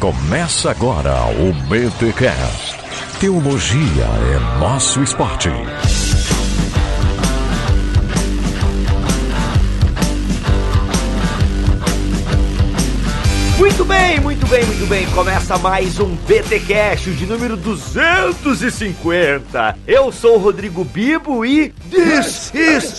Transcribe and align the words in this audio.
Começa 0.00 0.70
agora 0.70 1.14
o 1.40 1.52
BTCast. 1.70 2.76
Teologia 3.18 4.04
é 4.04 4.60
nosso 4.60 5.02
esporte. 5.02 5.48
Muito 13.58 13.84
bem, 13.86 14.20
muito 14.20 14.46
bem, 14.46 14.66
muito 14.66 14.86
bem. 14.86 15.06
Começa 15.12 15.56
mais 15.56 15.98
um 15.98 16.14
BTcast 16.14 17.10
de 17.12 17.24
número 17.24 17.56
250. 17.56 19.78
Eu 19.86 20.12
sou 20.12 20.34
o 20.34 20.38
Rodrigo 20.38 20.84
Bibo 20.84 21.42
e 21.42 21.70
this 21.90 22.52
is 22.54 22.98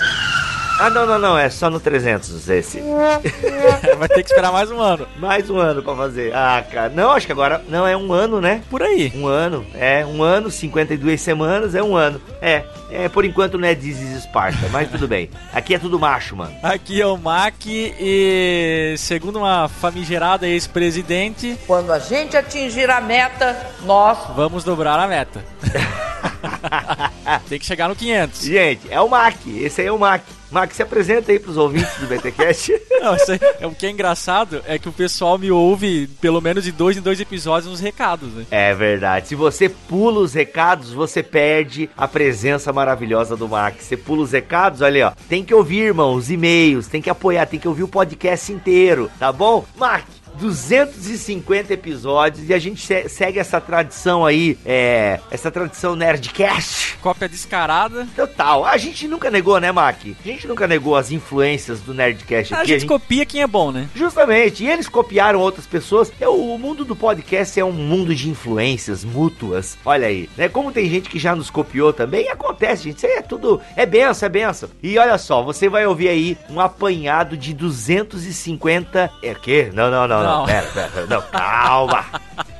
ah, 0.80 0.90
não, 0.90 1.06
não, 1.06 1.18
não, 1.18 1.38
é 1.38 1.50
só 1.50 1.70
no 1.70 1.80
300 1.80 2.50
esse. 2.50 2.82
Vai 3.98 4.08
ter 4.08 4.24
que 4.24 4.30
esperar 4.30 4.52
mais 4.52 4.70
um 4.70 4.80
ano. 4.80 5.08
Mais 5.18 5.50
um 5.50 5.58
ano 5.58 5.82
pra 5.82 5.96
fazer. 5.96 6.36
Ah, 6.36 6.64
cara. 6.70 6.90
Não, 6.90 7.12
acho 7.12 7.26
que 7.26 7.32
agora. 7.32 7.64
Não, 7.68 7.88
é 7.88 7.98
um 7.98 8.14
ano, 8.14 8.40
né? 8.40 8.62
Por 8.70 8.84
aí. 8.84 9.12
Um 9.16 9.26
ano. 9.26 9.66
É, 9.74 10.06
um 10.06 10.22
ano, 10.22 10.52
52 10.52 11.20
semanas, 11.20 11.74
é 11.74 11.82
um 11.82 11.96
ano. 11.96 12.22
É, 12.42 12.64
é 12.92 13.10
por 13.10 13.26
enquanto 13.26 13.58
não 13.58 13.68
é 13.68 13.74
This 13.74 14.00
Esparta, 14.00 14.70
mas 14.72 14.90
tudo 14.90 15.08
bem. 15.08 15.30
Aqui 15.52 15.74
é 15.74 15.80
tudo 15.80 16.00
macho, 16.00 16.36
mano. 16.36 16.56
Aqui 16.62 17.02
é 17.02 17.08
o 17.08 17.18
Mac 17.18 17.56
e, 17.66 18.94
segundo 18.98 19.40
uma 19.40 19.68
famigerada 19.68 20.48
ex-presidente. 20.48 21.58
Quando 21.66 21.92
a 21.92 22.00
gente 22.00 22.38
atingir 22.38 22.90
a 22.90 23.02
meta, 23.02 23.58
nós. 23.84 24.18
Vamos 24.36 24.64
dobrar 24.64 25.00
a 25.00 25.08
meta. 25.08 25.44
Tem 27.48 27.60
que 27.60 27.66
chegar 27.66 27.88
no 27.88 27.96
500. 27.96 28.42
Gente, 28.42 28.88
é 28.90 29.00
o 29.02 29.10
Mac. 29.10 29.36
Esse 29.48 29.82
aí 29.82 29.88
é 29.88 29.92
o 29.92 30.00
Mac. 30.00 30.22
Mac, 30.50 30.72
se 30.72 30.82
apresenta 30.82 31.32
aí 31.32 31.40
pros 31.40 31.58
ouvintes 31.58 31.94
do 31.98 32.08
BTCast. 32.08 32.74
Não, 33.02 33.16
isso 33.16 33.32
aí, 33.34 33.40
é, 33.60 33.68
o 33.68 33.72
que 33.72 33.86
é 33.86 33.90
engraçado 33.90 34.64
é 34.66 34.80
que 34.80 34.88
o 34.88 34.94
pessoal 34.94 35.38
me 35.38 35.52
ouve 35.52 36.08
pelo 36.22 36.40
menos 36.40 36.64
de 36.64 36.72
dois 36.72 36.96
em 36.96 37.02
dois 37.02 37.20
episódios 37.20 37.70
nos 37.70 37.82
recados, 37.82 38.30
né? 38.34 38.46
É 38.50 38.74
verdade. 38.74 39.28
Se 39.28 39.36
você 39.36 39.68
pula 39.68 40.20
os 40.22 40.34
recados, 40.34 40.92
você 40.94 41.22
perde 41.22 41.90
a 41.98 42.08
presença 42.08 42.72
maravilhosa 42.72 43.36
do 43.36 43.48
Mac. 43.48 43.76
Você 43.80 43.98
pula 43.98 44.24
os 44.24 44.32
recados, 44.32 44.82
olha 44.82 45.08
aí, 45.08 45.12
ó. 45.12 45.28
Tem 45.28 45.44
que 45.44 45.54
ouvir, 45.54 45.80
irmão, 45.80 46.14
os 46.14 46.32
e-mails, 46.32 46.88
tem 46.88 47.02
que 47.02 47.10
apoiar, 47.10 47.46
tem 47.46 47.60
que 47.60 47.68
ouvir 47.68 47.84
o 47.84 47.88
podcast 47.88 48.52
inteiro, 48.52 49.12
tá 49.20 49.32
bom? 49.34 49.66
Mac, 49.76 50.06
250 50.40 51.74
episódios 51.74 52.50
e 52.50 52.54
a 52.54 52.60
gente 52.60 52.86
segue 53.10 53.40
essa 53.40 53.60
tradição 53.60 54.26
aí, 54.26 54.58
é, 54.66 55.20
essa 55.32 55.50
tradição 55.50 55.96
Nerdcast. 55.96 56.98
Cópia 57.02 57.28
descarada. 57.28 58.08
Total. 58.16 58.66
A 58.66 58.78
gente 58.78 59.08
nunca 59.08 59.30
negou, 59.32 59.60
né, 59.60 59.72
Mac? 59.72 59.98
A 60.04 60.28
gente 60.28 60.48
nunca 60.48 60.68
negou 60.68 60.96
as 60.96 61.12
influências 61.12 61.82
do 61.82 61.94
Nerdcast 61.94 62.54
aqui. 62.54 62.62
A 62.62 62.66
gente, 62.66 62.76
a 62.76 62.80
gente 62.80 62.88
copia 62.88 63.26
quem 63.26 63.42
é 63.42 63.48
bom, 63.48 63.72
né? 63.72 63.90
Justamente. 63.96 64.64
E 64.64 64.70
eles 64.70 64.88
copiaram 64.88 65.40
outras 65.40 65.66
pessoas. 65.66 66.12
É, 66.20 66.28
o 66.28 66.58
mundo 66.58 66.86
do 66.86 66.96
podcast 66.96 67.60
é 67.60 67.66
um 67.66 67.72
mundo 67.72 68.14
de 68.14 68.30
influências 68.30 69.04
mútuas. 69.04 69.78
Olha 69.86 70.08
aí, 70.08 70.30
né? 70.38 70.50
Como 70.50 70.72
tem 70.72 70.90
gente 70.90 71.10
que 71.10 71.20
já 71.20 71.36
nos 71.36 71.50
copiou 71.50 71.92
também, 71.92 72.30
acontece, 72.30 72.84
gente. 72.84 72.98
Isso 72.98 73.06
aí 73.06 73.14
é 73.14 73.22
tudo. 73.22 73.60
É 73.76 73.86
benção, 73.86 74.26
é 74.26 74.30
benção. 74.30 74.70
E 74.82 74.98
olha 74.98 75.18
só, 75.18 75.42
você 75.42 75.70
vai 75.70 75.86
ouvir 75.86 76.10
aí 76.10 76.38
um 76.50 76.60
apanhado 76.60 77.36
de 77.36 77.54
250. 77.54 79.10
É 79.24 79.32
o 79.32 79.36
quê? 79.36 79.72
Não, 79.74 79.90
não, 79.90 80.08
não. 80.08 80.27
Não 80.28 80.38
não, 80.40 80.46
pera, 80.46 80.68
pera, 80.68 81.06
não, 81.08 81.22
calma. 81.22 82.06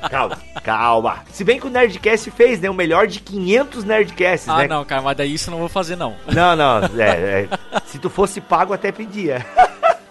Calma, 0.10 0.38
calma. 0.64 1.20
Se 1.32 1.44
bem 1.44 1.60
que 1.60 1.68
o 1.68 1.70
Nerdcast 1.70 2.32
fez, 2.32 2.60
né? 2.60 2.70
O 2.70 2.74
melhor 2.74 3.08
de 3.08 3.20
500 3.20 3.84
Nerdcasts, 3.84 4.50
ah, 4.50 4.58
né? 4.58 4.66
Ah, 4.66 4.68
não, 4.68 4.86
cara, 4.86 5.02
mas 5.02 5.18
daí 5.18 5.34
isso 5.34 5.50
eu 5.50 5.52
não 5.52 5.60
vou 5.60 5.70
fazer, 5.70 5.96
não. 5.96 6.16
Não, 6.28 6.56
não. 6.56 6.82
É, 7.00 7.42
é, 7.42 7.48
se 7.86 8.00
tu 8.00 8.10
fosse 8.10 8.40
pago, 8.42 8.74
até 8.74 8.92
pedia. 8.92 9.46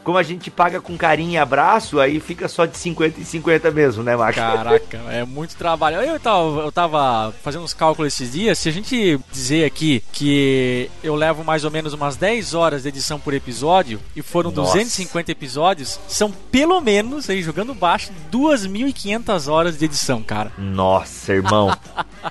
Como 0.06 0.18
a 0.18 0.22
gente 0.22 0.52
paga 0.52 0.80
com 0.80 0.96
carinho 0.96 1.32
e 1.32 1.36
abraço, 1.36 1.98
aí 1.98 2.20
fica 2.20 2.46
só 2.46 2.64
de 2.64 2.76
50 2.76 3.20
em 3.20 3.24
50 3.24 3.72
mesmo, 3.72 4.04
né, 4.04 4.14
Max? 4.14 4.36
Caraca, 4.36 4.98
é 5.10 5.24
muito 5.24 5.56
trabalho. 5.56 5.96
Eu 5.96 6.20
tava, 6.20 6.60
eu 6.60 6.70
tava 6.70 7.34
fazendo 7.42 7.64
uns 7.64 7.74
cálculos 7.74 8.12
esses 8.12 8.30
dias. 8.32 8.56
Se 8.56 8.68
a 8.68 8.72
gente 8.72 9.18
dizer 9.32 9.64
aqui 9.64 10.04
que 10.12 10.88
eu 11.02 11.16
levo 11.16 11.42
mais 11.42 11.64
ou 11.64 11.72
menos 11.72 11.92
umas 11.92 12.14
10 12.14 12.54
horas 12.54 12.84
de 12.84 12.88
edição 12.88 13.18
por 13.18 13.34
episódio 13.34 13.98
e 14.14 14.22
foram 14.22 14.52
Nossa. 14.52 14.74
250 14.74 15.32
episódios, 15.32 15.98
são 16.06 16.30
pelo 16.30 16.80
menos, 16.80 17.28
aí 17.28 17.42
jogando 17.42 17.74
baixo, 17.74 18.12
2.500 18.30 19.50
horas 19.50 19.76
de 19.76 19.86
edição, 19.86 20.22
cara. 20.22 20.52
Nossa, 20.56 21.32
irmão. 21.32 21.76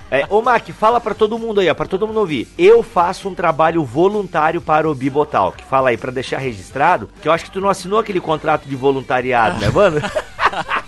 é, 0.10 0.26
ô, 0.30 0.42
Mac, 0.42 0.70
fala 0.70 1.02
para 1.02 1.14
todo 1.14 1.38
mundo 1.38 1.60
aí, 1.60 1.70
ó, 1.70 1.74
pra 1.74 1.88
todo 1.88 2.08
mundo 2.08 2.22
ouvir. 2.22 2.48
Eu 2.58 2.82
faço 2.82 3.28
um 3.28 3.36
trabalho 3.36 3.84
voluntário 3.84 4.62
para 4.62 4.90
o 4.90 4.96
Bibotalk. 4.96 5.62
Fala 5.66 5.90
aí, 5.90 5.98
para 5.98 6.14
deixar 6.14 6.38
registrado, 6.38 7.10
que 7.22 7.28
eu 7.28 7.34
acho 7.34 7.44
que 7.44 7.52
tu 7.52 7.65
não 7.66 7.72
assinou 7.72 8.00
aquele 8.00 8.22
contrato 8.22 8.68
de 8.68 8.76
voluntariado, 8.76 9.60
né, 9.60 9.70
mano? 9.70 10.00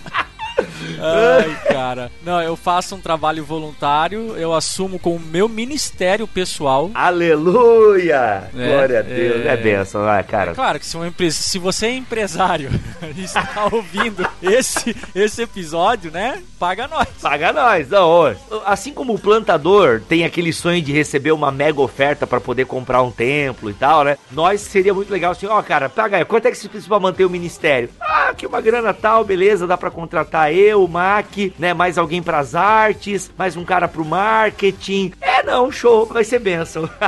Ai, 1.00 1.72
cara. 1.72 2.10
Não, 2.22 2.40
eu 2.42 2.56
faço 2.56 2.94
um 2.94 3.00
trabalho 3.00 3.44
voluntário, 3.44 4.36
eu 4.36 4.52
assumo 4.54 4.98
com 4.98 5.16
o 5.16 5.20
meu 5.20 5.48
ministério 5.48 6.26
pessoal. 6.26 6.90
Aleluia! 6.94 8.50
É, 8.56 8.66
Glória 8.68 8.98
a 9.00 9.02
Deus. 9.02 9.46
É, 9.46 9.48
é 9.48 9.56
benção, 9.56 10.08
ah, 10.08 10.22
cara. 10.22 10.52
É 10.52 10.54
claro 10.54 10.78
que 10.78 10.86
se, 10.86 10.96
uma 10.96 11.06
empresa, 11.06 11.42
se 11.42 11.58
você 11.58 11.86
é 11.86 11.94
empresário 11.94 12.70
e 13.16 13.22
está 13.22 13.68
ouvindo 13.70 14.28
esse, 14.42 14.96
esse 15.14 15.42
episódio, 15.42 16.10
né? 16.10 16.42
Paga 16.58 16.88
nós. 16.88 17.08
Paga 17.20 17.52
nós. 17.52 17.88
Não, 17.88 18.34
assim 18.66 18.92
como 18.92 19.14
o 19.14 19.18
plantador 19.18 20.00
tem 20.08 20.24
aquele 20.24 20.52
sonho 20.52 20.82
de 20.82 20.92
receber 20.92 21.32
uma 21.32 21.52
mega 21.52 21.80
oferta 21.80 22.26
para 22.26 22.40
poder 22.40 22.66
comprar 22.66 23.02
um 23.02 23.10
templo 23.10 23.70
e 23.70 23.74
tal, 23.74 24.04
né? 24.04 24.18
Nós 24.30 24.60
seria 24.60 24.92
muito 24.92 25.12
legal 25.12 25.32
assim, 25.32 25.46
ó, 25.46 25.58
oh, 25.58 25.62
cara, 25.62 25.88
paga 25.88 26.16
aí, 26.16 26.24
quanto 26.24 26.46
é 26.46 26.50
que 26.50 26.56
você 26.56 26.68
precisa 26.68 26.88
pra 26.88 26.98
manter 26.98 27.24
o 27.24 27.30
ministério? 27.30 27.90
Ah, 28.00 28.32
que 28.36 28.46
uma 28.46 28.60
grana 28.60 28.92
tal, 28.92 29.24
beleza, 29.24 29.66
dá 29.66 29.76
para 29.76 29.90
contratar 29.90 30.52
eu, 30.52 30.87
o 30.88 30.90
Mac, 30.90 31.26
né? 31.58 31.74
Mais 31.74 31.98
alguém 31.98 32.22
pras 32.22 32.54
artes, 32.54 33.30
mais 33.36 33.56
um 33.56 33.64
cara 33.64 33.86
pro 33.86 34.04
marketing. 34.04 35.12
É, 35.20 35.42
não, 35.42 35.70
show, 35.70 36.06
vai 36.06 36.24
ser 36.24 36.38
benção. 36.38 36.88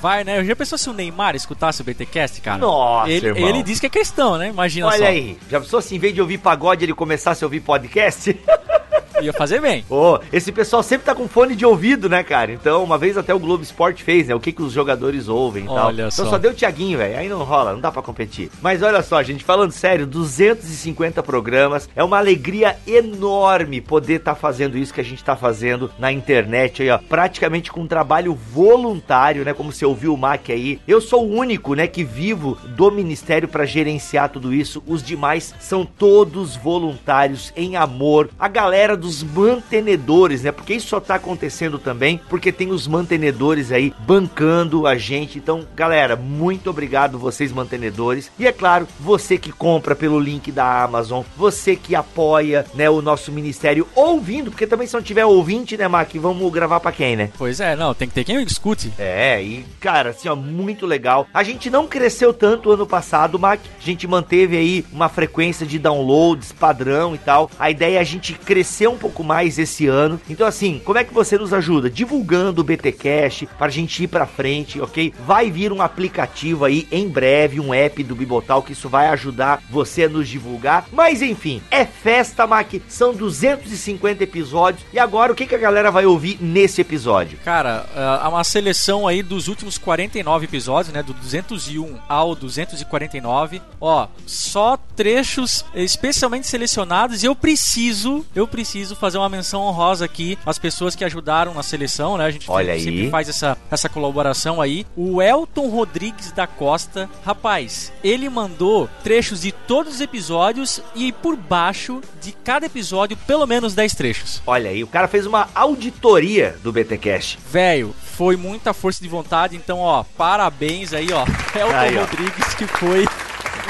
Vai, 0.00 0.24
né? 0.24 0.38
Eu 0.38 0.44
já 0.44 0.56
pensou 0.56 0.78
se 0.78 0.88
o 0.88 0.94
Neymar 0.94 1.36
escutasse 1.36 1.82
o 1.82 1.84
BTcast, 1.84 2.40
cara? 2.40 2.56
Nossa, 2.58 3.10
ele, 3.10 3.26
irmão. 3.28 3.48
ele 3.48 3.62
disse 3.62 3.80
que 3.80 3.86
é 3.86 3.90
questão, 3.90 4.38
né? 4.38 4.48
Imagina 4.48 4.86
Olha 4.86 4.96
só. 4.96 5.04
Olha 5.04 5.10
aí, 5.10 5.38
já 5.50 5.60
pensou 5.60 5.82
se 5.82 5.94
em 5.94 5.98
vez 5.98 6.14
de 6.14 6.22
ouvir 6.22 6.38
pagode 6.38 6.84
ele 6.84 6.94
começasse 6.94 7.44
a 7.44 7.46
ouvir 7.46 7.60
podcast? 7.60 8.34
Ia 9.20 9.32
fazer 9.32 9.60
bem. 9.60 9.84
Ô, 9.88 10.14
oh, 10.14 10.20
esse 10.32 10.50
pessoal 10.50 10.82
sempre 10.82 11.06
tá 11.06 11.14
com 11.14 11.28
fone 11.28 11.54
de 11.54 11.64
ouvido, 11.64 12.08
né, 12.08 12.22
cara? 12.22 12.52
Então, 12.52 12.82
uma 12.82 12.98
vez 12.98 13.16
até 13.16 13.32
o 13.34 13.38
Globo 13.38 13.62
Esporte 13.62 14.02
fez, 14.02 14.28
né? 14.28 14.34
O 14.34 14.40
que, 14.40 14.52
que 14.52 14.62
os 14.62 14.72
jogadores 14.72 15.28
ouvem 15.28 15.64
e 15.64 15.66
tal. 15.66 15.86
Olha 15.86 16.06
então 16.06 16.10
só. 16.10 16.30
só 16.30 16.38
deu 16.38 16.50
o 16.50 16.54
Thiaguinho, 16.54 16.98
velho. 16.98 17.18
Aí 17.18 17.28
não 17.28 17.44
rola, 17.44 17.72
não 17.72 17.80
dá 17.80 17.90
para 17.90 18.02
competir. 18.02 18.50
Mas 18.60 18.82
olha 18.82 19.02
só, 19.02 19.22
gente, 19.22 19.44
falando 19.44 19.72
sério, 19.72 20.06
250 20.06 21.22
programas. 21.22 21.88
É 21.94 22.02
uma 22.02 22.18
alegria 22.18 22.76
enorme 22.86 23.80
poder 23.80 24.14
estar 24.14 24.34
tá 24.34 24.40
fazendo 24.40 24.76
isso 24.76 24.92
que 24.92 25.00
a 25.00 25.04
gente 25.04 25.22
tá 25.22 25.36
fazendo 25.36 25.90
na 25.98 26.10
internet 26.10 26.82
aí, 26.82 26.90
ó. 26.90 26.98
Praticamente 26.98 27.70
com 27.70 27.80
um 27.80 27.86
trabalho 27.86 28.34
voluntário, 28.34 29.44
né? 29.44 29.54
Como 29.54 29.72
você 29.72 29.84
ouviu 29.84 30.14
o 30.14 30.18
Mac 30.18 30.50
aí. 30.50 30.80
Eu 30.86 31.00
sou 31.00 31.24
o 31.24 31.32
único, 31.34 31.74
né, 31.74 31.86
que 31.86 32.04
vivo 32.04 32.58
do 32.68 32.90
ministério 32.90 33.48
para 33.48 33.64
gerenciar 33.64 34.28
tudo 34.28 34.52
isso. 34.52 34.82
Os 34.86 35.02
demais 35.02 35.54
são 35.60 35.84
todos 35.84 36.56
voluntários 36.56 37.52
em 37.56 37.76
amor. 37.76 38.30
A 38.38 38.48
galera 38.48 38.96
dos 39.04 39.22
mantenedores, 39.22 40.42
né? 40.42 40.50
Porque 40.50 40.72
isso 40.72 40.88
só 40.88 40.98
tá 40.98 41.16
acontecendo 41.16 41.78
também 41.78 42.18
porque 42.26 42.50
tem 42.50 42.70
os 42.70 42.86
mantenedores 42.86 43.70
aí 43.70 43.92
bancando 43.98 44.86
a 44.86 44.96
gente. 44.96 45.36
Então, 45.36 45.66
galera, 45.76 46.16
muito 46.16 46.70
obrigado 46.70 47.18
vocês 47.18 47.52
mantenedores. 47.52 48.30
E 48.38 48.46
é 48.46 48.52
claro, 48.52 48.88
você 48.98 49.36
que 49.36 49.52
compra 49.52 49.94
pelo 49.94 50.18
link 50.18 50.50
da 50.50 50.82
Amazon, 50.82 51.22
você 51.36 51.76
que 51.76 51.94
apoia, 51.94 52.64
né, 52.74 52.88
o 52.88 53.02
nosso 53.02 53.30
ministério 53.30 53.86
ouvindo, 53.94 54.50
porque 54.50 54.66
também 54.66 54.86
se 54.86 54.94
não 54.94 55.02
tiver 55.02 55.26
ouvinte, 55.26 55.76
né, 55.76 55.86
Mac, 55.86 56.10
vamos 56.14 56.50
gravar 56.50 56.80
para 56.80 56.92
quem, 56.92 57.14
né? 57.14 57.30
Pois 57.36 57.60
é, 57.60 57.76
não, 57.76 57.92
tem 57.92 58.08
que 58.08 58.14
ter 58.14 58.24
quem 58.24 58.42
escute. 58.42 58.90
É, 58.98 59.42
e 59.42 59.66
cara, 59.80 60.10
assim, 60.10 60.30
ó, 60.30 60.34
muito 60.34 60.86
legal. 60.86 61.26
A 61.34 61.42
gente 61.42 61.68
não 61.68 61.86
cresceu 61.86 62.32
tanto 62.32 62.70
ano 62.70 62.86
passado, 62.86 63.38
Mac. 63.38 63.60
A 63.78 63.84
gente 63.84 64.06
manteve 64.06 64.56
aí 64.56 64.84
uma 64.90 65.10
frequência 65.10 65.66
de 65.66 65.78
downloads 65.78 66.52
padrão 66.52 67.14
e 67.14 67.18
tal. 67.18 67.50
A 67.58 67.70
ideia 67.70 67.98
é 67.98 68.00
a 68.00 68.04
gente 68.04 68.32
crescer 68.32 68.88
um 68.88 68.93
pouco 68.96 69.24
mais 69.24 69.58
esse 69.58 69.86
ano. 69.86 70.20
Então, 70.28 70.46
assim, 70.46 70.80
como 70.84 70.98
é 70.98 71.04
que 71.04 71.14
você 71.14 71.38
nos 71.38 71.52
ajuda? 71.52 71.90
Divulgando 71.90 72.60
o 72.60 72.64
BT 72.64 72.92
Cash 72.92 73.44
para 73.58 73.66
a 73.66 73.70
gente 73.70 74.02
ir 74.02 74.08
para 74.08 74.26
frente, 74.26 74.80
ok? 74.80 75.12
Vai 75.26 75.50
vir 75.50 75.72
um 75.72 75.82
aplicativo 75.82 76.64
aí 76.64 76.86
em 76.90 77.08
breve, 77.08 77.60
um 77.60 77.72
app 77.72 78.02
do 78.02 78.14
Bibotal, 78.14 78.62
que 78.62 78.72
isso 78.72 78.88
vai 78.88 79.08
ajudar 79.08 79.62
você 79.70 80.04
a 80.04 80.08
nos 80.08 80.28
divulgar. 80.28 80.86
Mas 80.92 81.22
enfim, 81.22 81.62
é 81.70 81.84
festa, 81.84 82.46
Mac. 82.46 82.74
São 82.88 83.14
250 83.14 84.24
episódios. 84.24 84.84
E 84.92 84.98
agora, 84.98 85.32
o 85.32 85.34
que, 85.34 85.46
que 85.46 85.54
a 85.54 85.58
galera 85.58 85.90
vai 85.90 86.06
ouvir 86.06 86.38
nesse 86.40 86.80
episódio? 86.80 87.38
Cara, 87.44 87.86
é, 87.94 88.00
há 88.22 88.28
uma 88.28 88.44
seleção 88.44 89.06
aí 89.06 89.22
dos 89.22 89.48
últimos 89.48 89.78
49 89.78 90.44
episódios, 90.44 90.92
né? 90.92 91.02
Do 91.02 91.14
201 91.14 91.98
ao 92.08 92.34
249. 92.34 93.62
Ó, 93.80 94.06
só 94.26 94.76
trechos 94.96 95.64
especialmente 95.74 96.46
selecionados. 96.46 97.22
E 97.22 97.26
eu 97.26 97.34
preciso, 97.34 98.24
eu 98.34 98.46
preciso 98.46 98.83
preciso 98.84 98.96
fazer 98.96 99.18
uma 99.18 99.28
menção 99.28 99.62
honrosa 99.62 100.04
aqui 100.04 100.38
às 100.44 100.58
pessoas 100.58 100.94
que 100.94 101.04
ajudaram 101.04 101.54
na 101.54 101.62
seleção, 101.62 102.18
né? 102.18 102.26
A 102.26 102.30
gente 102.30 102.50
Olha 102.50 102.78
sempre 102.78 103.04
aí. 103.04 103.10
faz 103.10 103.28
essa, 103.28 103.56
essa 103.70 103.88
colaboração 103.88 104.60
aí. 104.60 104.86
O 104.96 105.22
Elton 105.22 105.68
Rodrigues 105.68 106.32
da 106.32 106.46
Costa, 106.46 107.08
rapaz, 107.24 107.92
ele 108.02 108.28
mandou 108.28 108.88
trechos 109.02 109.40
de 109.40 109.52
todos 109.52 109.94
os 109.94 110.00
episódios 110.00 110.82
e 110.94 111.12
por 111.12 111.36
baixo 111.36 112.02
de 112.20 112.32
cada 112.32 112.66
episódio, 112.66 113.16
pelo 113.26 113.46
menos 113.46 113.74
10 113.74 113.94
trechos. 113.94 114.42
Olha 114.46 114.68
aí, 114.70 114.84
o 114.84 114.88
cara 114.88 115.08
fez 115.08 115.24
uma 115.24 115.48
auditoria 115.54 116.56
do 116.62 116.70
BTcast. 116.72 117.38
Velho, 117.50 117.94
foi 118.02 118.36
muita 118.36 118.74
força 118.74 119.02
de 119.02 119.08
vontade, 119.08 119.56
então, 119.56 119.78
ó, 119.78 120.04
parabéns 120.16 120.92
aí, 120.92 121.08
ó. 121.12 121.22
Elton 121.58 121.74
Aí, 121.74 121.96
ó. 121.96 122.00
Rodrigues, 122.02 122.54
que 122.54 122.66
foi 122.66 123.06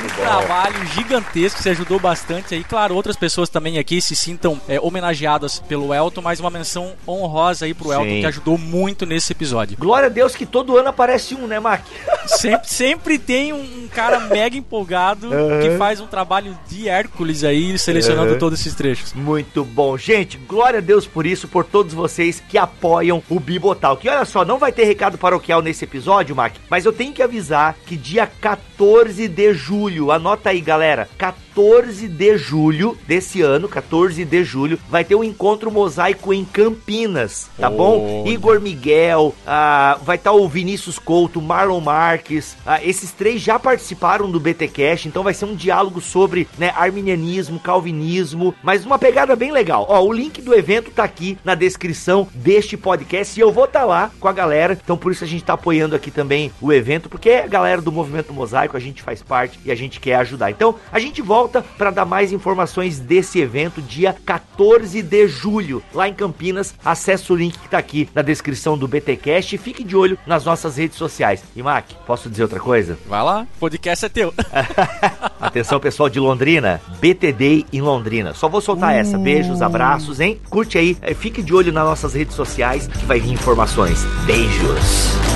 um 0.02 0.06
trabalho 0.08 0.86
gigantesco, 0.86 1.62
você 1.62 1.70
ajudou 1.70 1.98
bastante 1.98 2.54
aí. 2.54 2.64
Claro, 2.64 2.94
outras 2.94 3.16
pessoas 3.16 3.48
também 3.48 3.78
aqui 3.78 4.00
se 4.00 4.16
sintam 4.16 4.60
é, 4.68 4.80
homenageadas 4.80 5.58
pelo 5.60 5.92
Elton, 5.94 6.20
mas 6.22 6.40
uma 6.40 6.50
menção 6.50 6.92
honrosa 7.06 7.64
aí 7.64 7.74
pro 7.74 7.88
Sim. 7.88 7.94
Elton, 7.94 8.20
que 8.20 8.26
ajudou 8.26 8.58
muito 8.58 9.06
nesse 9.06 9.32
episódio. 9.32 9.76
Glória 9.78 10.06
a 10.06 10.10
Deus 10.10 10.34
que 10.34 10.46
todo 10.46 10.76
ano 10.76 10.88
aparece 10.88 11.34
um, 11.34 11.46
né, 11.46 11.60
Mac? 11.60 11.82
Sempre, 12.26 12.68
sempre 12.68 13.18
tem 13.18 13.52
um, 13.52 13.86
cara 13.94 14.18
mega 14.18 14.56
empolgado 14.56 15.28
que 15.62 15.76
faz 15.76 16.00
um 16.00 16.06
trabalho 16.06 16.58
de 16.66 16.88
Hércules 16.88 17.44
aí, 17.44 17.78
selecionando 17.78 18.32
Uhum. 18.32 18.38
todos 18.38 18.58
esses 18.60 18.74
trechos. 18.74 19.12
Muito 19.12 19.62
bom. 19.62 19.96
Gente, 19.98 20.38
glória 20.38 20.78
a 20.78 20.82
Deus 20.82 21.06
por 21.06 21.26
isso, 21.26 21.46
por 21.46 21.64
todos 21.64 21.92
vocês 21.92 22.42
que 22.48 22.56
apoiam 22.56 23.22
o 23.28 23.38
Bibotal. 23.38 23.96
Que 23.98 24.08
olha 24.08 24.24
só, 24.24 24.44
não 24.44 24.58
vai 24.58 24.72
ter 24.72 24.84
recado 24.84 25.18
paroquial 25.18 25.60
nesse 25.60 25.84
episódio, 25.84 26.34
Mac, 26.34 26.54
mas 26.70 26.84
eu 26.86 26.92
tenho 26.92 27.12
que 27.12 27.22
avisar 27.22 27.76
que 27.86 27.96
dia 27.96 28.26
14 28.26 29.28
de 29.28 29.52
julho, 29.54 29.93
anota 30.12 30.50
aí, 30.50 30.60
galera, 30.60 31.08
14 31.18 31.43
de 31.54 32.36
julho 32.36 32.98
desse 33.06 33.40
ano, 33.40 33.68
14 33.68 34.24
de 34.24 34.44
julho, 34.44 34.78
vai 34.90 35.04
ter 35.04 35.14
um 35.14 35.22
encontro 35.22 35.70
mosaico 35.70 36.32
em 36.32 36.44
Campinas, 36.44 37.48
tá 37.56 37.70
bom? 37.70 38.22
Olha. 38.22 38.32
Igor 38.32 38.60
Miguel, 38.60 39.34
ah, 39.46 39.98
vai 40.02 40.16
estar 40.16 40.32
o 40.32 40.48
Vinícius 40.48 40.98
Couto, 40.98 41.40
Marlon 41.40 41.80
Marques, 41.80 42.56
ah, 42.66 42.82
esses 42.82 43.12
três 43.12 43.40
já 43.40 43.58
participaram 43.58 44.30
do 44.30 44.40
BTcast, 44.40 45.06
então 45.06 45.22
vai 45.22 45.32
ser 45.32 45.44
um 45.44 45.54
diálogo 45.54 46.00
sobre 46.00 46.48
né, 46.58 46.72
arminianismo, 46.76 47.60
calvinismo, 47.60 48.54
mas 48.62 48.84
uma 48.84 48.98
pegada 48.98 49.36
bem 49.36 49.52
legal. 49.52 49.86
Ó, 49.88 50.02
o 50.02 50.12
link 50.12 50.42
do 50.42 50.54
evento 50.54 50.90
tá 50.90 51.04
aqui 51.04 51.38
na 51.44 51.54
descrição 51.54 52.26
deste 52.34 52.76
podcast 52.76 53.38
e 53.38 53.42
eu 53.42 53.52
vou 53.52 53.66
estar 53.66 53.84
lá 53.84 54.10
com 54.18 54.26
a 54.26 54.32
galera, 54.32 54.78
então 54.82 54.96
por 54.96 55.12
isso 55.12 55.22
a 55.22 55.26
gente 55.26 55.44
tá 55.44 55.52
apoiando 55.52 55.94
aqui 55.94 56.10
também 56.10 56.50
o 56.60 56.72
evento, 56.72 57.08
porque 57.08 57.30
é 57.30 57.44
a 57.44 57.48
galera 57.48 57.80
do 57.80 57.92
Movimento 57.92 58.32
Mosaico, 58.32 58.76
a 58.76 58.80
gente 58.80 59.02
faz 59.02 59.22
parte 59.22 59.58
e 59.64 59.70
a 59.70 59.74
gente 59.74 60.00
quer 60.00 60.16
ajudar. 60.16 60.50
Então 60.50 60.74
a 60.90 60.98
gente 60.98 61.22
volta 61.22 61.43
para 61.48 61.90
dar 61.90 62.04
mais 62.04 62.32
informações 62.32 62.98
desse 62.98 63.40
evento 63.40 63.80
dia 63.82 64.14
14 64.24 65.02
de 65.02 65.28
julho, 65.28 65.82
lá 65.92 66.08
em 66.08 66.14
Campinas. 66.14 66.74
Acesse 66.84 67.32
o 67.32 67.36
link 67.36 67.58
que 67.58 67.68
tá 67.68 67.78
aqui 67.78 68.08
na 68.14 68.22
descrição 68.22 68.76
do 68.76 68.88
BTcast 68.88 69.54
e 69.54 69.58
fique 69.58 69.84
de 69.84 69.96
olho 69.96 70.18
nas 70.26 70.44
nossas 70.44 70.76
redes 70.76 70.96
sociais. 70.96 71.42
E 71.54 71.62
Mac, 71.62 71.86
posso 72.06 72.28
dizer 72.28 72.42
outra 72.42 72.60
coisa? 72.60 72.98
Vai 73.06 73.22
lá, 73.22 73.46
podcast 73.58 74.04
é 74.04 74.08
teu. 74.08 74.34
Atenção, 75.40 75.78
pessoal 75.80 76.08
de 76.08 76.18
Londrina, 76.18 76.80
BTD 77.00 77.66
em 77.72 77.80
Londrina. 77.80 78.34
Só 78.34 78.48
vou 78.48 78.60
soltar 78.60 78.94
essa. 78.94 79.18
Beijos, 79.18 79.62
abraços, 79.62 80.20
hein? 80.20 80.40
Curte 80.48 80.78
aí, 80.78 80.96
eh, 81.02 81.14
fique 81.14 81.42
de 81.42 81.54
olho 81.54 81.72
nas 81.72 81.84
nossas 81.84 82.14
redes 82.14 82.34
sociais 82.34 82.86
que 82.86 83.04
vai 83.04 83.20
vir 83.20 83.32
informações. 83.32 84.04
Beijos. 84.26 85.33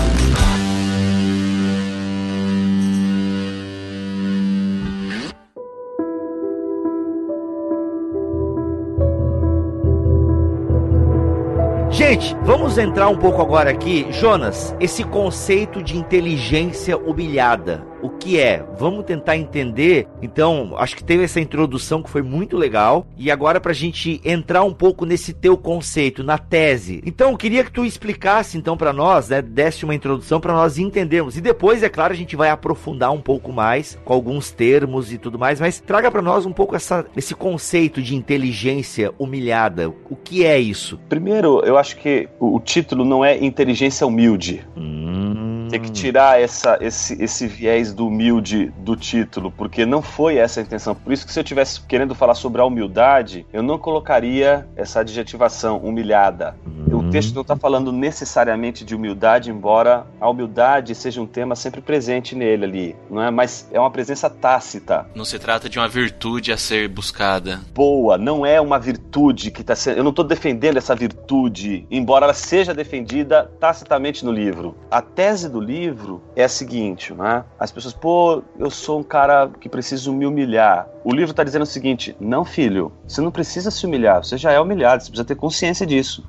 Gente, 12.08 12.34
vamos 12.42 12.78
entrar 12.78 13.10
um 13.10 13.18
pouco 13.18 13.42
agora 13.42 13.68
aqui, 13.68 14.06
Jonas, 14.10 14.74
esse 14.80 15.04
conceito 15.04 15.82
de 15.82 15.98
inteligência 15.98 16.96
humilhada. 16.96 17.86
O 18.02 18.08
que 18.08 18.38
é? 18.38 18.64
Vamos 18.78 19.04
tentar 19.04 19.36
entender. 19.36 20.06
Então, 20.22 20.74
acho 20.76 20.96
que 20.96 21.04
teve 21.04 21.24
essa 21.24 21.40
introdução 21.40 22.02
que 22.02 22.10
foi 22.10 22.22
muito 22.22 22.56
legal. 22.56 23.06
E 23.16 23.30
agora 23.30 23.60
pra 23.60 23.72
gente 23.72 24.20
entrar 24.24 24.62
um 24.62 24.72
pouco 24.72 25.04
nesse 25.04 25.32
teu 25.32 25.56
conceito, 25.56 26.22
na 26.22 26.38
tese. 26.38 27.02
Então, 27.04 27.32
eu 27.32 27.36
queria 27.36 27.64
que 27.64 27.72
tu 27.72 27.84
explicasse 27.84 28.56
então 28.56 28.76
pra 28.76 28.92
nós, 28.92 29.28
né, 29.28 29.42
desse 29.42 29.84
uma 29.84 29.94
introdução 29.94 30.40
pra 30.40 30.52
nós 30.52 30.78
entendermos. 30.78 31.36
E 31.36 31.40
depois, 31.40 31.82
é 31.82 31.88
claro, 31.88 32.12
a 32.12 32.16
gente 32.16 32.36
vai 32.36 32.50
aprofundar 32.50 33.12
um 33.12 33.20
pouco 33.20 33.52
mais 33.52 33.98
com 34.04 34.12
alguns 34.12 34.50
termos 34.50 35.12
e 35.12 35.18
tudo 35.18 35.38
mais, 35.38 35.60
mas 35.60 35.80
traga 35.80 36.10
pra 36.10 36.22
nós 36.22 36.46
um 36.46 36.52
pouco 36.52 36.76
essa, 36.76 37.04
esse 37.16 37.34
conceito 37.34 38.00
de 38.00 38.14
inteligência 38.14 39.12
humilhada. 39.18 39.88
O 39.88 40.16
que 40.16 40.44
é 40.44 40.58
isso? 40.58 40.98
Primeiro, 41.08 41.60
eu 41.64 41.76
acho 41.76 41.96
que 41.96 42.28
o, 42.38 42.56
o 42.56 42.60
título 42.60 43.04
não 43.04 43.24
é 43.24 43.42
inteligência 43.42 44.06
humilde. 44.06 44.66
Hum. 44.76 45.57
Tem 45.68 45.80
que 45.80 45.90
tirar 45.90 46.40
essa, 46.40 46.78
esse, 46.80 47.20
esse 47.22 47.46
viés 47.46 47.92
do 47.92 48.06
humilde 48.06 48.72
do 48.78 48.96
título, 48.96 49.50
porque 49.50 49.84
não 49.84 50.00
foi 50.02 50.36
essa 50.36 50.60
a 50.60 50.62
intenção. 50.62 50.94
Por 50.94 51.12
isso 51.12 51.26
que 51.26 51.32
se 51.32 51.38
eu 51.38 51.44
tivesse 51.44 51.80
querendo 51.82 52.14
falar 52.14 52.34
sobre 52.34 52.60
a 52.60 52.64
humildade, 52.64 53.46
eu 53.52 53.62
não 53.62 53.78
colocaria 53.78 54.66
essa 54.76 55.00
adjetivação 55.00 55.78
humilhada. 55.78 56.56
O 56.92 57.10
texto 57.10 57.34
não 57.34 57.42
está 57.42 57.56
falando 57.56 57.92
necessariamente 57.92 58.84
de 58.84 58.94
humildade, 58.94 59.50
embora 59.50 60.06
a 60.20 60.28
humildade 60.28 60.94
seja 60.94 61.20
um 61.20 61.26
tema 61.26 61.54
sempre 61.54 61.80
presente 61.80 62.34
nele 62.34 62.64
ali, 62.64 62.96
não 63.10 63.22
é? 63.22 63.30
Mas 63.30 63.68
é 63.72 63.78
uma 63.78 63.90
presença 63.90 64.28
tácita, 64.28 65.06
Não 65.14 65.24
se 65.24 65.38
trata 65.38 65.68
de 65.68 65.78
uma 65.78 65.88
virtude 65.88 66.50
a 66.52 66.56
ser 66.56 66.88
buscada. 66.88 67.60
boa, 67.74 68.18
não 68.18 68.44
é 68.44 68.60
uma 68.60 68.78
virtude 68.78 69.50
que 69.50 69.60
está 69.60 69.76
sendo. 69.76 69.98
Eu 69.98 70.02
não 70.02 70.10
estou 70.10 70.24
defendendo 70.24 70.76
essa 70.76 70.94
virtude, 70.94 71.86
embora 71.90 72.24
ela 72.24 72.34
seja 72.34 72.74
defendida 72.74 73.50
tacitamente 73.60 74.24
no 74.24 74.32
livro. 74.32 74.74
A 74.90 75.00
tese 75.02 75.48
do 75.48 75.57
livro 75.60 76.22
é 76.36 76.44
a 76.44 76.48
seguinte, 76.48 77.12
né? 77.12 77.44
As 77.58 77.70
pessoas, 77.70 77.94
pô, 77.94 78.42
eu 78.58 78.70
sou 78.70 79.00
um 79.00 79.02
cara 79.02 79.50
que 79.60 79.68
preciso 79.68 80.12
me 80.12 80.26
humilhar. 80.26 80.88
O 81.04 81.12
livro 81.12 81.30
está 81.30 81.44
dizendo 81.44 81.62
o 81.62 81.66
seguinte: 81.66 82.16
não, 82.20 82.44
filho, 82.44 82.92
você 83.06 83.20
não 83.20 83.30
precisa 83.30 83.70
se 83.70 83.86
humilhar, 83.86 84.24
você 84.24 84.36
já 84.36 84.52
é 84.52 84.60
humilhado, 84.60 85.02
você 85.02 85.10
precisa 85.10 85.26
ter 85.26 85.34
consciência 85.34 85.86
disso. 85.86 86.24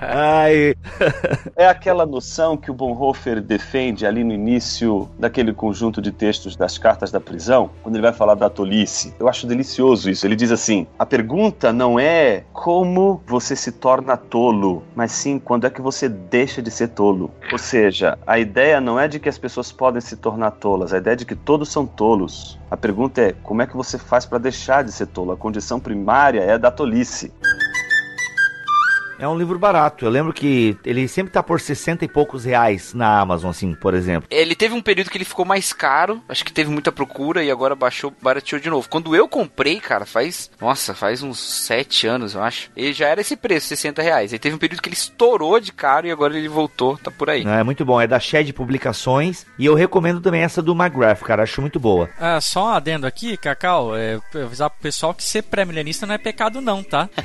Ai, 0.00 0.74
É 1.56 1.66
aquela 1.66 2.04
noção 2.06 2.56
que 2.56 2.70
o 2.70 2.74
Bonhoeffer 2.74 3.40
defende 3.40 4.06
ali 4.06 4.24
no 4.24 4.32
início 4.32 5.08
daquele 5.18 5.52
conjunto 5.52 6.00
de 6.00 6.12
textos 6.12 6.56
das 6.56 6.78
cartas 6.78 7.10
da 7.10 7.20
prisão, 7.20 7.70
quando 7.82 7.96
ele 7.96 8.02
vai 8.02 8.12
falar 8.12 8.34
da 8.34 8.50
tolice. 8.50 9.14
Eu 9.18 9.28
acho 9.28 9.46
delicioso 9.46 10.10
isso. 10.10 10.26
Ele 10.26 10.36
diz 10.36 10.50
assim: 10.50 10.86
a 10.98 11.06
pergunta 11.06 11.72
não 11.72 11.98
é 11.98 12.44
como 12.52 13.22
você 13.26 13.56
se 13.56 13.72
torna 13.72 14.16
tolo, 14.16 14.82
mas 14.94 15.12
sim 15.12 15.38
quando 15.38 15.66
é 15.66 15.70
que 15.70 15.80
você 15.80 16.08
deixa 16.08 16.60
de 16.60 16.70
ser 16.70 16.88
tolo. 16.88 17.30
Ou 17.52 17.58
seja, 17.64 18.18
a 18.26 18.38
ideia 18.38 18.80
não 18.80 19.00
é 19.00 19.08
de 19.08 19.18
que 19.18 19.28
as 19.28 19.38
pessoas 19.38 19.72
podem 19.72 20.00
se 20.00 20.16
tornar 20.16 20.52
tolas, 20.52 20.92
a 20.92 20.98
ideia 20.98 21.14
é 21.14 21.16
de 21.16 21.24
que 21.24 21.34
todos 21.34 21.68
são 21.70 21.86
tolos. 21.86 22.58
A 22.70 22.76
pergunta 22.76 23.20
é 23.20 23.32
como 23.42 23.62
é 23.62 23.66
que 23.66 23.76
você 23.76 23.98
faz 23.98 24.24
para 24.24 24.38
deixar 24.38 24.84
de 24.84 24.92
ser 24.92 25.06
tolo? 25.06 25.32
A 25.32 25.36
condição 25.36 25.80
primária 25.80 26.40
é 26.40 26.52
a 26.52 26.58
da 26.58 26.70
tolice. 26.70 27.32
É 29.18 29.28
um 29.28 29.36
livro 29.36 29.58
barato. 29.58 30.04
Eu 30.04 30.10
lembro 30.10 30.32
que 30.32 30.76
ele 30.84 31.06
sempre 31.08 31.32
tá 31.32 31.42
por 31.42 31.60
60 31.60 32.04
e 32.04 32.08
poucos 32.08 32.44
reais 32.44 32.94
na 32.94 33.20
Amazon, 33.20 33.50
assim, 33.50 33.74
por 33.74 33.94
exemplo. 33.94 34.28
Ele 34.30 34.54
teve 34.54 34.74
um 34.74 34.82
período 34.82 35.10
que 35.10 35.16
ele 35.16 35.24
ficou 35.24 35.44
mais 35.44 35.72
caro, 35.72 36.22
acho 36.28 36.44
que 36.44 36.52
teve 36.52 36.70
muita 36.70 36.92
procura 36.92 37.42
e 37.42 37.50
agora 37.50 37.74
baixou, 37.74 38.12
barateou 38.20 38.60
de 38.60 38.70
novo. 38.70 38.88
Quando 38.88 39.14
eu 39.14 39.28
comprei, 39.28 39.80
cara, 39.80 40.04
faz, 40.04 40.50
nossa, 40.60 40.94
faz 40.94 41.22
uns 41.22 41.38
7 41.38 42.06
anos, 42.06 42.34
eu 42.34 42.42
acho. 42.42 42.70
Ele 42.76 42.92
já 42.92 43.08
era 43.08 43.20
esse 43.20 43.36
preço, 43.36 43.68
60 43.68 44.02
reais. 44.02 44.32
Aí 44.32 44.38
teve 44.38 44.54
um 44.54 44.58
período 44.58 44.80
que 44.80 44.88
ele 44.88 44.96
estourou 44.96 45.60
de 45.60 45.72
caro 45.72 46.06
e 46.06 46.10
agora 46.10 46.36
ele 46.36 46.48
voltou, 46.48 46.96
tá 46.98 47.10
por 47.10 47.30
aí. 47.30 47.44
É 47.46 47.62
muito 47.62 47.84
bom. 47.84 48.00
É 48.00 48.06
da 48.06 48.20
Shed 48.20 48.52
Publicações. 48.52 49.46
E 49.58 49.66
eu 49.66 49.74
recomendo 49.74 50.20
também 50.20 50.42
essa 50.42 50.62
do 50.62 50.72
McGrath, 50.72 51.20
cara. 51.20 51.42
Acho 51.42 51.60
muito 51.60 51.78
boa. 51.78 52.08
Ah, 52.18 52.40
só 52.40 52.66
um 52.66 52.68
adendo 52.68 53.06
aqui, 53.06 53.36
Cacau, 53.36 53.96
é, 53.96 54.18
avisar 54.34 54.70
pro 54.70 54.80
pessoal 54.80 55.14
que 55.14 55.22
ser 55.22 55.42
pré-milenista 55.42 56.06
não 56.06 56.14
é 56.14 56.18
pecado 56.18 56.60
não, 56.60 56.82
tá? 56.82 57.08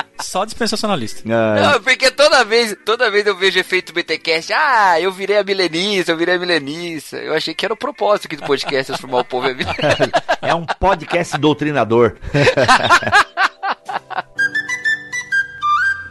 só 0.20 0.44
dispensacionalista. 0.44 1.22
Ah, 1.32 1.72
Não, 1.72 1.82
porque 1.82 2.10
toda 2.10 2.44
vez, 2.44 2.76
toda 2.84 3.10
vez 3.10 3.26
eu 3.26 3.36
vejo 3.36 3.58
efeito 3.58 3.92
BTcast, 3.92 4.52
ah, 4.52 5.00
eu 5.00 5.12
virei 5.12 5.38
a 5.38 5.44
milenista, 5.44 6.12
eu 6.12 6.16
virei 6.16 6.36
a 6.36 6.38
milenista. 6.38 7.16
Eu 7.16 7.34
achei 7.34 7.54
que 7.54 7.64
era 7.64 7.74
o 7.74 7.76
propósito 7.76 8.26
aqui 8.26 8.36
do 8.36 8.44
podcast, 8.44 8.86
transformar 8.86 9.18
o 9.20 9.24
povo 9.24 9.48
em 9.48 9.54
milenista. 9.54 10.22
é 10.42 10.54
um 10.54 10.64
podcast 10.66 11.36
doutrinador. 11.38 12.16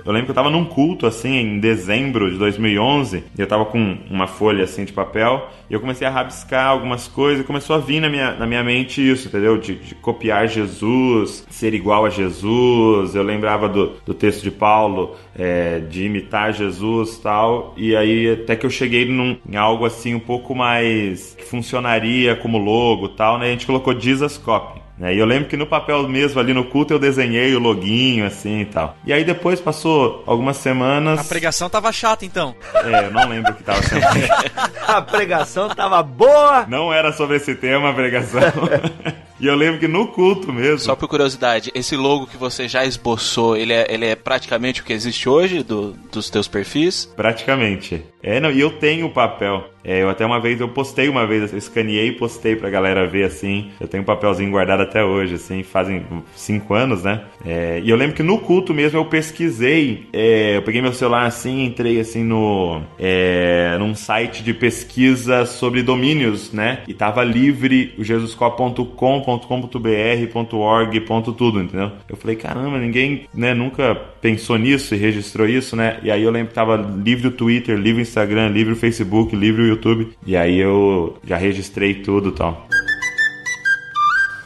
Eu 0.10 0.14
lembro 0.14 0.26
que 0.26 0.32
eu 0.32 0.36
tava 0.36 0.50
num 0.50 0.66
culto, 0.66 1.06
assim, 1.06 1.38
em 1.38 1.60
dezembro 1.60 2.32
de 2.32 2.38
2011, 2.40 3.26
e 3.38 3.40
eu 3.40 3.46
tava 3.46 3.64
com 3.66 3.96
uma 4.10 4.26
folha, 4.26 4.64
assim, 4.64 4.84
de 4.84 4.92
papel, 4.92 5.48
e 5.70 5.74
eu 5.76 5.80
comecei 5.80 6.08
a 6.08 6.10
rabiscar 6.10 6.66
algumas 6.66 7.08
coisas, 7.08 7.44
e 7.44 7.46
começou 7.46 7.76
a 7.76 7.80
vir 7.80 8.02
na 8.02 8.10
minha, 8.10 8.32
na 8.34 8.48
minha 8.48 8.64
mente 8.64 9.08
isso, 9.08 9.28
entendeu? 9.28 9.60
De, 9.60 9.76
de 9.76 9.94
copiar 9.94 10.48
Jesus, 10.48 11.46
ser 11.52 11.76
igual 11.76 12.08
a 12.08 12.10
Jesus, 12.10 13.14
eu 13.14 13.22
lembrava 13.22 13.70
do, 13.70 13.98
do 14.04 14.16
texto 14.16 14.42
de 14.42 14.50
Paulo, 14.50 15.16
é, 15.38 15.78
de 15.78 16.06
imitar 16.06 16.54
Jesus 16.54 17.20
tal, 17.20 17.76
e 17.78 17.96
aí 17.96 18.32
até 18.32 18.56
que 18.56 18.66
eu 18.66 18.72
cheguei 18.72 19.06
num, 19.06 19.38
em 19.48 19.58
algo, 19.58 19.86
assim, 19.86 20.16
um 20.16 20.20
pouco 20.20 20.56
mais 20.56 21.36
que 21.36 21.46
funcionaria 21.46 22.36
como 22.36 22.58
logo 22.58 23.10
tal, 23.10 23.38
né? 23.38 23.46
A 23.46 23.52
gente 23.52 23.68
colocou 23.68 23.94
Jesus 24.00 24.40
Copy. 24.40 24.89
Né? 25.00 25.16
E 25.16 25.18
eu 25.20 25.26
lembro 25.26 25.48
que 25.48 25.56
no 25.56 25.66
papel 25.66 26.08
mesmo, 26.08 26.40
ali 26.40 26.54
no 26.54 26.66
culto, 26.66 26.94
eu 26.94 27.00
desenhei 27.00 27.56
o 27.56 27.60
loginho, 27.60 28.26
assim 28.26 28.62
e 28.62 28.66
tal. 28.66 28.98
E 29.06 29.14
aí 29.14 29.24
depois 29.24 29.62
passou 29.62 30.24
algumas 30.28 30.58
semanas. 30.58 31.20
A 31.20 31.24
pregação 31.24 31.70
tava 31.70 31.92
chata, 31.92 32.26
então. 32.26 32.54
É, 32.76 33.06
eu 33.06 33.12
não 33.12 33.30
lembro 33.30 33.52
o 33.52 33.56
que 33.56 33.64
tava 33.64 33.82
sendo. 33.82 34.04
a 34.88 35.02
pregação 35.02 35.70
tava 35.70 36.04
boa! 36.04 36.66
Não 36.68 36.94
era 36.94 37.14
sobre 37.14 37.38
esse 37.38 37.56
tema 37.56 37.92
a 37.92 37.94
pregação. 37.94 38.42
E 39.40 39.48
eu 39.48 39.56
lembro 39.56 39.80
que 39.80 39.88
no 39.88 40.08
culto 40.08 40.52
mesmo. 40.52 40.80
Só 40.80 40.96
por 40.96 41.08
curiosidade, 41.08 41.72
esse 41.74 41.96
logo 41.96 42.28
que 42.28 42.38
você 42.38 42.68
já 42.68 42.86
esboçou, 42.86 43.56
ele 43.56 43.74
é, 43.74 43.88
ele 43.90 44.06
é 44.06 44.16
praticamente 44.16 44.82
o 44.82 44.84
que 44.84 44.94
existe 44.94 45.30
hoje 45.30 45.64
do, 45.64 45.94
dos 46.12 46.30
teus 46.30 46.48
perfis? 46.48 47.06
Praticamente. 47.16 48.04
É, 48.22 48.40
não, 48.40 48.52
e 48.52 48.60
eu 48.60 48.72
tenho 48.72 49.08
o 49.08 49.12
papel. 49.12 49.70
É, 49.84 50.02
eu 50.04 50.10
até 50.10 50.26
uma 50.26 50.42
vez, 50.42 50.60
eu 50.60 50.68
postei 50.68 51.08
uma 51.08 51.26
vez, 51.26 51.52
eu 51.52 51.58
escaneei 51.58 52.10
e 52.10 52.12
postei 52.12 52.56
pra 52.56 52.70
galera 52.70 53.08
ver, 53.08 53.24
assim. 53.24 53.72
Eu 53.80 53.88
tenho 53.88 54.04
um 54.04 54.06
papelzinho 54.06 54.52
guardado 54.52 54.82
até 54.82 55.04
hoje, 55.04 55.36
assim, 55.36 55.64
fazem 55.64 56.06
cinco 56.36 56.74
anos, 56.74 57.04
né? 57.04 57.22
É, 57.46 57.80
e 57.82 57.90
eu 57.90 57.96
lembro 57.96 58.16
que 58.16 58.24
no 58.24 58.40
culto 58.40 58.74
mesmo 58.74 59.00
eu 59.00 59.06
pesquisei, 59.06 60.08
é, 60.12 60.58
eu 60.58 60.62
peguei 60.64 60.82
meu 60.82 60.92
celular 60.92 61.26
assim, 61.26 61.64
entrei 61.64 62.00
assim 62.00 62.24
no, 62.24 62.82
é, 63.00 63.78
num 63.80 63.96
site 63.96 64.44
de 64.44 64.54
pesquisa 64.54 65.46
sobre 65.46 65.82
domínios, 65.82 66.52
né? 66.52 66.84
E 66.88 66.94
tava 66.94 67.24
livre 67.24 67.96
o 67.98 68.04
jesuscop.com.com.br, 68.04 69.29
.org, 69.38 71.00
tudo, 71.38 71.62
entendeu? 71.62 71.92
Eu 72.08 72.18
falei, 72.18 72.36
caramba, 72.36 72.78
ninguém, 72.80 73.28
né, 73.34 73.54
nunca 73.54 73.96
pensou 74.22 74.58
nisso 74.58 74.96
e 74.96 74.98
registrou 74.98 75.48
isso, 75.48 75.76
né? 75.76 76.00
E 76.04 76.10
aí 76.10 76.24
eu 76.24 76.32
lembro 76.32 76.50
que 76.50 76.56
tava 76.56 76.76
livre 76.76 77.28
o 77.28 77.32
Twitter, 77.32 77.78
livre 77.78 78.02
o 78.02 78.04
Instagram, 78.04 78.50
livre 78.50 78.74
o 78.74 78.78
Facebook, 78.78 79.36
livre 79.36 79.62
o 79.62 79.68
YouTube. 79.68 80.10
E 80.26 80.36
aí 80.36 80.58
eu 80.58 81.18
já 81.24 81.38
registrei 81.38 81.96
tudo 81.96 82.30
e 82.30 82.34
tal 82.34 82.68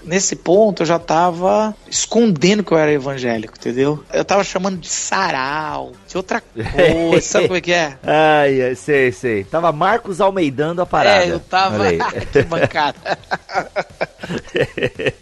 nesse 0.06 0.36
ponto 0.36 0.84
eu 0.84 0.86
já 0.86 1.00
tava 1.00 1.74
escondendo 1.90 2.64
que 2.64 2.72
eu 2.72 2.78
era 2.78 2.92
evangélico, 2.92 3.56
entendeu? 3.58 4.04
Eu 4.12 4.26
tava 4.26 4.44
chamando 4.44 4.78
de 4.78 4.88
sarau, 4.88 5.94
de 6.08 6.18
outra 6.18 6.42
coisa, 6.42 7.22
sabe 7.22 7.48
como 7.48 7.58
é 7.58 7.62
que 7.62 7.74
é? 7.74 7.98
Ai, 8.04 8.76
sei, 8.76 9.12
sei. 9.12 9.44
Tava 9.44 9.72
Marcos 9.72 10.22
almeidando 10.22 10.82
a 10.82 10.86
parada. 10.86 11.26
É, 11.26 11.32
eu 11.32 11.40
tava. 11.40 11.86
que 12.32 12.44
bancada. 12.44 13.18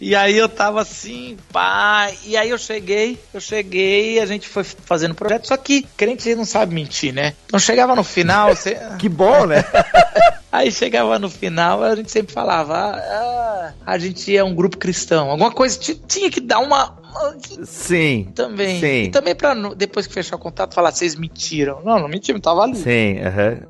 e 0.00 0.14
aí 0.14 0.36
eu 0.36 0.48
tava 0.48 0.80
assim, 0.80 1.36
pá. 1.52 2.10
E 2.24 2.36
aí 2.36 2.50
eu 2.50 2.58
cheguei, 2.58 3.18
eu 3.32 3.40
cheguei, 3.40 4.20
a 4.20 4.26
gente 4.26 4.48
foi 4.48 4.64
fazendo 4.64 5.14
projeto. 5.14 5.48
Só 5.48 5.56
que 5.56 5.86
crente 5.96 6.34
não 6.34 6.44
sabe 6.44 6.74
mentir, 6.74 7.12
né? 7.12 7.34
Então 7.46 7.58
chegava 7.58 7.94
no 7.94 8.04
final. 8.04 8.54
Você... 8.54 8.76
que 8.98 9.08
bom, 9.08 9.46
né? 9.46 9.64
Aí 10.52 10.70
chegava 10.70 11.18
no 11.18 11.30
final, 11.30 11.82
a 11.82 11.96
gente 11.96 12.10
sempre 12.10 12.34
falava: 12.34 12.74
ah, 12.76 13.72
a 13.86 13.96
gente 13.96 14.36
é 14.36 14.44
um 14.44 14.54
grupo 14.54 14.76
cristão. 14.76 15.30
Alguma 15.30 15.50
coisa 15.50 15.78
tinha 16.06 16.30
que 16.30 16.42
dar 16.42 16.58
uma. 16.58 16.94
Sim. 17.64 18.30
Também. 18.34 18.78
Sim. 18.78 19.02
E 19.04 19.10
também 19.10 19.34
pra 19.34 19.54
depois 19.74 20.06
que 20.06 20.12
fechar 20.12 20.36
o 20.36 20.38
contato 20.38 20.74
falar: 20.74 20.92
vocês 20.92 21.14
mentiram. 21.14 21.80
Não, 21.82 21.98
não 21.98 22.06
mentiram, 22.06 22.38
tava 22.38 22.64
ali. 22.64 22.76
Sim, 22.76 23.20
aham. 23.20 23.60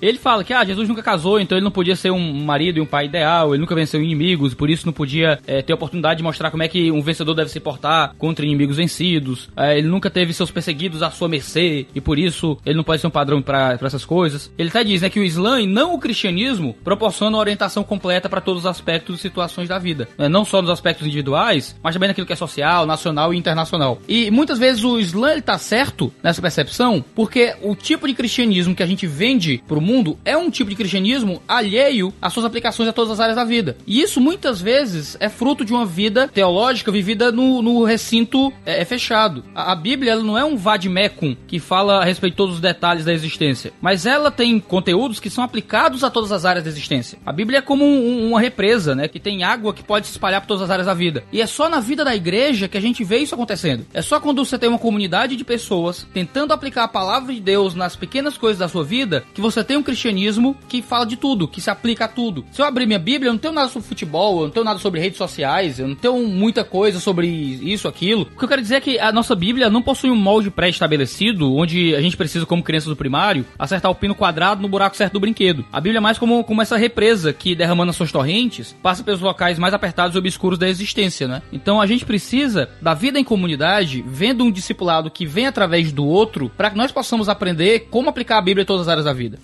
Ele 0.00 0.18
fala 0.18 0.44
que 0.44 0.52
ah, 0.52 0.64
Jesus 0.64 0.88
nunca 0.88 1.02
casou, 1.02 1.40
então 1.40 1.56
ele 1.56 1.64
não 1.64 1.70
podia 1.70 1.96
ser 1.96 2.10
um 2.10 2.44
marido 2.44 2.78
e 2.78 2.80
um 2.80 2.86
pai 2.86 3.06
ideal, 3.06 3.54
ele 3.54 3.60
nunca 3.60 3.74
venceu 3.74 4.02
inimigos, 4.02 4.54
por 4.54 4.70
isso 4.70 4.86
não 4.86 4.92
podia 4.92 5.38
é, 5.46 5.62
ter 5.62 5.72
a 5.72 5.76
oportunidade 5.76 6.18
de 6.18 6.22
mostrar 6.22 6.50
como 6.50 6.62
é 6.62 6.68
que 6.68 6.90
um 6.90 7.02
vencedor 7.02 7.34
deve 7.34 7.50
se 7.50 7.60
portar 7.60 8.14
contra 8.18 8.44
inimigos 8.44 8.76
vencidos. 8.76 9.48
É, 9.56 9.78
ele 9.78 9.88
nunca 9.88 10.10
teve 10.10 10.32
seus 10.32 10.50
perseguidos 10.50 11.02
à 11.02 11.10
sua 11.10 11.28
mercê, 11.28 11.86
e 11.94 12.00
por 12.00 12.18
isso 12.18 12.58
ele 12.64 12.76
não 12.76 12.84
pode 12.84 13.00
ser 13.00 13.06
um 13.06 13.10
padrão 13.10 13.42
para 13.42 13.78
essas 13.82 14.04
coisas. 14.04 14.52
Ele 14.58 14.68
até 14.68 14.84
diz 14.84 15.02
né, 15.02 15.10
que 15.10 15.20
o 15.20 15.24
Islã 15.24 15.60
e 15.60 15.66
não 15.66 15.94
o 15.94 15.98
cristianismo 15.98 16.74
proporcionam 16.84 17.38
orientação 17.38 17.82
completa 17.82 18.28
para 18.28 18.40
todos 18.40 18.62
os 18.62 18.66
aspectos 18.66 19.18
e 19.18 19.22
situações 19.22 19.68
da 19.68 19.78
vida. 19.78 20.08
Né? 20.16 20.28
Não 20.28 20.44
só 20.44 20.60
nos 20.60 20.70
aspectos 20.70 21.06
individuais, 21.06 21.78
mas 21.82 21.94
também 21.94 22.08
naquilo 22.08 22.26
que 22.26 22.32
é 22.32 22.36
social, 22.36 22.86
nacional 22.86 23.34
e 23.34 23.36
internacional. 23.36 24.00
E 24.08 24.30
muitas 24.30 24.58
vezes 24.58 24.84
o 24.84 24.98
Islã 24.98 25.32
ele 25.32 25.42
tá 25.42 25.58
certo 25.58 26.12
nessa 26.22 26.40
percepção, 26.40 27.04
porque 27.14 27.54
o 27.62 27.74
tipo 27.74 28.06
de 28.06 28.14
cristianismo 28.14 28.74
que 28.74 28.82
a 28.82 28.86
gente 28.86 29.06
vende 29.06 29.62
pro 29.66 29.80
mundo 29.90 30.18
é 30.24 30.36
um 30.36 30.50
tipo 30.50 30.70
de 30.70 30.76
cristianismo 30.76 31.42
alheio 31.48 32.12
às 32.22 32.32
suas 32.32 32.46
aplicações 32.46 32.88
a 32.88 32.92
todas 32.92 33.10
as 33.12 33.20
áreas 33.20 33.36
da 33.36 33.44
vida. 33.44 33.76
E 33.86 34.00
isso 34.00 34.20
muitas 34.20 34.60
vezes 34.60 35.16
é 35.18 35.28
fruto 35.28 35.64
de 35.64 35.72
uma 35.72 35.84
vida 35.84 36.28
teológica 36.28 36.92
vivida 36.92 37.32
no, 37.32 37.60
no 37.60 37.84
recinto 37.84 38.52
é, 38.64 38.82
é 38.82 38.84
fechado. 38.84 39.44
A, 39.54 39.72
a, 39.72 39.74
Bíblia 39.74 40.12
ela 40.12 40.22
não 40.22 40.38
é 40.38 40.44
um 40.44 40.56
vademecum 40.56 41.34
que 41.46 41.58
fala 41.58 42.00
a 42.00 42.04
respeito 42.04 42.34
de 42.34 42.36
todos 42.36 42.54
os 42.56 42.60
detalhes 42.60 43.04
da 43.04 43.12
existência, 43.12 43.72
mas 43.80 44.06
ela 44.06 44.30
tem 44.30 44.60
conteúdos 44.60 45.18
que 45.18 45.30
são 45.30 45.42
aplicados 45.42 46.04
a 46.04 46.10
todas 46.10 46.30
as 46.30 46.44
áreas 46.44 46.64
da 46.64 46.70
existência. 46.70 47.18
A 47.24 47.32
Bíblia 47.32 47.58
é 47.58 47.62
como 47.62 47.84
um, 47.84 48.28
uma 48.28 48.40
represa, 48.40 48.94
né, 48.94 49.08
que 49.08 49.18
tem 49.18 49.42
água 49.42 49.74
que 49.74 49.82
pode 49.82 50.06
se 50.06 50.12
espalhar 50.12 50.40
por 50.40 50.48
todas 50.48 50.62
as 50.62 50.70
áreas 50.70 50.86
da 50.86 50.94
vida. 50.94 51.24
E 51.32 51.40
é 51.40 51.46
só 51.46 51.68
na 51.68 51.80
vida 51.80 52.04
da 52.04 52.14
igreja 52.14 52.68
que 52.68 52.78
a 52.78 52.80
gente 52.80 53.02
vê 53.02 53.18
isso 53.18 53.34
acontecendo. 53.34 53.86
É 53.92 54.02
só 54.02 54.20
quando 54.20 54.44
você 54.44 54.58
tem 54.58 54.68
uma 54.68 54.78
comunidade 54.78 55.36
de 55.36 55.44
pessoas 55.44 56.06
tentando 56.12 56.52
aplicar 56.52 56.84
a 56.84 56.88
palavra 56.88 57.32
de 57.32 57.40
Deus 57.40 57.74
nas 57.74 57.96
pequenas 57.96 58.36
coisas 58.36 58.58
da 58.58 58.68
sua 58.68 58.84
vida 58.84 59.24
que 59.34 59.40
você 59.40 59.64
tem 59.64 59.76
um 59.80 59.82
cristianismo 59.82 60.56
que 60.68 60.82
fala 60.82 61.04
de 61.04 61.16
tudo, 61.16 61.48
que 61.48 61.60
se 61.60 61.70
aplica 61.70 62.04
a 62.04 62.08
tudo. 62.08 62.44
Se 62.52 62.62
eu 62.62 62.66
abrir 62.66 62.86
minha 62.86 62.98
Bíblia, 62.98 63.28
eu 63.28 63.32
não 63.32 63.38
tenho 63.38 63.54
nada 63.54 63.68
sobre 63.68 63.88
futebol, 63.88 64.38
eu 64.38 64.44
não 64.44 64.50
tenho 64.50 64.64
nada 64.64 64.78
sobre 64.78 65.00
redes 65.00 65.18
sociais, 65.18 65.78
eu 65.78 65.88
não 65.88 65.94
tenho 65.94 66.26
muita 66.28 66.64
coisa 66.64 67.00
sobre 67.00 67.26
isso, 67.26 67.88
aquilo. 67.88 68.22
O 68.22 68.38
que 68.38 68.44
eu 68.44 68.48
quero 68.48 68.62
dizer 68.62 68.76
é 68.76 68.80
que 68.80 68.98
a 68.98 69.10
nossa 69.10 69.34
Bíblia 69.34 69.70
não 69.70 69.82
possui 69.82 70.10
um 70.10 70.16
molde 70.16 70.50
pré-estabelecido, 70.50 71.54
onde 71.54 71.94
a 71.94 72.00
gente 72.00 72.16
precisa, 72.16 72.46
como 72.46 72.62
criança 72.62 72.88
do 72.88 72.96
primário, 72.96 73.44
acertar 73.58 73.90
o 73.90 73.94
pino 73.94 74.14
quadrado 74.14 74.62
no 74.62 74.68
buraco 74.68 74.96
certo 74.96 75.14
do 75.14 75.20
brinquedo. 75.20 75.64
A 75.72 75.80
Bíblia 75.80 75.98
é 75.98 76.00
mais 76.00 76.18
como, 76.18 76.44
como 76.44 76.62
essa 76.62 76.76
represa 76.76 77.32
que, 77.32 77.54
derramando 77.54 77.90
as 77.90 77.96
suas 77.96 78.12
torrentes, 78.12 78.76
passa 78.82 79.02
pelos 79.02 79.20
locais 79.20 79.58
mais 79.58 79.74
apertados 79.74 80.14
e 80.14 80.18
obscuros 80.18 80.58
da 80.58 80.68
existência, 80.68 81.26
né? 81.26 81.42
Então 81.52 81.80
a 81.80 81.86
gente 81.86 82.04
precisa 82.04 82.68
da 82.80 82.94
vida 82.94 83.18
em 83.18 83.24
comunidade, 83.24 84.04
vendo 84.06 84.44
um 84.44 84.50
discipulado 84.50 85.10
que 85.10 85.26
vem 85.26 85.46
através 85.46 85.92
do 85.92 86.04
outro, 86.06 86.50
para 86.56 86.70
que 86.70 86.76
nós 86.76 86.92
possamos 86.92 87.28
aprender 87.28 87.88
como 87.90 88.10
aplicar 88.10 88.38
a 88.38 88.42
Bíblia 88.42 88.62
em 88.62 88.66
todas 88.66 88.82
as 88.82 88.88
áreas 88.88 89.04
da 89.04 89.12
vida 89.12 89.38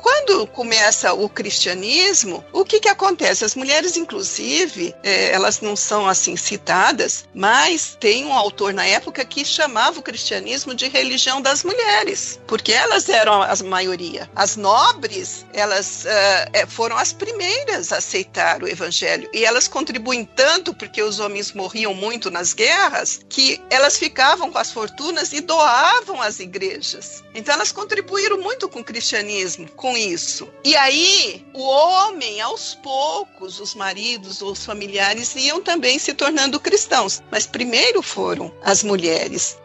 quando 0.00 0.19
começa 0.46 1.12
o 1.12 1.28
cristianismo, 1.28 2.44
o 2.52 2.64
que 2.64 2.80
que 2.80 2.88
acontece? 2.88 3.44
As 3.44 3.54
mulheres, 3.54 3.96
inclusive, 3.96 4.94
é, 5.02 5.32
elas 5.32 5.60
não 5.60 5.74
são 5.76 6.08
assim 6.08 6.36
citadas, 6.36 7.24
mas 7.34 7.96
tem 7.98 8.24
um 8.24 8.32
autor 8.32 8.72
na 8.72 8.84
época 8.86 9.24
que 9.24 9.44
chamava 9.44 10.00
o 10.00 10.02
cristianismo 10.02 10.74
de 10.74 10.88
religião 10.88 11.40
das 11.40 11.64
mulheres, 11.64 12.40
porque 12.46 12.72
elas 12.72 13.08
eram 13.08 13.42
a 13.42 13.54
maioria. 13.64 14.30
As 14.34 14.56
nobres, 14.56 15.44
elas 15.52 16.04
uh, 16.04 16.66
foram 16.68 16.96
as 16.96 17.12
primeiras 17.12 17.92
a 17.92 17.98
aceitar 17.98 18.62
o 18.62 18.68
evangelho 18.68 19.28
e 19.32 19.44
elas 19.44 19.68
contribuem 19.68 20.24
tanto 20.24 20.74
porque 20.74 21.02
os 21.02 21.20
homens 21.20 21.52
morriam 21.52 21.94
muito 21.94 22.30
nas 22.30 22.52
guerras 22.52 23.20
que 23.28 23.60
elas 23.70 23.98
ficavam 23.98 24.50
com 24.50 24.58
as 24.58 24.72
fortunas 24.72 25.32
e 25.32 25.40
doavam 25.40 26.20
às 26.20 26.40
igrejas. 26.40 27.22
Então 27.34 27.54
elas 27.54 27.72
contribuíram 27.72 28.38
muito 28.38 28.68
com 28.68 28.80
o 28.80 28.84
cristianismo, 28.84 29.68
com 29.76 29.96
isso. 29.96 30.09
E 30.64 30.76
aí, 30.76 31.44
o 31.54 31.62
homem, 31.62 32.40
aos 32.40 32.74
poucos, 32.76 33.60
os 33.60 33.74
maridos 33.74 34.40
os 34.40 34.64
familiares 34.64 35.34
iam 35.36 35.60
também 35.60 35.98
se 35.98 36.14
tornando 36.14 36.60
cristãos. 36.60 37.22
Mas 37.30 37.46
primeiro 37.46 38.02
foram 38.02 38.52
as 38.62 38.82
mulheres 38.82 39.56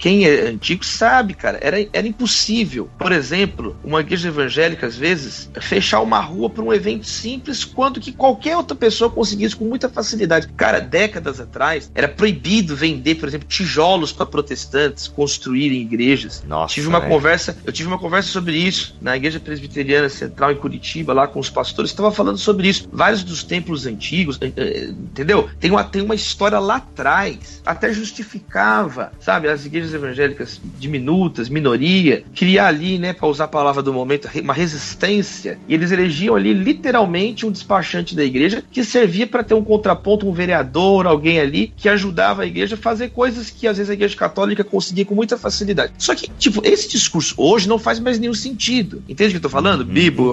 quem 0.00 0.24
é 0.24 0.48
antigo 0.48 0.82
sabe, 0.82 1.34
cara, 1.34 1.58
era, 1.60 1.76
era 1.92 2.08
impossível. 2.08 2.88
Por 2.98 3.12
exemplo, 3.12 3.76
uma 3.84 4.00
igreja 4.00 4.28
evangélica, 4.28 4.86
às 4.86 4.96
vezes, 4.96 5.50
fechar 5.60 6.00
uma 6.00 6.18
rua 6.18 6.48
para 6.48 6.64
um 6.64 6.72
evento 6.72 7.06
simples, 7.06 7.64
quando 7.66 8.00
que 8.00 8.10
qualquer 8.10 8.56
outra 8.56 8.74
pessoa 8.74 9.10
conseguisse 9.10 9.54
com 9.54 9.66
muita 9.66 9.90
facilidade. 9.90 10.48
Cara, 10.56 10.80
décadas 10.80 11.38
atrás, 11.38 11.92
era 11.94 12.08
proibido 12.08 12.74
vender, 12.74 13.16
por 13.16 13.28
exemplo, 13.28 13.46
tijolos 13.46 14.10
para 14.10 14.24
protestantes 14.24 15.06
construírem 15.06 15.82
igrejas. 15.82 16.42
Nossa, 16.48 16.72
tive 16.72 16.88
uma 16.88 17.04
é. 17.04 17.08
conversa, 17.08 17.58
eu 17.62 17.72
tive 17.72 17.86
uma 17.86 17.98
conversa 17.98 18.30
sobre 18.30 18.56
isso 18.56 18.96
na 19.02 19.14
igreja 19.16 19.38
presbiteriana 19.38 20.08
central 20.08 20.52
em 20.52 20.56
Curitiba, 20.56 21.12
lá 21.12 21.28
com 21.28 21.38
os 21.38 21.50
pastores, 21.50 21.90
estava 21.90 22.10
falando 22.10 22.38
sobre 22.38 22.68
isso. 22.68 22.88
Vários 22.90 23.22
dos 23.22 23.44
templos 23.44 23.84
antigos, 23.84 24.38
eh, 24.40 24.50
eh, 24.56 24.84
entendeu? 24.88 25.50
Tem 25.60 25.70
uma, 25.70 25.84
tem 25.84 26.00
uma 26.00 26.14
história 26.14 26.58
lá 26.58 26.76
atrás, 26.76 27.60
até 27.66 27.92
justificava, 27.92 29.12
sabe, 29.20 29.46
as 29.48 29.66
igrejas 29.66 29.89
igrejas 29.90 29.94
evangélicas 29.94 30.60
diminutas, 30.78 31.48
minoria, 31.48 32.24
criar 32.34 32.68
ali, 32.68 32.98
né, 32.98 33.12
para 33.12 33.28
usar 33.28 33.44
a 33.44 33.48
palavra 33.48 33.82
do 33.82 33.92
momento, 33.92 34.28
uma 34.40 34.54
resistência. 34.54 35.58
E 35.68 35.74
eles 35.74 35.90
elegiam 35.90 36.36
ali 36.36 36.52
literalmente 36.52 37.44
um 37.44 37.50
despachante 37.50 38.14
da 38.14 38.24
igreja 38.24 38.62
que 38.70 38.84
servia 38.84 39.26
para 39.26 39.42
ter 39.42 39.54
um 39.54 39.64
contraponto, 39.64 40.28
um 40.28 40.32
vereador, 40.32 41.06
alguém 41.06 41.40
ali 41.40 41.72
que 41.76 41.88
ajudava 41.88 42.42
a 42.42 42.46
igreja 42.46 42.74
a 42.74 42.78
fazer 42.78 43.10
coisas 43.10 43.50
que 43.50 43.66
às 43.66 43.76
vezes 43.76 43.90
a 43.90 43.94
igreja 43.94 44.16
católica 44.16 44.64
conseguia 44.64 45.04
com 45.04 45.14
muita 45.14 45.36
facilidade. 45.36 45.92
Só 45.98 46.14
que, 46.14 46.30
tipo, 46.38 46.60
esse 46.64 46.88
discurso 46.88 47.34
hoje 47.36 47.68
não 47.68 47.78
faz 47.78 47.98
mais 47.98 48.18
nenhum 48.18 48.34
sentido. 48.34 49.02
Entende 49.08 49.28
o 49.28 49.32
que 49.32 49.36
eu 49.38 49.42
tô 49.42 49.48
falando? 49.48 49.80
Uhum, 49.80 49.86
Bibo, 49.86 50.32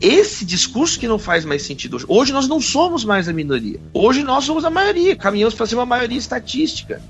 Esse 0.00 0.44
discurso 0.44 0.98
que 0.98 1.08
não 1.08 1.18
faz 1.18 1.44
mais 1.44 1.62
sentido 1.62 1.96
hoje. 1.96 2.04
Hoje 2.08 2.32
nós 2.32 2.48
não 2.48 2.60
somos 2.60 3.04
mais 3.04 3.28
a 3.28 3.32
minoria. 3.32 3.80
Hoje 3.92 4.22
nós 4.22 4.44
somos 4.44 4.64
a 4.64 4.70
maioria. 4.70 5.16
Caminhamos 5.16 5.54
para 5.54 5.66
ser 5.66 5.74
uma 5.74 5.86
maioria 5.86 6.18
estatística. 6.18 7.00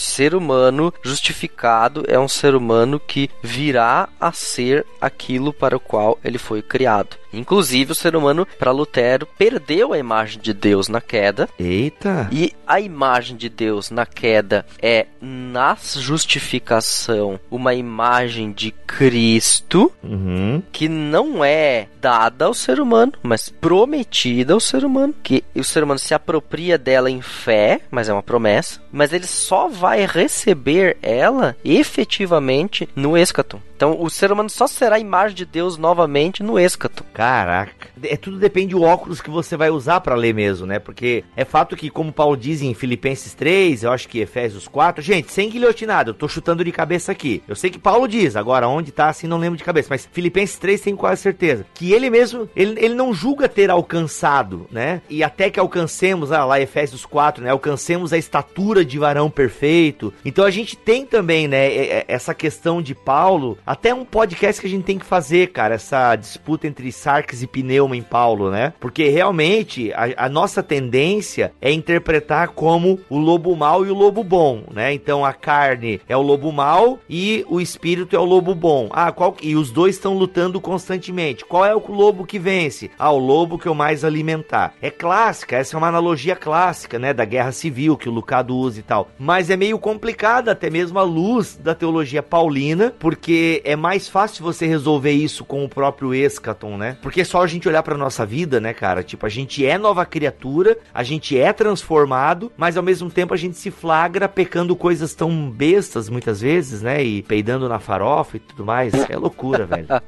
Ser 0.00 0.34
humano 0.34 0.92
justificado 1.02 2.04
é 2.08 2.18
um 2.18 2.26
ser 2.26 2.54
humano 2.54 2.98
que 2.98 3.30
virá 3.42 4.08
a 4.18 4.32
ser 4.32 4.86
aquilo 5.00 5.52
para 5.52 5.76
o 5.76 5.80
qual 5.80 6.18
ele 6.24 6.38
foi 6.38 6.62
criado. 6.62 7.19
Inclusive, 7.32 7.92
o 7.92 7.94
ser 7.94 8.16
humano, 8.16 8.46
para 8.58 8.70
Lutero, 8.70 9.26
perdeu 9.38 9.92
a 9.92 9.98
imagem 9.98 10.40
de 10.40 10.52
Deus 10.52 10.88
na 10.88 11.00
queda. 11.00 11.48
Eita! 11.58 12.28
E 12.32 12.52
a 12.66 12.80
imagem 12.80 13.36
de 13.36 13.48
Deus 13.48 13.90
na 13.90 14.06
queda 14.06 14.64
é, 14.80 15.06
na 15.20 15.76
justificação, 15.96 17.38
uma 17.50 17.74
imagem 17.74 18.52
de 18.52 18.70
Cristo, 18.70 19.92
uhum. 20.02 20.62
que 20.72 20.88
não 20.88 21.44
é 21.44 21.88
dada 22.00 22.46
ao 22.46 22.54
ser 22.54 22.80
humano, 22.80 23.12
mas 23.22 23.48
prometida 23.48 24.54
ao 24.54 24.60
ser 24.60 24.84
humano. 24.84 25.14
Que 25.22 25.44
o 25.54 25.64
ser 25.64 25.82
humano 25.82 25.98
se 25.98 26.14
apropria 26.14 26.78
dela 26.78 27.10
em 27.10 27.20
fé, 27.20 27.80
mas 27.90 28.08
é 28.08 28.12
uma 28.12 28.22
promessa. 28.22 28.80
Mas 28.92 29.12
ele 29.12 29.26
só 29.26 29.68
vai 29.68 30.06
receber 30.06 30.96
ela 31.02 31.56
efetivamente 31.64 32.88
no 32.94 33.16
escatom. 33.16 33.60
Então 33.80 33.96
o 33.98 34.10
ser 34.10 34.30
humano 34.30 34.50
só 34.50 34.66
será 34.66 34.96
a 34.96 35.00
imagem 35.00 35.34
de 35.34 35.46
Deus 35.46 35.78
novamente 35.78 36.42
no 36.42 36.58
escato. 36.58 37.02
Caraca. 37.20 37.88
É 38.02 38.16
tudo 38.16 38.38
depende 38.38 38.74
do 38.74 38.82
óculos 38.82 39.20
que 39.20 39.28
você 39.28 39.54
vai 39.54 39.68
usar 39.68 40.00
para 40.00 40.14
ler 40.14 40.32
mesmo, 40.32 40.66
né? 40.66 40.78
Porque 40.78 41.22
é 41.36 41.44
fato 41.44 41.76
que, 41.76 41.90
como 41.90 42.10
Paulo 42.10 42.34
diz 42.34 42.62
em 42.62 42.72
Filipenses 42.72 43.34
3, 43.34 43.82
eu 43.82 43.92
acho 43.92 44.08
que 44.08 44.20
Efésios 44.20 44.66
4, 44.66 45.02
gente, 45.02 45.30
sem 45.30 45.50
guilhotinado, 45.50 46.12
eu 46.12 46.14
tô 46.14 46.26
chutando 46.26 46.64
de 46.64 46.72
cabeça 46.72 47.12
aqui. 47.12 47.42
Eu 47.46 47.54
sei 47.54 47.68
que 47.68 47.78
Paulo 47.78 48.08
diz, 48.08 48.36
agora 48.36 48.66
onde 48.68 48.90
tá 48.90 49.10
assim 49.10 49.26
não 49.26 49.36
lembro 49.36 49.58
de 49.58 49.64
cabeça, 49.64 49.88
mas 49.90 50.08
Filipenses 50.10 50.56
3 50.56 50.80
tenho 50.80 50.96
quase 50.96 51.20
certeza. 51.20 51.66
Que 51.74 51.92
ele 51.92 52.08
mesmo, 52.08 52.48
ele, 52.56 52.82
ele 52.82 52.94
não 52.94 53.12
julga 53.12 53.50
ter 53.50 53.68
alcançado, 53.70 54.66
né? 54.70 55.02
E 55.10 55.22
até 55.22 55.50
que 55.50 55.60
alcancemos, 55.60 56.32
ah, 56.32 56.46
lá 56.46 56.58
Efésios 56.58 57.04
4, 57.04 57.44
né? 57.44 57.50
Alcancemos 57.50 58.14
a 58.14 58.16
estatura 58.18 58.82
de 58.82 58.98
varão 58.98 59.28
perfeito. 59.28 60.10
Então 60.24 60.42
a 60.42 60.50
gente 60.50 60.74
tem 60.74 61.04
também, 61.04 61.46
né, 61.46 62.02
essa 62.08 62.32
questão 62.32 62.80
de 62.80 62.94
Paulo 62.94 63.58
até 63.66 63.92
um 63.92 64.06
podcast 64.06 64.58
que 64.58 64.66
a 64.66 64.70
gente 64.70 64.84
tem 64.84 64.98
que 64.98 65.04
fazer, 65.04 65.48
cara, 65.48 65.74
essa 65.74 66.16
disputa 66.16 66.66
entre 66.66 66.90
Sarkis 67.10 67.42
e 67.42 67.46
Pneuma 67.48 67.96
em 67.96 68.02
Paulo, 68.02 68.52
né? 68.52 68.72
Porque 68.78 69.08
realmente 69.08 69.92
a, 69.94 70.26
a, 70.26 70.28
nossa 70.28 70.62
tendência 70.62 71.52
é 71.60 71.72
interpretar 71.72 72.50
como 72.50 73.00
o 73.10 73.18
lobo 73.18 73.56
mau 73.56 73.84
e 73.84 73.90
o 73.90 73.94
lobo 73.94 74.22
bom, 74.22 74.62
né? 74.72 74.94
Então 74.94 75.24
a 75.24 75.32
carne 75.32 76.00
é 76.08 76.16
o 76.16 76.22
lobo 76.22 76.52
mau 76.52 77.00
e 77.08 77.44
o 77.48 77.60
espírito 77.60 78.14
é 78.14 78.18
o 78.18 78.24
lobo 78.24 78.54
bom. 78.54 78.88
Ah, 78.92 79.10
qual 79.10 79.36
e 79.42 79.56
os 79.56 79.72
dois 79.72 79.96
estão 79.96 80.16
lutando 80.16 80.60
constantemente. 80.60 81.44
Qual 81.44 81.64
é 81.66 81.74
o 81.74 81.82
lobo 81.90 82.24
que 82.24 82.38
vence? 82.38 82.92
Ah, 82.96 83.10
o 83.10 83.18
lobo 83.18 83.58
que 83.58 83.66
eu 83.66 83.74
mais 83.74 84.04
alimentar. 84.04 84.74
É 84.80 84.88
clássica, 84.88 85.56
essa 85.56 85.76
é 85.76 85.78
uma 85.78 85.88
analogia 85.88 86.36
clássica, 86.36 86.96
né, 86.96 87.12
da 87.12 87.24
guerra 87.24 87.50
civil 87.50 87.96
que 87.96 88.08
o 88.08 88.12
Lucado 88.12 88.54
usa 88.54 88.78
e 88.78 88.82
tal. 88.82 89.08
Mas 89.18 89.50
é 89.50 89.56
meio 89.56 89.80
complicada 89.80 90.52
até 90.52 90.70
mesmo 90.70 90.98
à 90.98 91.02
luz 91.02 91.56
da 91.56 91.74
teologia 91.74 92.22
paulina, 92.22 92.94
porque 93.00 93.60
é 93.64 93.74
mais 93.74 94.08
fácil 94.08 94.44
você 94.44 94.64
resolver 94.64 95.12
isso 95.12 95.44
com 95.44 95.64
o 95.64 95.68
próprio 95.68 96.14
escaton, 96.14 96.76
né? 96.76 96.98
Porque 97.02 97.22
é 97.22 97.24
só 97.24 97.42
a 97.42 97.46
gente 97.46 97.68
olhar 97.68 97.82
pra 97.82 97.96
nossa 97.96 98.26
vida, 98.26 98.60
né, 98.60 98.72
cara? 98.72 99.02
Tipo, 99.02 99.26
a 99.26 99.28
gente 99.28 99.64
é 99.64 99.78
nova 99.78 100.04
criatura, 100.04 100.76
a 100.92 101.02
gente 101.02 101.38
é 101.38 101.52
transformado, 101.52 102.52
mas 102.56 102.76
ao 102.76 102.82
mesmo 102.82 103.10
tempo 103.10 103.34
a 103.34 103.36
gente 103.36 103.56
se 103.56 103.70
flagra 103.70 104.28
pecando 104.28 104.76
coisas 104.76 105.14
tão 105.14 105.50
bestas 105.50 106.08
muitas 106.08 106.40
vezes, 106.40 106.82
né? 106.82 107.02
E 107.02 107.22
peidando 107.22 107.68
na 107.68 107.78
farofa 107.78 108.36
e 108.36 108.40
tudo 108.40 108.64
mais. 108.64 108.92
É 109.08 109.16
loucura, 109.16 109.66
velho. 109.66 109.86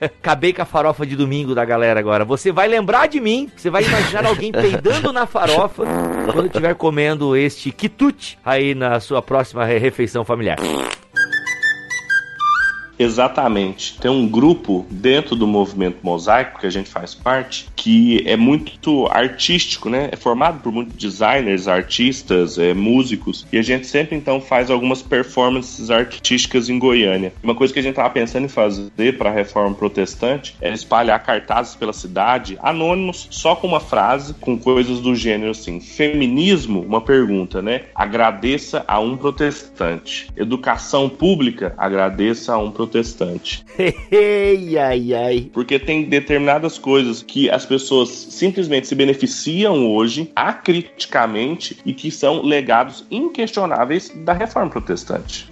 Acabei 0.00 0.52
com 0.52 0.62
a 0.62 0.64
farofa 0.64 1.06
de 1.06 1.16
domingo 1.16 1.54
da 1.54 1.64
galera 1.64 2.00
agora. 2.00 2.24
Você 2.24 2.52
vai 2.52 2.68
lembrar 2.68 3.06
de 3.06 3.20
mim, 3.20 3.50
você 3.56 3.70
vai 3.70 3.84
imaginar 3.84 4.26
alguém 4.26 4.52
peidando 4.52 5.12
na 5.12 5.26
farofa 5.26 5.84
quando 6.32 6.46
estiver 6.46 6.74
comendo 6.74 7.36
este 7.36 7.70
quitute 7.70 8.38
aí 8.44 8.74
na 8.74 9.00
sua 9.00 9.22
próxima 9.22 9.64
refeição 9.64 10.24
familiar. 10.24 10.58
Exatamente. 12.98 13.98
Tem 13.98 14.10
um 14.10 14.26
grupo 14.26 14.86
dentro 14.90 15.36
do 15.36 15.46
movimento 15.46 15.98
mosaico 16.02 16.60
que 16.60 16.66
a 16.66 16.70
gente 16.70 16.88
faz 16.88 17.14
parte 17.14 17.66
que 17.76 18.22
é 18.26 18.36
muito 18.36 19.06
artístico, 19.08 19.88
né? 19.88 20.08
É 20.10 20.16
formado 20.16 20.60
por 20.60 20.72
muitos 20.72 20.96
designers, 20.96 21.68
artistas, 21.68 22.58
é, 22.58 22.72
músicos 22.72 23.46
e 23.52 23.58
a 23.58 23.62
gente 23.62 23.86
sempre 23.86 24.16
então 24.16 24.40
faz 24.40 24.70
algumas 24.70 25.02
performances 25.02 25.90
artísticas 25.90 26.68
em 26.68 26.78
Goiânia. 26.78 27.32
Uma 27.42 27.54
coisa 27.54 27.72
que 27.72 27.78
a 27.78 27.82
gente 27.82 27.94
tava 27.94 28.10
pensando 28.10 28.44
em 28.44 28.48
fazer 28.48 29.16
para 29.18 29.30
a 29.30 29.32
reforma 29.32 29.74
protestante 29.74 30.56
é 30.60 30.72
espalhar 30.72 31.22
cartazes 31.22 31.74
pela 31.74 31.92
cidade 31.92 32.58
anônimos 32.62 33.28
só 33.30 33.54
com 33.54 33.66
uma 33.66 33.80
frase 33.80 34.34
com 34.34 34.58
coisas 34.58 35.00
do 35.00 35.14
gênero 35.14 35.50
assim: 35.50 35.80
feminismo, 35.80 36.80
uma 36.80 37.00
pergunta, 37.00 37.60
né? 37.60 37.82
Agradeça 37.94 38.84
a 38.88 38.98
um 38.98 39.16
protestante. 39.16 40.28
Educação 40.36 41.08
pública, 41.08 41.74
agradeça 41.76 42.54
a 42.54 42.58
um 42.58 42.70
protestante 42.70 42.85
protestante. 42.86 43.64
ai, 43.78 44.78
ai, 44.78 45.14
ai. 45.14 45.50
Porque 45.52 45.78
tem 45.78 46.04
determinadas 46.04 46.78
coisas 46.78 47.22
que 47.22 47.50
as 47.50 47.66
pessoas 47.66 48.08
simplesmente 48.08 48.86
se 48.86 48.94
beneficiam 48.94 49.90
hoje 49.92 50.30
acriticamente 50.34 51.78
e 51.84 51.92
que 51.92 52.10
são 52.10 52.42
legados 52.42 53.04
inquestionáveis 53.10 54.10
da 54.24 54.32
reforma 54.32 54.70
protestante. 54.70 55.50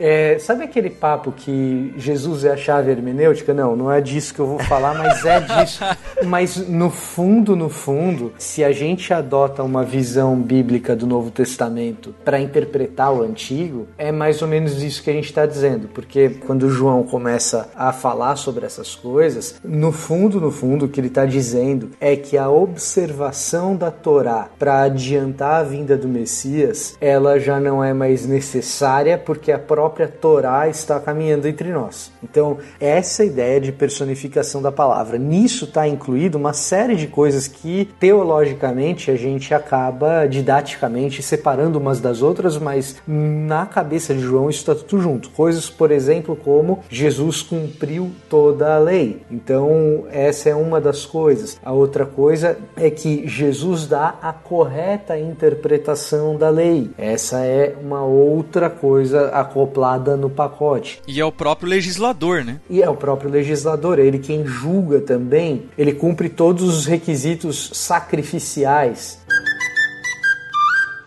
É, 0.00 0.38
sabe 0.38 0.64
aquele 0.64 0.88
papo 0.88 1.30
que 1.30 1.92
Jesus 1.94 2.42
é 2.46 2.52
a 2.52 2.56
chave 2.56 2.90
hermenêutica? 2.90 3.52
Não, 3.52 3.76
não 3.76 3.92
é 3.92 4.00
disso 4.00 4.32
que 4.32 4.40
eu 4.40 4.46
vou 4.46 4.58
falar, 4.60 4.94
mas 4.94 5.22
é 5.26 5.40
disso. 5.40 5.84
mas 6.24 6.56
no 6.56 6.88
fundo, 6.88 7.54
no 7.54 7.68
fundo, 7.68 8.32
se 8.38 8.64
a 8.64 8.72
gente 8.72 9.12
adota 9.12 9.62
uma 9.62 9.84
visão 9.84 10.40
bíblica 10.40 10.96
do 10.96 11.06
Novo 11.06 11.30
Testamento 11.30 12.14
para 12.24 12.40
interpretar 12.40 13.12
o 13.12 13.22
Antigo, 13.22 13.88
é 13.98 14.10
mais 14.10 14.40
ou 14.40 14.48
menos 14.48 14.82
isso 14.82 15.02
que 15.02 15.10
a 15.10 15.12
gente 15.12 15.26
está 15.26 15.44
dizendo. 15.44 15.88
Porque 15.88 16.30
quando 16.46 16.70
João 16.70 17.02
começa 17.02 17.68
a 17.76 17.92
falar 17.92 18.36
sobre 18.36 18.64
essas 18.64 18.94
coisas, 18.94 19.56
no 19.62 19.92
fundo, 19.92 20.40
no 20.40 20.50
fundo, 20.50 20.86
o 20.86 20.88
que 20.88 20.98
ele 20.98 21.08
está 21.08 21.26
dizendo 21.26 21.90
é 22.00 22.16
que 22.16 22.38
a 22.38 22.48
observação 22.48 23.76
da 23.76 23.90
Torá 23.90 24.48
para 24.58 24.80
adiantar 24.80 25.60
a 25.60 25.62
vinda 25.62 25.94
do 25.94 26.08
Messias, 26.08 26.96
ela 27.02 27.38
já 27.38 27.60
não 27.60 27.84
é 27.84 27.92
mais 27.92 28.24
necessária 28.24 29.18
porque 29.18 29.52
a 29.52 29.58
própria 29.58 29.89
própria 29.90 30.06
Torá 30.06 30.68
está 30.68 31.00
caminhando 31.00 31.48
entre 31.48 31.70
nós. 31.70 32.12
Então, 32.22 32.58
essa 32.78 33.24
ideia 33.24 33.60
de 33.60 33.72
personificação 33.72 34.62
da 34.62 34.70
palavra. 34.70 35.18
Nisso 35.18 35.64
está 35.64 35.88
incluído 35.88 36.38
uma 36.38 36.52
série 36.52 36.94
de 36.94 37.08
coisas 37.08 37.48
que, 37.48 37.88
teologicamente, 37.98 39.10
a 39.10 39.16
gente 39.16 39.52
acaba 39.52 40.26
didaticamente 40.26 41.22
separando 41.22 41.78
umas 41.78 42.00
das 42.00 42.22
outras, 42.22 42.56
mas 42.56 42.96
na 43.06 43.66
cabeça 43.66 44.14
de 44.14 44.20
João 44.20 44.48
isso 44.48 44.60
está 44.60 44.74
tudo 44.74 45.02
junto. 45.02 45.30
Coisas, 45.30 45.68
por 45.68 45.90
exemplo, 45.90 46.36
como 46.36 46.80
Jesus 46.88 47.42
cumpriu 47.42 48.12
toda 48.28 48.76
a 48.76 48.78
lei. 48.78 49.22
Então, 49.30 50.04
essa 50.12 50.50
é 50.50 50.54
uma 50.54 50.80
das 50.80 51.04
coisas. 51.04 51.58
A 51.64 51.72
outra 51.72 52.06
coisa 52.06 52.56
é 52.76 52.90
que 52.90 53.26
Jesus 53.26 53.86
dá 53.86 54.14
a 54.22 54.32
correta 54.32 55.18
interpretação 55.18 56.36
da 56.36 56.48
lei. 56.48 56.90
Essa 56.96 57.40
é 57.40 57.74
uma 57.82 58.04
outra 58.04 58.70
coisa 58.70 59.28
acoplada 59.30 59.79
acoplada 59.80 60.16
no 60.16 60.28
pacote. 60.28 61.00
E 61.08 61.20
é 61.20 61.24
o 61.24 61.32
próprio 61.32 61.68
legislador, 61.68 62.44
né? 62.44 62.60
E 62.68 62.82
é 62.82 62.88
o 62.88 62.94
próprio 62.94 63.30
legislador, 63.30 63.98
ele 63.98 64.18
quem 64.18 64.46
julga 64.46 65.00
também, 65.00 65.64
ele 65.76 65.92
cumpre 65.92 66.28
todos 66.28 66.62
os 66.62 66.86
requisitos 66.86 67.70
sacrificiais 67.72 69.18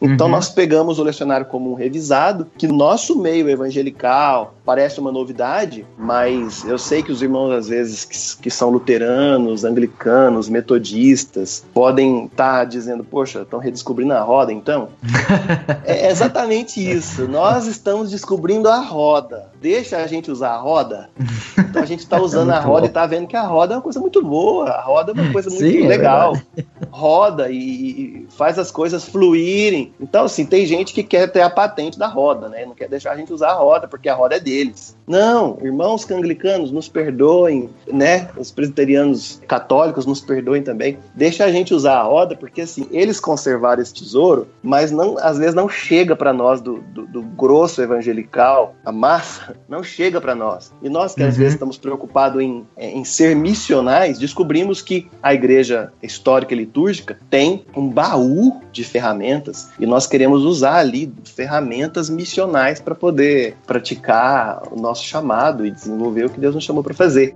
então 0.03 0.27
uhum. 0.27 0.33
nós 0.33 0.49
pegamos 0.49 0.99
o 0.99 1.03
lecionário 1.03 1.45
comum 1.45 1.73
revisado, 1.73 2.47
que 2.57 2.67
no 2.67 2.75
nosso 2.75 3.17
meio 3.17 3.49
evangelical 3.49 4.53
parece 4.65 4.99
uma 4.99 5.11
novidade, 5.11 5.85
mas 5.97 6.63
eu 6.65 6.77
sei 6.77 7.01
que 7.01 7.11
os 7.11 7.21
irmãos 7.21 7.51
às 7.51 7.67
vezes 7.67 8.05
que, 8.05 8.43
que 8.43 8.49
são 8.49 8.69
luteranos, 8.69 9.63
anglicanos, 9.63 10.49
metodistas, 10.49 11.65
podem 11.73 12.25
estar 12.25 12.59
tá 12.59 12.65
dizendo, 12.65 13.03
poxa, 13.03 13.41
estão 13.41 13.59
redescobrindo 13.59 14.13
a 14.13 14.21
roda 14.21 14.51
então? 14.51 14.89
é 15.85 16.09
exatamente 16.09 16.79
isso. 16.79 17.27
Nós 17.27 17.67
estamos 17.67 18.11
descobrindo 18.11 18.69
a 18.69 18.79
roda. 18.79 19.52
Deixa 19.63 19.97
a 19.97 20.07
gente 20.07 20.29
usar 20.29 20.51
a 20.51 20.57
roda. 20.57 21.09
Então 21.73 21.81
a 21.81 21.85
gente 21.85 22.01
está 22.01 22.21
usando 22.21 22.51
é 22.51 22.55
a 22.55 22.59
roda 22.59 22.81
bom. 22.81 22.85
e 22.85 22.87
está 22.87 23.05
vendo 23.07 23.27
que 23.27 23.35
a 23.35 23.41
roda 23.41 23.73
é 23.73 23.77
uma 23.77 23.81
coisa 23.81 23.99
muito 23.99 24.23
boa, 24.23 24.69
a 24.69 24.81
roda 24.81 25.11
é 25.11 25.13
uma 25.13 25.31
coisa 25.31 25.49
muito 25.49 25.63
Sim, 25.63 25.85
é 25.85 25.87
legal. 25.87 26.37
É 26.55 26.63
roda 26.91 27.49
e, 27.49 27.55
e 27.55 28.27
faz 28.29 28.59
as 28.59 28.69
coisas 28.69 29.05
fluírem 29.05 29.93
então, 29.99 30.25
assim, 30.25 30.45
tem 30.45 30.65
gente 30.65 30.93
que 30.93 31.03
quer 31.03 31.31
ter 31.31 31.41
a 31.41 31.49
patente 31.49 31.97
da 31.97 32.07
roda, 32.07 32.49
né? 32.49 32.65
Não 32.65 32.75
quer 32.75 32.89
deixar 32.89 33.11
a 33.11 33.17
gente 33.17 33.33
usar 33.33 33.49
a 33.49 33.55
roda, 33.55 33.87
porque 33.87 34.09
a 34.09 34.15
roda 34.15 34.35
é 34.35 34.39
deles. 34.39 34.95
Não, 35.07 35.57
irmãos 35.61 36.09
anglicanos, 36.11 36.71
nos 36.71 36.87
perdoem, 36.87 37.69
né? 37.87 38.29
Os 38.37 38.51
presbiterianos 38.51 39.41
católicos 39.47 40.05
nos 40.05 40.21
perdoem 40.21 40.61
também. 40.61 40.97
Deixa 41.15 41.45
a 41.45 41.51
gente 41.51 41.73
usar 41.73 41.99
a 41.99 42.03
roda, 42.03 42.35
porque 42.35 42.61
assim, 42.61 42.87
eles 42.91 43.19
conservaram 43.19 43.81
esse 43.81 43.93
tesouro, 43.93 44.47
mas 44.61 44.91
não, 44.91 45.17
às 45.17 45.37
vezes 45.37 45.55
não 45.55 45.67
chega 45.69 46.15
para 46.15 46.33
nós 46.33 46.61
do, 46.61 46.79
do, 46.79 47.05
do, 47.05 47.21
grosso 47.21 47.81
evangelical, 47.81 48.75
a 48.85 48.91
massa, 48.91 49.52
não 49.67 49.83
chega 49.83 50.19
para 50.19 50.35
nós. 50.35 50.71
E 50.81 50.89
nós 50.89 51.15
que 51.15 51.21
uhum. 51.21 51.29
às 51.29 51.37
vezes 51.37 51.53
estamos 51.53 51.77
preocupados 51.77 52.41
em, 52.41 52.65
em 52.77 53.03
ser 53.03 53.35
missionais, 53.35 54.17
descobrimos 54.17 54.81
que 54.81 55.09
a 55.21 55.33
igreja 55.33 55.91
histórica 56.01 56.53
e 56.53 56.57
litúrgica 56.57 56.83
litúrgica 56.83 57.17
tem 57.29 57.65
um 57.75 57.89
baú 57.89 58.61
de 58.71 58.83
ferramentas 58.83 59.69
e 59.79 59.85
nós 59.85 60.07
queremos 60.07 60.43
usar 60.43 60.77
ali 60.77 61.11
ferramentas 61.23 62.09
missionais 62.09 62.79
para 62.79 62.95
poder 62.95 63.55
praticar 63.65 64.63
o 64.71 64.79
nosso 64.79 65.03
chamado 65.03 65.65
e 65.65 65.71
desenvolver 65.71 66.25
o 66.25 66.29
que 66.29 66.39
Deus 66.39 66.55
nos 66.55 66.63
chamou 66.63 66.83
para 66.83 66.93
fazer. 66.93 67.35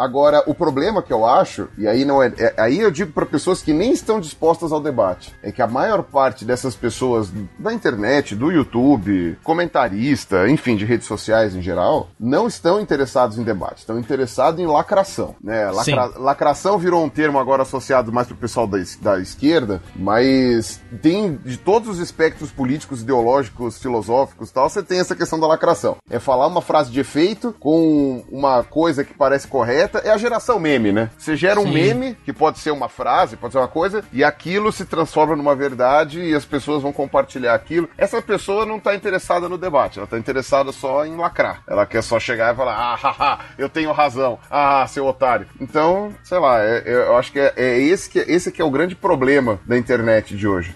Agora, 0.00 0.42
o 0.46 0.54
problema 0.54 1.02
que 1.02 1.12
eu 1.12 1.26
acho, 1.26 1.68
e 1.76 1.86
aí 1.86 2.06
não 2.06 2.22
é, 2.22 2.32
é 2.38 2.54
aí 2.56 2.80
eu 2.80 2.90
digo 2.90 3.12
para 3.12 3.26
pessoas 3.26 3.60
que 3.60 3.70
nem 3.70 3.92
estão 3.92 4.18
dispostas 4.18 4.72
ao 4.72 4.80
debate, 4.80 5.34
é 5.42 5.52
que 5.52 5.60
a 5.60 5.66
maior 5.66 6.02
parte 6.02 6.42
dessas 6.42 6.74
pessoas 6.74 7.30
da 7.58 7.70
internet, 7.70 8.34
do 8.34 8.50
YouTube, 8.50 9.36
comentarista, 9.44 10.48
enfim, 10.48 10.74
de 10.74 10.86
redes 10.86 11.06
sociais 11.06 11.54
em 11.54 11.60
geral, 11.60 12.08
não 12.18 12.48
estão 12.48 12.80
interessados 12.80 13.36
em 13.36 13.42
debate, 13.42 13.80
estão 13.80 13.98
interessados 13.98 14.58
em 14.58 14.66
lacração, 14.66 15.34
né? 15.44 15.70
Lacra, 15.70 16.06
lacração 16.16 16.78
virou 16.78 17.04
um 17.04 17.10
termo 17.10 17.38
agora 17.38 17.60
associado 17.60 18.10
mais 18.10 18.26
pro 18.26 18.36
pessoal 18.36 18.66
da, 18.66 18.78
da 19.02 19.20
esquerda, 19.20 19.82
mas 19.94 20.80
tem 21.02 21.36
de 21.36 21.58
todos 21.58 21.90
os 21.90 21.98
espectros 21.98 22.50
políticos, 22.50 23.02
ideológicos, 23.02 23.76
filosóficos, 23.76 24.50
tal, 24.50 24.70
você 24.70 24.82
tem 24.82 24.98
essa 24.98 25.14
questão 25.14 25.38
da 25.38 25.46
lacração. 25.46 25.98
É 26.08 26.18
falar 26.18 26.46
uma 26.46 26.62
frase 26.62 26.90
de 26.90 27.00
efeito 27.00 27.54
com 27.60 28.24
uma 28.30 28.64
coisa 28.64 29.04
que 29.04 29.12
parece 29.12 29.46
correta 29.46 29.89
é 29.98 30.10
a 30.10 30.16
geração 30.16 30.58
meme, 30.58 30.92
né? 30.92 31.10
Você 31.18 31.36
gera 31.36 31.60
um 31.60 31.64
Sim. 31.64 31.72
meme, 31.74 32.14
que 32.24 32.32
pode 32.32 32.58
ser 32.58 32.70
uma 32.70 32.88
frase, 32.88 33.36
pode 33.36 33.52
ser 33.52 33.58
uma 33.58 33.68
coisa, 33.68 34.04
e 34.12 34.22
aquilo 34.24 34.72
se 34.72 34.84
transforma 34.84 35.36
numa 35.36 35.54
verdade 35.54 36.20
e 36.20 36.34
as 36.34 36.44
pessoas 36.44 36.82
vão 36.82 36.92
compartilhar 36.92 37.54
aquilo. 37.54 37.88
Essa 37.98 38.20
pessoa 38.22 38.64
não 38.66 38.78
tá 38.80 38.94
interessada 38.94 39.48
no 39.48 39.58
debate, 39.58 39.98
ela 39.98 40.06
tá 40.06 40.18
interessada 40.18 40.72
só 40.72 41.04
em 41.04 41.16
lacrar. 41.16 41.62
Ela 41.66 41.86
quer 41.86 42.02
só 42.02 42.18
chegar 42.18 42.52
e 42.52 42.56
falar, 42.56 42.74
ah, 42.74 42.94
haha, 42.94 43.38
eu 43.58 43.68
tenho 43.68 43.92
razão, 43.92 44.38
ah, 44.50 44.86
seu 44.88 45.06
otário. 45.06 45.46
Então, 45.60 46.14
sei 46.22 46.38
lá, 46.38 46.60
é- 46.62 46.82
é- 46.86 46.92
eu 47.08 47.16
acho 47.16 47.32
que 47.32 47.38
é, 47.38 47.52
é 47.56 47.78
esse, 47.78 48.08
que, 48.08 48.18
esse 48.20 48.50
que 48.52 48.60
é 48.62 48.64
o 48.64 48.70
grande 48.70 48.94
problema 48.94 49.58
da 49.66 49.76
internet 49.76 50.36
de 50.36 50.46
hoje. 50.46 50.74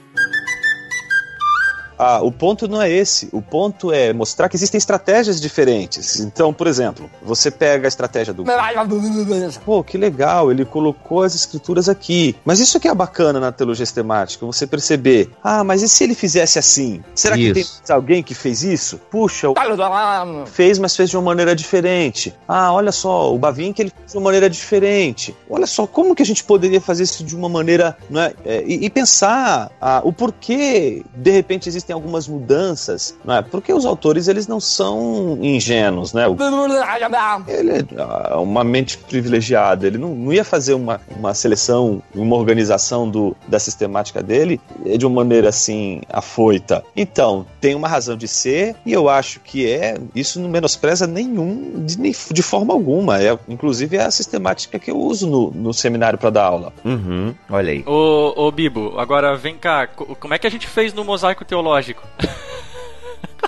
Ah, 2.05 2.21
o 2.23 2.31
ponto 2.31 2.69
não 2.69 2.83
é 2.83 2.91
esse. 2.91 3.31
O 3.33 3.41
ponto 3.41 3.91
é 3.91 4.13
mostrar 4.13 4.49
que 4.51 4.57
existem 4.57 4.77
estratégias 4.77 5.41
diferentes. 5.41 6.21
Então, 6.21 6.53
por 6.53 6.67
exemplo, 6.67 7.11
você 7.23 7.51
pega 7.51 7.87
a 7.87 7.89
estratégia 7.89 8.35
do. 8.35 8.45
Pô, 9.65 9.83
que 9.83 9.97
legal, 9.97 10.51
ele 10.51 10.67
colocou 10.67 11.23
as 11.23 11.35
escrituras 11.35 11.89
aqui. 11.89 12.37
Mas 12.45 12.61
isso 12.61 12.79
que 12.79 12.89
é 12.89 12.95
bacana 12.95 13.41
na 13.41 13.51
teologia 13.51 13.87
sistemática, 13.87 14.45
você 14.45 14.67
perceber. 14.67 15.31
Ah, 15.43 15.65
mas 15.65 15.83
e 15.83 15.89
se 15.89 16.05
ele 16.05 16.15
fizesse 16.15 16.59
assim? 16.59 17.03
Será 17.15 17.37
que 17.37 17.51
Isso. 17.59 17.83
tem 17.83 17.97
alguém 17.97 18.23
que 18.23 18.35
fez 18.35 18.63
isso? 18.63 19.01
Puxa, 19.11 19.49
o 19.49 19.55
fez, 20.47 20.79
mas 20.79 20.95
fez 20.95 21.09
de 21.09 21.17
uma 21.17 21.23
maneira 21.23 21.57
diferente. 21.57 22.35
Ah, 22.47 22.73
olha 22.73 22.93
só, 22.93 23.33
o 23.35 23.39
Bavinck 23.39 23.81
ele 23.81 23.91
fez 23.91 24.13
de 24.13 24.19
uma 24.19 24.25
maneira 24.25 24.51
diferente. 24.51 25.35
Olha 25.49 25.67
só, 25.67 25.87
como 25.87 26.15
que 26.15 26.23
a 26.23 26.27
gente 26.27 26.45
poderia 26.45 26.81
fazer 26.81 27.05
isso 27.05 27.25
de 27.25 27.35
uma 27.35 27.49
maneira, 27.49 27.97
não 28.11 28.21
é? 28.21 28.35
É, 28.45 28.63
e, 28.67 28.85
e 28.85 28.91
pensar 28.91 29.71
ah, 29.81 30.03
o 30.05 30.13
porquê, 30.13 31.03
de 31.15 31.31
repente, 31.31 31.69
existem 31.69 31.94
algumas 31.95 32.29
mudanças, 32.29 33.17
não 33.25 33.35
é? 33.37 33.43
Porque 33.43 33.73
os 33.73 33.85
autores, 33.87 34.29
eles 34.29 34.47
não 34.47 34.61
são 34.61 35.39
ingênuos, 35.41 36.13
né? 36.13 36.27
O- 36.29 36.35
ele 37.49 37.71
é 37.73 37.85
ah, 37.99 38.39
uma 38.41 38.63
mente 38.65 38.99
privilegiada, 38.99 39.87
ele 39.87 39.99
não, 39.99 40.15
não 40.15 40.33
ia 40.33 40.45
fazer 40.45 40.75
uma, 40.75 41.01
uma 41.17 41.35
seleção, 41.35 42.03
uma 42.15 42.37
organização 42.37 43.09
do, 43.09 43.37
da 43.49 43.59
sistemática 43.59 44.23
dele 44.23 44.61
eh, 44.85 44.97
de 44.97 45.07
uma 45.07 45.17
maneira 45.17 45.49
assim, 45.49 46.01
afoita. 46.09 46.85
Então, 46.97 47.47
tem 47.61 47.75
uma 47.75 47.89
razão 47.89 48.17
de 48.17 48.27
ser, 48.29 48.75
e 48.85 48.93
eu 48.93 49.09
acho 49.09 49.41
que 49.41 49.71
é, 49.71 49.97
isso 50.15 50.41
não 50.41 50.49
menospreza 50.49 51.07
nenhum, 51.07 51.85
de, 51.85 51.97
de 52.33 52.43
forma 52.43 52.73
alguma. 52.75 53.21
É, 53.23 53.37
inclusive 53.49 53.97
é 53.97 54.03
a 54.05 54.11
sistemática 54.11 54.79
que 54.79 54.91
eu 54.91 54.99
uso 54.99 55.29
no, 55.29 55.51
no 55.51 55.73
seminário 55.75 56.19
para 56.19 56.31
dar 56.31 56.45
aula. 56.45 56.73
Uhum, 56.85 57.35
olha 57.51 57.73
aí. 57.73 57.83
Ô, 57.87 58.33
ô 58.37 58.51
Bibo, 58.51 58.95
agora 58.99 59.37
vem 59.37 59.57
cá, 59.57 59.87
co- 59.87 60.17
como 60.19 60.35
é 60.35 60.39
que 60.39 60.47
a 60.47 60.51
gente 60.51 60.67
fez 60.67 60.93
no 60.93 61.05
mosaico 61.05 61.45
teológico? 61.45 61.74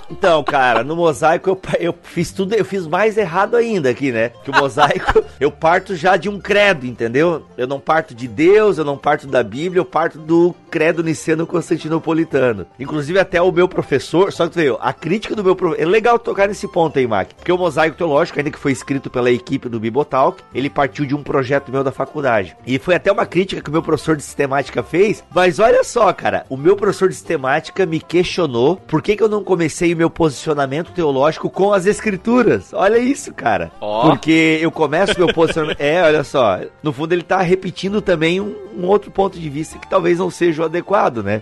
Então, 0.09 0.43
cara, 0.43 0.83
no 0.83 0.95
mosaico 0.95 1.49
eu, 1.49 1.61
eu 1.79 1.95
fiz 2.01 2.31
tudo, 2.31 2.53
eu 2.53 2.63
fiz 2.63 2.87
mais 2.87 3.17
errado 3.17 3.55
ainda 3.55 3.89
aqui, 3.89 4.11
né? 4.11 4.29
Que 4.43 4.49
o 4.49 4.55
mosaico 4.55 5.23
eu 5.39 5.51
parto 5.51 5.95
já 5.95 6.15
de 6.15 6.29
um 6.29 6.39
credo, 6.39 6.85
entendeu? 6.85 7.45
Eu 7.57 7.67
não 7.67 7.79
parto 7.79 8.15
de 8.15 8.27
Deus, 8.27 8.77
eu 8.77 8.85
não 8.85 8.97
parto 8.97 9.27
da 9.27 9.43
Bíblia, 9.43 9.81
eu 9.81 9.85
parto 9.85 10.17
do 10.17 10.55
credo 10.69 11.03
niceno 11.03 11.47
constantinopolitano. 11.47 12.65
Inclusive 12.79 13.19
até 13.19 13.41
o 13.41 13.51
meu 13.51 13.67
professor, 13.67 14.31
só 14.31 14.45
que 14.47 14.53
tu 14.53 14.59
viu, 14.59 14.77
a 14.79 14.93
crítica 14.93 15.35
do 15.35 15.43
meu 15.43 15.55
professor, 15.55 15.81
é 15.81 15.85
legal 15.85 16.19
tocar 16.19 16.47
nesse 16.47 16.67
ponto 16.67 16.99
aí, 16.99 17.07
Mac, 17.07 17.29
porque 17.35 17.51
o 17.51 17.57
mosaico 17.57 17.97
teológico, 17.97 18.39
ainda 18.39 18.51
que 18.51 18.59
foi 18.59 18.71
escrito 18.71 19.09
pela 19.09 19.31
equipe 19.31 19.69
do 19.69 19.79
Bibotalk, 19.79 20.41
ele 20.53 20.69
partiu 20.69 21.05
de 21.05 21.15
um 21.15 21.23
projeto 21.23 21.71
meu 21.71 21.83
da 21.83 21.91
faculdade. 21.91 22.55
E 22.65 22.77
foi 22.79 22.95
até 22.95 23.11
uma 23.11 23.25
crítica 23.25 23.61
que 23.61 23.69
o 23.69 23.73
meu 23.73 23.81
professor 23.81 24.15
de 24.15 24.23
sistemática 24.23 24.83
fez, 24.83 25.23
mas 25.33 25.59
olha 25.59 25.83
só, 25.83 26.11
cara, 26.13 26.45
o 26.49 26.57
meu 26.57 26.75
professor 26.75 27.09
de 27.09 27.15
sistemática 27.15 27.85
me 27.85 27.99
questionou 27.99 28.75
por 28.75 29.01
que, 29.01 29.15
que 29.15 29.23
eu 29.23 29.29
não 29.29 29.43
comecei 29.43 29.93
o 29.93 29.97
meu 29.97 30.09
posicionamento 30.09 30.91
teológico 30.91 31.49
com 31.49 31.73
as 31.73 31.85
escrituras. 31.85 32.73
Olha 32.73 32.97
isso, 32.97 33.33
cara. 33.33 33.71
Ó. 33.79 34.09
Porque 34.09 34.59
eu 34.61 34.71
começo 34.71 35.17
meu 35.17 35.33
posicionamento. 35.33 35.79
É, 35.79 36.01
olha 36.03 36.23
só. 36.23 36.59
No 36.81 36.91
fundo, 36.91 37.13
ele 37.13 37.23
tá 37.23 37.41
repetindo 37.41 38.01
também 38.01 38.39
um, 38.41 38.55
um 38.77 38.85
outro 38.85 39.11
ponto 39.11 39.39
de 39.39 39.49
vista 39.49 39.77
que 39.77 39.89
talvez 39.89 40.19
não 40.19 40.29
seja 40.29 40.56
adequado, 40.65 41.23
né? 41.23 41.41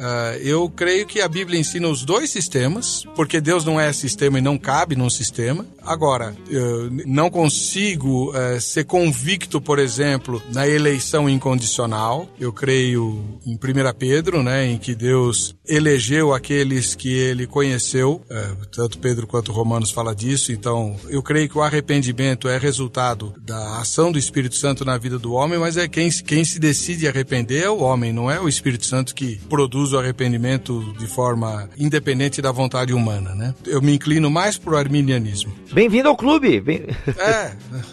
Ah, 0.00 0.36
eu 0.40 0.68
creio 0.68 1.06
que 1.06 1.20
a 1.20 1.28
Bíblia 1.28 1.58
ensina 1.60 1.88
os 1.88 2.04
dois 2.04 2.30
sistemas, 2.30 3.04
porque 3.14 3.40
Deus 3.40 3.64
não 3.64 3.80
é 3.80 3.92
sistema 3.92 4.38
e 4.38 4.42
não 4.42 4.58
cabe 4.58 4.96
num 4.96 5.10
sistema. 5.10 5.66
Agora, 5.84 6.34
eu 6.48 6.90
não 7.06 7.28
consigo 7.30 8.32
eh, 8.34 8.60
ser 8.60 8.84
convicto, 8.84 9.60
por 9.60 9.78
exemplo, 9.78 10.40
na 10.52 10.66
eleição 10.68 11.28
incondicional. 11.28 12.28
Eu 12.38 12.52
creio 12.52 13.22
em 13.44 13.54
1 13.54 13.58
Pedro, 13.98 14.42
né, 14.42 14.66
em 14.66 14.78
que 14.78 14.94
Deus 14.94 15.54
elegeu 15.66 16.32
aqueles 16.32 16.94
que 16.94 17.12
ele 17.12 17.46
conheceu. 17.46 18.22
eh, 18.30 18.52
tanto 18.74 18.98
Pedro 18.98 19.26
quanto 19.26 19.52
Romanos 19.52 19.90
fala 19.90 20.14
disso. 20.14 20.52
Então, 20.52 20.96
eu 21.08 21.22
creio 21.22 21.48
que 21.48 21.58
o 21.58 21.62
arrependimento 21.62 22.48
é 22.48 22.58
resultado 22.58 23.34
da 23.40 23.78
ação 23.78 24.12
do 24.12 24.18
Espírito 24.18 24.54
Santo 24.54 24.84
na 24.84 24.96
vida 24.96 25.18
do 25.18 25.32
homem, 25.32 25.58
mas 25.58 25.76
é 25.76 25.88
quem, 25.88 26.10
quem 26.10 26.44
se 26.44 26.58
decide 26.58 27.08
arrepender 27.08 27.64
é 27.64 27.70
o 27.70 27.80
homem, 27.80 28.12
não 28.12 28.30
é 28.30 28.40
o 28.40 28.48
Espírito 28.48 28.86
Santo 28.86 29.14
que 29.14 29.40
produz 29.48 29.91
o 29.92 29.98
arrependimento 29.98 30.92
de 30.98 31.06
forma 31.06 31.68
independente 31.78 32.40
da 32.40 32.52
vontade 32.52 32.92
humana, 32.92 33.34
né? 33.34 33.54
Eu 33.66 33.80
me 33.82 33.94
inclino 33.94 34.30
mais 34.30 34.56
pro 34.56 34.76
arminianismo. 34.76 35.52
Bem-vindo 35.72 36.08
ao 36.08 36.16
clube! 36.16 36.60
Bem... 36.60 36.86
É, 37.18 37.52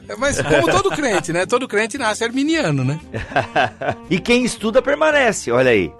é, 0.09 0.15
mas 0.17 0.41
como 0.41 0.69
todo 0.69 0.89
crente, 0.91 1.31
né? 1.31 1.45
Todo 1.45 1.67
crente 1.67 1.97
nasce 1.97 2.23
arminiano, 2.23 2.83
né? 2.83 2.99
e 4.09 4.19
quem 4.19 4.43
estuda 4.43 4.81
permanece, 4.81 5.51
olha 5.51 5.71
aí. 5.71 5.91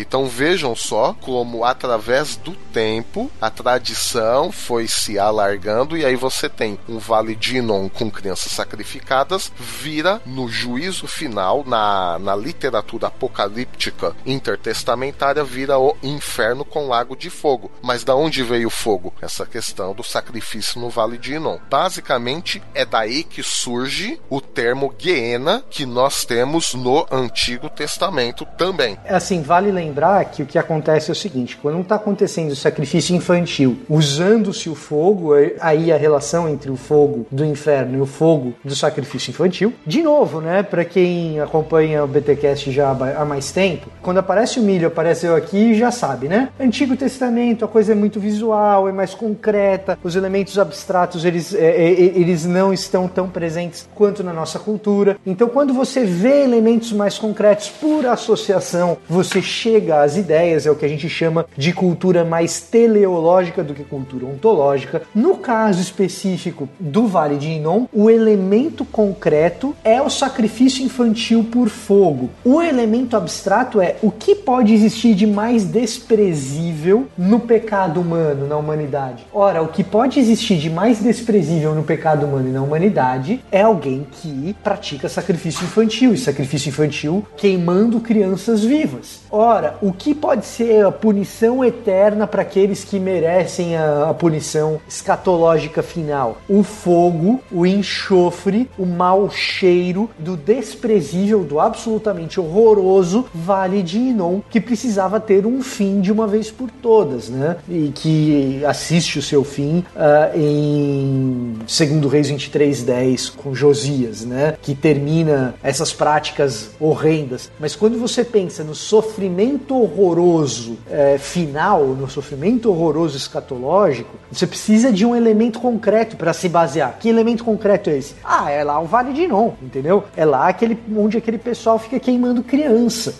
Então 0.00 0.26
vejam 0.26 0.74
só 0.76 1.14
como 1.20 1.64
através 1.64 2.36
do 2.36 2.52
tempo 2.72 3.30
a 3.40 3.50
tradição 3.50 4.52
foi 4.52 4.86
se 4.86 5.18
alargando 5.18 5.96
e 5.96 6.04
aí 6.04 6.14
você 6.14 6.48
tem 6.48 6.78
um 6.88 6.98
vale 6.98 7.34
de 7.34 7.58
Inon 7.58 7.88
com 7.88 8.10
crianças 8.10 8.52
sacrificadas 8.52 9.52
vira 9.58 10.20
no 10.24 10.48
juízo 10.48 11.06
final 11.06 11.64
na, 11.66 12.18
na 12.18 12.36
literatura 12.36 13.08
apocalíptica 13.08 14.14
intertestamentária 14.24 15.42
vira 15.42 15.78
o 15.78 15.96
inferno 16.02 16.64
com 16.64 16.88
lago 16.88 17.16
de 17.16 17.30
fogo. 17.30 17.70
Mas 17.82 18.04
da 18.04 18.14
onde 18.14 18.42
veio 18.42 18.68
o 18.68 18.70
fogo? 18.70 19.12
Essa 19.20 19.44
questão 19.44 19.94
do 19.94 20.02
sacrifício 20.02 20.80
no 20.80 20.88
vale 20.88 21.18
de 21.18 21.34
Inon. 21.34 21.58
Basicamente 21.68 22.62
é 22.74 22.84
daí 22.84 23.24
que 23.24 23.42
surge 23.42 24.20
o 24.30 24.40
termo 24.40 24.90
Guiena 24.90 25.62
que 25.68 25.84
nós 25.84 26.24
temos 26.24 26.74
no 26.74 27.06
Antigo 27.10 27.68
Testamento 27.68 28.46
também. 28.56 28.96
Assim, 29.08 29.42
vale 29.42 29.70
lembrar 29.72 29.87
que 30.32 30.42
o 30.42 30.46
que 30.46 30.58
acontece 30.58 31.10
é 31.10 31.12
o 31.12 31.16
seguinte: 31.16 31.56
quando 31.56 31.80
está 31.80 31.96
acontecendo 31.96 32.50
o 32.50 32.56
sacrifício 32.56 33.14
infantil, 33.14 33.78
usando-se 33.88 34.68
o 34.68 34.74
fogo, 34.74 35.32
aí 35.60 35.92
a 35.92 35.96
relação 35.96 36.48
entre 36.48 36.70
o 36.70 36.76
fogo 36.76 37.26
do 37.30 37.44
inferno 37.44 37.98
e 37.98 38.00
o 38.00 38.06
fogo 38.06 38.54
do 38.64 38.74
sacrifício 38.74 39.30
infantil. 39.30 39.72
De 39.86 40.02
novo, 40.02 40.40
né? 40.40 40.62
Para 40.62 40.84
quem 40.84 41.40
acompanha 41.40 42.04
o 42.04 42.06
BTcast 42.06 42.70
já 42.70 42.90
há 42.90 43.24
mais 43.24 43.50
tempo, 43.50 43.88
quando 44.02 44.18
aparece 44.18 44.58
o 44.60 44.62
milho, 44.62 44.88
aparece 44.88 45.26
eu 45.26 45.34
aqui, 45.34 45.74
já 45.74 45.90
sabe, 45.90 46.28
né? 46.28 46.50
Antigo 46.60 46.96
Testamento, 46.96 47.64
a 47.64 47.68
coisa 47.68 47.92
é 47.92 47.94
muito 47.94 48.20
visual, 48.20 48.88
é 48.88 48.92
mais 48.92 49.14
concreta, 49.14 49.98
os 50.02 50.16
elementos 50.16 50.58
abstratos 50.58 51.24
eles, 51.24 51.54
é, 51.54 51.66
é, 51.66 51.90
eles 51.90 52.44
não 52.44 52.72
estão 52.72 53.08
tão 53.08 53.28
presentes 53.28 53.88
quanto 53.94 54.22
na 54.22 54.32
nossa 54.32 54.58
cultura. 54.58 55.16
Então, 55.26 55.48
quando 55.48 55.72
você 55.72 56.04
vê 56.04 56.42
elementos 56.42 56.92
mais 56.92 57.18
concretos 57.18 57.68
por 57.68 58.06
associação, 58.06 58.98
você 59.08 59.40
chega 59.40 59.77
chega 59.78 60.02
às 60.02 60.16
ideias, 60.16 60.66
é 60.66 60.70
o 60.70 60.74
que 60.74 60.84
a 60.84 60.88
gente 60.88 61.08
chama 61.08 61.46
de 61.56 61.72
cultura 61.72 62.24
mais 62.24 62.60
teleológica 62.60 63.62
do 63.62 63.74
que 63.74 63.84
cultura 63.84 64.26
ontológica. 64.26 65.02
No 65.14 65.36
caso 65.36 65.80
específico 65.80 66.68
do 66.80 67.06
Vale 67.06 67.36
de 67.36 67.48
Inon, 67.48 67.86
o 67.92 68.10
elemento 68.10 68.84
concreto 68.84 69.74
é 69.84 70.02
o 70.02 70.10
sacrifício 70.10 70.84
infantil 70.84 71.44
por 71.44 71.68
fogo. 71.68 72.28
O 72.44 72.60
elemento 72.60 73.16
abstrato 73.16 73.80
é 73.80 73.96
o 74.02 74.10
que 74.10 74.34
pode 74.34 74.74
existir 74.74 75.14
de 75.14 75.26
mais 75.26 75.64
desprezível 75.64 77.06
no 77.16 77.38
pecado 77.38 78.00
humano, 78.00 78.48
na 78.48 78.56
humanidade. 78.56 79.26
Ora, 79.32 79.62
o 79.62 79.68
que 79.68 79.84
pode 79.84 80.18
existir 80.18 80.58
de 80.58 80.68
mais 80.68 80.98
desprezível 80.98 81.74
no 81.74 81.84
pecado 81.84 82.26
humano 82.26 82.48
e 82.48 82.52
na 82.52 82.62
humanidade 82.62 83.40
é 83.52 83.62
alguém 83.62 84.06
que 84.10 84.56
pratica 84.62 85.08
sacrifício 85.08 85.64
infantil, 85.64 86.12
e 86.12 86.18
sacrifício 86.18 86.68
infantil 86.68 87.24
queimando 87.36 88.00
crianças 88.00 88.64
vivas. 88.64 89.20
Ora, 89.30 89.67
o 89.80 89.92
que 89.92 90.14
pode 90.14 90.46
ser 90.46 90.84
a 90.84 90.92
punição 90.92 91.64
eterna 91.64 92.26
para 92.26 92.42
aqueles 92.42 92.84
que 92.84 92.98
merecem 92.98 93.76
a, 93.76 94.10
a 94.10 94.14
punição 94.14 94.80
escatológica 94.88 95.82
final? 95.82 96.38
O 96.48 96.62
fogo, 96.62 97.40
o 97.50 97.66
enxofre, 97.66 98.68
o 98.78 98.86
mau 98.86 99.30
cheiro 99.30 100.10
do 100.18 100.36
desprezível, 100.36 101.44
do 101.44 101.60
absolutamente 101.60 102.40
horroroso 102.40 103.26
Vale 103.34 103.82
de 103.82 103.98
Inon, 103.98 104.40
que 104.50 104.60
precisava 104.60 105.20
ter 105.20 105.46
um 105.46 105.62
fim 105.62 106.00
de 106.00 106.12
uma 106.12 106.26
vez 106.26 106.50
por 106.50 106.70
todas, 106.70 107.28
né? 107.28 107.56
E 107.68 107.92
que 107.94 108.64
assiste 108.64 109.18
o 109.18 109.22
seu 109.22 109.44
fim 109.44 109.84
uh, 109.94 110.36
em 110.38 111.56
Segundo 111.66 112.08
Reis 112.08 112.30
23:10 112.30 113.32
com 113.36 113.54
Josias, 113.54 114.24
né? 114.24 114.56
Que 114.60 114.74
termina 114.74 115.54
essas 115.62 115.92
práticas 115.92 116.70
horrendas. 116.80 117.50
Mas 117.58 117.74
quando 117.74 117.98
você 117.98 118.24
pensa 118.24 118.64
no 118.64 118.74
sofrimento 118.74 119.38
horroroso 119.70 120.78
eh, 120.90 121.16
final, 121.18 121.86
no 121.86 122.08
sofrimento 122.08 122.70
horroroso 122.70 123.16
escatológico, 123.16 124.10
você 124.30 124.46
precisa 124.46 124.92
de 124.92 125.06
um 125.06 125.14
elemento 125.14 125.60
concreto 125.60 126.16
para 126.16 126.32
se 126.32 126.48
basear. 126.48 126.96
Que 126.98 127.08
elemento 127.08 127.44
concreto 127.44 127.90
é 127.90 127.96
esse? 127.96 128.14
Ah, 128.24 128.50
é 128.50 128.62
lá 128.62 128.78
o 128.80 128.84
Vale 128.84 129.12
de 129.12 129.22
Inon, 129.22 129.52
entendeu? 129.62 130.04
É 130.16 130.24
lá 130.24 130.48
aquele, 130.48 130.78
onde 130.96 131.16
aquele 131.16 131.38
pessoal 131.38 131.78
fica 131.78 131.98
queimando 131.98 132.42
criança. 132.42 133.14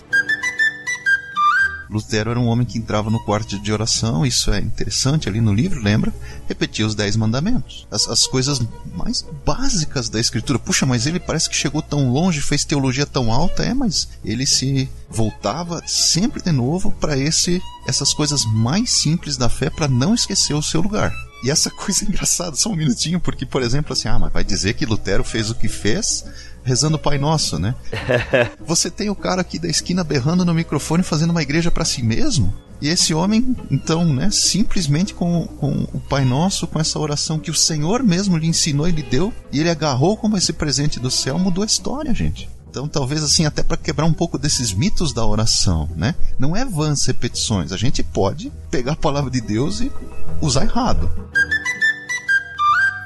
Lutero 1.89 2.29
era 2.29 2.39
um 2.39 2.47
homem 2.47 2.65
que 2.65 2.77
entrava 2.77 3.09
no 3.09 3.23
quarto 3.23 3.59
de 3.59 3.73
oração, 3.73 4.25
isso 4.25 4.51
é 4.51 4.59
interessante 4.59 5.27
ali 5.27 5.41
no 5.41 5.53
livro, 5.53 5.81
lembra? 5.81 6.13
Repetia 6.47 6.85
os 6.85 6.93
dez 6.93 7.15
mandamentos. 7.15 7.87
As, 7.89 8.07
as 8.07 8.27
coisas 8.27 8.61
mais 8.93 9.25
básicas 9.45 10.07
da 10.07 10.19
escritura. 10.19 10.59
Puxa, 10.59 10.85
mas 10.85 11.07
ele 11.07 11.19
parece 11.19 11.49
que 11.49 11.55
chegou 11.55 11.81
tão 11.81 12.11
longe, 12.11 12.41
fez 12.41 12.63
teologia 12.63 13.05
tão 13.05 13.31
alta, 13.31 13.63
é, 13.63 13.73
mas 13.73 14.07
ele 14.23 14.45
se 14.45 14.89
voltava 15.09 15.81
sempre 15.87 16.41
de 16.43 16.51
novo 16.51 16.91
para 16.91 17.17
esse 17.17 17.61
essas 17.87 18.13
coisas 18.13 18.45
mais 18.45 18.91
simples 18.91 19.35
da 19.35 19.49
fé 19.49 19.69
para 19.69 19.87
não 19.87 20.13
esquecer 20.13 20.53
o 20.53 20.61
seu 20.61 20.81
lugar. 20.81 21.11
E 21.43 21.49
essa 21.49 21.71
coisa 21.71 22.05
engraçada, 22.05 22.55
só 22.55 22.69
um 22.69 22.75
minutinho, 22.75 23.19
porque, 23.19 23.45
por 23.45 23.63
exemplo, 23.63 23.93
assim, 23.93 24.07
ah, 24.07 24.19
mas 24.19 24.31
vai 24.31 24.43
dizer 24.43 24.73
que 24.73 24.85
Lutero 24.85 25.23
fez 25.23 25.49
o 25.49 25.55
que 25.55 25.67
fez 25.67 26.23
rezando 26.63 26.97
o 26.97 26.99
Pai 26.99 27.17
Nosso, 27.17 27.57
né? 27.57 27.75
Você 28.65 28.89
tem 28.89 29.09
o 29.09 29.15
cara 29.15 29.41
aqui 29.41 29.57
da 29.57 29.67
esquina 29.67 30.03
berrando 30.03 30.45
no 30.45 30.53
microfone 30.53 31.03
fazendo 31.03 31.31
uma 31.31 31.41
igreja 31.41 31.71
para 31.71 31.85
si 31.85 32.03
mesmo? 32.03 32.53
E 32.81 32.87
esse 32.87 33.13
homem, 33.13 33.55
então, 33.69 34.05
né, 34.05 34.29
simplesmente 34.31 35.13
com, 35.13 35.45
com 35.45 35.85
o 35.93 35.99
Pai 35.99 36.23
Nosso, 36.23 36.65
com 36.65 36.79
essa 36.79 36.97
oração 36.97 37.37
que 37.37 37.51
o 37.51 37.55
Senhor 37.55 38.01
mesmo 38.01 38.37
lhe 38.37 38.47
ensinou 38.47 38.87
e 38.87 38.91
lhe 38.91 39.03
deu, 39.03 39.33
e 39.51 39.59
ele 39.59 39.69
agarrou 39.69 40.15
como 40.15 40.37
esse 40.37 40.53
presente 40.53 40.99
do 40.99 41.11
céu, 41.11 41.37
mudou 41.37 41.63
a 41.63 41.67
história, 41.67 42.13
gente. 42.13 42.49
Então, 42.69 42.87
talvez 42.87 43.23
assim, 43.23 43.45
até 43.45 43.63
para 43.63 43.75
quebrar 43.75 44.05
um 44.05 44.13
pouco 44.13 44.37
desses 44.37 44.71
mitos 44.71 45.11
da 45.11 45.25
oração, 45.25 45.89
né? 45.95 46.13
Não 46.37 46.55
é 46.55 46.63
vãs 46.63 47.03
repetições. 47.05 47.71
A 47.71 47.77
gente 47.77 48.03
pode 48.03 48.51
pegar 48.69 48.93
a 48.93 48.95
palavra 48.95 49.31
de 49.31 49.41
Deus 49.41 49.81
e 49.81 49.91
usar 50.39 50.63
errado. 50.63 51.09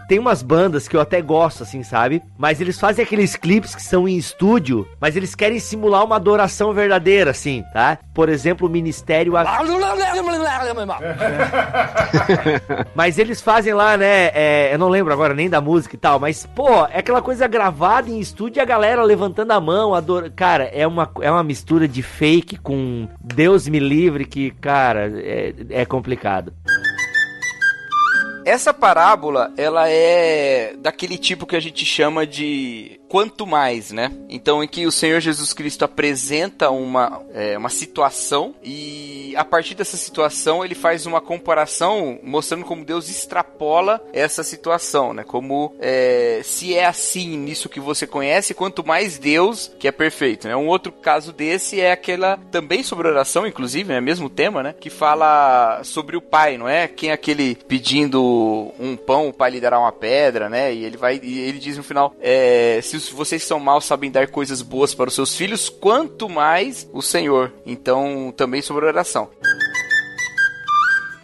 Tem 0.07 0.19
umas 0.19 0.41
bandas 0.41 0.87
que 0.87 0.95
eu 0.95 1.01
até 1.01 1.21
gosto, 1.21 1.63
assim, 1.63 1.83
sabe? 1.83 2.21
Mas 2.37 2.61
eles 2.61 2.79
fazem 2.79 3.03
aqueles 3.03 3.35
clipes 3.35 3.73
que 3.75 3.81
são 3.81 4.07
em 4.07 4.17
estúdio, 4.17 4.87
mas 4.99 5.15
eles 5.15 5.35
querem 5.35 5.59
simular 5.59 6.03
uma 6.03 6.15
adoração 6.15 6.73
verdadeira, 6.73 7.31
assim, 7.31 7.63
tá? 7.73 7.97
Por 8.13 8.29
exemplo, 8.29 8.67
o 8.67 8.69
Ministério. 8.69 9.33
mas 12.95 13.17
eles 13.17 13.41
fazem 13.41 13.73
lá, 13.73 13.97
né? 13.97 14.31
É, 14.33 14.73
eu 14.73 14.79
não 14.79 14.89
lembro 14.89 15.13
agora 15.13 15.33
nem 15.33 15.49
da 15.49 15.61
música 15.61 15.95
e 15.95 15.99
tal, 15.99 16.19
mas, 16.19 16.45
pô, 16.45 16.85
é 16.85 16.99
aquela 16.99 17.21
coisa 17.21 17.47
gravada 17.47 18.09
em 18.09 18.19
estúdio 18.19 18.59
e 18.59 18.61
a 18.61 18.65
galera 18.65 19.03
levantando 19.03 19.51
a 19.51 19.59
mão, 19.59 19.93
adora... 19.93 20.29
Cara, 20.29 20.65
é 20.65 20.85
uma, 20.85 21.09
é 21.21 21.31
uma 21.31 21.43
mistura 21.43 21.87
de 21.87 22.01
fake 22.01 22.57
com 22.57 23.07
Deus 23.21 23.67
me 23.67 23.79
livre 23.79 24.25
que, 24.25 24.51
cara, 24.51 25.11
é, 25.15 25.53
é 25.69 25.85
complicado. 25.85 26.53
Essa 28.45 28.73
parábola, 28.73 29.53
ela 29.57 29.89
é 29.89 30.75
daquele 30.77 31.17
tipo 31.17 31.45
que 31.45 31.55
a 31.55 31.59
gente 31.59 31.85
chama 31.85 32.25
de 32.27 32.99
quanto 33.13 33.45
mais, 33.45 33.91
né? 33.91 34.11
Então, 34.27 34.63
em 34.63 34.67
que 34.67 34.87
o 34.87 34.91
Senhor 34.91 35.19
Jesus 35.19 35.53
Cristo 35.53 35.85
apresenta 35.85 36.71
uma, 36.71 37.21
é, 37.31 37.55
uma 37.55 37.69
situação 37.69 38.55
e 38.63 39.35
a 39.37 39.45
partir 39.45 39.75
dessa 39.75 39.95
situação 39.97 40.65
ele 40.65 40.73
faz 40.73 41.05
uma 41.05 41.21
comparação 41.21 42.17
mostrando 42.23 42.65
como 42.65 42.83
Deus 42.83 43.09
extrapola 43.09 44.03
essa 44.11 44.41
situação, 44.41 45.13
né? 45.13 45.23
Como 45.23 45.75
é, 45.79 46.41
se 46.43 46.75
é 46.75 46.87
assim 46.87 47.37
nisso 47.37 47.69
que 47.69 47.79
você 47.79 48.07
conhece, 48.07 48.55
quanto 48.55 48.83
mais 48.83 49.19
Deus 49.19 49.71
que 49.77 49.87
é 49.87 49.91
perfeito, 49.91 50.47
né? 50.47 50.55
Um 50.55 50.67
outro 50.67 50.91
caso 50.91 51.31
desse 51.31 51.79
é 51.79 51.91
aquela 51.91 52.39
também 52.49 52.81
sobre 52.81 53.07
oração, 53.07 53.45
inclusive, 53.45 53.93
né? 53.93 54.01
Mesmo 54.01 54.27
tema, 54.27 54.63
né? 54.63 54.73
Que 54.79 54.89
fala 54.89 55.83
sobre 55.83 56.17
o 56.17 56.21
pai, 56.21 56.57
não 56.57 56.67
é? 56.67 56.87
Quem 56.87 57.11
é 57.11 57.13
aquele 57.13 57.59
pedindo 57.67 58.73
um 58.79 58.97
pão, 58.97 59.29
o 59.29 59.33
pai 59.33 59.51
lhe 59.51 59.61
dará 59.61 59.79
uma 59.79 59.91
pedra, 59.91 60.49
né? 60.49 60.73
E 60.73 60.83
ele 60.83 60.97
vai 60.97 61.19
e 61.21 61.41
ele 61.41 61.59
diz 61.59 61.77
no 61.77 61.83
final, 61.83 62.15
é, 62.19 62.79
se 62.81 63.02
vocês 63.09 63.43
são 63.43 63.59
maus 63.59 63.85
sabem 63.85 64.11
dar 64.11 64.27
coisas 64.27 64.61
boas 64.61 64.93
para 64.93 65.09
os 65.09 65.15
seus 65.15 65.35
filhos, 65.35 65.69
quanto 65.69 66.29
mais 66.29 66.87
o 66.93 67.01
Senhor. 67.01 67.51
Então, 67.65 68.33
também 68.35 68.61
sobre 68.61 68.85
oração. 68.85 69.29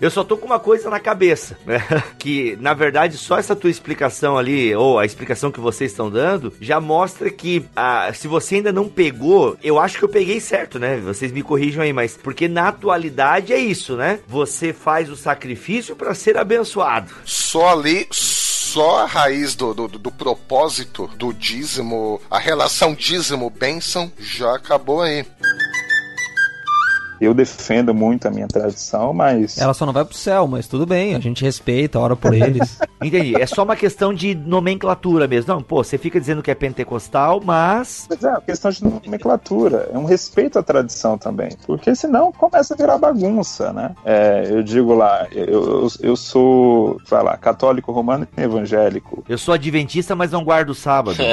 Eu 0.02 0.10
só 0.10 0.24
tô 0.24 0.38
com 0.38 0.46
uma 0.46 0.60
coisa 0.60 0.90
na 0.90 1.00
cabeça, 1.00 1.58
né? 1.66 1.80
Que, 2.18 2.58
na 2.60 2.74
verdade, 2.74 3.18
só 3.18 3.38
essa 3.38 3.56
tua 3.56 3.70
explicação 3.70 4.38
ali, 4.38 4.76
ou 4.76 5.00
a 5.00 5.06
explicação 5.06 5.52
que 5.52 5.60
vocês 5.60 5.92
estão 5.92 6.10
dando, 6.10 6.54
já 6.60 6.80
mostra 6.80 7.30
que 7.30 7.66
ah, 7.76 8.12
se 8.14 8.28
você 8.28 8.56
ainda 8.56 8.72
não 8.72 8.88
pegou, 8.88 9.58
eu 9.64 9.80
acho 9.80 9.98
que 9.98 10.04
eu 10.04 10.10
peguei 10.10 10.40
certo, 10.40 10.80
né? 10.80 10.98
Vocês 10.98 11.32
me 11.32 11.42
corrijam 11.42 11.84
aí, 11.84 11.94
mas 11.94 12.18
porque 12.18 12.48
na 12.48 12.70
atualidade 12.70 13.54
é 13.54 13.58
isso, 13.58 13.96
né? 13.96 14.20
Você 14.28 14.74
faz 14.74 15.10
o 15.10 15.16
sacrifício 15.16 15.96
para 15.96 16.14
ser 16.14 16.38
abençoado. 16.38 17.12
Só 17.26 17.70
ali, 17.70 18.08
só 18.12 18.49
a 18.78 19.06
raiz 19.06 19.56
do, 19.56 19.74
do, 19.74 19.88
do, 19.88 20.12
propósito 20.12 21.08
do 21.16 21.34
dízimo, 21.34 22.22
a 22.30 22.38
relação 22.38 22.94
dízimo-bênção, 22.94 24.12
já 24.20 24.56
acabou 24.56 25.02
aí. 25.02 25.26
Eu 27.20 27.34
defendo 27.34 27.94
muito 27.94 28.28
a 28.28 28.32
minha 28.32 28.48
tradição, 28.48 29.14
mas. 29.14 29.58
Ela 29.58 29.74
só 29.74 29.86
não 29.86 29.94
vai 29.94 30.06
pro 30.06 30.16
céu, 30.16 30.48
mas 30.48 30.68
tudo 30.68 30.86
bem, 30.86 31.16
a 31.16 31.20
gente 31.20 31.44
respeita, 31.44 32.00
ora 32.00 32.16
por 32.16 32.34
eles. 32.34 32.80
Entendi. 33.04 33.40
É 33.40 33.46
só 33.46 33.64
uma 33.64 33.76
questão 33.76 34.14
de 34.14 34.34
nomenclatura 34.34 35.28
mesmo. 35.28 35.54
Não, 35.54 35.62
pô, 35.62 35.84
você 35.84 35.98
fica 35.98 36.20
dizendo 36.20 36.42
que 36.42 36.52
é 36.52 36.56
pentecostal, 36.56 37.42
mas. 37.44 38.08
Mas 38.10 38.24
é, 38.24 38.30
uma 38.30 38.42
questão 38.42 38.72
de 38.72 38.84
nomenclatura. 38.84 39.90
É 39.94 39.98
um 39.98 40.06
respeito 40.06 40.58
à 40.58 40.64
tradição 40.64 41.18
também. 41.18 41.50
Porque 41.66 41.94
senão 41.96 42.32
começa 42.32 42.74
a 42.74 42.78
virar 42.78 42.98
bagunça, 42.98 43.74
né? 43.74 43.96
É, 44.06 44.48
eu 44.50 44.64
digo 44.64 44.94
lá, 44.94 45.28
eu, 45.32 45.46
eu, 45.46 45.88
eu 46.02 46.16
sou, 46.16 47.00
vai 47.10 47.24
lá, 47.24 47.38
católico 47.38 47.92
romano 47.92 48.28
e 48.38 48.42
evangélico. 48.42 49.24
Eu 49.28 49.38
sou 49.38 49.54
adventista, 49.54 50.16
mas 50.16 50.32
não 50.32 50.44
guardo 50.44 50.70
o 50.70 50.76
sábado. 50.76 51.18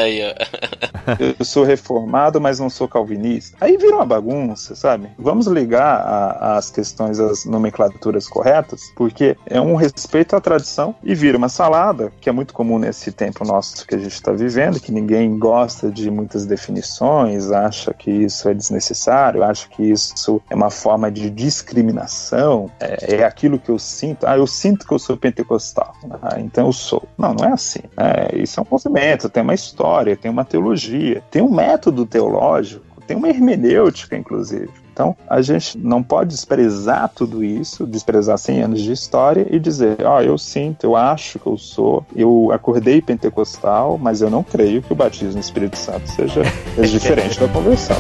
É, 1.06 1.36
eu 1.38 1.44
sou 1.44 1.62
reformado, 1.62 2.40
mas 2.40 2.58
não 2.58 2.68
sou 2.68 2.88
calvinista. 2.88 3.56
Aí 3.60 3.76
vira 3.76 3.94
uma 3.94 4.04
bagunça, 4.04 4.74
sabe? 4.74 5.08
Vamos 5.16 5.46
ligar 5.46 5.75
as 5.78 6.70
questões, 6.70 7.18
as 7.18 7.44
nomenclaturas 7.44 8.28
corretas, 8.28 8.92
porque 8.94 9.36
é 9.46 9.60
um 9.60 9.74
respeito 9.74 10.36
à 10.36 10.40
tradição 10.40 10.94
e 11.02 11.14
vira 11.14 11.36
uma 11.36 11.48
salada, 11.48 12.12
que 12.20 12.28
é 12.28 12.32
muito 12.32 12.54
comum 12.54 12.78
nesse 12.78 13.12
tempo 13.12 13.44
nosso 13.44 13.86
que 13.86 13.94
a 13.94 13.98
gente 13.98 14.12
está 14.12 14.32
vivendo, 14.32 14.80
que 14.80 14.92
ninguém 14.92 15.38
gosta 15.38 15.90
de 15.90 16.10
muitas 16.10 16.46
definições, 16.46 17.50
acha 17.50 17.92
que 17.92 18.10
isso 18.10 18.48
é 18.48 18.54
desnecessário, 18.54 19.42
acha 19.42 19.68
que 19.68 19.82
isso 19.82 20.40
é 20.50 20.54
uma 20.54 20.70
forma 20.70 21.10
de 21.10 21.30
discriminação, 21.30 22.70
é, 22.80 23.16
é 23.16 23.24
aquilo 23.24 23.58
que 23.58 23.70
eu 23.70 23.78
sinto. 23.78 24.26
Ah, 24.26 24.36
eu 24.36 24.46
sinto 24.46 24.86
que 24.86 24.92
eu 24.92 24.98
sou 24.98 25.16
pentecostal, 25.16 25.94
ah, 26.22 26.40
então 26.40 26.66
eu 26.66 26.72
sou. 26.72 27.02
Não, 27.16 27.34
não 27.34 27.44
é 27.44 27.52
assim. 27.52 27.80
É, 27.96 28.36
isso 28.38 28.60
é 28.60 28.62
um 28.62 28.66
movimento, 28.70 29.28
tem 29.28 29.42
uma 29.42 29.54
história, 29.54 30.16
tem 30.16 30.30
uma 30.30 30.44
teologia, 30.44 31.22
tem 31.30 31.42
um 31.42 31.52
método 31.52 32.06
teológico, 32.06 32.85
tem 33.06 33.16
uma 33.16 33.28
hermenêutica, 33.28 34.16
inclusive. 34.16 34.70
Então, 34.92 35.14
a 35.28 35.42
gente 35.42 35.76
não 35.76 36.02
pode 36.02 36.30
desprezar 36.30 37.10
tudo 37.14 37.44
isso, 37.44 37.86
desprezar 37.86 38.38
100 38.38 38.62
anos 38.62 38.80
de 38.80 38.92
história 38.92 39.46
e 39.50 39.58
dizer, 39.58 39.98
ó, 40.02 40.16
oh, 40.16 40.20
eu 40.22 40.38
sinto, 40.38 40.84
eu 40.84 40.96
acho 40.96 41.38
que 41.38 41.46
eu 41.46 41.58
sou, 41.58 42.04
eu 42.16 42.50
acordei 42.50 43.02
pentecostal, 43.02 43.98
mas 43.98 44.22
eu 44.22 44.30
não 44.30 44.42
creio 44.42 44.80
que 44.80 44.92
o 44.92 44.96
batismo 44.96 45.34
no 45.34 45.40
Espírito 45.40 45.76
Santo 45.76 46.10
seja, 46.10 46.42
seja 46.74 46.88
diferente 46.98 47.38
da 47.38 47.48
conversão. 47.48 47.96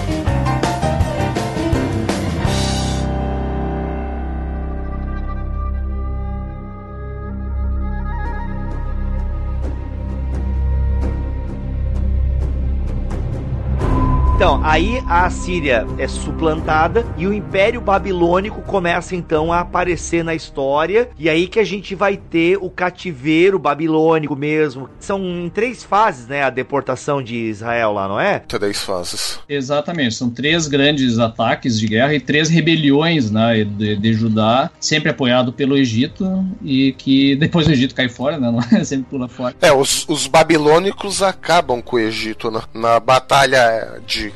Então, 14.46 14.60
aí 14.62 15.02
a 15.08 15.28
Síria 15.28 15.84
é 15.98 16.06
suplantada 16.06 17.04
e 17.18 17.26
o 17.26 17.34
Império 17.34 17.80
Babilônico 17.80 18.62
começa 18.62 19.16
então 19.16 19.52
a 19.52 19.58
aparecer 19.58 20.22
na 20.22 20.36
história. 20.36 21.08
E 21.18 21.28
aí 21.28 21.48
que 21.48 21.58
a 21.58 21.64
gente 21.64 21.96
vai 21.96 22.16
ter 22.16 22.56
o 22.56 22.70
cativeiro 22.70 23.58
babilônico 23.58 24.36
mesmo. 24.36 24.88
São 25.00 25.20
em 25.20 25.48
três 25.48 25.82
fases, 25.82 26.28
né? 26.28 26.44
A 26.44 26.50
deportação 26.50 27.20
de 27.20 27.34
Israel 27.34 27.92
lá, 27.92 28.06
não 28.06 28.20
é? 28.20 28.38
Três 28.38 28.84
fases. 28.84 29.40
Exatamente, 29.48 30.14
são 30.14 30.30
três 30.30 30.68
grandes 30.68 31.18
ataques 31.18 31.76
de 31.76 31.88
guerra 31.88 32.14
e 32.14 32.20
três 32.20 32.48
rebeliões 32.48 33.32
né, 33.32 33.64
de, 33.64 33.96
de 33.96 34.12
Judá, 34.12 34.70
sempre 34.78 35.10
apoiado 35.10 35.52
pelo 35.52 35.76
Egito 35.76 36.46
e 36.62 36.92
que 36.92 37.34
depois 37.34 37.66
o 37.66 37.72
Egito 37.72 37.96
cai 37.96 38.08
fora, 38.08 38.38
né? 38.38 38.48
Não 38.48 38.60
é? 38.60 38.76
Sempre 38.86 39.06
pula 39.10 39.26
fora. 39.26 39.56
É, 39.60 39.72
os, 39.72 40.08
os 40.08 40.28
babilônicos 40.28 41.20
acabam 41.20 41.82
com 41.82 41.96
o 41.96 41.98
Egito 41.98 42.48
na, 42.48 42.62
na 42.72 43.00
batalha 43.00 44.00
de 44.06 44.35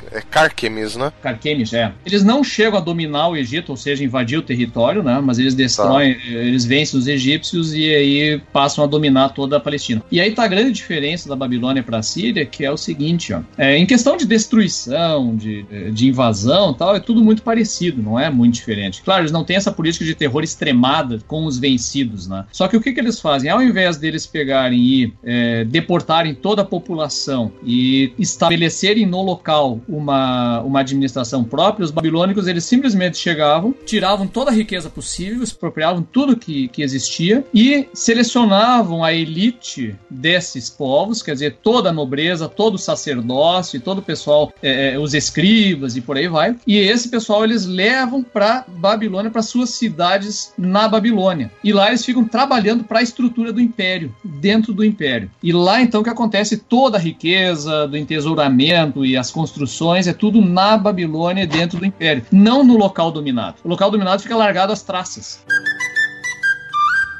é 0.11 0.21
Carquemis, 0.21 0.95
né? 0.95 1.11
Carquemis, 1.21 1.73
é. 1.73 1.91
Eles 2.05 2.23
não 2.23 2.43
chegam 2.43 2.77
a 2.77 2.81
dominar 2.81 3.29
o 3.29 3.35
Egito, 3.35 3.69
ou 3.69 3.77
seja, 3.77 4.03
invadir 4.03 4.37
o 4.37 4.41
território, 4.41 5.01
né? 5.01 5.21
Mas 5.23 5.39
eles 5.39 5.55
destroem, 5.55 6.15
tá. 6.15 6.21
eles 6.25 6.65
vencem 6.65 6.99
os 6.99 7.07
egípcios 7.07 7.73
e 7.73 7.93
aí 7.93 8.41
passam 8.51 8.83
a 8.83 8.87
dominar 8.87 9.29
toda 9.29 9.57
a 9.57 9.59
Palestina. 9.59 10.03
E 10.11 10.19
aí 10.19 10.31
tá 10.31 10.43
a 10.43 10.47
grande 10.47 10.71
diferença 10.71 11.29
da 11.29 11.35
Babilônia 11.35 11.81
para 11.81 11.99
a 11.99 12.03
Síria, 12.03 12.45
que 12.45 12.65
é 12.65 12.71
o 12.71 12.77
seguinte, 12.77 13.33
ó. 13.33 13.41
É, 13.57 13.77
em 13.77 13.85
questão 13.85 14.17
de 14.17 14.25
destruição, 14.25 15.35
de, 15.35 15.63
de 15.91 16.07
invasão 16.07 16.73
tal, 16.73 16.95
é 16.95 16.99
tudo 16.99 17.23
muito 17.23 17.41
parecido, 17.41 18.01
não 18.01 18.19
é 18.19 18.29
muito 18.29 18.55
diferente. 18.55 19.01
Claro, 19.01 19.21
eles 19.21 19.31
não 19.31 19.43
têm 19.43 19.55
essa 19.55 19.71
política 19.71 20.03
de 20.03 20.13
terror 20.13 20.43
extremada 20.43 21.19
com 21.27 21.45
os 21.45 21.57
vencidos, 21.57 22.27
né? 22.27 22.45
Só 22.51 22.67
que 22.67 22.75
o 22.75 22.81
que, 22.81 22.91
que 22.91 22.99
eles 22.99 23.19
fazem? 23.19 23.49
Ao 23.49 23.61
invés 23.61 23.97
deles 23.97 24.25
pegarem 24.27 24.79
e 24.79 25.13
é, 25.23 25.63
deportarem 25.63 26.33
toda 26.33 26.63
a 26.63 26.65
população 26.65 27.51
e 27.63 28.13
estabelecerem 28.19 29.05
no 29.05 29.21
local 29.21 29.79
uma, 30.01 30.61
uma 30.61 30.79
administração 30.81 31.43
própria, 31.43 31.85
os 31.85 31.91
babilônicos 31.91 32.47
eles 32.47 32.65
simplesmente 32.65 33.17
chegavam, 33.17 33.73
tiravam 33.85 34.27
toda 34.27 34.51
a 34.51 34.53
riqueza 34.53 34.89
possível, 34.89 35.43
expropriavam 35.43 36.01
tudo 36.01 36.35
que, 36.35 36.67
que 36.69 36.81
existia 36.81 37.45
e 37.53 37.87
selecionavam 37.93 39.03
a 39.03 39.13
elite 39.13 39.95
desses 40.09 40.69
povos, 40.69 41.21
quer 41.21 41.33
dizer, 41.33 41.57
toda 41.61 41.89
a 41.89 41.93
nobreza, 41.93 42.49
todo 42.49 42.75
o 42.75 42.79
sacerdócio, 42.79 43.79
todo 43.79 43.99
o 43.99 44.03
pessoal, 44.03 44.51
é, 44.61 44.93
é 44.93 44.99
os 44.99 45.13
escribas 45.13 45.95
e 45.95 46.01
por 46.01 46.17
aí 46.17 46.27
vai. 46.27 46.55
E 46.65 46.77
esse 46.77 47.09
pessoal 47.09 47.43
eles 47.43 47.65
levam 47.65 48.23
para 48.23 48.65
Babilônia, 48.67 49.31
para 49.31 49.41
suas 49.41 49.69
cidades 49.69 50.53
na 50.57 50.87
Babilônia. 50.87 51.51
E 51.63 51.71
lá 51.71 51.89
eles 51.89 52.03
ficam 52.03 52.25
trabalhando 52.25 52.83
para 52.83 52.99
a 52.99 53.03
estrutura 53.03 53.53
do 53.53 53.61
império, 53.61 54.13
dentro 54.23 54.73
do 54.73 54.83
império. 54.83 55.29
E 55.43 55.51
lá 55.51 55.81
então 55.81 56.03
que 56.03 56.09
acontece 56.09 56.57
toda 56.57 56.97
a 56.97 57.01
riqueza 57.01 57.87
do 57.87 57.97
entesouramento 57.97 59.05
e 59.05 59.15
as 59.15 59.31
construções 59.31 59.90
é 59.95 60.13
tudo 60.13 60.41
na 60.41 60.77
Babilônia, 60.77 61.45
dentro 61.47 61.79
do 61.79 61.85
Império, 61.85 62.25
não 62.31 62.63
no 62.63 62.77
local 62.77 63.11
dominado. 63.11 63.57
O 63.63 63.67
local 63.67 63.91
dominado 63.91 64.21
fica 64.21 64.35
largado 64.35 64.71
às 64.71 64.81
traças. 64.81 65.43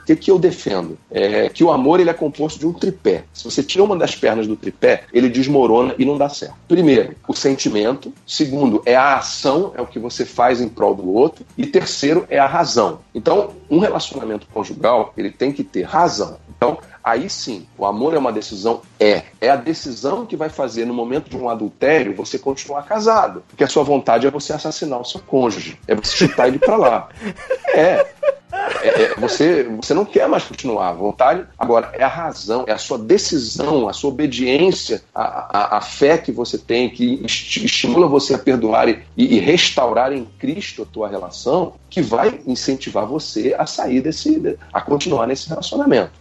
O 0.02 0.06
que, 0.06 0.16
que 0.16 0.32
eu 0.32 0.40
defendo? 0.40 0.98
É 1.12 1.48
que 1.48 1.64
o 1.64 1.72
amor 1.72 2.00
ele 2.00 2.10
é 2.10 2.14
composto 2.14 2.60
de 2.60 2.66
um 2.66 2.74
tripé. 2.74 3.24
Se 3.32 3.44
você 3.44 3.62
tira 3.62 3.84
uma 3.84 3.96
das 3.96 4.16
pernas 4.16 4.48
do 4.48 4.56
tripé, 4.56 5.04
ele 5.14 5.30
desmorona 5.30 5.94
e 5.98 6.04
não 6.04 6.18
dá 6.18 6.28
certo. 6.28 6.56
Primeiro, 6.68 7.16
o 7.28 7.36
sentimento. 7.36 8.12
Segundo, 8.26 8.82
é 8.84 8.96
a 8.96 9.18
ação, 9.18 9.74
é 9.76 9.82
o 9.82 9.86
que 9.86 10.00
você 10.00 10.26
faz 10.26 10.60
em 10.60 10.68
prol 10.68 10.96
do 10.96 11.08
outro. 11.08 11.46
E 11.56 11.68
terceiro, 11.68 12.26
é 12.30 12.40
a 12.40 12.48
razão. 12.48 13.00
Então, 13.14 13.52
um 13.70 13.78
relacionamento 13.78 14.48
conjugal, 14.52 15.14
ele 15.16 15.30
tem 15.30 15.52
que 15.52 15.64
ter 15.64 15.84
razão. 15.84 16.38
Então, 16.58 16.80
aí 17.04 17.30
sim, 17.30 17.66
o 17.78 17.86
amor 17.86 18.14
é 18.14 18.18
uma 18.18 18.32
decisão? 18.32 18.82
É. 19.00 19.24
É 19.40 19.50
a 19.50 19.56
decisão 19.56 20.26
que 20.26 20.36
vai 20.36 20.50
fazer, 20.50 20.86
no 20.86 20.94
momento 20.94 21.30
de 21.30 21.38
um 21.38 21.50
adultério, 21.50 22.16
você 22.16 22.38
continuar 22.38 22.84
casado. 22.84 23.44
Porque 23.48 23.64
a 23.64 23.68
sua 23.68 23.84
vontade 23.84 24.28
é 24.28 24.32
você 24.32 24.54
assassinar 24.54 25.00
o 25.00 25.06
seu 25.06 25.22
cônjuge. 25.22 25.80
É 25.88 25.96
você 25.96 26.16
chutar 26.16 26.48
ele 26.48 26.60
pra 26.60 26.78
lá. 26.78 27.10
É. 27.74 28.06
É, 28.84 29.04
é, 29.04 29.16
você, 29.16 29.64
você 29.64 29.94
não 29.94 30.06
quer 30.06 30.28
mais 30.28 30.44
continuar 30.44 30.90
à 30.90 30.94
vontade. 30.94 31.46
Agora, 31.58 31.92
é 31.94 32.04
a 32.04 32.08
razão, 32.08 32.66
é 32.68 32.72
a 32.72 32.78
sua 32.78 32.98
decisão, 32.98 33.88
a 33.88 33.94
sua 33.94 34.10
obediência, 34.10 35.02
a, 35.14 35.76
a, 35.76 35.78
a 35.78 35.82
fé 35.82 36.18
que 36.18 36.32
você 36.32 36.58
tem, 36.58 36.90
que 36.90 37.22
estimula 37.24 38.08
você 38.08 38.34
a 38.34 38.40
perdoar 38.40 38.90
e, 38.90 39.04
e, 39.16 39.40
restaurar 39.40 40.12
em 40.12 40.26
Cristo 40.38 40.84
a 40.84 40.86
tua 40.86 41.08
relação, 41.08 41.74
que 41.90 42.02
vai 42.02 42.42
incentivar 42.46 43.06
você 43.06 43.56
a 43.58 43.66
sair 43.66 44.02
desse, 44.02 44.58
a 44.74 44.82
continuar 44.82 45.28
nesse 45.28 45.48
relacionamento. 45.48 46.12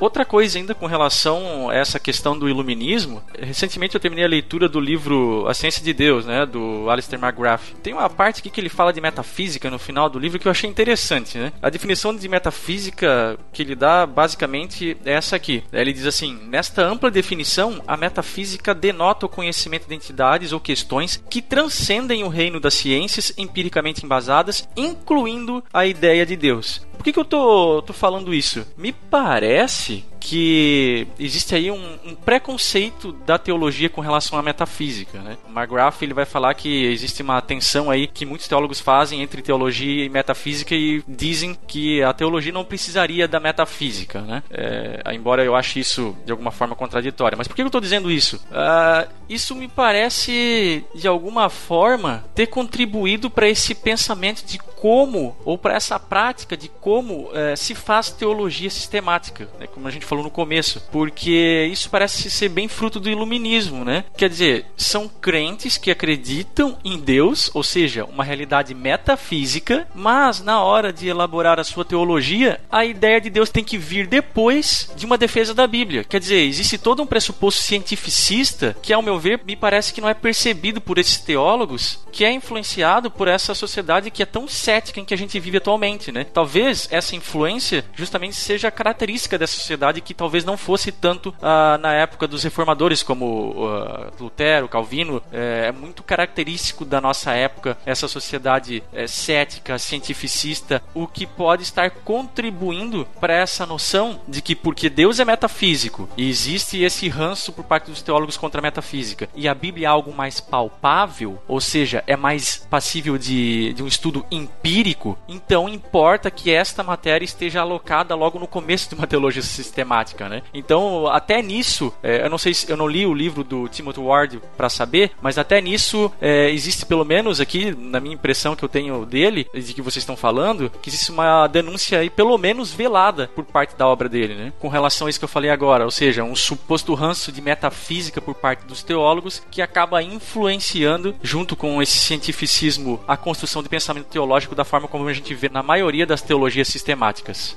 Outra 0.00 0.24
coisa 0.24 0.58
ainda 0.58 0.74
com 0.74 0.86
relação 0.86 1.70
a 1.70 1.74
essa 1.74 1.98
questão 1.98 2.38
do 2.38 2.48
iluminismo, 2.48 3.22
recentemente 3.38 3.94
eu 3.94 4.00
terminei 4.00 4.24
a 4.24 4.28
leitura 4.28 4.68
do 4.68 4.80
livro 4.80 5.46
A 5.48 5.54
Ciência 5.54 5.82
de 5.82 5.92
Deus, 5.92 6.24
né, 6.24 6.46
do 6.46 6.88
Alistair 6.88 7.22
McGrath. 7.22 7.74
Tem 7.82 7.92
uma 7.92 8.08
parte 8.08 8.40
aqui 8.40 8.50
que 8.50 8.60
ele 8.60 8.68
fala 8.68 8.92
de 8.92 9.00
metafísica 9.00 9.70
no 9.70 9.78
final 9.78 10.08
do 10.08 10.18
livro 10.18 10.38
que 10.38 10.46
eu 10.46 10.52
achei 10.52 10.70
interessante, 10.70 11.36
né? 11.36 11.52
A 11.60 11.70
definição 11.70 12.14
de 12.14 12.28
metafísica 12.28 13.38
que 13.52 13.62
ele 13.62 13.74
dá 13.74 14.06
basicamente 14.06 14.96
é 15.04 15.12
essa 15.12 15.36
aqui. 15.36 15.64
Ele 15.72 15.92
diz 15.92 16.06
assim: 16.06 16.38
"Nesta 16.48 16.82
ampla 16.82 17.10
definição, 17.10 17.82
a 17.86 17.96
metafísica 17.96 18.74
denota 18.74 19.26
o 19.26 19.28
conhecimento 19.28 19.88
de 19.88 19.94
entidades 19.94 20.52
ou 20.52 20.60
questões 20.60 21.22
que 21.28 21.42
transcendem 21.42 22.22
o 22.22 22.28
reino 22.28 22.60
das 22.60 22.74
ciências 22.74 23.32
empiricamente 23.36 24.04
embasadas, 24.04 24.68
incluindo 24.76 25.62
a 25.72 25.86
ideia 25.86 26.24
de 26.24 26.36
Deus. 26.36 26.87
Por 26.98 27.04
que, 27.04 27.12
que 27.12 27.18
eu 27.18 27.24
tô, 27.24 27.80
tô 27.82 27.92
falando 27.92 28.34
isso? 28.34 28.66
Me 28.76 28.92
parece 28.92 30.04
que 30.20 31.06
existe 31.18 31.54
aí 31.54 31.70
um, 31.70 31.98
um, 32.04 32.14
preconceito 32.14 33.12
da 33.24 33.38
teologia 33.38 33.88
com 33.88 34.00
relação 34.00 34.38
à 34.38 34.42
metafísica, 34.42 35.20
né? 35.20 35.38
O 35.48 35.58
McGrath 35.58 36.02
ele 36.02 36.12
vai 36.12 36.24
falar 36.24 36.52
que 36.54 36.86
existe 36.86 37.22
uma 37.22 37.40
tensão 37.40 37.90
aí 37.90 38.06
que 38.06 38.26
muitos 38.26 38.48
teólogos 38.48 38.80
fazem 38.80 39.22
entre 39.22 39.40
teologia 39.40 40.04
e 40.04 40.08
metafísica 40.08 40.74
e 40.74 41.02
dizem 41.06 41.56
que 41.66 42.02
a 42.02 42.12
teologia 42.12 42.52
não 42.52 42.64
precisaria 42.64 43.28
da 43.28 43.40
metafísica, 43.40 44.20
né? 44.20 44.42
É, 44.50 45.14
embora 45.14 45.44
eu 45.44 45.54
ache 45.54 45.80
isso 45.80 46.16
de 46.26 46.32
alguma 46.32 46.50
forma 46.50 46.74
contraditória. 46.74 47.36
Mas 47.38 47.46
por 47.46 47.54
que 47.54 47.62
eu 47.62 47.66
estou 47.66 47.80
dizendo 47.80 48.10
isso? 48.10 48.36
Uh, 48.50 49.08
isso 49.28 49.54
me 49.54 49.68
parece 49.68 50.84
de 50.94 51.06
alguma 51.06 51.48
forma 51.48 52.24
ter 52.34 52.48
contribuído 52.48 53.30
para 53.30 53.48
esse 53.48 53.74
pensamento 53.74 54.44
de 54.44 54.58
como 54.80 55.36
ou 55.44 55.58
para 55.58 55.74
essa 55.74 55.98
prática 55.98 56.56
de 56.56 56.68
como 56.68 57.28
uh, 57.28 57.56
se 57.56 57.74
faz 57.74 58.10
teologia 58.10 58.70
sistemática, 58.70 59.48
né? 59.58 59.66
Como 59.66 59.86
a 59.86 59.90
gente 59.90 60.06
falou 60.06 60.24
no 60.24 60.30
começo, 60.30 60.82
porque 60.92 61.68
isso 61.70 61.90
parece 61.90 62.30
ser 62.30 62.48
bem 62.48 62.68
fruto 62.68 63.00
do 63.00 63.10
iluminismo, 63.10 63.84
né? 63.84 64.04
Quer 64.16 64.28
dizer, 64.28 64.66
são 64.76 65.08
crentes 65.08 65.76
que 65.76 65.90
acreditam 65.90 66.78
em 66.84 66.98
Deus, 66.98 67.50
ou 67.54 67.62
seja, 67.62 68.04
uma 68.04 68.24
realidade 68.24 68.74
metafísica, 68.74 69.86
mas 69.94 70.42
na 70.42 70.62
hora 70.62 70.92
de 70.92 71.08
elaborar 71.08 71.58
a 71.58 71.64
sua 71.64 71.84
teologia, 71.84 72.60
a 72.70 72.84
ideia 72.84 73.20
de 73.20 73.30
Deus 73.30 73.50
tem 73.50 73.64
que 73.64 73.78
vir 73.78 74.06
depois 74.06 74.90
de 74.96 75.06
uma 75.06 75.18
defesa 75.18 75.54
da 75.54 75.66
Bíblia. 75.66 76.04
Quer 76.04 76.20
dizer, 76.20 76.40
existe 76.40 76.78
todo 76.78 77.02
um 77.02 77.06
pressuposto 77.06 77.62
cientificista 77.62 78.76
que, 78.82 78.92
ao 78.92 79.02
meu 79.02 79.18
ver, 79.18 79.40
me 79.44 79.56
parece 79.56 79.92
que 79.92 80.00
não 80.00 80.08
é 80.08 80.14
percebido 80.14 80.80
por 80.80 80.98
esses 80.98 81.18
teólogos, 81.18 81.98
que 82.12 82.24
é 82.24 82.32
influenciado 82.32 83.10
por 83.10 83.28
essa 83.28 83.54
sociedade 83.54 84.10
que 84.10 84.22
é 84.22 84.26
tão 84.26 84.46
cética 84.68 85.00
em 85.00 85.04
que 85.04 85.14
a 85.14 85.16
gente 85.16 85.40
vive 85.40 85.56
atualmente, 85.56 86.12
né? 86.12 86.24
Talvez 86.24 86.88
essa 86.90 87.16
influência 87.16 87.82
justamente 87.94 88.36
seja 88.36 88.70
característica 88.70 89.38
dessa 89.38 89.54
sociedade 89.54 90.02
que 90.02 90.12
talvez 90.12 90.44
não 90.44 90.58
fosse 90.58 90.92
tanto 90.92 91.30
uh, 91.30 91.78
na 91.80 91.94
época 91.94 92.28
dos 92.28 92.42
reformadores, 92.44 93.02
como 93.02 93.52
uh, 93.52 94.12
Lutero, 94.20 94.68
Calvino. 94.68 95.22
É, 95.32 95.68
é, 95.68 95.72
muito 95.72 96.02
característico 96.02 96.84
da 96.84 97.00
nossa 97.00 97.32
época 97.32 97.78
essa 97.86 98.06
sociedade 98.06 98.82
é, 98.92 99.06
cética, 99.06 99.78
cientificista, 99.78 100.82
o 100.92 101.06
que 101.06 101.26
pode 101.26 101.62
estar 101.62 101.90
contribuindo 101.90 103.06
para 103.18 103.32
essa 103.32 103.64
noção 103.64 104.20
de 104.28 104.42
que 104.42 104.54
porque 104.54 104.90
Deus 104.90 105.18
é 105.18 105.24
metafísico 105.24 106.10
e 106.14 106.28
existe 106.28 106.82
esse 106.82 107.08
ranço 107.08 107.52
por 107.52 107.64
parte 107.64 107.90
dos 107.90 108.02
teólogos 108.02 108.36
contra 108.36 108.60
a 108.60 108.62
metafísica 108.62 109.30
e 109.34 109.48
a 109.48 109.54
Bíblia 109.54 109.86
é 109.86 109.90
algo 109.90 110.12
mais 110.12 110.40
palpável, 110.40 111.42
ou 111.48 111.60
seja, 111.60 112.04
é 112.06 112.16
mais 112.16 112.66
passível 112.68 113.16
de, 113.16 113.72
de 113.72 113.82
um 113.82 113.86
estudo 113.86 114.26
empírico, 114.58 115.18
então 115.28 115.68
importa 115.68 116.30
que 116.30 116.50
esta 116.50 116.82
matéria 116.82 117.24
esteja 117.24 117.60
alocada 117.60 118.14
logo 118.14 118.38
no 118.38 118.46
começo 118.46 118.88
de 118.88 118.94
uma 118.94 119.06
teologia 119.06 119.42
sistemática 119.42 119.78
temática, 119.78 120.28
né? 120.28 120.42
Então, 120.52 121.06
até 121.06 121.40
nisso, 121.40 121.92
é, 122.02 122.24
eu 122.24 122.30
não 122.30 122.38
sei 122.38 122.52
se 122.52 122.70
eu 122.70 122.76
não 122.76 122.88
li 122.88 123.06
o 123.06 123.14
livro 123.14 123.44
do 123.44 123.68
Timothy 123.68 124.00
Ward 124.00 124.40
para 124.56 124.68
saber, 124.68 125.12
mas 125.22 125.38
até 125.38 125.60
nisso 125.60 126.12
é, 126.20 126.50
existe 126.50 126.84
pelo 126.84 127.04
menos 127.04 127.40
aqui, 127.40 127.74
na 127.74 128.00
minha 128.00 128.14
impressão 128.14 128.56
que 128.56 128.64
eu 128.64 128.68
tenho 128.68 129.06
dele, 129.06 129.46
de 129.54 129.72
que 129.74 129.82
vocês 129.82 130.02
estão 130.02 130.16
falando, 130.16 130.70
que 130.82 130.90
existe 130.90 131.10
uma 131.10 131.46
denúncia 131.46 132.00
aí, 132.00 132.10
pelo 132.10 132.36
menos 132.36 132.72
velada, 132.72 133.28
por 133.34 133.44
parte 133.44 133.76
da 133.76 133.86
obra 133.86 134.08
dele, 134.08 134.34
né? 134.34 134.52
Com 134.58 134.68
relação 134.68 135.06
a 135.06 135.10
isso 135.10 135.18
que 135.18 135.24
eu 135.24 135.28
falei 135.28 135.50
agora, 135.50 135.84
ou 135.84 135.90
seja, 135.90 136.24
um 136.24 136.36
suposto 136.36 136.94
ranço 136.94 137.30
de 137.30 137.40
metafísica 137.40 138.20
por 138.20 138.34
parte 138.34 138.64
dos 138.66 138.82
teólogos 138.82 139.42
que 139.50 139.62
acaba 139.62 140.02
influenciando, 140.02 141.14
junto 141.22 141.56
com 141.56 141.80
esse 141.82 141.98
cientificismo, 141.98 143.00
a 143.06 143.16
construção 143.16 143.62
de 143.62 143.68
pensamento 143.68 144.06
teológico 144.06 144.47
da 144.54 144.64
forma 144.64 144.88
como 144.88 145.06
a 145.08 145.12
gente 145.12 145.34
vê 145.34 145.48
na 145.48 145.62
maioria 145.62 146.06
das 146.06 146.22
teologias 146.22 146.68
sistemáticas. 146.68 147.56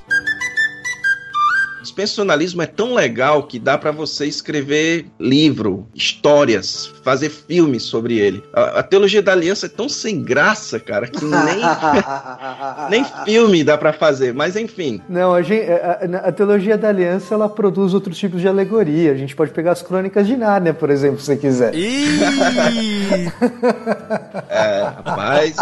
dispensacionalismo 1.82 2.62
é 2.62 2.66
tão 2.66 2.94
legal 2.94 3.42
que 3.42 3.58
dá 3.58 3.76
pra 3.76 3.90
você 3.90 4.24
escrever 4.26 5.06
livro, 5.18 5.84
histórias, 5.92 6.86
fazer 7.02 7.28
filmes 7.28 7.82
sobre 7.82 8.18
ele. 8.18 8.40
A, 8.54 8.78
a 8.78 8.82
teologia 8.84 9.20
da 9.20 9.32
aliança 9.32 9.66
é 9.66 9.68
tão 9.68 9.88
sem 9.88 10.22
graça, 10.22 10.78
cara, 10.78 11.08
que 11.08 11.24
nem, 11.24 11.58
nem 12.88 13.04
filme 13.24 13.64
dá 13.64 13.76
pra 13.76 13.92
fazer. 13.92 14.32
Mas 14.32 14.54
enfim. 14.54 15.02
Não, 15.08 15.34
a, 15.34 15.42
gente, 15.42 15.66
a, 15.70 16.28
a- 16.28 16.32
teologia 16.32 16.78
da 16.78 16.88
aliança 16.88 17.34
ela 17.34 17.48
produz 17.48 17.94
outros 17.94 18.16
tipos 18.16 18.40
de 18.40 18.46
alegoria. 18.46 19.10
A 19.10 19.16
gente 19.16 19.34
pode 19.34 19.50
pegar 19.50 19.72
as 19.72 19.82
crônicas 19.82 20.24
de 20.26 20.36
Nárnia, 20.36 20.72
por 20.72 20.88
exemplo, 20.88 21.18
se 21.18 21.26
você 21.26 21.36
quiser. 21.36 21.72
É, 24.48 24.82
rapaz. 24.84 25.56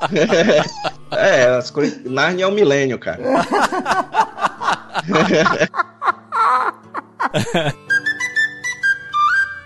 é, 1.12 1.46
as 1.46 1.70
coisas. 1.70 2.04
Narnia 2.04 2.44
é 2.44 2.48
o 2.48 2.52
milênio, 2.52 2.98
cara. 2.98 3.22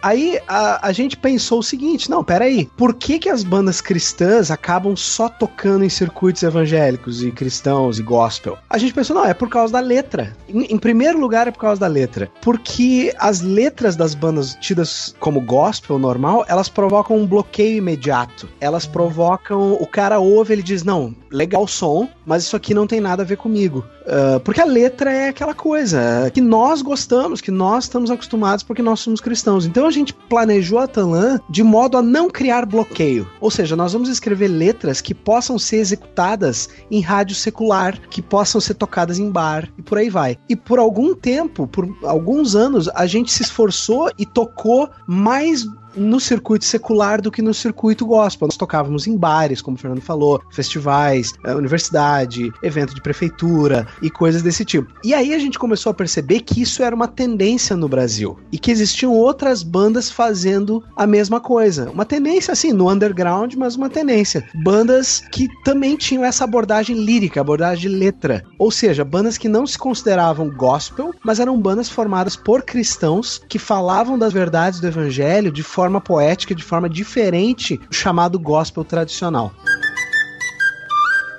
Aí 0.03 0.39
a, 0.49 0.89
a 0.89 0.93
gente 0.93 1.17
pensou 1.17 1.61
o 1.61 1.63
seguinte: 1.63 2.11
não, 2.11 2.25
peraí, 2.25 2.69
por 2.77 2.95
que, 2.95 3.19
que 3.19 3.29
as 3.29 3.43
bandas 3.43 3.81
cristãs 3.81 4.51
acabam 4.51 4.97
só 4.97 5.29
tocando 5.29 5.85
em 5.85 5.89
circuitos 5.89 6.43
evangélicos 6.43 7.23
e 7.23 7.31
cristãos 7.31 7.99
e 7.99 8.03
gospel? 8.03 8.59
A 8.69 8.79
gente 8.79 8.95
pensou, 8.95 9.17
não, 9.17 9.25
é 9.25 9.35
por 9.35 9.49
causa 9.49 9.73
da 9.73 9.81
letra. 9.81 10.37
Em, 10.49 10.75
em 10.75 10.79
primeiro 10.79 11.19
lugar, 11.19 11.49
é 11.49 11.51
por 11.51 11.61
causa 11.61 11.81
da 11.81 11.87
letra. 11.87 12.31
Porque 12.41 13.15
as 13.19 13.41
letras 13.41 13.97
das 13.97 14.15
bandas 14.15 14.57
tidas 14.61 15.15
como 15.21 15.41
gospel 15.41 15.99
normal, 15.99 16.45
elas 16.49 16.69
provocam 16.69 17.17
um 17.17 17.27
bloqueio 17.27 17.79
imediato. 17.79 18.49
Elas 18.61 18.87
provocam. 18.87 19.75
O 19.75 19.87
cara 19.87 20.19
ouve, 20.19 20.53
ele 20.53 20.63
diz: 20.63 20.83
não, 20.83 21.15
legal 21.31 21.65
o 21.65 21.69
som, 21.69 22.09
mas 22.25 22.45
isso 22.45 22.57
aqui 22.57 22.73
não 22.75 22.87
tem 22.87 23.01
nada 23.01 23.23
a 23.23 23.27
ver 23.27 23.37
comigo. 23.37 23.85
Ah, 24.07 24.41
porque 24.45 24.61
a 24.61 24.65
letra 24.65 25.13
é 25.13 25.29
aquela 25.29 25.55
coisa 25.55 26.31
que 26.33 26.41
nós 26.41 26.83
gostamos, 26.83 27.41
que 27.41 27.51
nós 27.51 27.85
estamos 27.85 28.11
acostumados 28.11 28.63
porque 28.63 28.83
nós 28.83 29.01
somos 29.01 29.21
cristãos. 29.21 29.67
Então 29.67 29.87
a 29.87 29.91
gente 29.91 30.13
planejou 30.13 30.79
a 30.79 30.87
Tanlan 30.87 31.41
de 31.49 31.63
modo 31.63 31.97
a 31.97 32.03
não 32.03 32.29
criar 32.29 32.67
bloqueio. 32.67 33.29
Ou 33.41 33.51
seja, 33.51 33.77
nós 33.77 33.93
vamos 33.93 34.09
escrever 34.09 34.49
letras 34.49 35.01
que 35.01 35.15
possam 35.15 35.59
ser 35.59 35.77
executadas 35.77 36.69
em 36.91 37.01
rádio 37.01 37.35
secular, 37.35 38.01
que 38.09 38.23
possam 38.23 38.61
ser 38.61 38.75
tocadas 38.75 39.19
em 39.19 39.31
bar 39.31 39.69
e 39.79 39.83
por 39.83 39.99
aí 39.99 40.11
vai. 40.11 40.37
E 40.49 40.57
por 40.57 40.79
algum 40.79 41.15
tempo, 41.15 41.67
por 41.67 41.89
alguns 42.05 42.55
anos, 42.55 42.89
a 42.95 43.07
gente 43.07 43.33
se 43.33 43.43
esforçou 43.43 44.11
e 44.19 44.27
tocou 44.27 44.89
mais 45.07 45.67
no 45.95 46.21
circuito 46.21 46.65
secular 46.65 47.21
do 47.21 47.31
que 47.31 47.43
no 47.43 47.53
circuito 47.53 48.07
gospel. 48.07 48.49
Nós 48.49 48.57
tocávamos 48.57 49.07
em 49.07 49.17
bares, 49.17 49.61
como 49.61 49.77
o 49.77 49.81
Fernando 49.81 50.01
falou, 50.01 50.41
festivais, 50.51 51.35
eh, 51.45 51.55
universidade, 51.55 52.53
evento 52.63 52.95
de 52.95 53.03
prefeitura 53.03 53.87
e 54.03 54.11
coisas 54.11 54.43
desse 54.43 54.65
tipo. 54.65 54.93
E 55.05 55.13
aí 55.15 55.35
a 55.35 55.39
gente 55.39 55.59
começou 55.59 55.91
a 55.91 55.95
perceber 55.95 56.41
que 56.41 56.63
isso 56.63 56.83
era 56.83 56.95
uma 56.95 57.09
tendência 57.09 57.77
no 57.77 57.89
Brasil 57.89 58.39
e 58.53 58.59
que 58.59 58.71
existiam 58.71 59.13
outras 59.13 59.63
bandas 59.63 60.11
fazendo 60.11 60.83
a 60.97 61.07
mesma 61.07 61.41
coisa. 61.41 61.91
Uma 61.91 62.05
tendência 62.05 62.53
assim, 62.53 62.73
no 62.73 62.91
underground, 62.91 63.55
mas 63.55 63.77
uma 63.77 63.91
tendência. 63.91 64.45
Bandas 64.55 65.23
que 65.33 65.49
também 65.65 65.97
tinham 65.97 66.25
essa 66.25 66.45
abordagem 66.45 66.97
lírica, 66.97 67.41
abordagem 67.41 67.91
de 67.91 67.97
letra. 67.97 68.45
Ou 68.59 68.71
seja, 68.71 69.05
bandas 69.05 69.39
que 69.39 69.49
não 69.49 69.67
se 69.67 69.79
consideravam 69.79 70.51
gospel, 70.51 71.13
mas 71.25 71.41
eram 71.41 71.61
bandas 71.61 71.89
formadas 71.89 72.37
por 72.37 72.63
cristãos 72.63 73.41
que 73.49 73.59
falavam 73.59 74.19
das 74.19 74.33
verdades 74.33 74.81
do 74.81 74.87
evangelho 74.87 75.51
de 75.51 75.63
forma 75.63 75.80
poética, 76.01 76.55
de 76.55 76.63
forma 76.63 76.89
diferente 76.89 77.81
do 77.89 77.95
chamado 77.95 78.39
gospel 78.39 78.85
tradicional. 78.85 79.53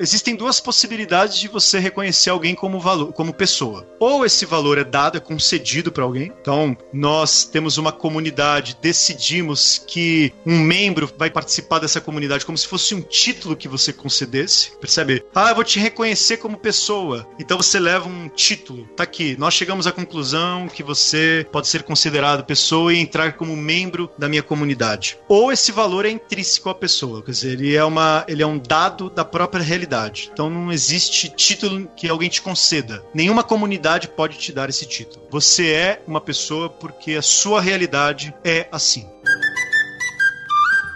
Existem 0.02 0.36
duas 0.36 0.60
possibilidades 0.60 1.38
de 1.38 1.48
você 1.48 1.78
reconhecer 1.78 2.32
alguém 2.32 2.56
como 2.56 2.80
valor, 2.80 3.14
como 3.14 3.32
pessoa. 3.32 3.88
Ou 4.00 4.26
esse 4.26 4.48
valor 4.48 4.80
é 4.80 4.84
dado, 4.84 5.18
é 5.18 5.22
concedido 5.22 5.92
para 5.92 6.04
alguém. 6.04 6.34
Então, 6.42 6.76
nós 6.92 7.46
temos 7.46 7.78
uma 7.78 7.92
comunidade, 7.92 8.76
decidimos 8.82 9.84
que 9.86 10.34
um 10.44 10.58
membro 10.58 11.08
vai 11.18 11.30
participar 11.30 11.78
dessa 11.78 12.02
comunidade 12.02 12.48
como 12.48 12.58
se 12.58 12.68
fosse 12.68 12.96
um 12.96 13.02
título 13.02 13.56
que 13.56 13.68
você 13.68 13.94
concedesse. 13.94 14.72
Percebe? 14.80 15.24
Ah, 15.36 15.50
eu 15.50 15.56
vou 15.56 15.64
te 15.64 15.80
reconhecer 15.80 16.38
como 16.38 16.58
pessoa. 16.58 17.28
Então 17.40 17.58
você 17.58 17.80
leva 17.80 18.10
um 18.10 18.28
título. 18.28 18.88
Tá 18.96 19.04
aqui. 19.04 19.36
Nós 19.38 19.54
chegamos 19.54 19.86
à 19.86 19.92
conclusão 19.92 20.68
que 20.68 20.82
você 20.82 21.46
pode 21.52 21.68
ser 21.68 21.84
considerado 21.84 22.44
pessoa 22.44 22.92
e 22.92 22.98
entrar 22.98 23.34
como 23.34 23.56
membro 23.56 24.10
da 24.18 24.28
minha 24.28 24.42
comunidade. 24.42 25.20
Ou 25.28 25.52
esse 25.52 25.72
valor 25.72 26.06
é 26.06 26.10
intrínseco 26.10 26.70
à 26.70 26.76
pessoa, 26.76 27.22
quer 27.22 27.32
dizer, 27.32 27.52
ele 27.54 27.76
é 27.76 27.84
uma, 27.84 28.26
ele 28.28 28.42
é 28.42 28.48
um 28.48 28.58
dado 28.58 29.10
da 29.10 29.24
própria 29.24 29.64
realidade. 29.64 29.91
Então 30.32 30.50
não 30.50 30.72
existe 30.72 31.30
título 31.30 31.90
que 31.96 32.08
alguém 32.08 32.30
te 32.30 32.42
conceda. 32.42 33.04
Nenhuma 33.14 33.44
comunidade 33.44 34.08
pode 34.08 34.38
te 34.38 34.54
dar 34.54 34.70
esse 34.70 34.86
título. 34.86 35.26
Você 35.30 35.72
é 35.72 36.02
uma 36.08 36.22
pessoa 36.22 36.70
porque 36.70 37.16
a 37.16 37.22
sua 37.22 37.60
realidade 37.60 38.34
é 38.44 38.68
assim. 38.72 39.08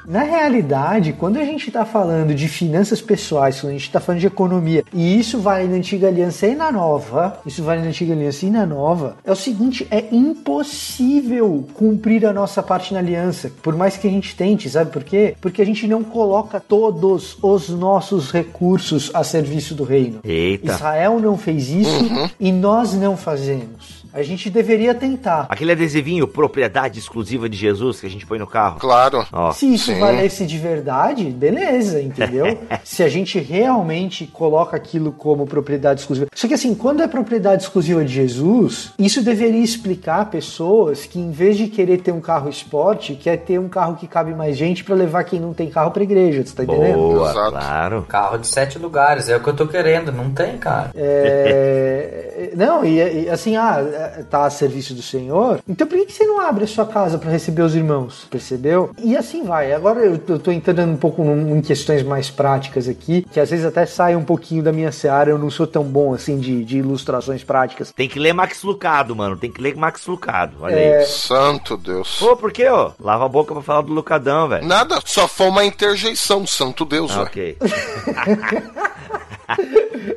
Na 0.07 0.23
realidade, 0.23 1.13
quando 1.13 1.37
a 1.37 1.43
gente 1.43 1.67
está 1.67 1.83
falando 1.85 2.33
de 2.33 2.47
finanças 2.47 3.01
pessoais, 3.01 3.59
quando 3.59 3.71
a 3.71 3.73
gente 3.73 3.83
está 3.87 3.99
falando 3.99 4.21
de 4.21 4.27
economia, 4.27 4.83
e 4.93 5.19
isso 5.19 5.39
vale 5.39 5.67
na 5.67 5.75
antiga 5.75 6.07
aliança 6.07 6.45
e 6.47 6.55
na 6.55 6.71
nova, 6.71 7.39
isso 7.45 7.63
vale 7.63 7.81
na 7.81 7.87
antiga 7.87 8.13
aliança 8.13 8.45
e 8.45 8.49
na 8.49 8.65
nova, 8.65 9.17
é 9.23 9.31
o 9.31 9.35
seguinte: 9.35 9.87
é 9.89 10.05
impossível 10.11 11.67
cumprir 11.73 12.25
a 12.25 12.33
nossa 12.33 12.61
parte 12.61 12.93
na 12.93 12.99
aliança, 12.99 13.51
por 13.61 13.75
mais 13.75 13.97
que 13.97 14.07
a 14.07 14.11
gente 14.11 14.35
tente, 14.35 14.69
sabe 14.69 14.91
por 14.91 15.03
quê? 15.03 15.35
Porque 15.41 15.61
a 15.61 15.65
gente 15.65 15.87
não 15.87 16.03
coloca 16.03 16.59
todos 16.59 17.37
os 17.41 17.69
nossos 17.69 18.31
recursos 18.31 19.11
a 19.13 19.23
serviço 19.23 19.73
do 19.75 19.83
reino. 19.83 20.19
Eita. 20.23 20.71
Israel 20.73 21.19
não 21.19 21.37
fez 21.37 21.69
isso 21.69 21.85
Uhum. 22.05 22.29
e 22.39 22.51
nós 22.51 22.93
não 22.93 23.15
fazemos. 23.17 24.04
A 24.15 24.23
gente 24.23 24.49
deveria 24.49 24.95
tentar. 24.95 25.45
Aquele 25.49 25.73
adesivinho, 25.73 26.25
propriedade 26.25 26.97
exclusiva 26.97 27.49
de 27.49 27.57
Jesus, 27.57 27.99
que 27.99 28.07
a 28.07 28.09
gente 28.09 28.25
põe 28.25 28.39
no 28.39 28.47
carro. 28.47 28.79
Claro. 28.79 29.27
Ó. 29.29 29.51
Se 29.51 29.73
isso 29.73 29.93
valesse 29.99 30.45
de 30.45 30.57
verdade, 30.57 31.25
beleza, 31.25 32.01
entendeu? 32.01 32.57
Se 32.85 33.03
a 33.03 33.09
gente 33.09 33.37
realmente 33.39 34.25
coloca 34.25 34.77
aquilo 34.77 35.11
como 35.11 35.45
propriedade 35.45 35.99
exclusiva. 35.99 36.27
Só 36.33 36.47
que 36.47 36.53
assim, 36.53 36.73
quando 36.73 37.03
é 37.03 37.07
propriedade 37.09 37.63
exclusiva 37.63 38.05
de 38.05 38.13
Jesus, 38.13 38.93
isso 38.97 39.21
deveria 39.21 39.61
explicar 39.61 40.29
pessoas 40.29 41.05
que 41.05 41.19
em 41.19 41.31
vez 41.31 41.57
de 41.57 41.67
querer 41.67 41.97
ter 41.97 42.13
um 42.13 42.21
carro 42.21 42.49
esporte, 42.49 43.15
quer 43.15 43.35
ter 43.35 43.59
um 43.59 43.67
carro 43.67 43.97
que 43.97 44.07
cabe 44.07 44.33
mais 44.33 44.55
gente 44.55 44.85
pra 44.85 44.95
levar 44.95 45.25
quem 45.25 45.41
não 45.41 45.53
tem 45.53 45.69
carro 45.69 45.91
pra 45.91 46.03
igreja, 46.03 46.45
você 46.45 46.55
tá 46.55 46.63
entendendo? 46.63 46.95
Boa, 46.95 47.33
claro. 47.33 48.05
Carro 48.07 48.37
de 48.37 48.47
sete 48.47 48.79
lugares, 48.79 49.27
é 49.27 49.35
o 49.35 49.41
que 49.41 49.49
eu 49.49 49.55
tô 49.55 49.67
querendo, 49.67 50.13
não 50.13 50.31
tem, 50.31 50.57
cara. 50.57 50.91
É, 50.95 52.51
não, 52.55 52.85
e, 52.85 53.25
e, 53.25 53.29
assim, 53.29 53.57
ah, 53.57 54.04
tá 54.29 54.45
a 54.45 54.49
serviço 54.49 54.93
do 54.93 55.01
Senhor, 55.01 55.59
então 55.67 55.85
por 55.87 55.97
que, 55.97 56.05
que 56.05 56.13
você 56.13 56.25
não 56.25 56.39
abre 56.39 56.63
a 56.63 56.67
sua 56.67 56.85
casa 56.85 57.17
para 57.17 57.29
receber 57.31 57.61
os 57.61 57.75
irmãos? 57.75 58.27
Percebeu? 58.29 58.91
E 59.01 59.15
assim 59.17 59.43
vai. 59.43 59.71
Agora 59.73 59.99
eu 60.01 60.17
tô, 60.17 60.51
entrando 60.51 60.91
um 60.91 60.97
pouco 60.97 61.21
em 61.23 61.61
questões 61.61 62.03
mais 62.03 62.29
práticas 62.29 62.87
aqui, 62.87 63.25
que 63.31 63.39
às 63.39 63.49
vezes 63.49 63.65
até 63.65 63.85
sai 63.85 64.15
um 64.15 64.23
pouquinho 64.23 64.63
da 64.63 64.71
minha 64.71 64.91
seara, 64.91 65.29
eu 65.29 65.37
não 65.37 65.49
sou 65.49 65.65
tão 65.67 65.83
bom 65.83 66.13
assim 66.13 66.37
de, 66.39 66.63
de 66.63 66.77
ilustrações 66.77 67.43
práticas. 67.43 67.91
Tem 67.91 68.07
que 68.09 68.19
ler 68.19 68.33
Max 68.33 68.63
Lucado, 68.63 69.15
mano. 69.15 69.35
Tem 69.37 69.51
que 69.51 69.61
ler 69.61 69.75
Max 69.75 70.05
Lucado. 70.07 70.57
Olha 70.61 70.75
É. 70.75 70.97
aí. 70.99 71.05
Santo 71.05 71.77
Deus. 71.77 72.17
Pô, 72.19 72.35
por 72.35 72.51
quê, 72.51 72.67
ó? 72.67 72.91
Lava 72.99 73.25
a 73.25 73.29
boca 73.29 73.53
pra 73.53 73.63
falar 73.63 73.81
do 73.81 73.93
Lucadão, 73.93 74.47
velho. 74.47 74.65
Nada, 74.65 74.99
só 75.05 75.27
foi 75.27 75.47
uma 75.47 75.65
interjeição, 75.65 76.45
santo 76.47 76.85
Deus, 76.85 77.11
Ah, 77.11 77.23
velho. 77.23 77.27
ok. 77.27 77.57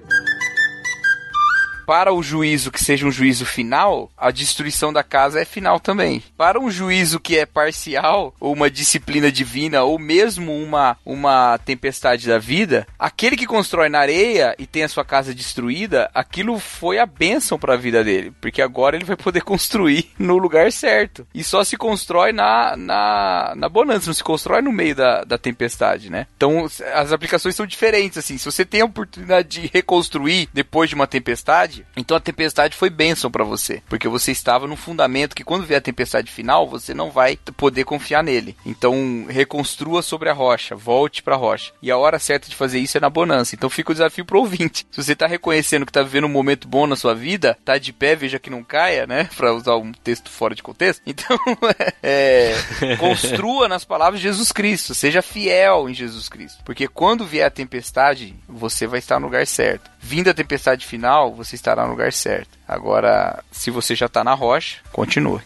Para 1.89 2.13
o 2.13 2.23
juízo 2.23 2.71
que 2.71 2.85
seja 2.85 3.07
um 3.07 3.11
juízo 3.11 3.47
final, 3.47 4.11
a 4.15 4.31
destruição 4.31 4.93
da 4.93 5.03
casa 5.03 5.41
é 5.41 5.47
final 5.47 5.81
também. 5.81 6.23
Para 6.37 6.61
um 6.61 6.71
juízo 6.71 7.19
que 7.19 7.39
é 7.39 7.47
parcial, 7.47 8.35
ou 8.39 8.53
uma 8.53 8.71
disciplina 8.71 9.33
divina, 9.33 9.83
ou 9.83 9.99
mesmo 9.99 10.55
uma, 10.55 10.99
uma 11.03 11.57
tempestade 11.57 12.29
da 12.29 12.39
vida, 12.39 12.87
aquele 12.99 13.39
que 13.39 13.47
constrói 13.47 13.89
na 13.89 14.01
areia 14.01 14.55
e 14.59 14.67
tem 14.67 14.83
a 14.83 14.89
sua 14.89 15.03
casa 15.03 15.35
destruída, 15.35 16.11
aquilo 16.13 16.59
foi 16.59 16.99
a 16.99 17.07
bênção 17.07 17.59
para 17.59 17.73
a 17.73 17.79
vida 17.79 18.05
dele, 18.05 18.35
porque 18.39 18.61
agora 18.61 18.95
ele 18.95 19.07
vai 19.07 19.17
poder 19.17 19.41
construir 19.49 20.11
no 20.19 20.37
lugar 20.37 20.71
certo. 20.71 21.27
E 21.35 21.43
só 21.43 21.65
se 21.65 21.79
constrói 21.79 22.33
na, 22.33 22.77
na, 22.77 23.55
na 23.57 23.69
bonança, 23.71 24.09
não 24.09 24.15
se 24.15 24.23
constrói 24.23 24.61
no 24.61 24.73
meio 24.73 24.95
da, 24.95 25.25
da 25.25 25.39
tempestade, 25.39 26.11
né? 26.11 26.27
Então 26.37 26.67
as 26.93 27.13
aplicações 27.13 27.57
são 27.57 27.67
diferentes, 27.67 28.19
assim. 28.19 28.37
Se 28.37 28.45
você 28.45 28.63
tem 28.63 28.83
a 28.83 28.85
oportunidade 28.85 29.49
de 29.49 29.71
reconstruir 29.73 30.51
depois 30.53 30.91
de 30.91 30.95
uma 30.95 31.07
tempestade, 31.07 31.78
então 31.97 32.17
a 32.17 32.21
tempestade 32.21 32.77
foi 32.77 32.91
bênção 32.91 33.31
para 33.31 33.45
você, 33.45 33.83
porque 33.89 34.09
você 34.09 34.33
estava 34.33 34.67
no 34.67 34.77
fundamento 34.77 35.35
que 35.35 35.45
quando 35.45 35.67
vier 35.67 35.79
a 35.79 35.83
tempestade 35.83 36.31
final, 36.31 36.69
você 36.69 36.95
não 36.95 37.11
vai 37.11 37.39
poder 37.57 37.85
confiar 37.85 38.23
nele. 38.23 38.57
Então 38.65 39.27
reconstrua 39.29 40.03
sobre 40.03 40.29
a 40.29 40.33
rocha, 40.33 40.75
volte 40.75 41.23
para 41.23 41.35
a 41.35 41.39
rocha. 41.39 41.73
E 41.83 41.91
a 41.91 41.97
hora 41.97 42.19
certa 42.19 42.49
de 42.49 42.57
fazer 42.57 42.79
isso 42.79 42.97
é 42.97 43.01
na 43.01 43.11
bonança. 43.11 43.55
Então 43.55 43.71
fica 43.71 43.91
o 43.91 43.95
desafio 43.95 44.25
pro 44.25 44.41
ouvinte. 44.41 44.87
Se 44.91 45.03
você 45.03 45.15
tá 45.15 45.27
reconhecendo 45.27 45.87
que 45.87 45.93
tá 45.93 46.03
vivendo 46.03 46.25
um 46.25 46.29
momento 46.29 46.69
bom 46.69 46.87
na 46.87 46.97
sua 46.97 47.15
vida, 47.15 47.57
tá 47.65 47.79
de 47.79 47.93
pé, 47.93 48.15
veja 48.15 48.39
que 48.39 48.51
não 48.51 48.63
caia, 48.63 49.07
né? 49.07 49.29
Pra 49.37 49.53
usar 49.53 49.77
um 49.77 49.93
texto 49.93 50.31
fora 50.31 50.55
de 50.55 50.63
contexto. 50.63 51.03
Então, 51.07 51.39
é, 52.03 52.55
construa 52.99 53.69
nas 53.69 53.85
palavras 53.85 54.21
de 54.21 54.29
Jesus 54.29 54.53
Cristo. 54.53 54.95
Seja 54.95 55.23
fiel 55.23 55.89
em 55.89 55.95
Jesus 55.95 56.29
Cristo. 56.29 56.63
Porque 56.65 56.89
quando 56.89 57.25
vier 57.25 57.47
a 57.47 57.51
tempestade, 57.51 58.35
você 58.49 58.87
vai 58.87 58.99
estar 58.99 59.19
no 59.19 59.27
lugar 59.27 59.47
certo. 59.47 59.91
Vindo 59.99 60.29
a 60.29 60.35
tempestade 60.35 60.87
final, 60.87 61.35
você 61.35 61.55
estará 61.55 61.85
no 61.85 61.91
lugar 61.91 62.13
certo. 62.13 62.59
Agora, 62.67 63.43
se 63.51 63.71
você 63.71 63.95
já 63.95 64.07
está 64.07 64.23
na 64.23 64.35
rocha, 64.35 64.79
continue. 64.93 65.43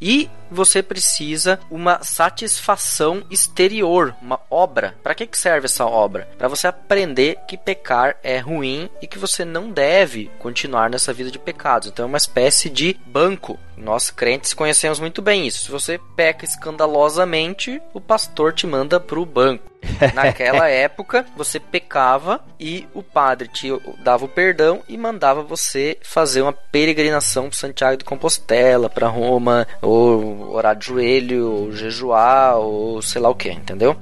E 0.00 0.28
você 0.50 0.82
precisa 0.82 1.58
uma 1.70 2.02
satisfação 2.02 3.24
exterior, 3.30 4.14
uma 4.20 4.40
obra. 4.50 4.94
Para 5.02 5.14
que, 5.14 5.26
que 5.26 5.38
serve 5.38 5.66
essa 5.66 5.84
obra? 5.84 6.28
Para 6.38 6.48
você 6.48 6.66
aprender 6.66 7.38
que 7.48 7.56
pecar 7.56 8.16
é 8.22 8.38
ruim 8.38 8.88
e 9.00 9.06
que 9.06 9.18
você 9.18 9.44
não 9.44 9.70
deve 9.70 10.30
continuar 10.38 10.90
nessa 10.90 11.12
vida 11.12 11.30
de 11.30 11.38
pecados. 11.38 11.88
Então 11.88 12.04
é 12.04 12.08
uma 12.08 12.18
espécie 12.18 12.68
de 12.68 12.98
banco. 13.06 13.58
Nós 13.76 14.10
crentes 14.10 14.54
conhecemos 14.54 15.00
muito 15.00 15.20
bem 15.20 15.46
isso. 15.46 15.64
Se 15.64 15.70
você 15.70 16.00
peca 16.14 16.44
escandalosamente, 16.44 17.80
o 17.92 18.00
pastor 18.00 18.52
te 18.52 18.66
manda 18.66 19.00
para 19.00 19.18
o 19.18 19.26
banco. 19.26 19.75
Naquela 20.14 20.68
época, 20.68 21.24
você 21.36 21.58
pecava 21.58 22.44
e 22.58 22.86
o 22.94 23.02
padre 23.02 23.48
te 23.48 23.68
dava 24.02 24.24
o 24.24 24.28
perdão 24.28 24.82
e 24.88 24.96
mandava 24.96 25.42
você 25.42 25.98
fazer 26.02 26.42
uma 26.42 26.52
peregrinação 26.52 27.48
para 27.48 27.58
Santiago 27.58 27.96
de 27.96 28.04
Compostela, 28.04 28.90
para 28.90 29.08
Roma, 29.08 29.66
ou 29.80 30.52
orar 30.52 30.76
de 30.76 30.86
joelho, 30.86 31.50
ou 31.50 31.72
jejuar, 31.72 32.56
ou 32.58 33.00
sei 33.02 33.20
lá 33.20 33.28
o 33.28 33.34
que, 33.34 33.50
entendeu? 33.50 33.96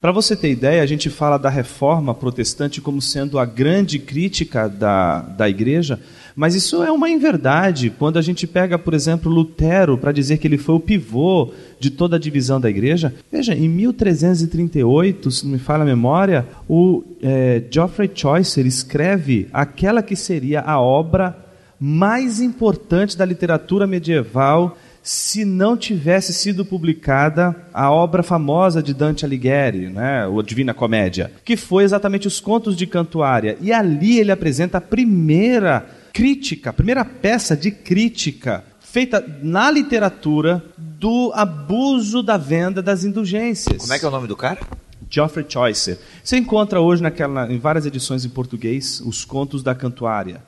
Para 0.00 0.12
você 0.12 0.34
ter 0.34 0.50
ideia, 0.50 0.82
a 0.82 0.86
gente 0.86 1.10
fala 1.10 1.38
da 1.38 1.50
reforma 1.50 2.14
protestante 2.14 2.80
como 2.80 3.02
sendo 3.02 3.38
a 3.38 3.44
grande 3.44 3.98
crítica 3.98 4.66
da, 4.66 5.20
da 5.20 5.46
igreja, 5.46 6.00
mas 6.34 6.54
isso 6.54 6.82
é 6.82 6.90
uma 6.90 7.08
inverdade. 7.08 7.90
Quando 7.90 8.18
a 8.18 8.22
gente 8.22 8.46
pega, 8.46 8.78
por 8.78 8.94
exemplo, 8.94 9.30
Lutero 9.30 9.98
para 9.98 10.12
dizer 10.12 10.38
que 10.38 10.46
ele 10.46 10.58
foi 10.58 10.74
o 10.74 10.80
pivô 10.80 11.52
de 11.78 11.90
toda 11.90 12.16
a 12.16 12.18
divisão 12.18 12.60
da 12.60 12.70
igreja, 12.70 13.14
veja, 13.30 13.54
em 13.54 13.68
1338, 13.68 15.30
se 15.30 15.44
não 15.44 15.52
me 15.52 15.58
falha 15.58 15.82
a 15.82 15.86
memória, 15.86 16.46
o 16.68 17.02
é, 17.22 17.62
Geoffrey 17.70 18.10
Chaucer 18.14 18.66
escreve 18.66 19.48
aquela 19.52 20.02
que 20.02 20.16
seria 20.16 20.60
a 20.60 20.80
obra 20.80 21.36
mais 21.78 22.40
importante 22.40 23.16
da 23.16 23.24
literatura 23.24 23.86
medieval 23.86 24.76
se 25.02 25.44
não 25.44 25.76
tivesse 25.76 26.32
sido 26.32 26.64
publicada 26.64 27.56
a 27.72 27.90
obra 27.90 28.22
famosa 28.22 28.82
de 28.82 28.92
Dante 28.92 29.24
Alighieri, 29.24 29.88
né, 29.88 30.26
o 30.26 30.42
Divina 30.42 30.74
Comédia, 30.74 31.32
que 31.44 31.56
foi 31.56 31.84
exatamente 31.84 32.28
os 32.28 32.38
Contos 32.38 32.76
de 32.76 32.86
Cantuária. 32.86 33.56
E 33.60 33.72
ali 33.72 34.18
ele 34.18 34.30
apresenta 34.30 34.78
a 34.78 34.80
primeira 34.80 35.86
crítica, 36.12 36.70
a 36.70 36.72
primeira 36.72 37.04
peça 37.04 37.56
de 37.56 37.70
crítica 37.70 38.64
feita 38.80 39.24
na 39.42 39.70
literatura 39.70 40.64
do 40.76 41.30
abuso 41.34 42.22
da 42.22 42.36
venda 42.36 42.82
das 42.82 43.04
indulgências. 43.04 43.82
Como 43.82 43.92
é 43.92 43.98
que 43.98 44.04
é 44.04 44.08
o 44.08 44.10
nome 44.10 44.26
do 44.26 44.36
cara? 44.36 44.60
Geoffrey 45.08 45.46
Chaucer. 45.48 45.98
Você 46.22 46.36
encontra 46.36 46.80
hoje 46.80 47.02
naquela, 47.02 47.50
em 47.52 47.58
várias 47.58 47.86
edições 47.86 48.24
em 48.24 48.28
português 48.28 49.00
os 49.00 49.24
Contos 49.24 49.62
da 49.62 49.74
Cantuária. 49.74 50.42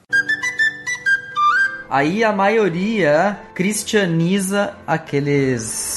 Aí 1.90 2.24
a 2.24 2.32
maioria 2.32 3.38
cristianiza 3.54 4.74
aqueles 4.86 5.91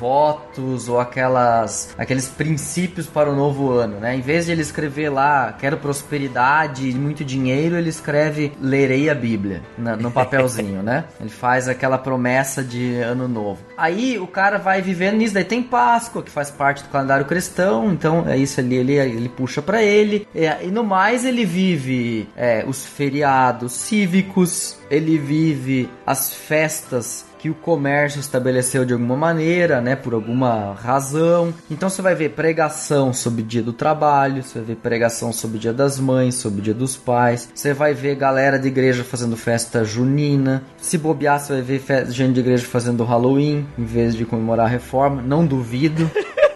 votos 0.00 0.88
ou 0.88 0.98
aquelas 0.98 1.94
aqueles 1.98 2.28
princípios 2.28 3.06
para 3.06 3.30
o 3.30 3.36
novo 3.36 3.70
ano, 3.72 4.00
né? 4.00 4.16
Em 4.16 4.22
vez 4.22 4.46
de 4.46 4.52
ele 4.52 4.62
escrever 4.62 5.10
lá 5.10 5.52
quero 5.52 5.76
prosperidade 5.76 6.88
e 6.88 6.94
muito 6.94 7.22
dinheiro, 7.24 7.76
ele 7.76 7.90
escreve 7.90 8.52
lerei 8.60 9.10
a 9.10 9.14
Bíblia 9.14 9.62
na, 9.76 9.96
no 9.96 10.10
papelzinho, 10.10 10.82
né? 10.82 11.04
Ele 11.20 11.28
faz 11.28 11.68
aquela 11.68 11.98
promessa 11.98 12.64
de 12.64 12.96
ano 12.96 13.28
novo. 13.28 13.60
Aí 13.76 14.18
o 14.18 14.26
cara 14.26 14.58
vai 14.58 14.80
vivendo 14.80 15.16
nisso, 15.16 15.34
daí 15.34 15.44
tem 15.44 15.62
Páscoa 15.62 16.22
que 16.22 16.30
faz 16.30 16.50
parte 16.50 16.82
do 16.82 16.88
calendário 16.88 17.26
cristão, 17.26 17.92
então 17.92 18.24
é 18.26 18.36
isso 18.36 18.60
ali, 18.60 18.76
ele, 18.76 18.94
ele 18.94 19.28
puxa 19.28 19.60
para 19.60 19.82
ele. 19.82 20.26
E, 20.34 20.44
e, 20.44 20.70
no 20.70 20.82
mais 20.82 21.24
ele 21.24 21.44
vive 21.44 22.28
é, 22.36 22.64
os 22.66 22.86
feriados 22.86 23.72
cívicos, 23.72 24.78
ele 24.90 25.18
vive 25.18 25.90
as 26.06 26.32
festas 26.32 27.29
que 27.40 27.48
o 27.48 27.54
comércio 27.54 28.20
estabeleceu 28.20 28.84
de 28.84 28.92
alguma 28.92 29.16
maneira, 29.16 29.80
né, 29.80 29.96
por 29.96 30.12
alguma 30.12 30.74
razão. 30.74 31.54
Então 31.70 31.88
você 31.88 32.02
vai 32.02 32.14
ver 32.14 32.30
pregação 32.30 33.14
sobre 33.14 33.40
o 33.40 33.44
dia 33.44 33.62
do 33.62 33.72
trabalho, 33.72 34.42
você 34.42 34.58
vai 34.58 34.68
ver 34.68 34.76
pregação 34.76 35.32
sobre 35.32 35.56
o 35.56 35.60
dia 35.60 35.72
das 35.72 35.98
mães, 35.98 36.34
sobre 36.34 36.60
o 36.60 36.62
dia 36.62 36.74
dos 36.74 36.98
pais, 36.98 37.48
você 37.54 37.72
vai 37.72 37.94
ver 37.94 38.14
galera 38.16 38.58
de 38.58 38.68
igreja 38.68 39.02
fazendo 39.02 39.38
festa 39.38 39.82
junina. 39.84 40.62
Se 40.76 40.98
bobear, 40.98 41.40
você 41.40 41.54
vai 41.54 41.62
ver 41.62 42.10
gente 42.10 42.34
de 42.34 42.40
igreja 42.40 42.66
fazendo 42.66 43.04
Halloween 43.04 43.66
em 43.78 43.84
vez 43.84 44.14
de 44.14 44.26
comemorar 44.26 44.66
a 44.66 44.68
reforma, 44.68 45.22
não 45.22 45.46
duvido. 45.46 46.10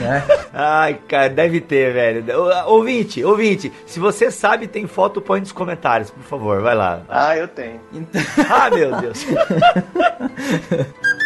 né? 0.00 0.24
Ai, 0.52 0.98
cara, 1.06 1.28
deve 1.28 1.60
ter, 1.60 1.92
velho. 1.92 2.24
Ouvinte, 2.66 3.24
ouvinte, 3.24 3.72
se 3.86 4.00
você 4.00 4.30
sabe, 4.30 4.66
tem 4.66 4.86
foto, 4.86 5.20
põe 5.20 5.40
nos 5.40 5.52
comentários, 5.52 6.10
por 6.10 6.22
favor, 6.22 6.60
vai 6.62 6.74
lá. 6.74 7.02
Ah, 7.08 7.36
eu 7.36 7.46
tenho. 7.46 7.80
ah, 8.48 8.70
meu 8.70 8.96
Deus. 9.00 9.26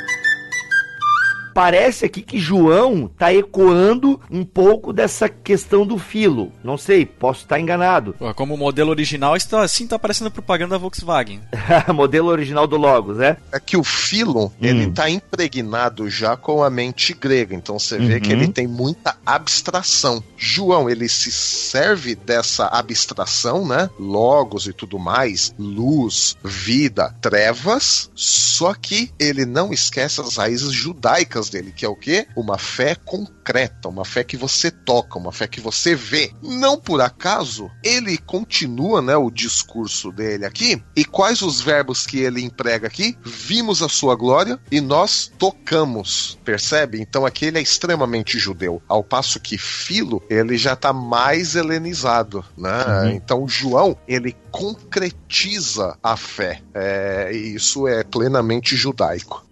parece 1.55 2.05
aqui 2.05 2.21
que 2.21 2.39
João 2.39 3.09
tá 3.17 3.33
ecoando 3.33 4.21
um 4.29 4.45
pouco 4.45 4.93
dessa 4.93 5.29
questão 5.29 5.87
do 5.87 5.97
filo. 5.97 6.53
Não 6.63 6.77
sei, 6.77 7.07
posso 7.07 7.43
estar 7.43 7.61
enganado. 7.61 8.15
Como 8.35 8.57
modelo 8.57 8.91
original, 8.91 9.37
está 9.37 9.63
assim 9.63 9.87
tá 9.87 9.99
parecendo 9.99 10.31
propaganda 10.31 10.75
da 10.75 10.79
Volkswagen. 10.79 11.41
modelo 11.95 12.29
original 12.29 12.67
do 12.67 12.77
Logos, 12.77 13.19
né? 13.19 13.37
É 13.53 13.61
que 13.61 13.77
o 13.77 13.85
filo, 13.85 14.47
hum. 14.47 14.53
ele 14.61 14.91
tá 14.91 15.09
impregnado 15.09 16.11
já 16.11 16.37
com 16.37 16.63
a 16.63 16.69
mente 16.69 17.15
grega, 17.15 17.55
então 17.55 17.79
você 17.79 17.99
vê 17.99 18.19
que 18.19 18.33
ele 18.33 18.47
uhum. 18.47 18.53
tem 18.53 18.67
muita 18.67 19.17
abstração. 19.25 20.23
João, 20.37 20.91
ele 20.91 21.09
se 21.09 21.31
serve 21.31 22.15
dessa 22.15 22.67
abstração, 22.67 23.67
né? 23.67 23.89
Logos 23.99 24.67
e 24.67 24.73
tudo 24.73 24.99
mais, 24.99 25.55
luz, 25.59 26.37
vida, 26.43 27.15
trevas, 27.21 28.11
só 28.15 28.75
que 28.75 29.13
ele 29.19 29.45
não 29.47 29.73
esquece 29.73 30.21
as 30.21 30.37
raízes 30.37 30.73
judaicas 30.73 31.44
dele, 31.49 31.73
que 31.73 31.85
é 31.85 31.89
o 31.89 31.97
quê? 31.97 32.27
Uma 32.37 32.59
fé 32.59 32.95
concreta, 32.95 33.89
uma 33.89 34.05
fé 34.05 34.25
que 34.25 34.37
você 34.37 34.71
toca, 34.71 35.19
uma 35.19 35.33
fé 35.33 35.47
que 35.47 35.61
você 35.61 35.95
vê. 35.95 36.33
Não 36.43 36.81
por 36.81 37.01
acaso, 37.01 37.71
ele 37.83 38.17
continua, 38.19 39.01
né, 39.01 39.17
o 39.17 39.31
discurso 39.31 40.11
dele 40.13 40.45
aqui. 40.45 40.83
E 40.97 41.05
quais 41.05 41.43
os 41.43 41.61
verbos 41.61 42.07
que 42.07 42.19
ele 42.19 42.43
emprega 42.43 42.87
aqui? 42.87 43.17
Vimos 43.25 43.83
a 43.83 43.89
sua 43.89 44.15
glória 44.15 44.59
e 44.71 44.81
nós 44.81 45.31
tocamos. 45.39 46.39
Percebe? 46.45 47.01
Então 47.01 47.27
aqui 47.27 47.47
ele 47.47 47.59
é 47.59 47.63
extremamente 47.63 48.39
judeu, 48.39 48.83
ao 48.89 49.03
passo 49.03 49.41
que 49.41 49.59
Filo, 49.59 50.23
ele 50.29 50.57
já 50.57 50.75
está 50.75 50.93
mais 50.93 51.55
helenizado, 51.55 52.45
né? 52.57 52.85
Uhum. 52.87 53.11
Então 53.11 53.49
João, 53.49 53.97
ele 54.07 54.37
concretiza 54.51 55.97
a 56.03 56.17
fé. 56.17 56.61
É, 56.73 57.31
e 57.33 57.55
isso 57.55 57.87
é 57.89 58.03
plenamente 58.05 58.77
judaico. 58.77 59.45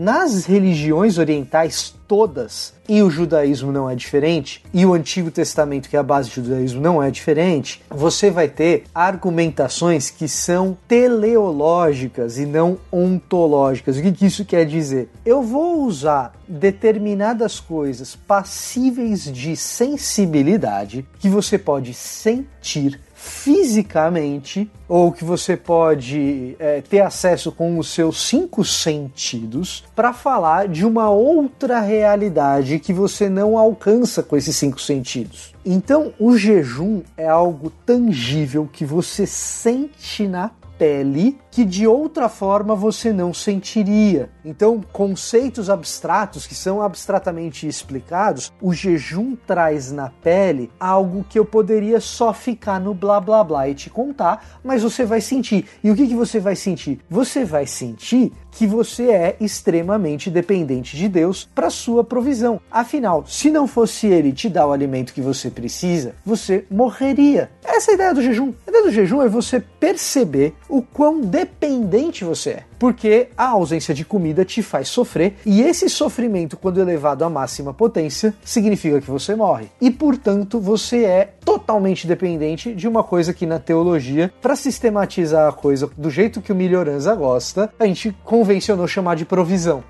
Nas 0.00 0.46
religiões 0.46 1.18
orientais 1.18 1.94
todas, 2.08 2.72
e 2.88 3.02
o 3.02 3.10
judaísmo 3.10 3.70
não 3.70 3.88
é 3.88 3.94
diferente, 3.94 4.64
e 4.72 4.86
o 4.86 4.94
Antigo 4.94 5.30
Testamento, 5.30 5.90
que 5.90 5.94
é 5.94 5.98
a 5.98 6.02
base 6.02 6.30
do 6.30 6.42
judaísmo, 6.42 6.80
não 6.80 7.02
é 7.02 7.10
diferente, 7.10 7.82
você 7.90 8.30
vai 8.30 8.48
ter 8.48 8.84
argumentações 8.94 10.08
que 10.08 10.26
são 10.26 10.74
teleológicas 10.88 12.38
e 12.38 12.46
não 12.46 12.78
ontológicas. 12.90 13.98
O 13.98 14.02
que, 14.02 14.12
que 14.12 14.24
isso 14.24 14.42
quer 14.42 14.64
dizer? 14.64 15.10
Eu 15.22 15.42
vou 15.42 15.84
usar 15.84 16.32
determinadas 16.48 17.60
coisas 17.60 18.16
passíveis 18.16 19.30
de 19.30 19.54
sensibilidade 19.54 21.06
que 21.18 21.28
você 21.28 21.58
pode 21.58 21.92
sentir 21.92 22.98
fisicamente 23.22 24.70
ou 24.88 25.12
que 25.12 25.24
você 25.24 25.54
pode 25.54 26.56
é, 26.58 26.80
ter 26.80 27.00
acesso 27.00 27.52
com 27.52 27.78
os 27.78 27.92
seus 27.92 28.26
cinco 28.26 28.64
sentidos 28.64 29.84
para 29.94 30.14
falar 30.14 30.66
de 30.66 30.86
uma 30.86 31.10
outra 31.10 31.80
realidade 31.80 32.78
que 32.78 32.94
você 32.94 33.28
não 33.28 33.58
alcança 33.58 34.22
com 34.22 34.38
esses 34.38 34.56
cinco 34.56 34.80
sentidos. 34.80 35.54
Então, 35.64 36.14
o 36.18 36.36
jejum 36.36 37.02
é 37.14 37.28
algo 37.28 37.70
tangível 37.84 38.66
que 38.72 38.86
você 38.86 39.26
sente 39.26 40.26
na 40.26 40.50
pele 40.78 41.38
que 41.50 41.64
de 41.64 41.86
outra 41.86 42.28
forma 42.28 42.74
você 42.74 43.12
não 43.12 43.34
sentiria. 43.34 44.30
Então, 44.44 44.80
conceitos 44.92 45.68
abstratos 45.68 46.46
que 46.46 46.54
são 46.54 46.80
abstratamente 46.80 47.66
explicados, 47.66 48.52
o 48.60 48.72
jejum 48.72 49.36
traz 49.46 49.90
na 49.90 50.10
pele 50.10 50.70
algo 50.78 51.24
que 51.28 51.38
eu 51.38 51.44
poderia 51.44 52.00
só 52.00 52.32
ficar 52.32 52.80
no 52.80 52.94
blá 52.94 53.20
blá 53.20 53.42
blá 53.42 53.68
e 53.68 53.74
te 53.74 53.90
contar, 53.90 54.60
mas 54.62 54.82
você 54.82 55.04
vai 55.04 55.20
sentir. 55.20 55.66
E 55.82 55.90
o 55.90 55.96
que, 55.96 56.06
que 56.06 56.14
você 56.14 56.38
vai 56.38 56.54
sentir? 56.54 57.00
Você 57.10 57.44
vai 57.44 57.66
sentir 57.66 58.32
que 58.50 58.66
você 58.66 59.10
é 59.10 59.36
extremamente 59.40 60.30
dependente 60.30 60.96
de 60.96 61.08
Deus 61.08 61.48
para 61.54 61.70
sua 61.70 62.02
provisão. 62.02 62.60
Afinal, 62.70 63.24
se 63.26 63.50
não 63.50 63.66
fosse 63.66 64.06
ele 64.06 64.32
te 64.32 64.48
dar 64.48 64.66
o 64.66 64.72
alimento 64.72 65.14
que 65.14 65.20
você 65.20 65.50
precisa, 65.50 66.14
você 66.24 66.64
morreria. 66.70 67.50
Essa 67.64 67.90
é 67.90 67.92
a 67.92 67.94
ideia 67.94 68.14
do 68.14 68.22
jejum. 68.22 68.52
A 68.66 68.70
ideia 68.70 68.84
do 68.84 68.90
jejum 68.90 69.22
é 69.22 69.28
você 69.28 69.60
perceber 69.60 70.54
o 70.68 70.82
quão 70.82 71.20
dependente 71.40 72.24
você 72.24 72.50
é. 72.50 72.64
Porque 72.78 73.28
a 73.36 73.48
ausência 73.48 73.94
de 73.94 74.04
comida 74.04 74.44
te 74.44 74.62
faz 74.62 74.88
sofrer, 74.88 75.34
e 75.44 75.62
esse 75.62 75.88
sofrimento, 75.88 76.56
quando 76.56 76.80
elevado 76.80 77.24
à 77.24 77.30
máxima 77.30 77.72
potência, 77.72 78.34
significa 78.44 79.00
que 79.00 79.10
você 79.10 79.34
morre. 79.34 79.68
E 79.80 79.90
portanto, 79.90 80.60
você 80.60 81.04
é 81.04 81.34
totalmente 81.44 82.06
dependente 82.06 82.74
de 82.74 82.88
uma 82.88 83.02
coisa 83.02 83.32
que 83.34 83.46
na 83.46 83.58
teologia, 83.58 84.32
para 84.40 84.56
sistematizar 84.56 85.48
a 85.48 85.52
coisa 85.52 85.90
do 85.96 86.10
jeito 86.10 86.40
que 86.40 86.52
o 86.52 86.54
Melhoranza 86.54 87.14
gosta, 87.14 87.72
a 87.78 87.86
gente 87.86 88.14
convencionou 88.24 88.86
chamar 88.86 89.16
de 89.16 89.24
provisão. 89.24 89.82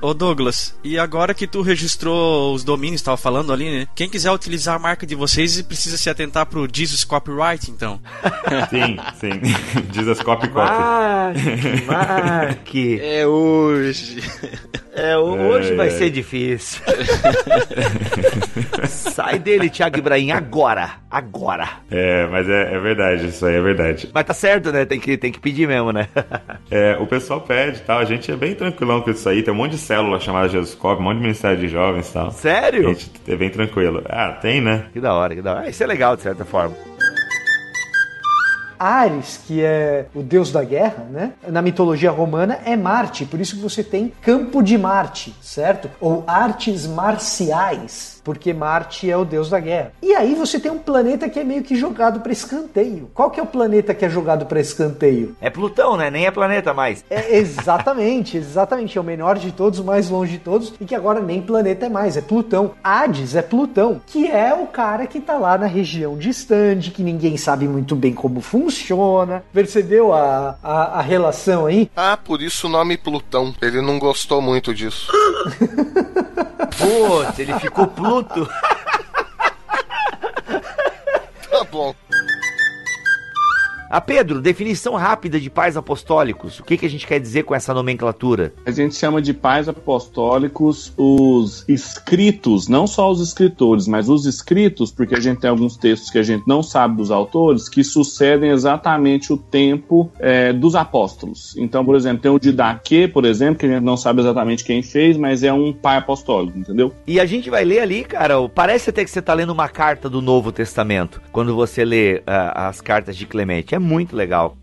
Ô 0.00 0.12
Douglas, 0.12 0.74
e 0.84 0.98
agora 0.98 1.32
que 1.34 1.46
tu 1.46 1.62
registrou 1.62 2.54
os 2.54 2.62
domínios, 2.62 3.00
estava 3.00 3.16
falando 3.16 3.52
ali, 3.52 3.70
né? 3.70 3.88
Quem 3.94 4.08
quiser 4.08 4.30
utilizar 4.30 4.76
a 4.76 4.78
marca 4.78 5.06
de 5.06 5.14
vocês 5.14 5.60
precisa 5.62 5.96
se 5.96 6.08
atentar 6.10 6.46
pro 6.46 6.68
Jesus 6.70 7.02
Copyright, 7.02 7.70
então. 7.70 7.98
sim, 8.70 8.96
sim. 9.18 9.40
Jesus 9.92 10.20
Copy 10.22 10.48
Copy. 10.48 10.54
Marque, 10.70 11.82
marque. 11.86 13.00
É 13.06 13.26
hoje. 13.26 14.22
É, 14.94 15.16
hoje 15.16 15.72
É, 15.72 15.76
vai 15.76 15.88
é. 15.88 15.90
ser 15.90 16.10
difícil. 16.10 16.80
Sai 18.88 19.38
dele, 19.38 19.68
Thiago 19.70 19.98
Ibrahim, 19.98 20.30
agora. 20.30 20.94
Agora. 21.10 21.68
É, 21.90 22.26
mas 22.26 22.48
é, 22.48 22.74
é 22.74 22.78
verdade, 22.78 23.26
isso 23.28 23.44
aí 23.46 23.56
é 23.56 23.60
verdade. 23.60 24.10
Mas 24.12 24.24
tá 24.24 24.34
certo, 24.34 24.70
né? 24.72 24.84
Tem 24.84 24.98
que, 25.00 25.16
tem 25.16 25.32
que 25.32 25.40
pedir 25.40 25.66
mesmo, 25.68 25.92
né? 25.92 26.08
É, 26.70 26.96
o 26.98 27.06
pessoal 27.06 27.40
pede 27.40 27.78
e 27.78 27.82
tal, 27.82 27.98
a 27.98 28.04
gente 28.04 28.30
é 28.30 28.36
bem 28.36 28.54
tranquilão 28.54 29.00
com 29.00 29.10
isso 29.10 29.28
aí. 29.28 29.42
Tem 29.42 29.52
um 29.52 29.56
monte 29.56 29.72
de 29.72 29.78
célula 29.86 30.18
chamada 30.18 30.48
Jesus 30.48 30.74
Cop, 30.74 31.00
um 31.00 31.04
monte 31.04 31.16
de 31.18 31.22
ministério 31.22 31.58
de 31.58 31.68
jovens 31.68 32.10
e 32.10 32.12
tal. 32.12 32.30
Sério? 32.32 32.88
A 32.88 32.92
gente 32.92 33.10
é 33.28 33.36
bem 33.36 33.50
tranquilo. 33.50 34.02
Ah, 34.08 34.32
tem, 34.32 34.60
né? 34.60 34.86
Que 34.92 35.00
da 35.00 35.14
hora, 35.14 35.34
que 35.34 35.40
da 35.42 35.52
hora. 35.52 35.66
Ah, 35.66 35.70
Isso 35.70 35.82
é 35.82 35.86
legal, 35.86 36.16
de 36.16 36.22
certa 36.22 36.44
forma. 36.44 36.74
Ares, 38.78 39.40
que 39.46 39.62
é 39.62 40.06
o 40.14 40.22
deus 40.22 40.50
da 40.50 40.64
guerra, 40.64 41.06
né? 41.10 41.32
Na 41.46 41.62
mitologia 41.62 42.10
romana 42.10 42.58
é 42.64 42.76
Marte, 42.76 43.24
por 43.24 43.40
isso 43.40 43.56
que 43.56 43.62
você 43.62 43.82
tem 43.82 44.12
campo 44.22 44.62
de 44.62 44.76
Marte, 44.78 45.34
certo? 45.40 45.90
Ou 46.00 46.24
artes 46.26 46.86
marciais, 46.86 48.20
porque 48.24 48.52
Marte 48.52 49.10
é 49.10 49.16
o 49.16 49.24
deus 49.24 49.48
da 49.48 49.60
guerra. 49.60 49.92
E 50.02 50.14
aí 50.14 50.34
você 50.34 50.58
tem 50.58 50.70
um 50.70 50.78
planeta 50.78 51.28
que 51.28 51.38
é 51.38 51.44
meio 51.44 51.62
que 51.62 51.76
jogado 51.76 52.20
para 52.20 52.32
escanteio. 52.32 53.10
Qual 53.14 53.30
que 53.30 53.40
é 53.40 53.42
o 53.42 53.46
planeta 53.46 53.94
que 53.94 54.04
é 54.04 54.08
jogado 54.08 54.46
para 54.46 54.60
escanteio? 54.60 55.36
É 55.40 55.48
Plutão, 55.48 55.96
né? 55.96 56.10
Nem 56.10 56.26
é 56.26 56.30
planeta 56.30 56.74
mais. 56.74 57.04
É 57.08 57.36
exatamente, 57.36 58.36
exatamente. 58.38 58.98
É 58.98 59.00
o 59.00 59.04
menor 59.04 59.38
de 59.38 59.52
todos, 59.52 59.78
o 59.78 59.84
mais 59.84 60.10
longe 60.10 60.32
de 60.32 60.38
todos, 60.38 60.74
e 60.80 60.84
que 60.84 60.94
agora 60.94 61.20
nem 61.20 61.40
planeta 61.40 61.86
é 61.86 61.88
mais, 61.88 62.16
é 62.16 62.20
Plutão. 62.20 62.72
Hades 62.82 63.34
é 63.34 63.42
Plutão, 63.42 64.00
que 64.06 64.26
é 64.26 64.52
o 64.52 64.66
cara 64.66 65.06
que 65.06 65.20
tá 65.20 65.38
lá 65.38 65.56
na 65.56 65.66
região 65.66 66.16
distante, 66.16 66.90
que 66.90 67.02
ninguém 67.02 67.36
sabe 67.36 67.66
muito 67.68 67.94
bem 67.94 68.12
como 68.12 68.40
funciona. 68.40 68.65
Percebeu 69.52 70.12
a, 70.12 70.56
a, 70.62 70.98
a 70.98 71.02
relação 71.02 71.66
aí? 71.66 71.90
Ah, 71.96 72.16
por 72.16 72.42
isso 72.42 72.66
o 72.66 72.70
nome 72.70 72.96
Plutão. 72.96 73.54
Ele 73.60 73.80
não 73.80 73.98
gostou 73.98 74.40
muito 74.40 74.74
disso. 74.74 75.10
Putz, 76.78 77.38
ele 77.38 77.58
ficou 77.58 77.86
Pluto. 77.86 78.48
Ah, 83.88 84.00
Pedro, 84.00 84.40
definição 84.40 84.94
rápida 84.94 85.38
de 85.38 85.48
pais 85.48 85.76
apostólicos. 85.76 86.58
O 86.58 86.64
que, 86.64 86.76
que 86.76 86.86
a 86.86 86.90
gente 86.90 87.06
quer 87.06 87.20
dizer 87.20 87.44
com 87.44 87.54
essa 87.54 87.72
nomenclatura? 87.72 88.52
A 88.64 88.70
gente 88.70 88.94
chama 88.94 89.22
de 89.22 89.32
pais 89.32 89.68
apostólicos 89.68 90.92
os 90.96 91.64
escritos, 91.68 92.68
não 92.68 92.86
só 92.86 93.10
os 93.10 93.20
escritores, 93.20 93.86
mas 93.86 94.08
os 94.08 94.26
escritos, 94.26 94.90
porque 94.90 95.14
a 95.14 95.20
gente 95.20 95.40
tem 95.40 95.50
alguns 95.50 95.76
textos 95.76 96.10
que 96.10 96.18
a 96.18 96.22
gente 96.22 96.46
não 96.46 96.62
sabe 96.62 96.96
dos 96.96 97.10
autores, 97.10 97.68
que 97.68 97.84
sucedem 97.84 98.50
exatamente 98.50 99.32
o 99.32 99.36
tempo 99.36 100.10
é, 100.18 100.52
dos 100.52 100.74
apóstolos. 100.74 101.54
Então, 101.56 101.84
por 101.84 101.94
exemplo, 101.94 102.22
tem 102.22 102.30
o 102.30 102.38
Didaquê, 102.38 103.08
por 103.08 103.24
exemplo, 103.24 103.60
que 103.60 103.66
a 103.66 103.68
gente 103.68 103.84
não 103.84 103.96
sabe 103.96 104.20
exatamente 104.20 104.64
quem 104.64 104.82
fez, 104.82 105.16
mas 105.16 105.42
é 105.42 105.52
um 105.52 105.72
pai 105.72 105.98
apostólico, 105.98 106.58
entendeu? 106.58 106.92
E 107.06 107.20
a 107.20 107.26
gente 107.26 107.48
vai 107.48 107.64
ler 107.64 107.80
ali, 107.80 108.04
cara, 108.04 108.36
parece 108.48 108.90
até 108.90 109.04
que 109.04 109.10
você 109.10 109.22
tá 109.22 109.32
lendo 109.34 109.50
uma 109.50 109.68
carta 109.68 110.08
do 110.08 110.20
Novo 110.20 110.50
Testamento, 110.50 111.20
quando 111.30 111.54
você 111.54 111.84
lê 111.84 112.22
ah, 112.26 112.68
as 112.68 112.80
cartas 112.80 113.16
de 113.16 113.26
Clemente. 113.26 113.74
É 113.74 113.78
muito 113.86 114.14
legal. 114.16 114.56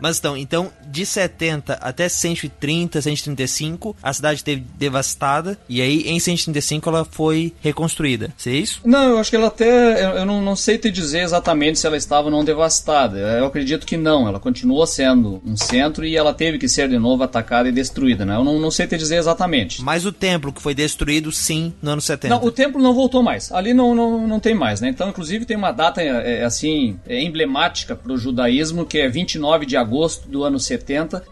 Mas 0.00 0.18
então, 0.18 0.36
então, 0.36 0.72
de 0.92 1.06
70 1.06 1.72
até 1.74 2.06
130, 2.06 3.00
135, 3.00 3.96
a 4.02 4.12
cidade 4.12 4.36
esteve 4.36 4.62
devastada. 4.78 5.58
E 5.68 5.80
aí, 5.80 6.02
em 6.06 6.20
135, 6.20 6.88
ela 6.88 7.04
foi 7.04 7.54
reconstruída. 7.62 8.32
Seria 8.36 8.60
isso? 8.60 8.80
Não, 8.84 9.10
eu 9.10 9.18
acho 9.18 9.30
que 9.30 9.36
ela 9.36 9.46
até. 9.46 10.04
Eu, 10.04 10.10
eu 10.10 10.26
não, 10.26 10.42
não 10.42 10.54
sei 10.54 10.76
te 10.76 10.90
dizer 10.90 11.20
exatamente 11.20 11.78
se 11.78 11.86
ela 11.86 11.96
estava 11.96 12.26
ou 12.26 12.30
não 12.30 12.44
devastada. 12.44 13.18
Eu 13.18 13.46
acredito 13.46 13.86
que 13.86 13.96
não. 13.96 14.28
Ela 14.28 14.38
continuou 14.38 14.86
sendo 14.86 15.40
um 15.46 15.56
centro 15.56 16.04
e 16.04 16.14
ela 16.14 16.34
teve 16.34 16.58
que 16.58 16.68
ser 16.68 16.88
de 16.88 16.98
novo 16.98 17.22
atacada 17.22 17.68
e 17.68 17.72
destruída, 17.72 18.26
né? 18.26 18.36
Eu 18.36 18.44
não, 18.44 18.58
não 18.58 18.70
sei 18.70 18.86
te 18.86 18.98
dizer 18.98 19.16
exatamente. 19.16 19.80
Mas 19.82 20.04
o 20.04 20.12
templo 20.12 20.52
que 20.52 20.60
foi 20.60 20.74
destruído, 20.74 21.32
sim, 21.32 21.72
no 21.80 21.92
ano 21.92 22.02
70. 22.02 22.34
Não, 22.34 22.44
o 22.44 22.50
templo 22.50 22.82
não 22.82 22.92
voltou 22.92 23.22
mais. 23.22 23.50
Ali 23.50 23.72
não, 23.72 23.94
não, 23.94 24.26
não 24.26 24.38
tem 24.38 24.54
mais, 24.54 24.80
né? 24.80 24.90
Então, 24.90 25.08
inclusive, 25.08 25.46
tem 25.46 25.56
uma 25.56 25.72
data 25.72 26.02
é, 26.02 26.40
é, 26.40 26.44
assim 26.44 26.98
é, 27.06 27.22
emblemática 27.22 27.96
para 27.96 28.12
o 28.12 28.18
judaísmo, 28.18 28.84
que 28.84 28.98
é 28.98 29.08
29 29.08 29.64
de 29.64 29.76
agosto 29.76 30.28
do 30.28 30.44
ano 30.44 30.58
70, 30.58 30.81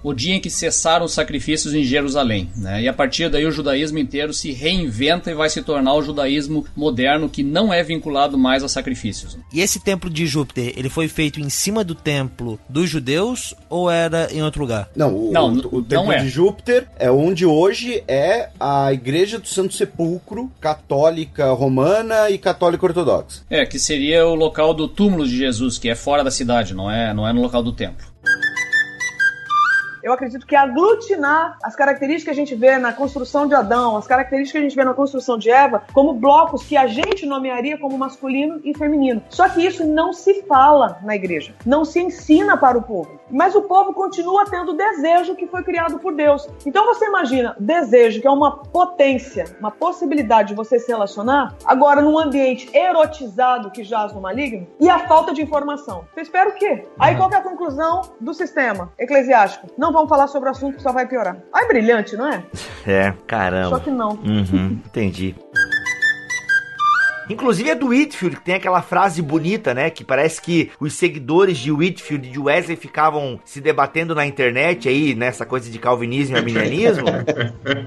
o 0.02 0.12
dia 0.12 0.34
em 0.34 0.40
que 0.40 0.50
cessaram 0.50 1.04
os 1.04 1.12
sacrifícios 1.12 1.74
em 1.74 1.84
Jerusalém. 1.84 2.50
Né? 2.56 2.82
E 2.82 2.88
a 2.88 2.92
partir 2.92 3.28
daí 3.28 3.46
o 3.46 3.52
judaísmo 3.52 3.98
inteiro 3.98 4.32
se 4.32 4.52
reinventa 4.52 5.30
e 5.30 5.34
vai 5.34 5.48
se 5.48 5.62
tornar 5.62 5.94
o 5.94 6.02
judaísmo 6.02 6.64
moderno, 6.76 7.28
que 7.28 7.42
não 7.42 7.72
é 7.72 7.82
vinculado 7.82 8.38
mais 8.38 8.62
a 8.62 8.68
sacrifícios. 8.68 9.38
E 9.52 9.60
esse 9.60 9.80
templo 9.80 10.08
de 10.08 10.26
Júpiter, 10.26 10.72
ele 10.76 10.88
foi 10.88 11.08
feito 11.08 11.40
em 11.40 11.48
cima 11.50 11.84
do 11.84 11.94
templo 11.94 12.58
dos 12.68 12.88
judeus 12.88 13.54
ou 13.68 13.90
era 13.90 14.28
em 14.32 14.42
outro 14.42 14.60
lugar? 14.60 14.90
Não, 14.94 15.14
o, 15.14 15.32
Não, 15.32 15.52
o, 15.52 15.76
o 15.76 15.76
não 15.76 15.82
templo 15.82 16.12
é. 16.12 16.18
de 16.18 16.28
Júpiter 16.28 16.86
é 16.98 17.10
onde 17.10 17.44
hoje 17.44 18.02
é 18.06 18.50
a 18.58 18.92
Igreja 18.92 19.38
do 19.38 19.48
Santo 19.48 19.74
Sepulcro, 19.74 20.50
católica 20.60 21.52
romana 21.52 22.30
e 22.30 22.38
católica 22.38 22.86
ortodoxa. 22.86 23.42
É, 23.50 23.64
que 23.66 23.78
seria 23.78 24.26
o 24.26 24.34
local 24.34 24.74
do 24.74 24.88
túmulo 24.88 25.26
de 25.26 25.36
Jesus, 25.36 25.78
que 25.78 25.88
é 25.88 25.94
fora 25.94 26.24
da 26.24 26.30
cidade, 26.30 26.74
não 26.74 26.90
é, 26.90 27.12
não 27.12 27.26
é 27.26 27.32
no 27.32 27.42
local 27.42 27.62
do 27.62 27.72
templo. 27.72 28.09
Eu 30.02 30.12
acredito 30.12 30.46
que 30.46 30.56
aglutinar 30.56 31.58
as 31.62 31.76
características 31.76 32.24
que 32.24 32.30
a 32.30 32.44
gente 32.44 32.54
vê 32.54 32.78
na 32.78 32.92
construção 32.92 33.46
de 33.46 33.54
Adão, 33.54 33.96
as 33.96 34.06
características 34.06 34.52
que 34.52 34.58
a 34.58 34.62
gente 34.62 34.76
vê 34.76 34.84
na 34.84 34.94
construção 34.94 35.36
de 35.36 35.50
Eva, 35.50 35.82
como 35.92 36.14
blocos 36.14 36.64
que 36.64 36.76
a 36.76 36.86
gente 36.86 37.26
nomearia 37.26 37.78
como 37.78 37.98
masculino 37.98 38.60
e 38.64 38.76
feminino. 38.76 39.22
Só 39.28 39.48
que 39.48 39.64
isso 39.64 39.86
não 39.86 40.12
se 40.12 40.42
fala 40.44 40.98
na 41.02 41.14
igreja, 41.14 41.54
não 41.66 41.84
se 41.84 42.00
ensina 42.00 42.56
para 42.56 42.78
o 42.78 42.82
povo. 42.82 43.19
Mas 43.30 43.54
o 43.54 43.62
povo 43.62 43.92
continua 43.92 44.44
tendo 44.44 44.72
o 44.72 44.76
desejo 44.76 45.34
que 45.34 45.46
foi 45.46 45.62
criado 45.62 45.98
por 45.98 46.14
Deus. 46.14 46.48
Então 46.64 46.84
você 46.86 47.06
imagina, 47.06 47.56
desejo, 47.58 48.20
que 48.20 48.26
é 48.26 48.30
uma 48.30 48.58
potência, 48.58 49.44
uma 49.58 49.70
possibilidade 49.70 50.48
de 50.48 50.54
você 50.54 50.78
se 50.78 50.88
relacionar, 50.88 51.54
agora 51.64 52.02
num 52.02 52.18
ambiente 52.18 52.68
erotizado 52.76 53.70
que 53.70 53.84
jaz 53.84 54.12
no 54.12 54.20
maligno, 54.20 54.66
e 54.78 54.88
a 54.88 55.00
falta 55.00 55.32
de 55.32 55.42
informação. 55.42 56.04
Você 56.14 56.22
espera 56.22 56.50
o 56.50 56.54
quê? 56.54 56.84
Aí 56.98 57.16
qual 57.16 57.30
é 57.30 57.36
a 57.36 57.42
conclusão 57.42 58.02
do 58.20 58.34
sistema 58.34 58.92
eclesiástico? 58.98 59.66
Não 59.76 59.92
vamos 59.92 60.08
falar 60.08 60.26
sobre 60.26 60.48
o 60.48 60.52
assunto 60.52 60.76
que 60.76 60.82
só 60.82 60.92
vai 60.92 61.06
piorar. 61.06 61.38
É 61.54 61.66
brilhante, 61.66 62.16
não 62.16 62.26
é? 62.26 62.44
É, 62.86 63.14
caramba. 63.26 63.70
Só 63.70 63.78
que 63.78 63.90
não. 63.90 64.10
Uhum, 64.10 64.80
entendi. 64.86 65.36
Inclusive 67.30 67.70
é 67.70 67.74
do 67.74 67.88
Whitfield, 67.88 68.36
que 68.36 68.44
tem 68.44 68.54
aquela 68.54 68.82
frase 68.82 69.22
bonita, 69.22 69.72
né? 69.72 69.88
Que 69.90 70.04
parece 70.04 70.40
que 70.42 70.70
os 70.80 70.92
seguidores 70.94 71.58
de 71.58 71.70
Whitfield 71.70 72.28
e 72.28 72.32
de 72.32 72.38
Wesley 72.38 72.76
ficavam 72.76 73.40
se 73.44 73.60
debatendo 73.60 74.14
na 74.14 74.26
internet 74.26 74.88
aí, 74.88 75.14
nessa 75.14 75.46
coisa 75.46 75.70
de 75.70 75.78
calvinismo 75.78 76.36
e 76.36 76.38
arminianismo. 76.38 77.06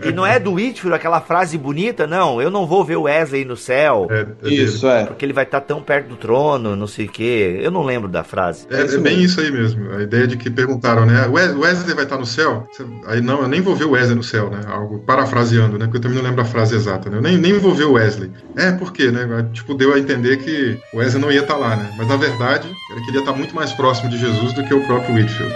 e 0.05 0.11
não 0.11 0.25
é 0.25 0.39
do 0.39 0.53
Whitfield 0.53 0.95
aquela 0.95 1.21
frase 1.21 1.57
bonita, 1.57 2.07
não, 2.07 2.41
eu 2.41 2.49
não 2.49 2.65
vou 2.65 2.83
ver 2.83 2.95
o 2.97 3.03
Wesley 3.03 3.45
no 3.45 3.55
céu. 3.57 4.07
Isso, 4.43 4.87
é. 4.87 5.05
Porque 5.05 5.25
ele 5.25 5.33
vai 5.33 5.43
estar 5.43 5.61
tão 5.61 5.81
perto 5.81 6.07
do 6.09 6.15
trono, 6.15 6.75
não 6.75 6.87
sei 6.87 7.05
o 7.05 7.09
quê. 7.09 7.59
Eu 7.61 7.71
não 7.71 7.83
lembro 7.83 8.07
da 8.09 8.23
frase. 8.23 8.65
É, 8.69 8.81
é 8.81 8.97
bem 8.97 9.21
isso 9.21 9.39
aí 9.41 9.51
mesmo. 9.51 9.91
A 9.91 10.01
ideia 10.03 10.27
de 10.27 10.37
que 10.37 10.49
perguntaram, 10.49 11.05
né? 11.05 11.27
"O 11.27 11.33
Wes- 11.33 11.55
Wesley 11.55 11.93
vai 11.95 12.03
estar 12.05 12.17
no 12.17 12.25
céu? 12.25 12.67
Aí 13.07 13.21
não, 13.21 13.41
eu 13.41 13.47
nem 13.47 13.61
vou 13.61 13.75
ver 13.75 13.85
o 13.85 13.91
Wesley 13.91 14.15
no 14.15 14.23
céu, 14.23 14.49
né? 14.49 14.61
Algo 14.67 14.99
parafraseando, 14.99 15.77
né? 15.77 15.85
Porque 15.85 15.97
eu 15.97 16.01
também 16.01 16.17
não 16.17 16.23
lembro 16.23 16.41
a 16.41 16.45
frase 16.45 16.75
exata, 16.75 17.09
né? 17.09 17.17
Eu 17.17 17.21
nem, 17.21 17.37
nem 17.37 17.57
vou 17.59 17.73
ver 17.73 17.85
o 17.85 17.93
Wesley. 17.93 18.31
É, 18.55 18.71
por 18.71 18.91
quê, 18.93 19.11
né? 19.11 19.25
Tipo, 19.53 19.73
deu 19.73 19.93
a 19.93 19.99
entender 19.99 20.37
que 20.37 20.77
o 20.93 20.97
Wesley 20.97 21.21
não 21.21 21.31
ia 21.31 21.41
estar 21.41 21.57
lá, 21.57 21.75
né? 21.75 21.91
Mas 21.97 22.07
na 22.07 22.17
verdade, 22.17 22.67
ele 22.91 23.05
queria 23.05 23.21
estar 23.21 23.33
muito 23.33 23.55
mais 23.55 23.71
próximo 23.71 24.09
de 24.09 24.17
Jesus 24.17 24.53
do 24.53 24.63
que 24.63 24.73
o 24.73 24.85
próprio 24.85 25.15
Whitfield. 25.15 25.53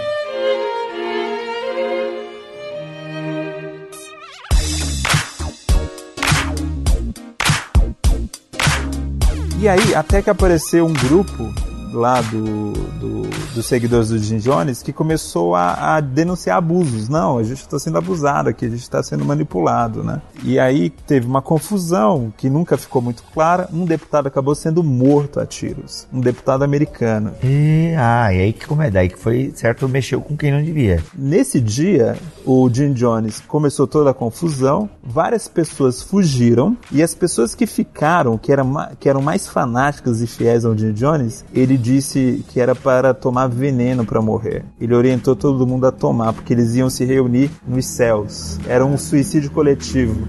E 9.60 9.68
aí, 9.68 9.94
até 9.94 10.22
que 10.22 10.30
apareceu 10.30 10.86
um 10.86 10.92
grupo 10.92 11.52
lá 11.92 12.20
do, 12.20 12.72
do, 12.72 13.22
dos 13.54 13.66
seguidores 13.66 14.08
do 14.08 14.18
Jim 14.18 14.38
Jones 14.38 14.82
que 14.82 14.92
começou 14.92 15.54
a, 15.54 15.96
a 15.96 16.00
denunciar 16.00 16.58
abusos. 16.58 17.08
Não, 17.08 17.38
a 17.38 17.42
gente 17.42 17.60
está 17.60 17.78
sendo 17.78 17.98
abusado 17.98 18.48
aqui, 18.48 18.66
a 18.66 18.70
gente 18.70 18.82
está 18.82 19.02
sendo 19.02 19.24
manipulado, 19.24 20.02
né? 20.02 20.20
E 20.42 20.58
aí 20.58 20.90
teve 20.90 21.26
uma 21.26 21.42
confusão 21.42 22.32
que 22.36 22.48
nunca 22.48 22.76
ficou 22.76 23.02
muito 23.02 23.22
clara. 23.34 23.68
Um 23.72 23.84
deputado 23.84 24.26
acabou 24.26 24.54
sendo 24.54 24.82
morto 24.82 25.40
a 25.40 25.46
tiros. 25.46 26.06
Um 26.12 26.20
deputado 26.20 26.62
americano. 26.62 27.32
E, 27.42 27.94
ah, 27.96 28.32
e 28.32 28.40
aí 28.40 28.52
que 28.52 28.66
como 28.66 28.82
é 28.82 28.90
daí 28.90 29.08
que 29.08 29.18
foi 29.18 29.52
certo 29.54 29.88
mexeu 29.88 30.20
com 30.20 30.36
quem 30.36 30.52
não 30.52 30.62
devia. 30.62 31.02
Nesse 31.16 31.60
dia, 31.60 32.16
o 32.44 32.68
Jim 32.70 32.92
Jones 32.92 33.42
começou 33.46 33.86
toda 33.86 34.10
a 34.10 34.14
confusão, 34.14 34.88
várias 35.02 35.48
pessoas 35.48 36.02
fugiram 36.02 36.76
e 36.92 37.02
as 37.02 37.14
pessoas 37.14 37.54
que 37.54 37.66
ficaram, 37.66 38.36
que 38.36 38.52
eram, 38.52 38.74
que 38.98 39.08
eram 39.08 39.22
mais 39.22 39.46
fanáticas 39.46 40.20
e 40.20 40.26
fiéis 40.26 40.64
ao 40.64 40.76
Jim 40.76 40.92
Jones, 40.92 41.44
ele 41.54 41.77
disse 41.78 42.44
que 42.48 42.60
era 42.60 42.74
para 42.74 43.14
tomar 43.14 43.48
veneno 43.48 44.04
para 44.04 44.20
morrer. 44.20 44.64
Ele 44.80 44.94
orientou 44.94 45.34
todo 45.34 45.66
mundo 45.66 45.86
a 45.86 45.92
tomar 45.92 46.32
porque 46.32 46.52
eles 46.52 46.74
iam 46.74 46.90
se 46.90 47.04
reunir 47.04 47.50
nos 47.66 47.86
céus. 47.86 48.58
Era 48.66 48.84
um 48.84 48.98
suicídio 48.98 49.50
coletivo. 49.50 50.28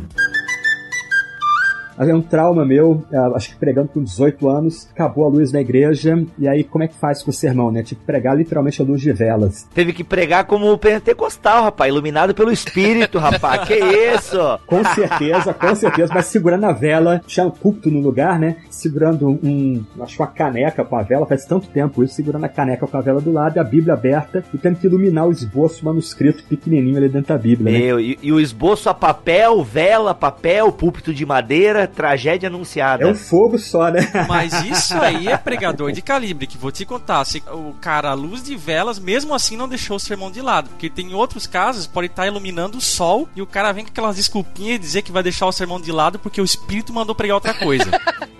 É 1.99 2.15
um 2.15 2.21
trauma 2.21 2.63
meu, 2.63 3.03
é, 3.11 3.17
acho 3.35 3.49
que 3.49 3.55
pregando 3.57 3.89
com 3.89 4.01
18 4.01 4.47
anos, 4.47 4.87
acabou 4.93 5.25
a 5.25 5.29
luz 5.29 5.51
na 5.51 5.59
igreja, 5.59 6.23
e 6.37 6.47
aí 6.47 6.63
como 6.63 6.83
é 6.83 6.87
que 6.87 6.97
faz 6.97 7.21
com 7.21 7.29
o 7.29 7.33
sermão, 7.33 7.71
né? 7.71 7.83
Tipo, 7.83 8.03
pregar 8.05 8.37
literalmente 8.37 8.81
a 8.81 8.85
luz 8.85 9.01
de 9.01 9.11
velas. 9.11 9.67
Teve 9.73 9.91
que 9.91 10.03
pregar 10.03 10.45
como 10.45 10.71
o 10.71 10.77
pentecostal, 10.77 11.63
rapaz, 11.63 11.91
iluminado 11.91 12.33
pelo 12.33 12.51
Espírito, 12.51 13.19
rapaz, 13.19 13.67
que 13.67 13.75
isso? 13.75 14.39
Com 14.65 14.83
certeza, 14.83 15.53
com 15.53 15.75
certeza, 15.75 16.13
mas 16.13 16.27
segurando 16.27 16.65
a 16.65 16.71
vela, 16.71 17.21
tinha 17.27 17.45
um 17.45 17.51
púlpito 17.51 17.91
no 17.91 17.99
lugar, 17.99 18.39
né? 18.39 18.57
Segurando 18.69 19.27
um, 19.27 19.83
acho 20.01 20.21
uma 20.21 20.27
caneca 20.27 20.85
com 20.85 20.95
a 20.95 21.03
vela, 21.03 21.25
faz 21.25 21.45
tanto 21.45 21.67
tempo 21.67 22.03
isso, 22.03 22.13
segurando 22.13 22.45
a 22.45 22.49
caneca 22.49 22.87
com 22.87 22.97
a 22.97 23.01
vela 23.01 23.19
do 23.19 23.31
lado, 23.31 23.57
e 23.57 23.59
a 23.59 23.63
Bíblia 23.63 23.93
aberta, 23.93 24.43
e 24.53 24.57
tendo 24.57 24.77
que 24.77 24.87
iluminar 24.87 25.27
o 25.27 25.31
esboço 25.31 25.83
manuscrito 25.83 26.43
pequenininho 26.45 26.97
ali 26.97 27.09
dentro 27.09 27.29
da 27.29 27.37
Bíblia, 27.37 27.71
né? 27.71 27.79
Meu, 27.79 27.99
e, 27.99 28.17
e 28.21 28.31
o 28.31 28.39
esboço 28.39 28.89
a 28.89 28.93
papel, 28.93 29.61
vela, 29.63 30.13
papel, 30.13 30.71
púlpito 30.71 31.13
de 31.13 31.25
madeira, 31.25 31.88
tragédia 31.89 32.47
anunciada. 32.47 33.03
É 33.03 33.07
um 33.07 33.15
fogo 33.15 33.57
só, 33.57 33.89
né? 33.89 33.99
Mas 34.27 34.53
isso 34.65 34.95
aí 34.95 35.27
é 35.27 35.35
pregador 35.37 35.91
de 35.91 36.01
calibre, 36.01 36.47
que 36.47 36.57
vou 36.57 36.71
te 36.71 36.85
contar. 36.85 37.25
Se 37.25 37.43
o 37.51 37.73
cara, 37.81 38.11
à 38.11 38.13
luz 38.13 38.43
de 38.43 38.55
velas, 38.55 38.99
mesmo 38.99 39.33
assim 39.33 39.57
não 39.57 39.67
deixou 39.67 39.97
o 39.97 39.99
sermão 39.99 40.31
de 40.31 40.41
lado. 40.41 40.69
Porque 40.69 40.89
tem 40.89 41.13
outros 41.13 41.47
casos, 41.47 41.87
pode 41.87 42.07
estar 42.07 42.27
iluminando 42.27 42.77
o 42.77 42.81
sol 42.81 43.27
e 43.35 43.41
o 43.41 43.47
cara 43.47 43.71
vem 43.71 43.83
com 43.83 43.91
aquelas 43.91 44.15
desculpinhas 44.15 44.75
e 44.75 44.79
dizer 44.79 45.01
que 45.01 45.11
vai 45.11 45.23
deixar 45.23 45.45
o 45.45 45.51
sermão 45.51 45.79
de 45.79 45.91
lado 45.91 46.19
porque 46.19 46.41
o 46.41 46.45
espírito 46.45 46.93
mandou 46.93 47.15
pregar 47.15 47.35
outra 47.35 47.53
coisa. 47.53 47.89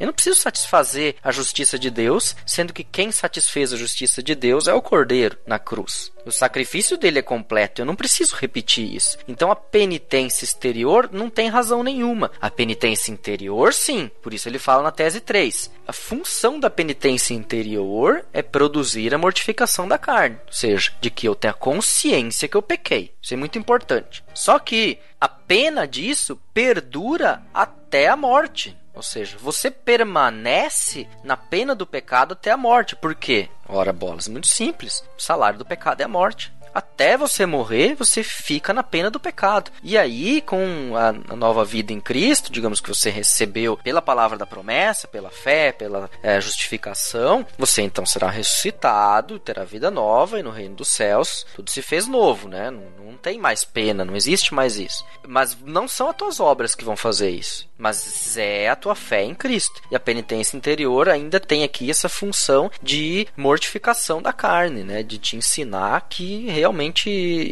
Eu 0.00 0.06
não 0.06 0.14
preciso 0.14 0.40
satisfazer 0.40 1.16
a 1.22 1.30
justiça 1.30 1.78
de 1.78 1.90
Deus, 1.90 2.34
sendo 2.46 2.72
que 2.72 2.82
quem 2.82 3.12
satisfez 3.12 3.70
a 3.70 3.76
justiça 3.76 4.22
de 4.22 4.34
Deus 4.34 4.66
é 4.66 4.72
o 4.72 4.80
Cordeiro 4.80 5.36
na 5.46 5.58
cruz. 5.58 6.10
O 6.24 6.32
sacrifício 6.32 6.96
dele 6.96 7.18
é 7.18 7.22
completo, 7.22 7.82
eu 7.82 7.86
não 7.86 7.94
preciso 7.94 8.34
repetir 8.34 8.94
isso. 8.94 9.18
Então 9.28 9.50
a 9.50 9.56
penitência 9.56 10.44
exterior 10.44 11.10
não 11.12 11.28
tem 11.28 11.48
razão 11.48 11.82
nenhuma. 11.82 12.30
A 12.40 12.50
penitência 12.50 13.12
interior, 13.12 13.74
sim. 13.74 14.10
Por 14.22 14.32
isso 14.32 14.48
ele 14.48 14.58
fala 14.58 14.82
na 14.82 14.90
tese 14.90 15.20
3. 15.20 15.70
A 15.86 15.92
função 15.92 16.58
da 16.58 16.70
penitência 16.70 17.34
interior 17.34 18.24
é 18.32 18.40
produzir 18.40 19.14
a 19.14 19.18
mortificação 19.18 19.86
da 19.86 19.98
carne, 19.98 20.38
ou 20.46 20.52
seja, 20.52 20.92
de 20.98 21.10
que 21.10 21.28
eu 21.28 21.34
tenha 21.34 21.52
consciência 21.52 22.48
que 22.48 22.56
eu 22.56 22.62
pequei. 22.62 23.12
Isso 23.20 23.34
é 23.34 23.36
muito 23.36 23.58
importante. 23.58 24.24
Só 24.32 24.58
que 24.58 24.98
a 25.20 25.28
pena 25.28 25.86
disso 25.86 26.40
perdura 26.54 27.42
até 27.52 28.08
a 28.08 28.16
morte. 28.16 28.74
Ou 29.00 29.02
seja, 29.02 29.38
você 29.40 29.70
permanece 29.70 31.08
na 31.24 31.34
pena 31.34 31.74
do 31.74 31.86
pecado 31.86 32.32
até 32.32 32.50
a 32.50 32.56
morte. 32.56 32.94
Por 32.94 33.14
quê? 33.14 33.48
Ora, 33.66 33.94
bolas, 33.94 34.28
muito 34.28 34.46
simples. 34.46 35.02
O 35.16 35.22
salário 35.22 35.58
do 35.58 35.64
pecado 35.64 36.02
é 36.02 36.04
a 36.04 36.08
morte 36.08 36.52
até 36.74 37.16
você 37.16 37.46
morrer, 37.46 37.94
você 37.94 38.22
fica 38.22 38.72
na 38.72 38.82
pena 38.82 39.10
do 39.10 39.20
pecado. 39.20 39.70
E 39.82 39.98
aí, 39.98 40.40
com 40.40 40.94
a, 40.96 41.12
nova 41.34 41.64
vida 41.64 41.92
em 41.92 42.00
Cristo, 42.00 42.52
digamos 42.52 42.80
que 42.80 42.88
você 42.88 43.10
recebeu 43.10 43.76
pela 43.76 44.02
palavra 44.02 44.38
da 44.38 44.46
promessa, 44.46 45.08
pela 45.08 45.30
fé, 45.30 45.72
pela 45.72 46.10
é, 46.22 46.40
justificação, 46.40 47.46
você 47.58 47.82
então 47.82 48.06
será 48.06 48.30
ressuscitado, 48.30 49.38
terá 49.38 49.64
vida 49.64 49.90
nova 49.90 50.38
e 50.38 50.42
no 50.42 50.50
reino 50.50 50.76
dos 50.76 50.88
céus 50.88 51.46
tudo 51.54 51.70
se 51.70 51.82
fez 51.82 52.06
novo, 52.06 52.48
né? 52.48 52.70
Não, 52.70 52.84
não 53.04 53.16
tem 53.16 53.38
mais 53.38 53.64
pena, 53.64 54.04
não 54.04 54.16
existe 54.16 54.54
mais 54.54 54.76
isso. 54.76 55.04
Mas 55.26 55.56
não 55.64 55.88
são 55.88 56.08
as 56.08 56.16
tuas 56.16 56.40
obras 56.40 56.74
que 56.74 56.84
vão 56.84 56.96
fazer 56.96 57.30
isso, 57.30 57.68
mas 57.80 58.36
é 58.36 58.68
a 58.68 58.76
tua 58.76 58.94
fé 58.94 59.24
em 59.24 59.34
Cristo. 59.34 59.80
E 59.90 59.96
a 59.96 60.00
penitência 60.00 60.56
interior 60.56 61.08
ainda 61.08 61.40
tem 61.40 61.64
aqui 61.64 61.90
essa 61.90 62.08
função 62.08 62.70
de 62.82 63.26
mortificação 63.36 64.20
da 64.20 64.32
carne, 64.32 64.84
né? 64.84 65.02
De 65.02 65.18
te 65.18 65.36
ensinar 65.36 66.06
que 66.08 66.46
realmente 66.46 67.10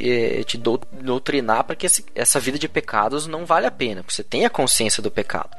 é, 0.09 0.43
te 0.45 0.59
doutrinar 0.59 1.65
para 1.65 1.75
que 1.75 1.87
esse, 1.87 2.05
essa 2.15 2.39
vida 2.39 2.59
de 2.59 2.69
pecados 2.69 3.27
não 3.27 3.47
vale 3.47 3.67
a 3.67 3.71
pena, 3.71 4.03
porque 4.03 4.15
você 4.15 4.25
tem 4.25 4.45
a 4.45 4.51
consciência 4.51 5.03
do 5.03 5.11
pecado. 5.11 5.51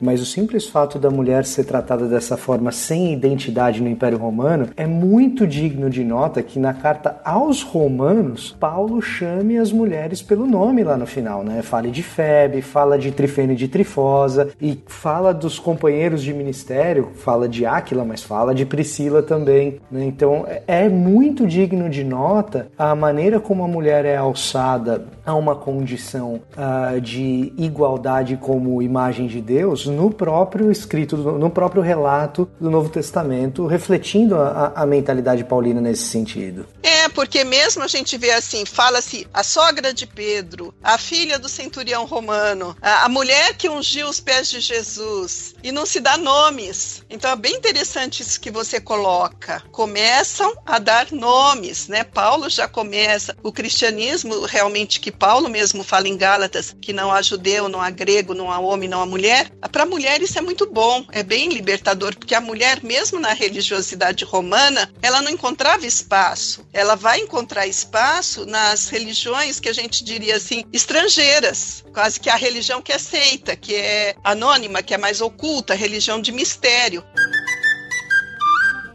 Mas 0.00 0.20
o 0.20 0.26
simples 0.26 0.66
fato 0.66 0.98
da 0.98 1.10
mulher 1.10 1.44
ser 1.44 1.64
tratada 1.64 2.06
dessa 2.06 2.36
forma 2.36 2.70
sem 2.70 3.12
identidade 3.12 3.82
no 3.82 3.88
Império 3.88 4.18
Romano 4.18 4.68
é 4.76 4.86
muito 4.86 5.46
digno 5.46 5.90
de 5.90 6.04
nota 6.04 6.42
que 6.42 6.58
na 6.58 6.72
carta 6.72 7.20
aos 7.24 7.62
Romanos, 7.62 8.56
Paulo 8.58 9.02
chame 9.02 9.58
as 9.58 9.72
mulheres 9.72 10.22
pelo 10.22 10.46
nome 10.46 10.84
lá 10.84 10.96
no 10.96 11.06
final, 11.06 11.42
né? 11.42 11.62
Fale 11.62 11.90
de 11.90 12.02
Febe, 12.02 12.62
fala 12.62 12.98
de 12.98 13.10
Trifene 13.10 13.56
de 13.56 13.66
Trifosa 13.66 14.50
e 14.60 14.80
fala 14.86 15.34
dos 15.34 15.58
companheiros 15.58 16.22
de 16.22 16.32
ministério, 16.32 17.10
fala 17.14 17.48
de 17.48 17.66
Áquila, 17.66 18.04
mas 18.04 18.22
fala 18.22 18.54
de 18.54 18.64
Priscila 18.64 19.22
também, 19.22 19.80
né? 19.90 20.04
Então 20.04 20.46
é 20.66 20.88
muito 20.88 21.46
digno 21.46 21.90
de 21.90 22.04
nota 22.04 22.68
a 22.78 22.94
maneira 22.94 23.40
como 23.40 23.64
a 23.64 23.68
mulher 23.68 24.04
é 24.04 24.16
alçada 24.16 25.06
a 25.26 25.34
uma 25.34 25.56
condição 25.56 26.40
uh, 26.56 27.00
de 27.00 27.52
igualdade 27.58 28.36
como 28.36 28.80
imagem 28.80 29.26
de 29.26 29.40
Deus 29.40 29.87
no 29.88 30.10
próprio 30.10 30.70
escrito, 30.70 31.16
no 31.16 31.50
próprio 31.50 31.82
relato 31.82 32.48
do 32.60 32.70
Novo 32.70 32.88
Testamento, 32.88 33.66
refletindo 33.66 34.36
a, 34.36 34.72
a 34.74 34.86
mentalidade 34.86 35.44
paulina 35.44 35.80
nesse 35.80 36.04
sentido. 36.04 36.66
É, 36.82 37.08
porque 37.08 37.44
mesmo 37.44 37.82
a 37.82 37.88
gente 37.88 38.16
vê 38.16 38.32
assim, 38.32 38.64
fala-se 38.64 39.26
a 39.32 39.42
sogra 39.42 39.92
de 39.92 40.06
Pedro, 40.06 40.74
a 40.82 40.98
filha 40.98 41.38
do 41.38 41.48
centurião 41.48 42.04
romano, 42.04 42.76
a, 42.80 43.04
a 43.04 43.08
mulher 43.08 43.56
que 43.56 43.68
ungiu 43.68 44.08
os 44.08 44.20
pés 44.20 44.48
de 44.50 44.60
Jesus, 44.60 45.54
e 45.62 45.72
não 45.72 45.84
se 45.84 46.00
dá 46.00 46.16
nomes. 46.16 47.02
Então 47.10 47.30
é 47.30 47.36
bem 47.36 47.56
interessante 47.56 48.22
isso 48.22 48.40
que 48.40 48.50
você 48.50 48.80
coloca. 48.80 49.62
Começam 49.70 50.52
a 50.64 50.78
dar 50.78 51.10
nomes, 51.12 51.88
né? 51.88 52.04
Paulo 52.04 52.48
já 52.48 52.68
começa. 52.68 53.36
O 53.42 53.52
cristianismo, 53.52 54.44
realmente, 54.46 55.00
que 55.00 55.10
Paulo 55.10 55.48
mesmo 55.48 55.82
fala 55.82 56.08
em 56.08 56.16
Gálatas, 56.16 56.74
que 56.80 56.92
não 56.92 57.12
há 57.12 57.22
judeu, 57.22 57.68
não 57.68 57.80
há 57.80 57.90
grego, 57.90 58.34
não 58.34 58.50
há 58.50 58.58
homem, 58.58 58.88
não 58.88 59.02
há 59.02 59.06
mulher. 59.06 59.50
Para 59.78 59.86
a 59.86 59.90
mulher 59.90 60.20
isso 60.20 60.36
é 60.36 60.42
muito 60.42 60.66
bom, 60.66 61.06
é 61.12 61.22
bem 61.22 61.50
libertador, 61.50 62.12
porque 62.16 62.34
a 62.34 62.40
mulher, 62.40 62.82
mesmo 62.82 63.20
na 63.20 63.32
religiosidade 63.32 64.24
romana, 64.24 64.90
ela 65.00 65.22
não 65.22 65.30
encontrava 65.30 65.86
espaço. 65.86 66.66
Ela 66.72 66.96
vai 66.96 67.20
encontrar 67.20 67.64
espaço 67.64 68.44
nas 68.44 68.88
religiões 68.88 69.60
que 69.60 69.68
a 69.68 69.72
gente 69.72 70.02
diria 70.02 70.34
assim, 70.34 70.64
estrangeiras, 70.72 71.84
quase 71.94 72.18
que 72.18 72.28
a 72.28 72.34
religião 72.34 72.82
que 72.82 72.90
é 72.90 72.96
aceita, 72.96 73.54
que 73.54 73.72
é 73.76 74.16
anônima, 74.24 74.82
que 74.82 74.94
é 74.94 74.98
mais 74.98 75.20
oculta, 75.20 75.76
religião 75.76 76.20
de 76.20 76.32
mistério. 76.32 77.04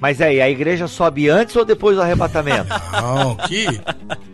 Mas 0.02 0.20
aí, 0.20 0.42
a 0.42 0.50
igreja 0.50 0.86
sobe 0.86 1.30
antes 1.30 1.56
ou 1.56 1.64
depois 1.64 1.96
do 1.96 2.02
arrebatamento? 2.02 2.68
Não, 2.92 3.38
que. 3.38 3.68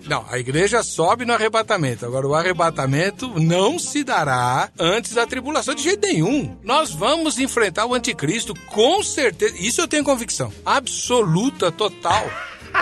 Não, 0.09 0.25
a 0.27 0.39
igreja 0.39 0.81
sobe 0.81 1.23
no 1.23 1.33
arrebatamento. 1.33 2.03
Agora, 2.03 2.27
o 2.27 2.33
arrebatamento 2.33 3.39
não 3.39 3.77
se 3.77 4.03
dará 4.03 4.71
antes 4.79 5.13
da 5.13 5.27
tribulação 5.27 5.75
de 5.75 5.83
jeito 5.83 6.01
nenhum. 6.01 6.57
Nós 6.63 6.89
vamos 6.91 7.37
enfrentar 7.37 7.85
o 7.85 7.93
anticristo 7.93 8.55
com 8.71 9.03
certeza. 9.03 9.55
Isso 9.59 9.79
eu 9.81 9.87
tenho 9.87 10.03
convicção. 10.03 10.51
Absoluta, 10.65 11.71
total. 11.71 12.27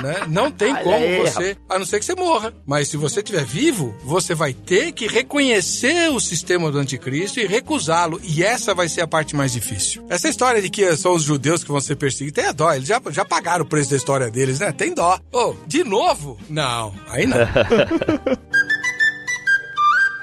Né? 0.01 0.25
Não 0.27 0.51
tem 0.51 0.75
como 0.75 0.95
aí, 0.95 1.19
você, 1.21 1.57
a 1.69 1.79
não 1.79 1.85
ser 1.85 1.99
que 1.99 2.05
você 2.05 2.15
morra. 2.15 2.53
Mas 2.65 2.87
se 2.89 2.97
você 2.97 3.19
estiver 3.19 3.43
vivo, 3.45 3.95
você 4.03 4.35
vai 4.35 4.53
ter 4.53 4.91
que 4.91 5.07
reconhecer 5.07 6.09
o 6.09 6.19
sistema 6.19 6.71
do 6.71 6.77
anticristo 6.77 7.39
e 7.39 7.47
recusá-lo. 7.47 8.19
E 8.23 8.43
essa 8.43 8.73
vai 8.73 8.87
ser 8.87 9.01
a 9.01 9.07
parte 9.07 9.35
mais 9.35 9.51
difícil. 9.51 10.05
Essa 10.09 10.29
história 10.29 10.61
de 10.61 10.69
que 10.69 10.95
são 10.95 11.13
os 11.13 11.23
judeus 11.23 11.63
que 11.63 11.71
vão 11.71 11.81
ser 11.81 11.95
perseguidos, 11.95 12.35
tem 12.41 12.49
a 12.49 12.51
dó. 12.51 12.73
Eles 12.73 12.87
já, 12.87 13.01
já 13.09 13.25
pagaram 13.25 13.65
o 13.65 13.67
preço 13.67 13.89
da 13.89 13.97
história 13.97 14.29
deles, 14.29 14.59
né? 14.59 14.71
Tem 14.71 14.93
dó. 14.93 15.19
Oh, 15.31 15.55
de 15.65 15.83
novo? 15.83 16.37
Não, 16.49 16.93
aí 17.09 17.25
não. 17.25 17.37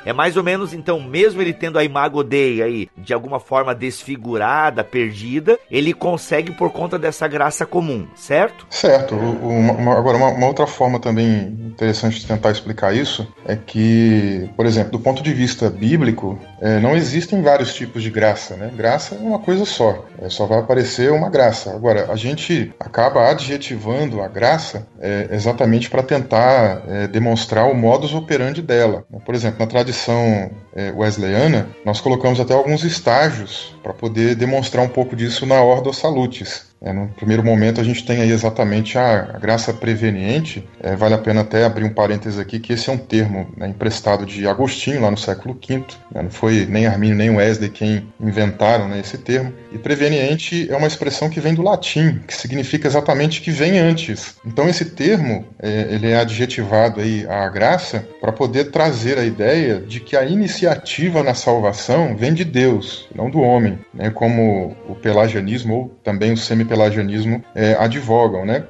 É 0.04 0.12
mais 0.12 0.36
ou 0.36 0.44
menos, 0.44 0.72
então, 0.72 1.00
mesmo 1.00 1.40
ele 1.40 1.52
tendo 1.52 1.78
a 1.78 1.84
imago 1.84 2.22
Dei 2.22 2.62
aí, 2.62 2.88
de 2.96 3.14
alguma 3.14 3.40
forma 3.40 3.74
desfigurada, 3.74 4.84
perdida, 4.84 5.58
ele 5.70 5.92
consegue 5.92 6.52
por 6.52 6.70
conta 6.70 6.98
dessa 6.98 7.26
graça 7.26 7.64
comum, 7.64 8.06
certo? 8.14 8.66
Certo. 8.70 9.14
Uma, 9.14 9.96
agora, 9.96 10.16
uma, 10.16 10.28
uma, 10.28 10.46
outra 10.46 10.66
forma 10.66 10.98
também 11.00 11.56
interessante 11.66 12.20
de 12.20 12.26
tentar 12.26 12.50
explicar 12.50 12.94
isso 12.94 13.26
é 13.46 13.56
que, 13.56 14.48
por 14.56 14.66
exemplo, 14.66 14.92
do 14.92 15.00
ponto 15.00 15.22
de 15.22 15.32
vista 15.32 15.70
bíblico, 15.70 16.38
é, 16.64 16.80
não 16.80 16.96
existem 16.96 17.42
vários 17.42 17.74
tipos 17.74 18.02
de 18.02 18.08
graça, 18.08 18.56
né? 18.56 18.70
Graça 18.74 19.16
é 19.16 19.18
uma 19.18 19.38
coisa 19.38 19.66
só, 19.66 20.06
é, 20.18 20.30
só 20.30 20.46
vai 20.46 20.60
aparecer 20.60 21.12
uma 21.12 21.28
graça. 21.28 21.70
Agora, 21.70 22.10
a 22.10 22.16
gente 22.16 22.72
acaba 22.80 23.28
adjetivando 23.28 24.22
a 24.22 24.28
graça 24.28 24.88
é, 24.98 25.28
exatamente 25.30 25.90
para 25.90 26.02
tentar 26.02 26.82
é, 26.88 27.06
demonstrar 27.06 27.70
o 27.70 27.74
modus 27.74 28.14
operandi 28.14 28.62
dela. 28.62 29.04
Por 29.26 29.34
exemplo, 29.34 29.58
na 29.60 29.66
tradição 29.66 30.50
é, 30.74 30.90
wesleyana, 30.90 31.68
nós 31.84 32.00
colocamos 32.00 32.40
até 32.40 32.54
alguns 32.54 32.82
estágios 32.82 33.76
para 33.82 33.92
poder 33.92 34.34
demonstrar 34.34 34.82
um 34.82 34.88
pouco 34.88 35.14
disso 35.14 35.44
na 35.44 35.62
Ordo 35.62 35.92
Salutis. 35.92 36.73
É, 36.84 36.92
no 36.92 37.08
primeiro 37.08 37.42
momento, 37.42 37.80
a 37.80 37.84
gente 37.84 38.04
tem 38.04 38.20
aí 38.20 38.30
exatamente 38.30 38.98
a, 38.98 39.30
a 39.34 39.38
graça 39.38 39.72
preveniente. 39.72 40.68
É, 40.78 40.94
vale 40.94 41.14
a 41.14 41.18
pena 41.18 41.40
até 41.40 41.64
abrir 41.64 41.82
um 41.82 41.88
parênteses 41.88 42.38
aqui, 42.38 42.60
que 42.60 42.74
esse 42.74 42.90
é 42.90 42.92
um 42.92 42.98
termo 42.98 43.48
né, 43.56 43.66
emprestado 43.68 44.26
de 44.26 44.46
Agostinho, 44.46 45.00
lá 45.00 45.10
no 45.10 45.16
século 45.16 45.58
V. 45.66 45.78
Né, 46.12 46.22
não 46.22 46.30
foi 46.30 46.66
nem 46.66 46.86
Arminio 46.86 47.16
nem 47.16 47.30
Wesley 47.30 47.70
quem 47.70 48.06
inventaram 48.20 48.86
né, 48.86 49.00
esse 49.00 49.16
termo. 49.16 49.50
E 49.72 49.78
preveniente 49.78 50.70
é 50.70 50.76
uma 50.76 50.86
expressão 50.86 51.30
que 51.30 51.40
vem 51.40 51.54
do 51.54 51.62
latim, 51.62 52.20
que 52.26 52.34
significa 52.34 52.86
exatamente 52.86 53.40
que 53.40 53.50
vem 53.50 53.78
antes. 53.78 54.36
Então, 54.44 54.68
esse 54.68 54.84
termo 54.84 55.46
é, 55.58 55.86
ele 55.88 56.10
é 56.10 56.18
adjetivado 56.18 57.00
aí 57.00 57.26
à 57.26 57.48
graça 57.48 58.06
para 58.20 58.30
poder 58.30 58.70
trazer 58.70 59.16
a 59.16 59.24
ideia 59.24 59.80
de 59.80 60.00
que 60.00 60.16
a 60.16 60.24
iniciativa 60.24 61.22
na 61.22 61.32
salvação 61.32 62.14
vem 62.14 62.34
de 62.34 62.44
Deus, 62.44 63.08
não 63.14 63.30
do 63.30 63.40
homem, 63.40 63.78
né, 63.94 64.10
como 64.10 64.76
o 64.86 64.94
pelagianismo 64.94 65.74
ou 65.74 65.88
também 66.04 66.32
o 66.32 66.36
semi 66.36 66.64
pelagianismo 66.74 67.42
é, 67.54 67.74
advogam, 67.74 68.44
né? 68.44 68.64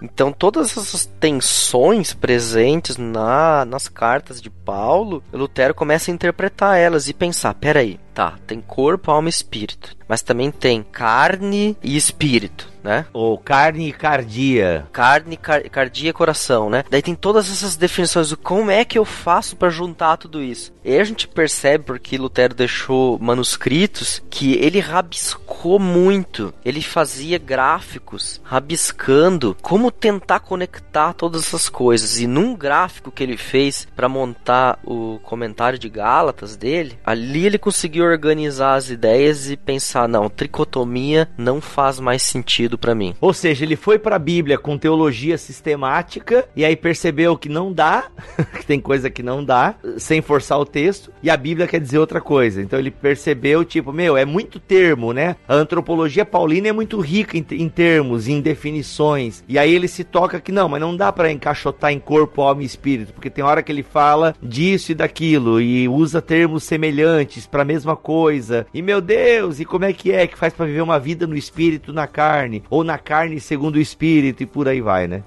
Então 0.00 0.32
todas 0.32 0.76
essas 0.76 1.06
tensões 1.06 2.12
presentes 2.12 2.96
na, 2.96 3.64
nas 3.64 3.88
cartas 3.88 4.40
de 4.40 4.48
Paulo, 4.48 5.22
Lutero 5.32 5.74
começa 5.74 6.10
a 6.10 6.14
interpretar 6.14 6.78
elas 6.78 7.08
e 7.08 7.14
pensar, 7.14 7.54
peraí, 7.54 7.98
tá, 8.14 8.34
tem 8.46 8.60
corpo, 8.60 9.10
alma 9.10 9.28
e 9.28 9.30
espírito, 9.30 9.96
mas 10.06 10.22
também 10.22 10.50
tem 10.50 10.82
carne 10.82 11.76
e 11.82 11.96
espírito 11.96 12.67
né? 12.82 13.06
Ou 13.12 13.38
carne 13.38 13.88
e 13.88 13.92
cardia. 13.92 14.86
Carne, 14.92 15.36
car 15.36 15.68
cardia 15.70 16.10
e 16.10 16.12
coração, 16.12 16.68
né? 16.68 16.84
Daí 16.90 17.02
tem 17.02 17.14
todas 17.14 17.50
essas 17.50 17.76
definições 17.76 18.30
do 18.30 18.36
como 18.36 18.70
é 18.70 18.84
que 18.84 18.98
eu 18.98 19.04
faço 19.04 19.56
para 19.56 19.70
juntar 19.70 20.16
tudo 20.16 20.42
isso. 20.42 20.72
E 20.84 20.96
a 20.96 21.04
gente 21.04 21.28
percebe, 21.28 21.84
porque 21.84 22.16
Lutero 22.16 22.54
deixou 22.54 23.18
manuscritos, 23.18 24.22
que 24.30 24.54
ele 24.54 24.80
rabiscou 24.80 25.78
muito. 25.78 26.52
Ele 26.64 26.80
fazia 26.82 27.38
gráficos, 27.38 28.40
rabiscando 28.42 29.56
como 29.60 29.90
tentar 29.90 30.40
conectar 30.40 31.12
todas 31.12 31.46
essas 31.46 31.68
coisas. 31.68 32.18
E 32.18 32.26
num 32.26 32.54
gráfico 32.54 33.10
que 33.10 33.22
ele 33.22 33.36
fez 33.36 33.86
para 33.94 34.08
montar 34.08 34.78
o 34.84 35.18
comentário 35.22 35.78
de 35.78 35.88
Gálatas 35.88 36.56
dele, 36.56 36.98
ali 37.04 37.46
ele 37.46 37.58
conseguiu 37.58 38.04
organizar 38.04 38.74
as 38.74 38.90
ideias 38.90 39.50
e 39.50 39.56
pensar: 39.56 40.08
não, 40.08 40.28
tricotomia 40.28 41.28
não 41.36 41.60
faz 41.60 42.00
mais 42.00 42.22
sentido 42.22 42.67
para 42.76 42.94
mim. 42.94 43.14
Ou 43.20 43.32
seja, 43.32 43.64
ele 43.64 43.76
foi 43.76 43.98
para 43.98 44.16
a 44.16 44.18
Bíblia 44.18 44.58
com 44.58 44.76
teologia 44.76 45.38
sistemática 45.38 46.46
e 46.54 46.64
aí 46.64 46.76
percebeu 46.76 47.36
que 47.36 47.48
não 47.48 47.72
dá, 47.72 48.08
que 48.58 48.66
tem 48.66 48.80
coisa 48.80 49.08
que 49.08 49.22
não 49.22 49.44
dá, 49.44 49.74
sem 49.96 50.20
forçar 50.20 50.58
o 50.58 50.66
texto, 50.66 51.12
e 51.22 51.30
a 51.30 51.36
Bíblia 51.36 51.66
quer 51.66 51.80
dizer 51.80 51.98
outra 51.98 52.20
coisa. 52.20 52.60
Então 52.60 52.78
ele 52.78 52.90
percebeu, 52.90 53.64
tipo, 53.64 53.92
meu, 53.92 54.16
é 54.16 54.24
muito 54.24 54.58
termo, 54.58 55.12
né? 55.12 55.36
A 55.46 55.54
antropologia 55.54 56.24
paulina 56.24 56.68
é 56.68 56.72
muito 56.72 57.00
rica 57.00 57.38
em, 57.38 57.46
em 57.52 57.68
termos, 57.68 58.28
em 58.28 58.40
definições. 58.40 59.44
E 59.48 59.58
aí 59.58 59.74
ele 59.74 59.88
se 59.88 60.04
toca 60.04 60.40
que 60.40 60.52
não, 60.52 60.68
mas 60.68 60.80
não 60.80 60.96
dá 60.96 61.12
para 61.12 61.30
encaixotar 61.30 61.92
em 61.92 62.00
corpo, 62.00 62.42
alma 62.42 62.62
e 62.62 62.66
espírito, 62.66 63.12
porque 63.12 63.30
tem 63.30 63.44
hora 63.44 63.62
que 63.62 63.70
ele 63.70 63.82
fala 63.82 64.34
disso 64.42 64.92
e 64.92 64.94
daquilo 64.94 65.60
e 65.60 65.88
usa 65.88 66.20
termos 66.20 66.64
semelhantes 66.64 67.46
para 67.46 67.62
a 67.62 67.64
mesma 67.64 67.96
coisa. 67.96 68.66
E 68.72 68.82
meu 68.82 69.00
Deus, 69.00 69.60
e 69.60 69.64
como 69.64 69.84
é 69.84 69.92
que 69.92 70.12
é 70.12 70.26
que 70.26 70.38
faz 70.38 70.52
para 70.52 70.66
viver 70.66 70.82
uma 70.82 70.98
vida 70.98 71.26
no 71.26 71.36
espírito, 71.36 71.92
na 71.92 72.06
carne? 72.06 72.57
Ou 72.70 72.84
na 72.84 72.98
carne 72.98 73.40
segundo 73.40 73.76
o 73.76 73.80
espírito 73.80 74.42
e 74.42 74.46
por 74.46 74.68
aí 74.68 74.80
vai, 74.80 75.06
né? 75.06 75.22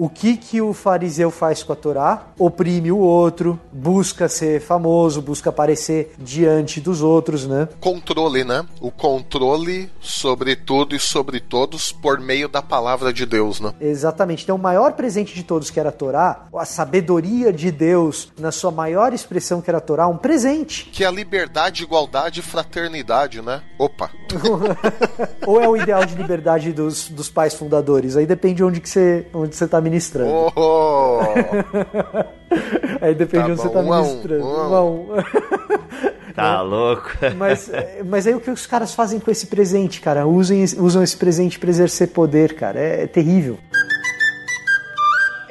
O 0.00 0.08
que 0.08 0.34
que 0.34 0.62
o 0.62 0.72
fariseu 0.72 1.30
faz 1.30 1.62
com 1.62 1.74
a 1.74 1.76
Torá? 1.76 2.28
Oprime 2.38 2.90
o 2.90 2.96
outro, 2.96 3.60
busca 3.70 4.30
ser 4.30 4.58
famoso, 4.58 5.20
busca 5.20 5.50
aparecer 5.50 6.14
diante 6.18 6.80
dos 6.80 7.02
outros, 7.02 7.46
né? 7.46 7.68
Controle, 7.78 8.42
né? 8.42 8.64
O 8.80 8.90
controle 8.90 9.90
sobre 10.00 10.56
tudo 10.56 10.96
e 10.96 10.98
sobre 10.98 11.38
todos 11.38 11.92
por 11.92 12.18
meio 12.18 12.48
da 12.48 12.62
palavra 12.62 13.12
de 13.12 13.26
Deus, 13.26 13.60
né? 13.60 13.74
Exatamente. 13.78 14.42
Então, 14.44 14.56
o 14.56 14.58
maior 14.58 14.94
presente 14.94 15.34
de 15.34 15.42
todos 15.42 15.68
que 15.68 15.78
era 15.78 15.90
a 15.90 15.92
Torá, 15.92 16.46
a 16.54 16.64
sabedoria 16.64 17.52
de 17.52 17.70
Deus 17.70 18.32
na 18.38 18.50
sua 18.50 18.70
maior 18.70 19.12
expressão 19.12 19.60
que 19.60 19.70
era 19.70 19.76
a 19.76 19.82
Torá, 19.82 20.08
um 20.08 20.16
presente. 20.16 20.86
Que 20.86 21.04
é 21.04 21.08
a 21.08 21.10
liberdade, 21.10 21.82
igualdade 21.82 22.40
e 22.40 22.42
fraternidade, 22.42 23.42
né? 23.42 23.60
Opa! 23.78 24.10
Ou 25.46 25.60
é 25.60 25.68
o 25.68 25.76
ideal 25.76 26.06
de 26.06 26.14
liberdade 26.14 26.72
dos, 26.72 27.10
dos 27.10 27.28
pais 27.28 27.52
fundadores? 27.52 28.16
Aí 28.16 28.24
depende 28.24 28.64
onde 28.64 28.80
que 28.80 28.88
você, 28.88 29.26
onde 29.34 29.54
você 29.54 29.68
tá 29.68 29.89
ministrando. 29.90 30.52
Oh! 30.54 31.18
Aí 33.02 33.14
depende 33.14 33.46
tá 33.46 33.52
onde 33.52 33.60
você 33.60 33.68
tá 33.68 33.80
um 33.80 34.02
ministrando. 34.02 34.46
Um, 34.46 34.70
um 34.70 34.74
a 34.74 34.84
um. 34.84 35.06
Tá 36.34 36.62
louco. 36.62 37.10
Mas, 37.36 37.70
mas 38.04 38.24
aí 38.24 38.34
o 38.34 38.40
que 38.40 38.52
os 38.52 38.64
caras 38.64 38.94
fazem 38.94 39.18
com 39.18 39.32
esse 39.32 39.48
presente, 39.48 40.00
cara? 40.00 40.26
Usem, 40.26 40.62
usam 40.78 41.02
esse 41.02 41.16
presente 41.16 41.58
para 41.58 41.68
exercer 41.68 42.08
poder, 42.08 42.54
cara. 42.54 42.78
É, 42.78 43.02
é 43.02 43.06
terrível 43.06 43.58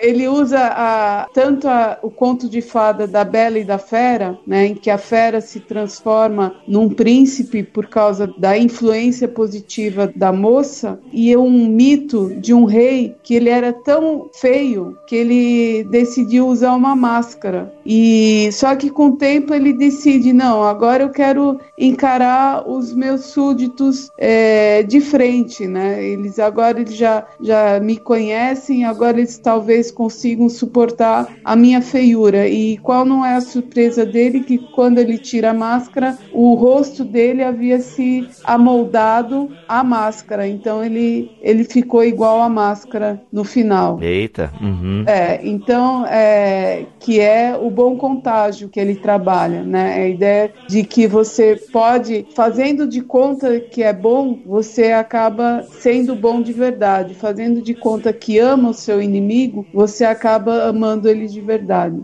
ele 0.01 0.27
usa 0.27 0.59
a, 0.59 1.27
tanto 1.33 1.67
a, 1.67 1.97
o 2.01 2.09
conto 2.09 2.49
de 2.49 2.61
fada 2.61 3.07
da 3.07 3.23
Bela 3.23 3.59
e 3.59 3.63
da 3.63 3.77
Fera, 3.77 4.37
né, 4.45 4.67
em 4.67 4.75
que 4.75 4.89
a 4.89 4.97
fera 4.97 5.41
se 5.41 5.59
transforma 5.59 6.55
num 6.67 6.89
príncipe 6.89 7.63
por 7.63 7.87
causa 7.87 8.27
da 8.37 8.57
influência 8.57 9.27
positiva 9.27 10.11
da 10.15 10.31
moça, 10.31 10.99
e 11.11 11.35
um 11.35 11.67
mito 11.67 12.33
de 12.35 12.53
um 12.53 12.65
rei 12.65 13.15
que 13.23 13.35
ele 13.35 13.49
era 13.49 13.71
tão 13.71 14.29
feio 14.33 14.97
que 15.07 15.15
ele 15.15 15.83
decidiu 15.85 16.47
usar 16.47 16.73
uma 16.73 16.95
máscara. 16.95 17.73
E 17.85 18.49
só 18.51 18.75
que 18.75 18.89
com 18.89 19.07
o 19.07 19.17
tempo 19.17 19.53
ele 19.53 19.73
decide 19.73 20.33
não, 20.33 20.63
agora 20.63 21.03
eu 21.03 21.09
quero 21.09 21.59
encarar 21.77 22.69
os 22.69 22.93
meus 22.93 23.25
súditos 23.25 24.09
é, 24.17 24.83
de 24.83 25.01
frente, 25.01 25.67
né? 25.67 26.03
Eles 26.03 26.39
agora 26.39 26.79
eles 26.79 26.95
já 26.95 27.25
já 27.41 27.79
me 27.79 27.97
conhecem, 27.97 28.85
agora 28.85 29.17
eles 29.17 29.37
talvez 29.37 29.88
consigam 29.91 30.49
suportar 30.49 31.27
a 31.43 31.55
minha 31.55 31.81
feiura. 31.81 32.47
E 32.47 32.77
qual 32.77 33.05
não 33.05 33.25
é 33.25 33.35
a 33.35 33.41
surpresa 33.41 34.05
dele 34.05 34.41
que 34.41 34.57
quando 34.57 34.99
ele 34.99 35.17
tira 35.17 35.51
a 35.51 35.53
máscara, 35.53 36.17
o 36.31 36.53
rosto 36.53 37.03
dele 37.03 37.43
havia 37.43 37.79
se 37.79 38.27
amoldado 38.43 39.49
à 39.67 39.83
máscara. 39.83 40.47
Então 40.47 40.83
ele, 40.83 41.31
ele 41.41 41.63
ficou 41.63 42.03
igual 42.03 42.41
à 42.41 42.49
máscara 42.49 43.21
no 43.31 43.43
final. 43.43 43.99
Eita. 44.01 44.51
Uhum. 44.61 45.03
É, 45.07 45.39
então 45.43 46.05
é 46.05 46.85
que 46.99 47.19
é 47.19 47.57
o 47.59 47.69
bom 47.69 47.95
contágio 47.97 48.69
que 48.69 48.79
ele 48.79 48.95
trabalha, 48.95 49.63
né? 49.63 49.93
A 49.93 50.07
ideia 50.07 50.51
de 50.67 50.83
que 50.83 51.07
você 51.07 51.55
pode 51.71 52.25
fazendo 52.35 52.87
de 52.87 53.01
conta 53.01 53.59
que 53.59 53.83
é 53.83 53.93
bom, 53.93 54.39
você 54.45 54.91
acaba 54.91 55.65
sendo 55.71 56.15
bom 56.15 56.41
de 56.41 56.53
verdade, 56.53 57.13
fazendo 57.13 57.61
de 57.61 57.73
conta 57.73 58.13
que 58.13 58.37
ama 58.37 58.69
o 58.69 58.73
seu 58.73 59.01
inimigo, 59.01 59.65
você 59.79 60.03
acaba 60.03 60.65
amando 60.65 61.07
ele 61.07 61.25
de 61.25 61.39
verdade. 61.39 62.03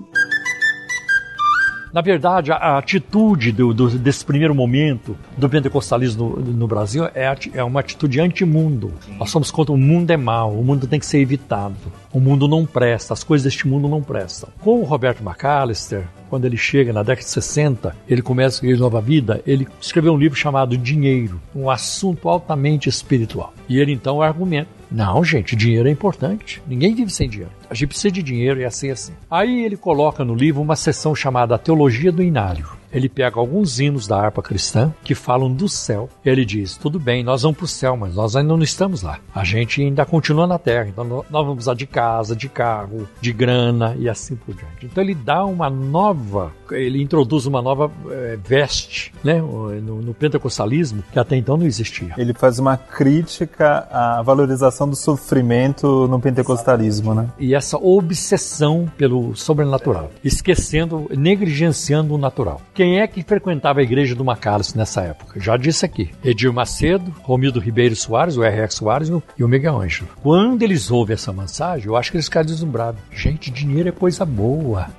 Na 1.92 2.00
verdade, 2.00 2.50
a, 2.50 2.78
atitude 2.78 3.52
do, 3.52 3.74
do, 3.74 3.90
desse 3.90 4.24
primeiro 4.24 4.56
momento 4.56 5.18
do 5.38 5.50
pentecostalismo 5.50 6.38
no, 6.38 6.54
no 6.54 6.68
Brasil 6.68 7.04
é, 7.14 7.36
é, 7.54 7.64
uma 7.66 7.82
atitude 7.82 8.22
antimundo. 8.22 8.94
Nós 9.20 9.30
somos 9.30 9.52
contra 9.52 9.74
o 9.74 9.78
mundo 9.78 10.10
é 10.10 10.16
mal, 10.16 10.54
o 10.54 10.64
mundo 10.64 10.88
tem 10.88 11.02
que 11.02 11.06
ser 11.06 11.20
evitado. 11.20 11.76
O 12.14 12.20
mundo 12.22 12.48
não 12.48 12.66
presta, 12.66 13.14
as 13.14 13.26
coisas 13.26 13.44
deste 13.44 13.68
mundo 13.68 13.90
não 13.90 14.02
prestam. 14.02 14.48
Com 14.62 14.80
o 14.80 14.84
Roberto 14.86 15.22
McAllister, 15.22 16.08
quando 16.30 16.46
ele 16.46 16.58
chega 16.58 16.94
na 16.94 17.04
década 17.04 17.26
de 17.26 17.32
60, 17.34 17.94
ele 18.08 18.22
começa 18.22 18.66
a 18.66 18.78
Nova 18.78 19.02
Vida, 19.02 19.42
ele 19.46 19.68
escreveu 19.82 20.14
um 20.14 20.18
livro 20.18 20.38
chamado 20.38 20.78
Dinheiro, 20.78 21.42
um 21.54 21.70
assunto 21.70 22.30
altamente 22.30 22.88
espiritual. 22.88 23.54
E 23.68 23.80
ele 23.80 23.92
então 23.92 24.22
argumenta 24.22 24.75
não, 24.92 25.24
gente, 25.24 25.56
dinheiro 25.56 25.88
é 25.88 25.92
importante. 25.92 26.62
Ninguém 26.68 26.94
vive 26.94 27.12
sem 27.12 27.30
dinheiro. 27.30 27.52
A 27.70 27.74
gente 27.74 27.88
precisa 27.88 28.12
de 28.12 28.24
dinheiro 28.24 28.60
e 28.60 28.64
é 28.64 28.68
assim 28.68 28.92
assim. 28.92 29.14
Aí 29.30 29.64
ele 29.66 29.78
coloca 29.78 30.24
no 30.24 30.36
livro 30.36 30.62
uma 30.62 30.76
seção 30.76 31.16
chamada 31.16 31.58
Teologia 31.58 32.12
do 32.12 32.22
Inário 32.22 32.75
ele 32.92 33.10
pega 33.10 33.40
alguns 33.40 33.80
hinos 33.80 34.08
da 34.08 34.20
harpa 34.20 34.42
cristã 34.42 34.94
que 35.04 35.16
falam 35.16 35.52
do 35.52 35.68
céu. 35.68 36.10
Ele 36.24 36.46
diz: 36.46 36.78
tudo 36.78 37.00
bem, 37.00 37.24
nós 37.24 37.42
vamos 37.42 37.58
para 37.58 37.66
o 37.66 37.68
céu, 37.68 37.98
mas 37.98 38.16
nós 38.16 38.36
ainda 38.36 38.56
não 38.56 38.64
estamos 38.64 39.02
lá. 39.02 39.20
A 39.34 39.44
gente 39.44 39.82
ainda 39.82 40.06
continua 40.06 40.46
na 40.46 40.60
terra. 40.60 40.88
Então 40.90 41.04
nós 41.04 41.46
vamos 41.46 41.64
usar 41.64 41.74
de 41.74 41.88
casa, 41.88 42.36
de 42.36 42.50
carro, 42.50 43.08
de 43.22 43.32
grana 43.32 43.96
e 43.98 44.10
assim 44.10 44.36
por 44.36 44.54
diante. 44.54 44.86
Então 44.86 45.04
ele 45.04 45.16
dá 45.16 45.46
uma 45.46 45.70
nova, 45.70 46.52
ele 46.72 47.02
introduz 47.02 47.46
uma 47.46 47.62
nova 47.62 47.92
é, 48.10 48.38
veste 48.44 49.14
né, 49.24 49.42
no, 49.42 50.02
no 50.02 50.14
pentecostalismo 50.14 51.04
que 51.12 51.20
até 51.20 51.36
então 51.36 51.58
não 51.58 51.66
existia. 51.66 52.14
Ele 52.18 52.34
faz 52.34 52.60
uma 52.60 52.78
crítica 52.78 53.88
à 53.90 54.22
valorização 54.22 54.90
do 54.90 54.96
sofrimento 54.96 56.08
no 56.08 56.20
pentecostalismo, 56.20 57.14
né? 57.14 57.30
E 57.40 57.46
e 57.46 57.54
essa 57.54 57.78
obsessão 57.78 58.92
pelo 58.98 59.36
sobrenatural, 59.36 60.10
esquecendo, 60.24 61.08
negligenciando 61.16 62.16
o 62.16 62.18
natural. 62.18 62.60
Quem 62.76 63.00
é 63.00 63.08
que 63.08 63.24
frequentava 63.24 63.80
a 63.80 63.84
igreja 63.84 64.14
do 64.14 64.26
Macalester 64.26 64.78
nessa 64.78 65.00
época? 65.00 65.40
Já 65.40 65.56
disse 65.56 65.86
aqui: 65.86 66.10
Edir 66.22 66.52
Macedo, 66.52 67.10
Romildo 67.22 67.58
Ribeiro 67.58 67.96
Soares, 67.96 68.36
o 68.36 68.44
R.X. 68.44 68.76
Soares 68.76 69.10
e 69.38 69.44
o 69.46 69.48
Miguel 69.48 69.80
Ângelo. 69.80 70.10
Quando 70.22 70.62
eles 70.62 70.92
ouvem 70.92 71.14
essa 71.14 71.32
mensagem, 71.32 71.88
eu 71.88 71.96
acho 71.96 72.12
que 72.12 72.18
eles 72.18 72.26
ficaram 72.26 72.46
deslumbrados. 72.46 73.00
Gente, 73.10 73.50
dinheiro 73.50 73.88
é 73.88 73.92
coisa 73.94 74.26
boa. 74.26 74.90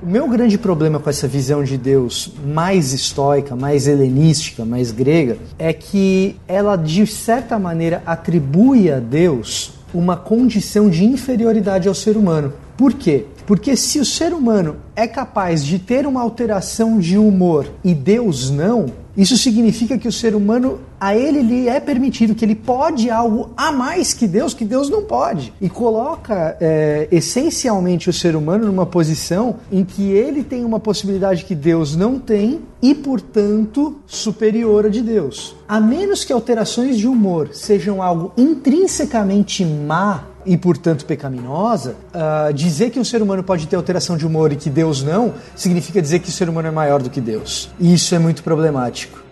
O 0.00 0.06
meu 0.06 0.28
grande 0.28 0.56
problema 0.56 1.00
com 1.00 1.10
essa 1.10 1.26
visão 1.26 1.64
de 1.64 1.76
Deus 1.76 2.32
mais 2.46 2.92
estoica, 2.92 3.56
mais 3.56 3.88
helenística, 3.88 4.64
mais 4.64 4.92
grega, 4.92 5.38
é 5.58 5.72
que 5.72 6.36
ela 6.46 6.76
de 6.76 7.04
certa 7.04 7.58
maneira 7.58 8.00
atribui 8.06 8.92
a 8.92 9.00
Deus 9.00 9.72
uma 9.92 10.16
condição 10.16 10.88
de 10.88 11.04
inferioridade 11.04 11.88
ao 11.88 11.94
ser 11.96 12.16
humano. 12.16 12.52
Por 12.76 12.94
quê? 12.94 13.26
Porque 13.50 13.76
se 13.76 13.98
o 13.98 14.04
ser 14.04 14.32
humano 14.32 14.76
é 14.94 15.08
capaz 15.08 15.64
de 15.64 15.80
ter 15.80 16.06
uma 16.06 16.20
alteração 16.20 17.00
de 17.00 17.18
humor 17.18 17.66
e 17.82 17.92
Deus 17.92 18.48
não, 18.48 18.86
isso 19.16 19.36
significa 19.36 19.98
que 19.98 20.06
o 20.06 20.12
ser 20.12 20.36
humano, 20.36 20.78
a 21.00 21.16
ele 21.16 21.42
lhe 21.42 21.68
é 21.68 21.80
permitido, 21.80 22.32
que 22.32 22.44
ele 22.44 22.54
pode 22.54 23.10
algo 23.10 23.50
a 23.56 23.72
mais 23.72 24.14
que 24.14 24.28
Deus, 24.28 24.54
que 24.54 24.64
Deus 24.64 24.88
não 24.88 25.02
pode. 25.02 25.52
E 25.60 25.68
coloca 25.68 26.56
é, 26.60 27.08
essencialmente 27.10 28.08
o 28.08 28.12
ser 28.12 28.36
humano 28.36 28.66
numa 28.66 28.86
posição 28.86 29.56
em 29.72 29.84
que 29.84 30.12
ele 30.12 30.44
tem 30.44 30.64
uma 30.64 30.78
possibilidade 30.78 31.44
que 31.44 31.56
Deus 31.56 31.96
não 31.96 32.20
tem 32.20 32.60
e, 32.80 32.94
portanto, 32.94 33.96
superior 34.06 34.86
a 34.86 34.88
de 34.88 35.02
Deus. 35.02 35.56
A 35.68 35.80
menos 35.80 36.24
que 36.24 36.32
alterações 36.32 36.96
de 36.96 37.08
humor 37.08 37.50
sejam 37.52 38.00
algo 38.00 38.32
intrinsecamente 38.36 39.64
má 39.64 40.29
e, 40.44 40.56
portanto, 40.56 41.04
pecaminosa, 41.04 41.96
uh, 42.14 42.52
dizer 42.52 42.90
que 42.90 42.98
um 42.98 43.04
ser 43.04 43.22
humano 43.22 43.42
pode 43.42 43.66
ter 43.66 43.76
alteração 43.76 44.16
de 44.16 44.26
humor 44.26 44.52
e 44.52 44.56
que 44.56 44.70
Deus 44.70 45.02
não, 45.02 45.34
significa 45.54 46.00
dizer 46.00 46.20
que 46.20 46.28
o 46.28 46.32
ser 46.32 46.48
humano 46.48 46.68
é 46.68 46.70
maior 46.70 47.02
do 47.02 47.10
que 47.10 47.20
Deus. 47.20 47.70
E 47.78 47.92
isso 47.94 48.14
é 48.14 48.18
muito 48.18 48.42
problemático. 48.42 49.29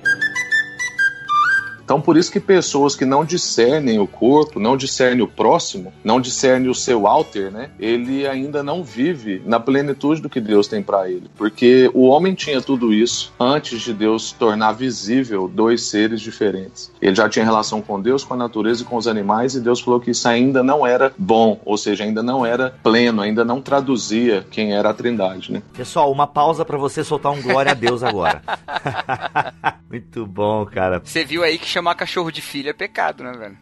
Então, 1.89 2.03
por 2.03 2.19
isso 2.19 2.31
que 2.31 2.39
pessoas 2.39 2.95
que 2.95 3.07
não 3.07 3.25
discernem 3.25 3.99
o 3.99 4.07
corpo, 4.07 4.61
não 4.61 4.77
discernem 4.77 5.23
o 5.23 5.27
próximo, 5.27 5.91
não 6.05 6.21
discernem 6.21 6.69
o 6.69 6.75
seu 6.75 7.07
alter, 7.07 7.51
né? 7.51 7.71
Ele 7.81 8.27
ainda 8.27 8.63
não 8.63 8.85
vive 8.85 9.41
na 9.47 9.59
plenitude 9.59 10.21
do 10.21 10.29
que 10.29 10.39
Deus 10.39 10.69
tem 10.69 10.83
para 10.83 11.11
ele. 11.11 11.31
Porque 11.35 11.91
o 11.95 12.03
homem 12.03 12.35
tinha 12.35 12.61
tudo 12.61 12.93
isso 12.93 13.33
antes 13.41 13.81
de 13.81 13.95
Deus 13.95 14.33
tornar 14.33 14.73
visível 14.73 15.49
dois 15.49 15.85
seres 15.85 16.21
diferentes. 16.21 16.93
Ele 17.01 17.15
já 17.15 17.27
tinha 17.27 17.43
relação 17.43 17.81
com 17.81 17.99
Deus, 17.99 18.23
com 18.23 18.35
a 18.35 18.37
natureza 18.37 18.83
e 18.83 18.85
com 18.85 18.97
os 18.97 19.09
animais, 19.09 19.55
e 19.55 19.61
Deus 19.61 19.81
falou 19.81 19.99
que 19.99 20.11
isso 20.11 20.29
ainda 20.29 20.63
não 20.63 20.87
era 20.87 21.11
bom, 21.17 21.59
ou 21.65 21.79
seja, 21.79 22.05
ainda 22.05 22.23
não 22.23 22.45
era 22.45 22.75
pleno, 22.83 23.23
ainda 23.23 23.47
não 23.47 23.63
traduzia 23.63 24.47
quem 24.51 24.75
era 24.75 24.91
a 24.91 24.93
Trindade, 24.95 25.51
né? 25.51 25.63
Pessoal, 25.73 26.13
uma 26.13 26.27
pausa 26.27 26.67
para 26.67 26.77
você 26.77 27.03
soltar 27.03 27.33
um 27.33 27.41
glória 27.41 27.73
a 27.73 27.75
Deus 27.75 28.03
agora. 28.03 28.43
Muito 29.89 30.27
bom, 30.27 30.67
cara. 30.67 31.01
Você 31.03 31.25
viu 31.25 31.43
aí 31.43 31.57
que 31.57 31.78
chamar 31.79 31.95
cachorro 31.95 32.33
de 32.33 32.43
filho 32.43 32.71
é 32.71 32.73
pecado, 32.73 33.23
né, 33.23 33.33
velho? 33.33 33.57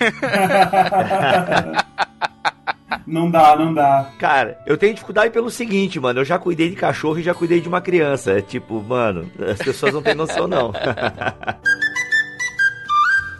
Não 3.06 3.30
dá, 3.30 3.56
não 3.56 3.74
dá. 3.74 4.10
Cara, 4.18 4.58
eu 4.64 4.76
tenho 4.76 4.94
dificuldade 4.94 5.32
pelo 5.32 5.50
seguinte, 5.50 5.98
mano. 5.98 6.20
Eu 6.20 6.24
já 6.24 6.38
cuidei 6.38 6.70
de 6.70 6.76
cachorro 6.76 7.18
e 7.18 7.22
já 7.22 7.34
cuidei 7.34 7.60
de 7.60 7.68
uma 7.68 7.80
criança. 7.80 8.38
É 8.38 8.40
tipo, 8.40 8.80
mano, 8.80 9.28
as 9.50 9.58
pessoas 9.58 9.92
não 9.92 10.02
têm 10.02 10.14
noção, 10.14 10.46
não. 10.46 10.72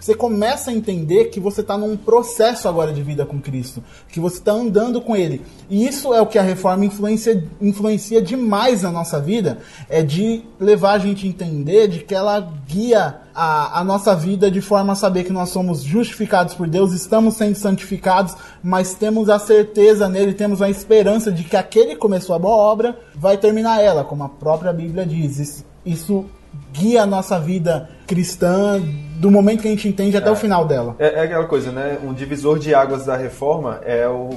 você 0.02 0.16
começa 0.16 0.72
a 0.72 0.74
entender 0.74 1.26
que 1.26 1.38
você 1.38 1.60
está 1.60 1.78
num 1.78 1.96
processo 1.96 2.68
agora 2.68 2.92
de 2.92 3.00
vida 3.04 3.24
com 3.24 3.40
Cristo, 3.40 3.84
que 4.08 4.18
você 4.18 4.38
está 4.38 4.50
andando 4.50 5.00
com 5.00 5.14
Ele. 5.14 5.42
E 5.70 5.86
isso 5.86 6.12
é 6.12 6.20
o 6.20 6.26
que 6.26 6.40
a 6.40 6.42
reforma 6.42 6.84
influencia, 6.84 7.44
influencia 7.60 8.20
demais 8.20 8.82
na 8.82 8.90
nossa 8.90 9.20
vida, 9.20 9.58
é 9.88 10.02
de 10.02 10.42
levar 10.58 10.94
a 10.94 10.98
gente 10.98 11.24
a 11.24 11.28
entender 11.28 11.86
de 11.86 12.00
que 12.00 12.16
ela 12.16 12.40
guia 12.66 13.20
a, 13.32 13.78
a, 13.78 13.84
nossa 13.84 14.12
vida 14.16 14.50
de 14.50 14.60
forma 14.60 14.94
a 14.94 14.96
saber 14.96 15.22
que 15.22 15.32
nós 15.32 15.50
somos 15.50 15.84
justificados 15.84 16.52
por 16.54 16.66
Deus, 16.66 16.92
estamos 16.92 17.34
sendo 17.34 17.54
santificados, 17.54 18.34
mas 18.60 18.94
temos 18.94 19.30
a 19.30 19.38
certeza 19.38 20.08
nele, 20.08 20.34
temos 20.34 20.60
a 20.60 20.68
esperança 20.68 21.30
de 21.30 21.44
que 21.44 21.56
aquele 21.56 21.90
que 21.90 22.00
começou 22.00 22.34
a 22.34 22.40
boa 22.40 22.56
obra 22.56 22.98
vai 23.14 23.38
terminar 23.38 23.80
ela, 23.80 24.02
como 24.02 24.24
a 24.24 24.28
própria 24.28 24.72
Bíblia 24.72 25.06
diz. 25.06 25.38
Isso, 25.38 25.64
isso 25.86 26.26
guia 26.72 27.02
a 27.02 27.06
nossa 27.06 27.38
vida 27.38 27.88
cristã 28.06 28.80
do 29.18 29.30
momento 29.30 29.62
que 29.62 29.68
a 29.68 29.70
gente 29.70 29.88
entende 29.88 30.16
até 30.16 30.28
é, 30.28 30.32
o 30.32 30.36
final 30.36 30.66
dela. 30.66 30.96
É, 30.98 31.20
é, 31.20 31.20
aquela 31.22 31.46
coisa, 31.46 31.70
né? 31.70 31.98
Um 32.02 32.12
divisor 32.12 32.58
de 32.58 32.74
águas 32.74 33.04
da 33.04 33.16
reforma 33.16 33.80
é 33.84 34.08
o, 34.08 34.30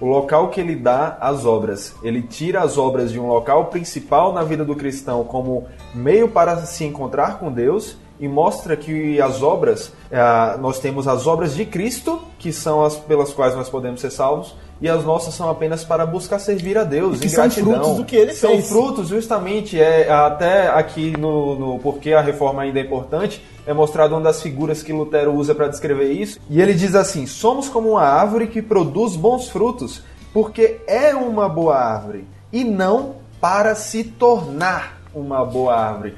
o 0.00 0.06
local 0.06 0.48
que 0.48 0.60
ele 0.60 0.74
dá 0.74 1.16
às 1.20 1.44
obras. 1.44 1.94
Ele 2.02 2.22
tira 2.22 2.60
as 2.60 2.76
obras 2.76 3.12
de 3.12 3.20
um 3.20 3.26
local 3.26 3.66
principal 3.66 4.32
na 4.32 4.42
vida 4.42 4.64
do 4.64 4.74
cristão 4.74 5.24
como 5.24 5.66
meio 5.94 6.28
para 6.28 6.56
se 6.58 6.84
encontrar 6.84 7.38
com 7.38 7.52
Deus 7.52 7.96
e 8.22 8.28
mostra 8.28 8.76
que 8.76 9.20
as 9.20 9.42
obras, 9.42 9.92
é, 10.08 10.56
nós 10.58 10.78
temos 10.78 11.08
as 11.08 11.26
obras 11.26 11.56
de 11.56 11.66
Cristo, 11.66 12.22
que 12.38 12.52
são 12.52 12.84
as 12.84 12.94
pelas 12.94 13.32
quais 13.32 13.56
nós 13.56 13.68
podemos 13.68 14.00
ser 14.00 14.12
salvos, 14.12 14.54
e 14.80 14.88
as 14.88 15.04
nossas 15.04 15.34
são 15.34 15.50
apenas 15.50 15.82
para 15.82 16.06
buscar 16.06 16.38
servir 16.38 16.78
a 16.78 16.84
Deus. 16.84 17.18
E 17.18 17.22
que 17.22 17.28
são 17.28 17.50
frutos 17.50 17.96
do 17.96 18.04
que 18.04 18.14
ele 18.14 18.32
são 18.32 18.50
fez. 18.50 18.64
São 18.64 18.76
frutos, 18.76 19.08
justamente, 19.08 19.76
é, 19.76 20.08
até 20.08 20.68
aqui 20.68 21.16
no, 21.18 21.58
no 21.58 21.78
Porquê 21.80 22.12
a 22.12 22.20
Reforma 22.20 22.62
ainda 22.62 22.78
é 22.78 22.84
importante, 22.84 23.44
é 23.66 23.72
mostrado 23.72 24.14
uma 24.14 24.20
das 24.20 24.40
figuras 24.40 24.84
que 24.84 24.92
Lutero 24.92 25.34
usa 25.34 25.52
para 25.52 25.66
descrever 25.66 26.12
isso. 26.12 26.38
E 26.48 26.62
ele 26.62 26.74
diz 26.74 26.94
assim: 26.94 27.26
somos 27.26 27.68
como 27.68 27.90
uma 27.90 28.02
árvore 28.02 28.46
que 28.46 28.62
produz 28.62 29.16
bons 29.16 29.48
frutos, 29.48 30.00
porque 30.32 30.80
é 30.86 31.12
uma 31.12 31.48
boa 31.48 31.76
árvore, 31.76 32.24
e 32.52 32.62
não 32.62 33.16
para 33.40 33.74
se 33.74 34.04
tornar 34.04 35.02
uma 35.12 35.44
boa 35.44 35.74
árvore. 35.74 36.14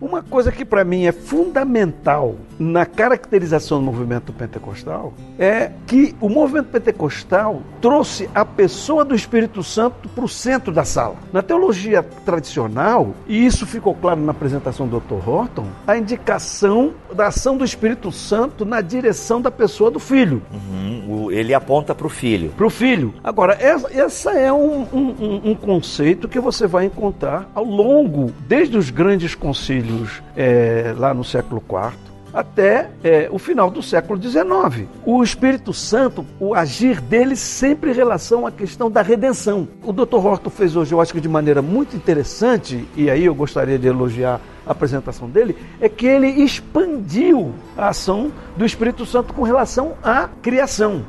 Uma 0.00 0.22
coisa 0.22 0.50
que 0.50 0.64
para 0.64 0.84
mim 0.84 1.06
é 1.06 1.12
fundamental 1.12 2.36
na 2.58 2.86
caracterização 2.86 3.78
do 3.78 3.84
movimento 3.84 4.32
pentecostal 4.32 5.12
é 5.38 5.70
que 5.86 6.14
o 6.20 6.28
movimento 6.28 6.66
pentecostal 6.66 7.62
trouxe 7.80 8.28
a 8.34 8.44
pessoa 8.44 9.04
do 9.04 9.14
Espírito 9.14 9.62
Santo 9.62 10.08
para 10.08 10.24
o 10.24 10.28
centro 10.28 10.72
da 10.72 10.84
sala. 10.84 11.16
Na 11.32 11.42
teologia 11.42 12.02
tradicional, 12.02 13.14
e 13.26 13.44
isso 13.44 13.66
ficou 13.66 13.94
claro 13.94 14.20
na 14.20 14.32
apresentação 14.32 14.86
do 14.86 15.00
Dr. 15.00 15.28
Horton, 15.28 15.66
a 15.86 15.96
indicação 15.96 16.92
da 17.12 17.28
ação 17.28 17.56
do 17.56 17.64
Espírito 17.64 18.10
Santo 18.12 18.64
na 18.64 18.80
direção 18.80 19.40
da 19.40 19.50
pessoa 19.50 19.90
do 19.90 19.98
filho. 19.98 20.42
Uhum, 20.52 21.30
ele 21.30 21.54
aponta 21.54 21.94
para 21.94 22.06
o 22.06 22.10
filho. 22.10 22.50
Para 22.50 22.66
o 22.66 22.70
filho. 22.70 23.14
Agora, 23.22 23.56
essa, 23.60 23.92
essa 23.92 24.32
é 24.32 24.52
um, 24.52 24.82
um, 24.92 25.40
um, 25.50 25.54
conceito 25.54 26.28
que 26.28 26.40
você 26.40 26.66
vai 26.66 26.86
encontrar 26.86 27.48
ao 27.54 27.64
longo, 27.64 28.32
desde 28.46 28.76
os 28.76 28.90
grandes 28.90 29.34
concílios 29.34 30.22
é, 30.36 30.94
lá 30.96 31.14
no 31.14 31.24
século 31.24 31.62
IV, 31.68 32.13
até 32.34 32.90
é, 33.02 33.28
o 33.30 33.38
final 33.38 33.70
do 33.70 33.80
século 33.82 34.20
XIX. 34.20 34.88
O 35.06 35.22
Espírito 35.22 35.72
Santo, 35.72 36.26
o 36.40 36.54
agir 36.54 37.00
dele 37.00 37.36
sempre 37.36 37.92
em 37.92 37.94
relação 37.94 38.46
à 38.46 38.50
questão 38.50 38.90
da 38.90 39.00
redenção. 39.00 39.68
O 39.82 39.92
Dr. 39.92 40.16
Horton 40.16 40.50
fez 40.50 40.74
hoje, 40.74 40.92
eu 40.92 41.00
acho 41.00 41.12
que 41.12 41.20
de 41.20 41.28
maneira 41.28 41.62
muito 41.62 41.96
interessante, 41.96 42.86
e 42.96 43.08
aí 43.08 43.24
eu 43.24 43.34
gostaria 43.34 43.78
de 43.78 43.86
elogiar 43.86 44.40
a 44.66 44.72
apresentação 44.72 45.28
dele, 45.28 45.56
é 45.80 45.88
que 45.88 46.06
ele 46.06 46.26
expandiu 46.26 47.54
a 47.76 47.88
ação 47.88 48.32
do 48.56 48.64
Espírito 48.64 49.06
Santo 49.06 49.32
com 49.32 49.42
relação 49.42 49.94
à 50.02 50.28
criação. 50.42 51.04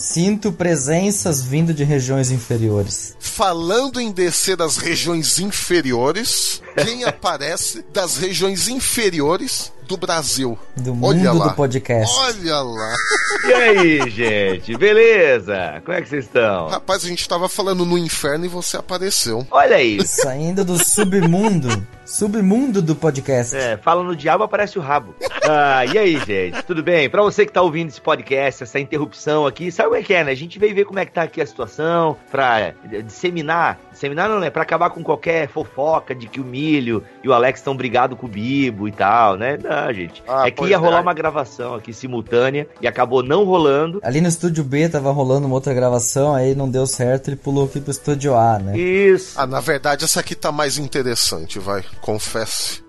Sinto 0.00 0.50
presenças 0.50 1.42
vindo 1.42 1.74
de 1.74 1.84
regiões 1.84 2.30
inferiores. 2.30 3.14
Falando 3.20 4.00
em 4.00 4.10
descer 4.10 4.56
das 4.56 4.78
regiões 4.78 5.38
inferiores, 5.38 6.62
quem 6.82 7.04
aparece 7.04 7.84
das 7.92 8.16
regiões 8.16 8.66
inferiores 8.66 9.70
do 9.90 9.96
Brasil. 9.96 10.56
Do 10.76 10.92
Olha 11.04 11.18
mundo 11.32 11.38
lá. 11.40 11.48
do 11.48 11.54
podcast. 11.54 12.14
Olha 12.16 12.60
lá. 12.60 12.94
E 13.42 13.52
aí, 13.52 14.10
gente? 14.10 14.76
Beleza? 14.76 15.80
Como 15.84 15.96
é 15.96 16.02
que 16.02 16.08
vocês 16.08 16.24
estão? 16.24 16.68
Rapaz, 16.68 17.04
a 17.04 17.08
gente 17.08 17.26
tava 17.28 17.48
falando 17.48 17.84
no 17.86 17.96
inferno 17.96 18.44
e 18.44 18.48
você 18.48 18.76
apareceu. 18.76 19.46
Olha 19.50 19.76
aí. 19.76 20.04
Saindo 20.06 20.64
do 20.64 20.76
submundo. 20.84 21.86
Submundo 22.04 22.82
do 22.82 22.96
podcast. 22.96 23.54
É, 23.56 23.76
fala 23.76 24.02
no 24.02 24.16
diabo, 24.16 24.42
aparece 24.42 24.76
o 24.78 24.82
rabo. 24.82 25.14
Ah, 25.48 25.86
e 25.86 25.96
aí, 25.96 26.16
gente? 26.18 26.60
Tudo 26.64 26.82
bem? 26.82 27.08
Pra 27.08 27.22
você 27.22 27.46
que 27.46 27.52
tá 27.52 27.62
ouvindo 27.62 27.88
esse 27.88 28.00
podcast, 28.00 28.64
essa 28.64 28.80
interrupção 28.80 29.46
aqui, 29.46 29.70
sabe 29.70 29.90
como 29.90 30.00
é 30.00 30.02
que 30.02 30.12
é, 30.12 30.24
né? 30.24 30.32
A 30.32 30.36
gente 30.36 30.58
veio 30.58 30.74
ver 30.74 30.84
como 30.84 30.98
é 30.98 31.06
que 31.06 31.12
tá 31.12 31.22
aqui 31.22 31.40
a 31.40 31.46
situação, 31.46 32.16
pra 32.30 32.74
disseminar. 33.06 33.78
Disseminar 33.92 34.28
não, 34.28 34.40
né? 34.40 34.50
Pra 34.50 34.62
acabar 34.62 34.90
com 34.90 35.04
qualquer 35.04 35.48
fofoca 35.48 36.12
de 36.14 36.26
que 36.26 36.40
o 36.40 36.44
Milho 36.44 37.04
e 37.22 37.28
o 37.28 37.32
Alex 37.32 37.60
estão 37.60 37.76
brigados 37.76 38.18
com 38.18 38.26
o 38.26 38.28
Bibo 38.28 38.88
e 38.88 38.92
tal, 38.92 39.36
né? 39.36 39.56
Não, 39.62 39.70
gente. 39.92 40.22
Ah, 40.26 40.46
é 40.46 40.50
que 40.50 40.64
ia 40.64 40.78
rolar 40.78 40.98
é. 40.98 41.00
uma 41.00 41.14
gravação 41.14 41.74
aqui 41.74 41.92
simultânea 41.92 42.68
e 42.80 42.86
acabou 42.86 43.22
não 43.22 43.44
rolando. 43.44 44.00
Ali 44.02 44.20
no 44.20 44.28
estúdio 44.28 44.64
B 44.64 44.88
tava 44.88 45.10
rolando 45.10 45.46
uma 45.46 45.54
outra 45.54 45.74
gravação, 45.74 46.34
aí 46.34 46.54
não 46.54 46.68
deu 46.68 46.86
certo, 46.86 47.28
ele 47.28 47.36
pulou 47.36 47.66
aqui 47.66 47.80
pro 47.80 47.90
estúdio 47.90 48.34
A, 48.34 48.58
né? 48.58 48.78
Isso. 48.78 49.38
Ah, 49.40 49.46
na 49.46 49.60
verdade, 49.60 50.04
essa 50.04 50.20
aqui 50.20 50.34
tá 50.34 50.52
mais 50.52 50.78
interessante, 50.78 51.58
vai. 51.58 51.84
Confesse. 52.00 52.82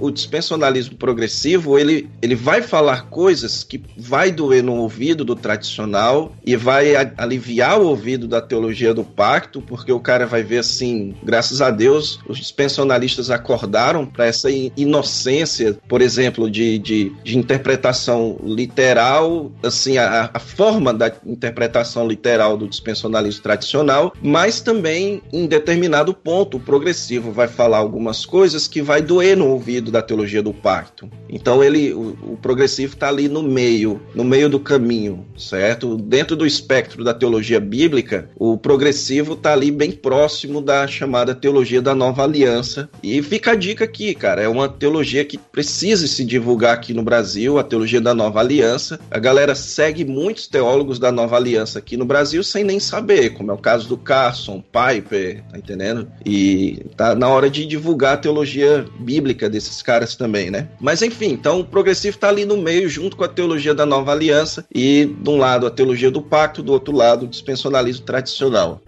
O 0.00 0.10
dispensacionalismo 0.10 0.96
progressivo, 0.96 1.78
ele, 1.78 2.08
ele 2.22 2.34
vai 2.34 2.62
falar 2.62 3.02
coisas 3.02 3.62
que 3.62 3.80
vai 3.96 4.32
doer 4.32 4.62
no 4.62 4.74
ouvido 4.76 5.24
do 5.24 5.36
tradicional 5.36 6.32
e 6.44 6.56
vai 6.56 6.96
a, 6.96 7.12
aliviar 7.18 7.80
o 7.80 7.86
ouvido 7.86 8.26
da 8.26 8.40
teologia 8.40 8.94
do 8.94 9.04
pacto, 9.04 9.60
porque 9.60 9.92
o 9.92 10.00
cara 10.00 10.26
vai 10.26 10.42
ver 10.42 10.58
assim, 10.58 11.14
graças 11.22 11.60
a 11.60 11.70
Deus, 11.70 12.18
os 12.26 12.38
dispensacionalistas 12.38 13.30
acordaram 13.30 14.06
para 14.06 14.26
essa 14.26 14.50
inocência, 14.50 15.78
por 15.86 16.00
exemplo, 16.00 16.50
de, 16.50 16.78
de, 16.78 17.12
de 17.22 17.38
interpretação 17.38 18.38
literal, 18.42 19.52
assim, 19.62 19.98
a, 19.98 20.30
a 20.32 20.38
forma 20.38 20.92
da 20.94 21.12
interpretação 21.26 22.08
literal 22.08 22.56
do 22.56 22.66
dispensacionalismo 22.68 23.42
tradicional, 23.42 24.12
mas 24.22 24.60
também 24.60 25.22
em 25.32 25.46
determinado 25.46 26.14
ponto 26.14 26.56
o 26.56 26.60
progressivo 26.60 27.32
vai 27.32 27.48
falar 27.48 27.78
algumas 27.78 28.24
coisas 28.24 28.66
que 28.66 28.80
vai 28.80 29.02
doer 29.02 29.36
no 29.36 29.48
ouvido 29.48 29.89
da 29.90 30.02
teologia 30.02 30.42
do 30.42 30.52
pacto. 30.52 31.10
Então 31.28 31.62
ele, 31.62 31.92
o, 31.92 32.16
o 32.32 32.38
progressivo 32.40 32.94
está 32.94 33.08
ali 33.08 33.28
no 33.28 33.42
meio, 33.42 34.00
no 34.14 34.24
meio 34.24 34.48
do 34.48 34.60
caminho, 34.60 35.26
certo? 35.36 35.96
Dentro 35.96 36.36
do 36.36 36.46
espectro 36.46 37.04
da 37.04 37.14
teologia 37.14 37.60
bíblica, 37.60 38.30
o 38.36 38.56
progressivo 38.56 39.34
está 39.34 39.52
ali 39.52 39.70
bem 39.70 39.92
próximo 39.92 40.60
da 40.60 40.86
chamada 40.86 41.34
teologia 41.34 41.82
da 41.82 41.94
nova 41.94 42.22
aliança. 42.22 42.88
E 43.02 43.22
fica 43.22 43.52
a 43.52 43.54
dica 43.54 43.84
aqui, 43.84 44.14
cara, 44.14 44.42
é 44.42 44.48
uma 44.48 44.68
teologia 44.68 45.24
que 45.24 45.38
precisa 45.38 46.06
se 46.06 46.24
divulgar 46.24 46.74
aqui 46.74 46.92
no 46.92 47.02
Brasil, 47.02 47.58
a 47.58 47.64
teologia 47.64 48.00
da 48.00 48.14
nova 48.14 48.40
aliança. 48.40 49.00
A 49.10 49.18
galera 49.18 49.54
segue 49.54 50.04
muitos 50.04 50.46
teólogos 50.46 50.98
da 50.98 51.10
nova 51.12 51.36
aliança 51.36 51.78
aqui 51.78 51.96
no 51.96 52.04
Brasil 52.04 52.42
sem 52.42 52.64
nem 52.64 52.80
saber, 52.80 53.30
como 53.30 53.50
é 53.50 53.54
o 53.54 53.58
caso 53.58 53.88
do 53.88 53.96
Carson, 53.96 54.62
Piper, 54.62 55.42
tá 55.50 55.58
entendendo? 55.58 56.10
E 56.24 56.84
tá 56.96 57.14
na 57.14 57.28
hora 57.28 57.50
de 57.50 57.66
divulgar 57.66 58.14
a 58.14 58.18
teologia 58.18 58.84
bíblica 58.98 59.48
desses 59.48 59.79
caras 59.82 60.16
também, 60.16 60.50
né? 60.50 60.68
Mas 60.80 61.02
enfim, 61.02 61.30
então 61.30 61.60
o 61.60 61.64
progressivo 61.64 62.18
tá 62.18 62.28
ali 62.28 62.44
no 62.44 62.56
meio, 62.56 62.88
junto 62.88 63.16
com 63.16 63.24
a 63.24 63.28
teologia 63.28 63.74
da 63.74 63.86
nova 63.86 64.12
aliança, 64.12 64.64
e 64.74 65.06
de 65.06 65.30
um 65.30 65.36
lado 65.36 65.66
a 65.66 65.70
teologia 65.70 66.10
do 66.10 66.22
pacto, 66.22 66.62
do 66.62 66.72
outro 66.72 66.94
lado 66.94 67.24
o 67.24 67.28
dispensionalismo 67.28 68.04
tradicional. 68.04 68.80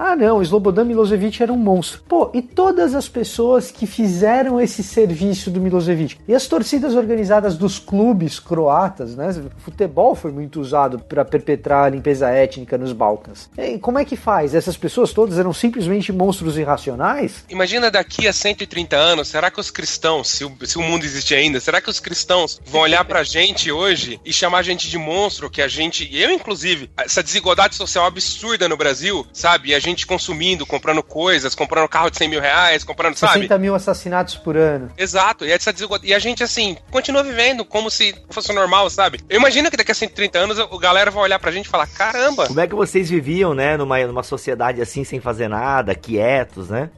Ah, 0.00 0.14
não, 0.14 0.40
Slobodan 0.40 0.84
Milosevic 0.84 1.42
era 1.42 1.52
um 1.52 1.56
monstro. 1.56 2.00
Pô, 2.08 2.30
e 2.32 2.40
todas 2.40 2.94
as 2.94 3.08
pessoas 3.08 3.72
que 3.72 3.84
fizeram 3.84 4.60
esse 4.60 4.80
serviço 4.80 5.50
do 5.50 5.60
Milosevic? 5.60 6.16
E 6.28 6.32
as 6.32 6.46
torcidas 6.46 6.94
organizadas 6.94 7.56
dos 7.56 7.80
clubes 7.80 8.38
croatas, 8.38 9.16
né? 9.16 9.34
Futebol 9.58 10.14
foi 10.14 10.30
muito 10.30 10.60
usado 10.60 11.00
para 11.00 11.24
perpetrar 11.24 11.86
a 11.86 11.88
limpeza 11.88 12.30
étnica 12.30 12.78
nos 12.78 12.92
Balcãs. 12.92 13.50
E 13.58 13.76
como 13.80 13.98
é 13.98 14.04
que 14.04 14.14
faz? 14.14 14.54
Essas 14.54 14.76
pessoas 14.76 15.12
todas 15.12 15.36
eram 15.36 15.52
simplesmente 15.52 16.12
monstros 16.12 16.56
irracionais? 16.56 17.44
Imagina 17.48 17.90
daqui 17.90 18.28
a 18.28 18.32
130 18.32 18.94
anos, 18.94 19.26
será 19.26 19.50
que 19.50 19.58
os 19.58 19.68
cristãos, 19.68 20.28
se 20.28 20.44
o, 20.44 20.52
se 20.64 20.78
o 20.78 20.82
mundo 20.82 21.04
existir 21.04 21.34
ainda, 21.34 21.58
será 21.58 21.80
que 21.80 21.90
os 21.90 21.98
cristãos 21.98 22.60
vão 22.64 22.82
olhar 22.82 23.04
pra 23.04 23.24
gente 23.24 23.72
hoje 23.72 24.20
e 24.24 24.32
chamar 24.32 24.58
a 24.58 24.62
gente 24.62 24.88
de 24.88 24.96
monstro, 24.96 25.50
que 25.50 25.60
a 25.60 25.66
gente, 25.66 26.08
eu 26.16 26.30
inclusive, 26.30 26.88
essa 26.96 27.20
desigualdade 27.20 27.74
social 27.74 28.06
absurda 28.06 28.68
no 28.68 28.76
Brasil, 28.76 29.26
sabe? 29.32 29.70
E 29.70 29.74
a 29.74 29.80
gente 29.80 29.87
gente 29.88 30.06
consumindo, 30.06 30.66
comprando 30.66 31.02
coisas, 31.02 31.54
comprando 31.54 31.88
carro 31.88 32.10
de 32.10 32.16
100 32.16 32.28
mil 32.28 32.40
reais, 32.40 32.84
comprando, 32.84 33.14
60 33.14 33.26
sabe? 33.32 33.42
60 33.44 33.58
mil 33.58 33.74
assassinatos 33.74 34.36
por 34.36 34.56
ano. 34.56 34.90
Exato, 34.96 35.44
e, 35.44 35.52
essa 35.52 35.74
e 36.02 36.14
a 36.14 36.18
gente, 36.18 36.42
assim, 36.42 36.76
continua 36.90 37.22
vivendo 37.22 37.64
como 37.64 37.90
se 37.90 38.14
fosse 38.30 38.52
normal, 38.52 38.88
sabe? 38.90 39.20
Eu 39.28 39.38
imagino 39.38 39.70
que 39.70 39.76
daqui 39.76 39.92
a 39.92 39.94
130 39.94 40.38
anos 40.38 40.58
a 40.58 40.66
galera 40.78 41.10
vai 41.10 41.22
olhar 41.22 41.38
pra 41.38 41.50
gente 41.50 41.66
e 41.66 41.68
falar: 41.68 41.86
caramba! 41.86 42.46
Como 42.46 42.60
é 42.60 42.66
que 42.66 42.74
vocês 42.74 43.08
viviam, 43.10 43.54
né, 43.54 43.76
numa, 43.76 43.98
numa 44.06 44.22
sociedade 44.22 44.80
assim, 44.80 45.04
sem 45.04 45.20
fazer 45.20 45.48
nada, 45.48 45.94
quietos, 45.94 46.68
né? 46.68 46.90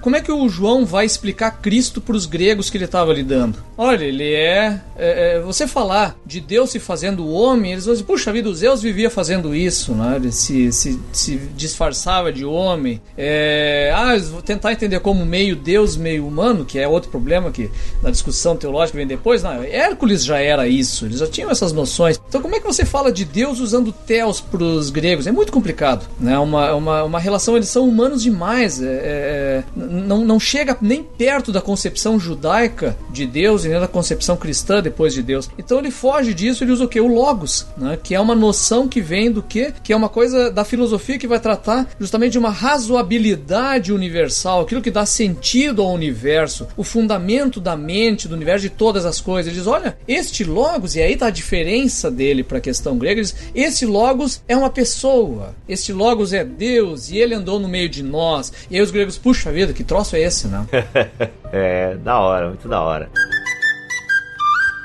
Como 0.00 0.16
é 0.16 0.20
que 0.20 0.32
o 0.32 0.48
João 0.48 0.86
vai 0.86 1.04
explicar 1.04 1.50
Cristo 1.60 2.00
para 2.00 2.16
os 2.16 2.24
gregos 2.24 2.70
que 2.70 2.76
ele 2.76 2.86
estava 2.86 3.12
lidando? 3.12 3.58
Olha, 3.76 4.04
ele 4.04 4.32
é, 4.32 4.80
é, 4.96 5.36
é, 5.36 5.40
Você 5.40 5.66
falar 5.66 6.16
de 6.24 6.40
Deus 6.40 6.70
se 6.70 6.78
fazendo 6.78 7.28
homem, 7.28 7.72
eles 7.72 7.84
vão 7.84 7.92
dizer, 7.92 8.06
puxa 8.06 8.32
vida, 8.32 8.48
os 8.48 8.58
Zeus 8.58 8.80
vivia 8.80 9.10
fazendo 9.10 9.54
isso, 9.54 9.94
né? 9.94 10.16
Ele 10.16 10.32
se, 10.32 10.72
se, 10.72 10.98
se 11.12 11.36
disfarçava 11.54 12.32
de 12.32 12.44
homem. 12.44 13.00
É, 13.16 13.92
ah, 13.94 14.14
tentar 14.42 14.72
entender 14.72 15.00
como 15.00 15.24
meio 15.26 15.54
Deus, 15.54 15.96
meio 15.96 16.26
humano, 16.26 16.64
que 16.64 16.78
é 16.78 16.88
outro 16.88 17.10
problema 17.10 17.50
que 17.50 17.70
na 18.02 18.10
discussão 18.10 18.56
teológica 18.56 18.96
vem 18.96 19.06
depois. 19.06 19.42
Não, 19.42 19.62
Hércules 19.62 20.24
já 20.24 20.38
era 20.38 20.66
isso, 20.66 21.04
eles 21.04 21.18
já 21.18 21.26
tinham 21.26 21.50
essas 21.50 21.72
noções. 21.72 22.20
Então, 22.28 22.40
como 22.40 22.54
é 22.54 22.60
que 22.60 22.66
você 22.66 22.84
fala 22.84 23.12
de 23.12 23.24
Deus 23.24 23.60
usando 23.60 23.92
Theos 23.92 24.40
para 24.40 24.62
os 24.62 24.88
gregos? 24.88 25.26
É 25.26 25.32
muito 25.32 25.52
complicado, 25.52 26.06
né? 26.18 26.38
Uma, 26.38 26.74
uma, 26.74 27.04
uma 27.04 27.18
relação, 27.20 27.56
eles 27.56 27.68
são 27.68 27.86
humanos 27.86 28.22
demais. 28.22 28.82
é, 28.82 29.64
é 29.76 29.89
não, 29.90 30.24
não 30.24 30.38
chega 30.38 30.76
nem 30.80 31.02
perto 31.02 31.52
da 31.52 31.60
concepção 31.60 32.18
judaica 32.18 32.96
de 33.10 33.26
Deus 33.26 33.64
e 33.64 33.68
nem 33.68 33.80
da 33.80 33.88
concepção 33.88 34.36
cristã 34.36 34.80
depois 34.80 35.12
de 35.12 35.22
Deus. 35.22 35.50
Então 35.58 35.78
ele 35.78 35.90
foge 35.90 36.32
disso, 36.32 36.62
ele 36.62 36.72
usa 36.72 36.84
o 36.84 36.88
que? 36.88 37.00
O 37.00 37.08
Logos, 37.08 37.66
né? 37.76 37.98
que 38.02 38.14
é 38.14 38.20
uma 38.20 38.34
noção 38.34 38.88
que 38.88 39.00
vem 39.00 39.30
do 39.30 39.42
que? 39.42 39.72
Que 39.82 39.92
é 39.92 39.96
uma 39.96 40.08
coisa 40.08 40.50
da 40.50 40.64
filosofia 40.64 41.18
que 41.18 41.26
vai 41.26 41.40
tratar 41.40 41.88
justamente 41.98 42.32
de 42.32 42.38
uma 42.38 42.50
razoabilidade 42.50 43.92
universal, 43.92 44.62
aquilo 44.62 44.82
que 44.82 44.90
dá 44.90 45.04
sentido 45.04 45.82
ao 45.82 45.92
universo, 45.92 46.68
o 46.76 46.84
fundamento 46.84 47.60
da 47.60 47.76
mente, 47.76 48.28
do 48.28 48.34
universo, 48.34 48.62
de 48.62 48.70
todas 48.70 49.04
as 49.04 49.20
coisas. 49.20 49.50
Ele 49.50 49.58
diz: 49.58 49.66
olha, 49.66 49.96
este 50.06 50.44
Logos, 50.44 50.94
e 50.94 51.02
aí 51.02 51.14
está 51.14 51.26
a 51.26 51.30
diferença 51.30 52.10
dele 52.10 52.44
para 52.44 52.58
a 52.58 52.60
questão 52.60 52.96
grega, 52.96 53.20
ele 53.20 53.26
diz: 53.26 53.34
esse 53.54 53.86
Logos 53.86 54.42
é 54.46 54.56
uma 54.56 54.70
pessoa, 54.70 55.54
este 55.68 55.92
Logos 55.92 56.32
é 56.32 56.44
Deus, 56.44 57.10
e 57.10 57.18
ele 57.18 57.34
andou 57.34 57.58
no 57.58 57.68
meio 57.68 57.88
de 57.88 58.02
nós. 58.02 58.52
E 58.70 58.76
aí 58.76 58.82
os 58.82 58.90
gregos, 58.90 59.18
puxa 59.18 59.50
vida, 59.50 59.72
que 59.80 59.84
troço 59.84 60.14
é 60.14 60.20
esse, 60.20 60.46
né? 60.46 60.66
é, 61.50 61.94
da 61.96 62.18
hora, 62.18 62.48
muito 62.48 62.68
da 62.68 62.82
hora 62.82 63.08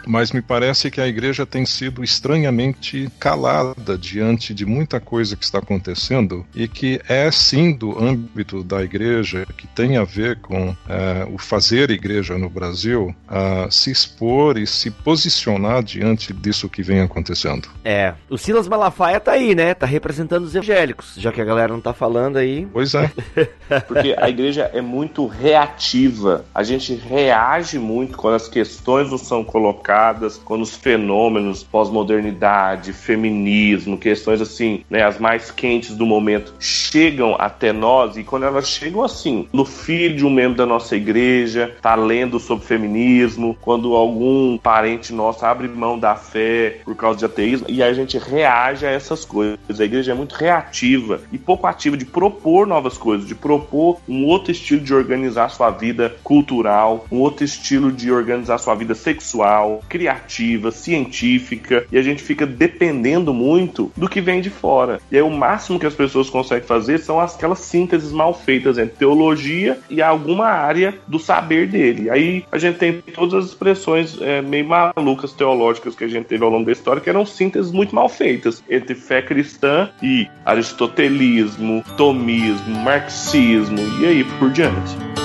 mas 0.07 0.31
me 0.31 0.41
parece 0.41 0.91
que 0.91 1.01
a 1.01 1.07
igreja 1.07 1.45
tem 1.45 1.65
sido 1.65 2.03
estranhamente 2.03 3.09
calada 3.19 3.97
diante 3.97 4.53
de 4.53 4.65
muita 4.65 4.99
coisa 4.99 5.35
que 5.35 5.43
está 5.43 5.59
acontecendo 5.59 6.45
e 6.53 6.67
que 6.67 7.01
é 7.07 7.29
sim 7.31 7.73
do 7.73 7.97
âmbito 7.97 8.63
da 8.63 8.83
igreja, 8.83 9.45
que 9.57 9.67
tem 9.67 9.97
a 9.97 10.03
ver 10.03 10.39
com 10.39 10.75
é, 10.87 11.27
o 11.31 11.37
fazer 11.37 11.89
igreja 11.89 12.37
no 12.37 12.49
Brasil, 12.49 13.15
a 13.27 13.67
se 13.69 13.91
expor 13.91 14.57
e 14.57 14.67
se 14.67 14.91
posicionar 14.91 15.83
diante 15.83 16.33
disso 16.33 16.69
que 16.69 16.83
vem 16.83 17.01
acontecendo. 17.01 17.69
É, 17.83 18.13
o 18.29 18.37
Silas 18.37 18.67
Malafaia 18.67 19.19
tá 19.19 19.33
aí, 19.33 19.55
né? 19.55 19.73
Tá 19.73 19.85
representando 19.85 20.43
os 20.43 20.55
evangélicos, 20.55 21.15
já 21.17 21.31
que 21.31 21.41
a 21.41 21.45
galera 21.45 21.73
não 21.73 21.81
tá 21.81 21.93
falando 21.93 22.37
aí. 22.37 22.67
Pois 22.71 22.93
é. 22.93 23.11
Porque 23.87 24.15
a 24.17 24.29
igreja 24.29 24.69
é 24.73 24.81
muito 24.81 25.25
reativa. 25.25 26.45
A 26.53 26.63
gente 26.63 26.93
reage 26.95 27.79
muito 27.79 28.17
quando 28.17 28.35
as 28.35 28.47
questões 28.47 29.09
não 29.09 29.17
são 29.17 29.43
colocadas 29.43 29.94
quando 30.43 30.61
os 30.61 30.75
fenômenos 30.75 31.63
pós-modernidade, 31.63 32.93
feminismo, 32.93 33.97
questões 33.97 34.41
assim, 34.41 34.83
né, 34.89 35.03
as 35.03 35.19
mais 35.19 35.51
quentes 35.51 35.95
do 35.95 36.05
momento, 36.05 36.53
chegam 36.59 37.35
até 37.39 37.71
nós 37.71 38.17
e 38.17 38.23
quando 38.23 38.45
elas 38.45 38.67
chegam 38.67 39.03
assim, 39.03 39.47
no 39.51 39.65
filho 39.65 40.15
de 40.15 40.25
um 40.25 40.29
membro 40.29 40.57
da 40.57 40.65
nossa 40.65 40.95
igreja, 40.95 41.75
tá 41.81 41.95
lendo 41.95 42.39
sobre 42.39 42.65
feminismo, 42.65 43.57
quando 43.61 43.95
algum 43.95 44.57
parente 44.57 45.13
nosso 45.13 45.45
abre 45.45 45.67
mão 45.67 45.97
da 45.97 46.15
fé 46.15 46.79
por 46.83 46.95
causa 46.95 47.19
de 47.19 47.25
ateísmo, 47.25 47.67
e 47.69 47.81
a 47.81 47.93
gente 47.93 48.17
reage 48.17 48.85
a 48.85 48.91
essas 48.91 49.25
coisas. 49.25 49.57
A 49.79 49.83
igreja 49.83 50.11
é 50.11 50.15
muito 50.15 50.33
reativa 50.33 51.21
e 51.31 51.37
pouco 51.37 51.67
ativa 51.67 51.97
de 51.97 52.05
propor 52.05 52.67
novas 52.67 52.97
coisas, 52.97 53.27
de 53.27 53.35
propor 53.35 53.99
um 54.07 54.25
outro 54.25 54.51
estilo 54.51 54.81
de 54.81 54.93
organizar 54.93 55.49
sua 55.49 55.69
vida 55.69 56.15
cultural, 56.23 57.05
um 57.11 57.19
outro 57.19 57.43
estilo 57.43 57.91
de 57.91 58.11
organizar 58.11 58.57
sua 58.57 58.75
vida 58.75 58.95
sexual, 58.95 59.81
criativa, 59.87 60.71
científica, 60.71 61.85
e 61.91 61.97
a 61.97 62.01
gente 62.01 62.21
fica 62.23 62.45
dependendo 62.45 63.33
muito 63.33 63.91
do 63.95 64.09
que 64.09 64.21
vem 64.21 64.41
de 64.41 64.49
fora. 64.49 64.99
E 65.11 65.15
aí 65.15 65.21
o 65.21 65.29
máximo 65.29 65.79
que 65.79 65.85
as 65.85 65.93
pessoas 65.93 66.29
conseguem 66.29 66.67
fazer 66.67 66.99
são 66.99 67.19
aquelas 67.19 67.59
sínteses 67.59 68.11
mal 68.11 68.33
feitas 68.33 68.77
entre 68.77 68.97
teologia 68.97 69.79
e 69.89 70.01
alguma 70.01 70.47
área 70.47 70.95
do 71.07 71.19
saber 71.19 71.67
dele. 71.67 72.09
Aí 72.09 72.43
a 72.51 72.57
gente 72.57 72.77
tem 72.77 73.01
todas 73.13 73.33
as 73.33 73.45
expressões 73.51 74.17
é, 74.21 74.41
meio 74.41 74.65
malucas 74.65 75.33
teológicas 75.33 75.95
que 75.95 76.03
a 76.03 76.07
gente 76.07 76.25
teve 76.25 76.43
ao 76.43 76.49
longo 76.49 76.65
da 76.65 76.71
história, 76.71 77.01
que 77.01 77.09
eram 77.09 77.25
sínteses 77.25 77.71
muito 77.71 77.93
mal 77.93 78.09
feitas 78.09 78.63
entre 78.69 78.95
fé 78.95 79.21
cristã 79.21 79.89
e 80.01 80.27
aristotelismo, 80.45 81.83
tomismo, 81.97 82.75
marxismo 82.79 83.79
e 84.01 84.05
aí 84.05 84.23
por 84.39 84.49
diante. 84.51 85.24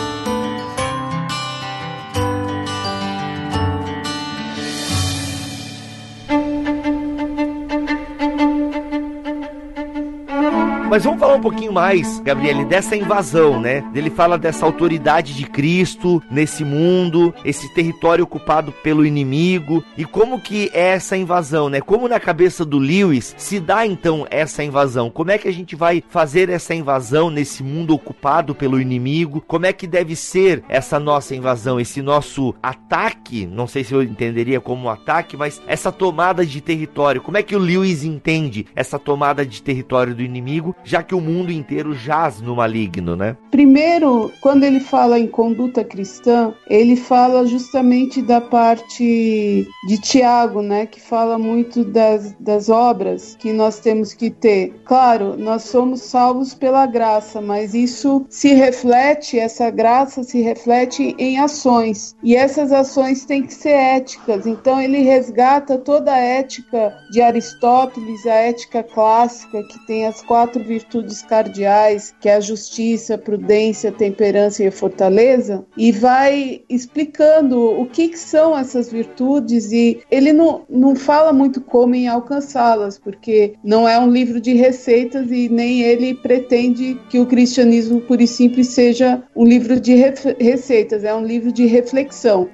Mas 10.91 11.04
vamos 11.04 11.21
falar 11.21 11.34
um 11.37 11.41
pouquinho 11.41 11.72
mais, 11.72 12.18
Gabriele, 12.18 12.64
dessa 12.64 12.96
invasão, 12.96 13.61
né? 13.61 13.84
Ele 13.95 14.11
fala 14.11 14.37
dessa 14.37 14.67
autoridade 14.67 15.37
de 15.37 15.45
Cristo 15.45 16.21
nesse 16.29 16.64
mundo, 16.64 17.33
esse 17.45 17.72
território 17.72 18.25
ocupado 18.25 18.72
pelo 18.72 19.07
inimigo 19.07 19.84
e 19.96 20.04
como 20.04 20.41
que 20.41 20.68
é 20.75 20.88
essa 20.88 21.17
invasão, 21.17 21.68
né? 21.68 21.80
Como 21.80 22.08
na 22.08 22.18
cabeça 22.18 22.64
do 22.64 22.76
Lewis 22.76 23.37
se 23.38 23.61
dá 23.61 23.87
então 23.87 24.26
essa 24.33 24.64
invasão? 24.64 25.11
Como 25.11 25.30
é 25.30 25.38
que 25.38 25.46
a 25.46 25.53
gente 25.53 25.76
vai 25.76 26.03
fazer 26.08 26.49
essa 26.49 26.75
invasão 26.75 27.30
nesse 27.30 27.62
mundo 27.62 27.95
ocupado 27.95 28.53
pelo 28.53 28.80
inimigo? 28.80 29.41
Como 29.46 29.67
é 29.67 29.72
que 29.72 29.87
deve 29.87 30.17
ser 30.17 30.64
essa 30.68 30.99
nossa 30.99 31.37
invasão, 31.37 31.79
esse 31.79 32.03
nosso 32.03 32.53
ataque? 32.61 33.46
Não 33.46 33.68
sei 33.68 33.84
se 33.84 33.95
eu 33.95 34.03
entenderia 34.03 34.61
como 34.61 34.87
um 34.87 34.91
ataque, 34.91 35.37
mas 35.37 35.62
essa 35.68 35.92
tomada 35.92 36.45
de 36.45 36.61
território. 36.61 37.22
Como 37.22 37.38
é 37.38 37.45
que 37.45 37.54
o 37.54 37.61
Lewis 37.61 38.03
entende 38.03 38.67
essa 38.75 38.99
tomada 38.99 39.46
de 39.46 39.62
território 39.62 40.17
do 40.17 40.22
inimigo, 40.22 40.75
já 40.84 41.02
que 41.02 41.14
o 41.14 41.20
mundo 41.20 41.52
inteiro 41.52 41.94
jaz 41.94 42.40
no 42.40 42.57
maligno, 42.57 43.16
né? 43.16 43.36
Primeiro, 43.50 44.32
quando 44.40 44.64
ele 44.64 44.80
fala 44.80 45.18
em 45.18 45.26
conduta 45.26 45.84
cristã, 45.84 46.52
ele 46.68 46.96
fala 46.96 47.46
justamente 47.46 48.22
da 48.22 48.40
parte 48.40 49.66
de 49.86 49.98
Tiago, 49.98 50.62
né, 50.62 50.86
que 50.86 51.00
fala 51.00 51.38
muito 51.38 51.84
das, 51.84 52.32
das 52.38 52.68
obras 52.68 53.36
que 53.38 53.52
nós 53.52 53.80
temos 53.80 54.14
que 54.14 54.30
ter. 54.30 54.74
Claro, 54.84 55.36
nós 55.36 55.64
somos 55.64 56.02
salvos 56.02 56.54
pela 56.54 56.86
graça, 56.86 57.40
mas 57.40 57.74
isso 57.74 58.24
se 58.28 58.54
reflete, 58.54 59.38
essa 59.38 59.70
graça 59.70 60.22
se 60.22 60.40
reflete 60.40 61.14
em 61.18 61.38
ações. 61.38 62.14
E 62.22 62.36
essas 62.36 62.72
ações 62.72 63.24
têm 63.24 63.42
que 63.42 63.54
ser 63.54 63.70
éticas. 63.70 64.46
Então 64.46 64.80
ele 64.80 65.02
resgata 65.02 65.78
toda 65.78 66.12
a 66.12 66.18
ética 66.18 66.94
de 67.11 67.20
Aristóteles, 67.20 68.26
a 68.26 68.34
ética 68.34 68.82
clássica 68.82 69.62
que 69.64 69.86
tem 69.86 70.07
as 70.07 70.22
quatro 70.22 70.62
virtudes 70.71 71.21
cardeais, 71.21 72.14
que 72.21 72.29
é 72.29 72.37
a 72.37 72.41
justiça, 72.41 73.18
prudência, 73.18 73.91
temperança 73.91 74.63
e 74.63 74.71
fortaleza, 74.71 75.64
e 75.76 75.91
vai 75.91 76.63
explicando 76.68 77.59
o 77.61 77.87
que, 77.87 78.11
que 78.11 78.18
são 78.18 78.57
essas 78.57 78.88
virtudes 78.88 79.72
e 79.72 80.01
ele 80.09 80.33
não, 80.33 80.63
não 80.71 80.95
fala 80.95 81.33
muito 81.33 81.61
como 81.61 81.97
em 81.97 82.07
alcançá-las, 82.07 82.99
porque 82.99 83.55
não 83.64 83.88
é 83.88 83.99
um 83.99 84.09
livro 84.09 84.41
de 84.41 84.55
receitas 84.55 85.29
e 85.33 85.49
nem 85.49 85.83
ele 85.83 86.14
pretende 86.14 86.97
que 87.09 87.18
o 87.18 87.26
cristianismo 87.26 88.01
puro 88.03 88.22
e 88.22 88.29
simples 88.29 88.68
seja 88.68 89.25
um 89.34 89.45
livro 89.45 89.80
de 89.80 89.95
receitas, 90.38 91.03
é 91.03 91.13
um 91.13 91.25
livro 91.25 91.51
de 91.51 91.67
reflexão. 91.67 92.49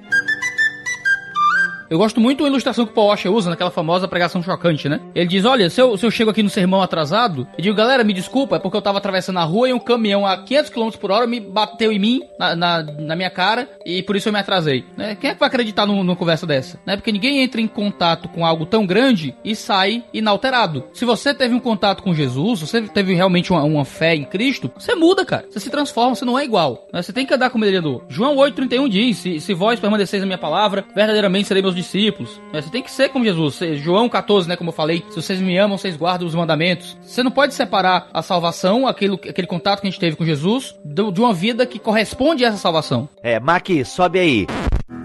Eu 1.89 1.97
gosto 1.97 2.19
muito 2.19 2.43
da 2.43 2.49
ilustração 2.49 2.85
que 2.85 2.91
o 2.91 2.93
Paul 2.93 3.07
Washer 3.07 3.31
usa 3.31 3.49
naquela 3.49 3.71
famosa 3.71 4.07
pregação 4.07 4.43
chocante, 4.43 4.89
né? 4.89 4.99
Ele 5.15 5.25
diz: 5.25 5.45
Olha, 5.45 5.69
se 5.69 5.81
eu, 5.81 5.97
se 5.97 6.05
eu 6.05 6.11
chego 6.11 6.31
aqui 6.31 6.43
no 6.43 6.49
sermão 6.49 6.81
atrasado, 6.81 7.47
eu 7.57 7.63
digo, 7.63 7.75
galera, 7.75 8.03
me 8.03 8.13
desculpa, 8.13 8.57
é 8.57 8.59
porque 8.59 8.75
eu 8.75 8.81
tava 8.81 8.97
atravessando 8.97 9.39
a 9.39 9.43
rua 9.43 9.69
e 9.69 9.73
um 9.73 9.79
caminhão 9.79 10.25
a 10.25 10.37
500 10.37 10.69
km 10.69 10.89
por 10.99 11.11
hora 11.11 11.25
me 11.25 11.39
bateu 11.39 11.91
em 11.91 11.99
mim, 11.99 12.21
na, 12.37 12.55
na, 12.55 12.83
na 12.83 13.15
minha 13.15 13.29
cara, 13.29 13.69
e 13.85 14.03
por 14.03 14.15
isso 14.15 14.27
eu 14.27 14.33
me 14.33 14.39
atrasei. 14.39 14.85
Né? 14.97 15.15
Quem 15.15 15.29
é 15.29 15.33
que 15.33 15.39
vai 15.39 15.47
acreditar 15.47 15.85
numa 15.85 16.15
conversa 16.15 16.45
dessa? 16.45 16.79
Né? 16.85 16.95
Porque 16.95 17.11
ninguém 17.11 17.41
entra 17.41 17.61
em 17.61 17.67
contato 17.67 18.27
com 18.29 18.45
algo 18.45 18.65
tão 18.65 18.85
grande 18.85 19.33
e 19.43 19.55
sai 19.55 20.03
inalterado. 20.13 20.85
Se 20.93 21.05
você 21.05 21.33
teve 21.33 21.53
um 21.53 21.59
contato 21.59 22.03
com 22.03 22.13
Jesus, 22.13 22.61
você 22.61 22.81
teve 22.81 23.13
realmente 23.13 23.51
uma, 23.51 23.63
uma 23.63 23.85
fé 23.85 24.15
em 24.15 24.25
Cristo, 24.25 24.71
você 24.77 24.95
muda, 24.95 25.25
cara. 25.25 25.45
Você 25.49 25.59
se 25.59 25.69
transforma, 25.69 26.15
você 26.15 26.25
não 26.25 26.37
é 26.37 26.43
igual. 26.43 26.87
Né? 26.91 27.01
Você 27.01 27.13
tem 27.13 27.25
que 27.25 27.33
andar 27.33 27.49
como 27.49 27.63
andou. 27.65 28.03
João 28.09 28.35
8,31 28.35 28.89
diz: 28.89 29.17
se, 29.17 29.39
se 29.39 29.53
vós 29.53 29.79
permaneceis 29.79 30.21
na 30.21 30.25
minha 30.25 30.37
palavra, 30.37 30.85
verdadeiramente 30.95 31.47
serei 31.47 31.61
meus 31.61 31.76
discípulos. 31.77 32.41
Né? 32.51 32.61
Você 32.61 32.69
tem 32.69 32.83
que 32.83 32.91
ser 32.91 33.09
como 33.09 33.23
Jesus. 33.23 33.59
João 33.79 34.09
14, 34.09 34.49
né? 34.49 34.55
Como 34.55 34.69
eu 34.69 34.73
falei, 34.73 35.03
se 35.09 35.15
vocês 35.15 35.39
me 35.39 35.57
amam, 35.57 35.77
vocês 35.77 35.95
guardam 35.95 36.27
os 36.27 36.35
mandamentos. 36.35 36.97
Você 37.01 37.23
não 37.23 37.31
pode 37.31 37.53
separar 37.53 38.09
a 38.13 38.21
salvação, 38.21 38.87
aquele, 38.87 39.13
aquele 39.13 39.47
contato 39.47 39.81
que 39.81 39.87
a 39.87 39.89
gente 39.89 39.99
teve 39.99 40.15
com 40.15 40.25
Jesus, 40.25 40.75
de 40.83 41.21
uma 41.21 41.33
vida 41.33 41.65
que 41.65 41.79
corresponde 41.79 42.43
a 42.43 42.49
essa 42.49 42.57
salvação. 42.57 43.07
É, 43.23 43.39
Maqui, 43.39 43.85
sobe 43.85 44.19
aí. 44.19 44.47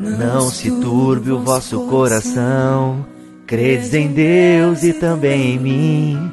Não 0.01 0.49
se 0.51 0.71
turbe 0.81 1.31
o 1.31 1.39
vosso 1.39 1.87
coração, 1.89 3.07
credes 3.47 3.95
em 3.95 4.09
Deus 4.09 4.83
e 4.83 4.93
também 4.93 5.55
em 5.55 5.59
mim. 5.59 6.33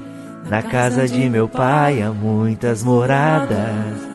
Na 0.50 0.64
casa 0.64 1.08
de 1.08 1.30
meu 1.30 1.48
pai 1.48 2.02
há 2.02 2.12
muitas 2.12 2.84
moradas. 2.84 4.09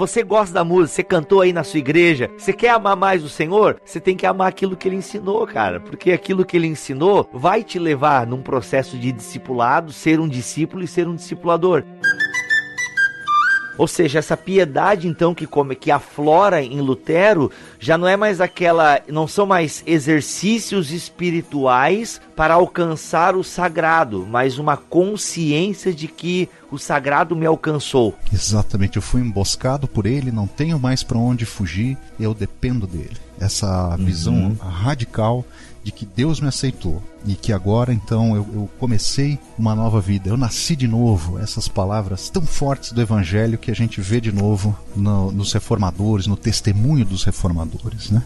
Você 0.00 0.22
gosta 0.22 0.54
da 0.54 0.64
música, 0.64 0.94
você 0.94 1.02
cantou 1.02 1.42
aí 1.42 1.52
na 1.52 1.62
sua 1.62 1.78
igreja, 1.78 2.30
você 2.38 2.54
quer 2.54 2.70
amar 2.70 2.96
mais 2.96 3.22
o 3.22 3.28
Senhor? 3.28 3.78
Você 3.84 4.00
tem 4.00 4.16
que 4.16 4.24
amar 4.24 4.48
aquilo 4.48 4.74
que 4.74 4.88
ele 4.88 4.96
ensinou, 4.96 5.46
cara, 5.46 5.78
porque 5.78 6.10
aquilo 6.10 6.42
que 6.42 6.56
ele 6.56 6.66
ensinou 6.66 7.28
vai 7.34 7.62
te 7.62 7.78
levar 7.78 8.26
num 8.26 8.40
processo 8.40 8.96
de 8.96 9.12
discipulado, 9.12 9.92
ser 9.92 10.18
um 10.18 10.26
discípulo 10.26 10.82
e 10.82 10.88
ser 10.88 11.06
um 11.06 11.14
discipulador. 11.14 11.84
Ou 13.80 13.86
seja, 13.86 14.18
essa 14.18 14.36
piedade 14.36 15.08
então 15.08 15.34
que 15.34 15.46
come, 15.46 15.74
que 15.74 15.90
aflora 15.90 16.62
em 16.62 16.82
Lutero 16.82 17.50
já 17.78 17.96
não 17.96 18.06
é 18.06 18.14
mais 18.14 18.38
aquela, 18.38 19.00
não 19.08 19.26
são 19.26 19.46
mais 19.46 19.82
exercícios 19.86 20.92
espirituais 20.92 22.20
para 22.36 22.52
alcançar 22.52 23.34
o 23.34 23.42
sagrado, 23.42 24.28
mas 24.30 24.58
uma 24.58 24.76
consciência 24.76 25.94
de 25.94 26.08
que 26.08 26.46
o 26.70 26.76
sagrado 26.76 27.34
me 27.34 27.46
alcançou. 27.46 28.14
Exatamente, 28.30 28.96
eu 28.96 29.02
fui 29.02 29.22
emboscado 29.22 29.88
por 29.88 30.04
ele, 30.04 30.30
não 30.30 30.46
tenho 30.46 30.78
mais 30.78 31.02
para 31.02 31.16
onde 31.16 31.46
fugir, 31.46 31.96
eu 32.18 32.34
dependo 32.34 32.86
dele. 32.86 33.16
Essa 33.40 33.96
visão 33.96 34.34
uhum. 34.34 34.56
radical 34.60 35.42
de 35.82 35.92
que 35.92 36.04
Deus 36.04 36.40
me 36.40 36.48
aceitou 36.48 37.02
e 37.26 37.34
que 37.34 37.52
agora 37.52 37.92
então 37.92 38.34
eu, 38.34 38.46
eu, 38.52 38.70
comecei 38.78 39.38
uma 39.58 39.74
nova 39.74 40.00
vida, 40.00 40.28
eu 40.28 40.36
nasci 40.36 40.76
de 40.76 40.86
novo. 40.86 41.38
Essas 41.38 41.68
palavras 41.68 42.28
tão 42.28 42.42
fortes 42.42 42.92
do 42.92 43.00
Evangelho 43.00 43.58
que 43.58 43.70
a 43.70 43.74
gente 43.74 44.00
vê 44.00 44.20
de 44.20 44.32
novo 44.32 44.76
no, 44.94 45.30
nos 45.30 45.52
reformadores, 45.52 46.26
no 46.26 46.36
testemunho 46.36 47.04
dos 47.04 47.24
reformadores, 47.24 48.10
né? 48.10 48.22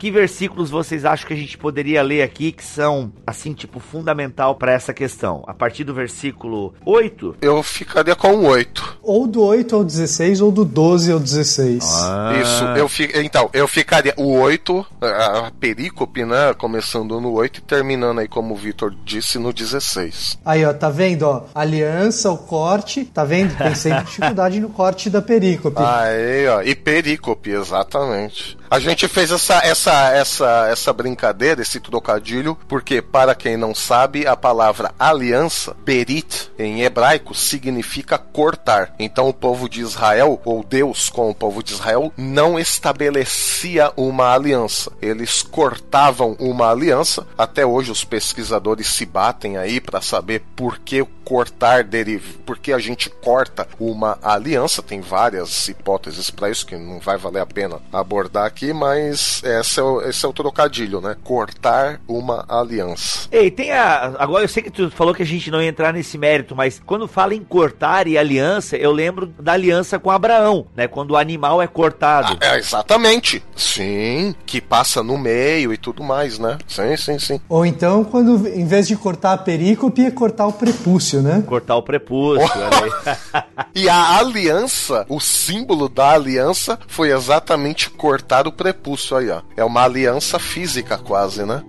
Que 0.00 0.10
versículos 0.10 0.70
vocês 0.70 1.04
acham 1.04 1.28
que 1.28 1.34
a 1.34 1.36
gente 1.36 1.58
poderia 1.58 2.02
ler 2.02 2.22
aqui 2.22 2.52
que 2.52 2.64
são, 2.64 3.12
assim, 3.26 3.52
tipo, 3.52 3.78
fundamental 3.78 4.54
para 4.54 4.72
essa 4.72 4.94
questão? 4.94 5.44
A 5.46 5.52
partir 5.52 5.84
do 5.84 5.92
versículo 5.92 6.72
8? 6.86 7.36
Eu 7.42 7.62
ficaria 7.62 8.16
com 8.16 8.34
o 8.34 8.46
8. 8.46 9.00
Ou 9.02 9.26
do 9.26 9.42
8 9.42 9.76
ao 9.76 9.84
16, 9.84 10.40
ou 10.40 10.50
do 10.50 10.64
12 10.64 11.12
ao 11.12 11.20
16. 11.20 11.84
Ah. 11.84 12.32
Isso, 12.40 12.64
eu 12.78 12.88
fi... 12.88 13.10
então, 13.16 13.50
eu 13.52 13.68
ficaria 13.68 14.14
o 14.16 14.32
8, 14.38 14.86
a 15.02 15.52
perícope, 15.60 16.24
né? 16.24 16.54
Começando 16.54 17.20
no 17.20 17.32
8 17.32 17.58
e 17.58 17.60
terminando 17.60 18.20
aí, 18.20 18.28
como 18.28 18.54
o 18.54 18.56
Vitor 18.56 18.94
disse, 19.04 19.38
no 19.38 19.52
16. 19.52 20.38
Aí, 20.46 20.64
ó, 20.64 20.72
tá 20.72 20.88
vendo, 20.88 21.24
ó? 21.24 21.44
Aliança, 21.54 22.30
o 22.30 22.38
corte, 22.38 23.04
tá 23.04 23.22
vendo? 23.22 23.54
Tem 23.54 23.74
sempre 23.74 24.04
dificuldade 24.08 24.60
no 24.60 24.70
corte 24.70 25.10
da 25.10 25.20
perícope. 25.20 25.76
Aí, 25.76 26.48
ó, 26.48 26.62
e 26.62 26.74
perícope, 26.74 27.50
exatamente. 27.50 28.58
A 28.70 28.78
gente 28.78 29.08
fez 29.08 29.32
essa, 29.32 29.58
essa, 29.64 30.12
essa, 30.12 30.68
essa 30.68 30.92
brincadeira, 30.92 31.60
esse 31.60 31.80
trocadilho, 31.80 32.56
porque, 32.68 33.02
para 33.02 33.34
quem 33.34 33.56
não 33.56 33.74
sabe, 33.74 34.28
a 34.28 34.36
palavra 34.36 34.94
aliança, 34.96 35.76
berit, 35.84 36.52
em 36.56 36.82
hebraico, 36.82 37.34
significa 37.34 38.16
cortar. 38.16 38.94
Então, 38.96 39.28
o 39.28 39.34
povo 39.34 39.68
de 39.68 39.80
Israel, 39.80 40.40
ou 40.44 40.62
Deus 40.62 41.08
com 41.08 41.28
o 41.28 41.34
povo 41.34 41.64
de 41.64 41.72
Israel, 41.72 42.12
não 42.16 42.60
estabelecia 42.60 43.92
uma 43.96 44.32
aliança. 44.32 44.92
Eles 45.02 45.42
cortavam 45.42 46.36
uma 46.38 46.70
aliança. 46.70 47.26
Até 47.36 47.66
hoje, 47.66 47.90
os 47.90 48.04
pesquisadores 48.04 48.86
se 48.86 49.04
batem 49.04 49.56
aí 49.56 49.80
para 49.80 50.00
saber 50.00 50.44
por 50.54 50.78
que 50.78 51.04
cortar 51.24 51.84
deriva, 51.84 52.38
por 52.44 52.58
que 52.58 52.72
a 52.72 52.78
gente 52.78 53.08
corta 53.08 53.66
uma 53.80 54.16
aliança. 54.22 54.80
Tem 54.82 55.00
várias 55.00 55.68
hipóteses 55.68 56.30
para 56.30 56.50
isso 56.50 56.66
que 56.66 56.76
não 56.76 57.00
vai 57.00 57.16
valer 57.16 57.40
a 57.40 57.46
pena 57.46 57.80
abordar 57.92 58.46
aqui 58.46 58.59
aqui, 58.60 58.72
mas 58.72 59.42
esse 59.42 59.80
é, 59.80 59.82
o, 59.82 60.02
esse 60.02 60.24
é 60.24 60.28
o 60.28 60.32
trocadilho, 60.32 61.00
né? 61.00 61.16
Cortar 61.24 62.00
uma 62.06 62.44
aliança. 62.48 63.28
Ei, 63.32 63.50
tem 63.50 63.72
a. 63.72 64.16
Agora 64.18 64.44
eu 64.44 64.48
sei 64.48 64.62
que 64.62 64.70
tu 64.70 64.90
falou 64.90 65.14
que 65.14 65.22
a 65.22 65.26
gente 65.26 65.50
não 65.50 65.62
ia 65.62 65.68
entrar 65.68 65.92
nesse 65.92 66.18
mérito, 66.18 66.54
mas 66.54 66.80
quando 66.84 67.08
fala 67.08 67.34
em 67.34 67.42
cortar 67.42 68.06
e 68.06 68.18
aliança, 68.18 68.76
eu 68.76 68.92
lembro 68.92 69.26
da 69.26 69.52
aliança 69.52 69.98
com 69.98 70.10
Abraão, 70.10 70.66
né? 70.76 70.86
Quando 70.86 71.12
o 71.12 71.16
animal 71.16 71.62
é 71.62 71.66
cortado. 71.66 72.36
Ah, 72.40 72.54
é, 72.54 72.58
exatamente. 72.58 73.42
Sim, 73.56 74.34
que 74.44 74.60
passa 74.60 75.02
no 75.02 75.16
meio 75.16 75.72
e 75.72 75.78
tudo 75.78 76.02
mais, 76.02 76.38
né? 76.38 76.58
Sim, 76.66 76.96
sim, 76.96 77.18
sim. 77.18 77.40
Ou 77.48 77.64
então, 77.64 78.04
quando 78.04 78.46
em 78.48 78.66
vez 78.66 78.86
de 78.86 78.96
cortar 78.96 79.32
a 79.32 79.38
perícope, 79.38 80.04
é 80.04 80.10
cortar 80.10 80.46
o 80.46 80.52
prepúcio, 80.52 81.22
né? 81.22 81.42
Cortar 81.46 81.76
o 81.76 81.82
prepúcio, 81.82 82.48
E 83.74 83.88
a 83.88 84.18
aliança, 84.18 85.06
o 85.08 85.20
símbolo 85.20 85.88
da 85.88 86.10
aliança 86.10 86.78
foi 86.88 87.12
exatamente 87.12 87.88
cortar 87.88 88.46
o 88.50 88.52
prepúcio 88.52 89.16
aí, 89.16 89.30
ó. 89.30 89.40
É 89.56 89.64
uma 89.64 89.84
aliança 89.84 90.38
física 90.38 90.98
quase, 90.98 91.44
né? 91.44 91.64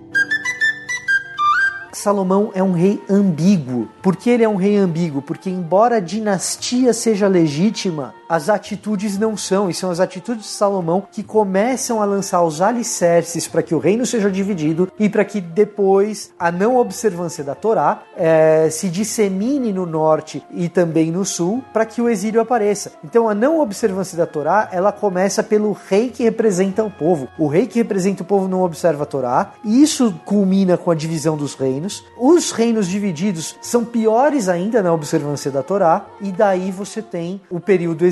Salomão 1.92 2.50
é 2.54 2.62
um 2.62 2.72
rei 2.72 3.00
ambíguo. 3.08 3.88
Por 4.02 4.16
que 4.16 4.28
ele 4.28 4.42
é 4.42 4.48
um 4.48 4.56
rei 4.56 4.76
ambíguo? 4.76 5.22
Porque, 5.22 5.48
embora 5.48 5.96
a 5.96 6.00
dinastia 6.00 6.92
seja 6.92 7.28
legítima, 7.28 8.14
as 8.32 8.48
atitudes 8.48 9.18
não 9.18 9.36
são, 9.36 9.68
e 9.68 9.74
são 9.74 9.90
as 9.90 10.00
atitudes 10.00 10.44
de 10.44 10.50
Salomão 10.52 11.06
que 11.12 11.22
começam 11.22 12.00
a 12.00 12.06
lançar 12.06 12.42
os 12.42 12.62
alicerces 12.62 13.46
para 13.46 13.62
que 13.62 13.74
o 13.74 13.78
reino 13.78 14.06
seja 14.06 14.30
dividido 14.30 14.90
e 14.98 15.06
para 15.06 15.22
que 15.22 15.38
depois 15.38 16.32
a 16.38 16.50
não 16.50 16.78
observância 16.78 17.44
da 17.44 17.54
Torá 17.54 18.04
é, 18.16 18.70
se 18.70 18.88
dissemine 18.88 19.70
no 19.70 19.84
norte 19.84 20.42
e 20.50 20.70
também 20.70 21.10
no 21.10 21.26
sul 21.26 21.62
para 21.74 21.84
que 21.84 22.00
o 22.00 22.08
exílio 22.08 22.40
apareça. 22.40 22.92
Então 23.04 23.28
a 23.28 23.34
não 23.34 23.60
observância 23.60 24.16
da 24.16 24.24
Torá 24.24 24.66
ela 24.72 24.92
começa 24.92 25.42
pelo 25.42 25.76
rei 25.90 26.08
que 26.08 26.22
representa 26.22 26.82
o 26.82 26.90
povo. 26.90 27.28
O 27.38 27.48
rei 27.48 27.66
que 27.66 27.80
representa 27.80 28.22
o 28.22 28.26
povo 28.26 28.48
não 28.48 28.62
observa 28.62 29.02
a 29.02 29.06
Torá, 29.06 29.52
e 29.62 29.82
isso 29.82 30.14
culmina 30.24 30.78
com 30.78 30.90
a 30.90 30.94
divisão 30.94 31.36
dos 31.36 31.54
reinos. 31.54 32.02
Os 32.18 32.50
reinos 32.50 32.88
divididos 32.88 33.56
são 33.60 33.84
piores 33.84 34.48
ainda 34.48 34.82
na 34.82 34.90
observância 34.90 35.50
da 35.50 35.62
Torá, 35.62 36.06
e 36.18 36.32
daí 36.32 36.70
você 36.70 37.02
tem 37.02 37.38
o 37.50 37.60
período 37.60 38.06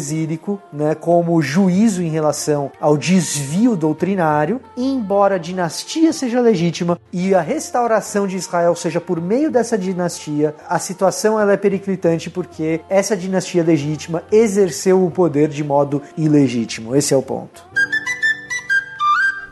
né, 0.72 0.94
como 0.94 1.40
juízo 1.40 2.02
em 2.02 2.08
relação 2.08 2.70
ao 2.80 2.96
desvio 2.96 3.76
doutrinário, 3.76 4.60
e 4.76 4.84
embora 4.84 5.36
a 5.36 5.38
dinastia 5.38 6.12
seja 6.12 6.40
legítima 6.40 6.98
e 7.12 7.34
a 7.34 7.40
restauração 7.40 8.26
de 8.26 8.36
Israel 8.36 8.74
seja 8.74 9.00
por 9.00 9.20
meio 9.20 9.50
dessa 9.50 9.76
dinastia, 9.76 10.54
a 10.68 10.78
situação 10.78 11.38
ela 11.38 11.52
é 11.52 11.56
periclitante 11.56 12.30
porque 12.30 12.80
essa 12.88 13.16
dinastia 13.16 13.62
legítima 13.62 14.22
exerceu 14.30 15.04
o 15.04 15.10
poder 15.10 15.48
de 15.48 15.64
modo 15.64 16.02
ilegítimo. 16.16 16.94
Esse 16.94 17.14
é 17.14 17.16
o 17.16 17.22
ponto. 17.22 17.64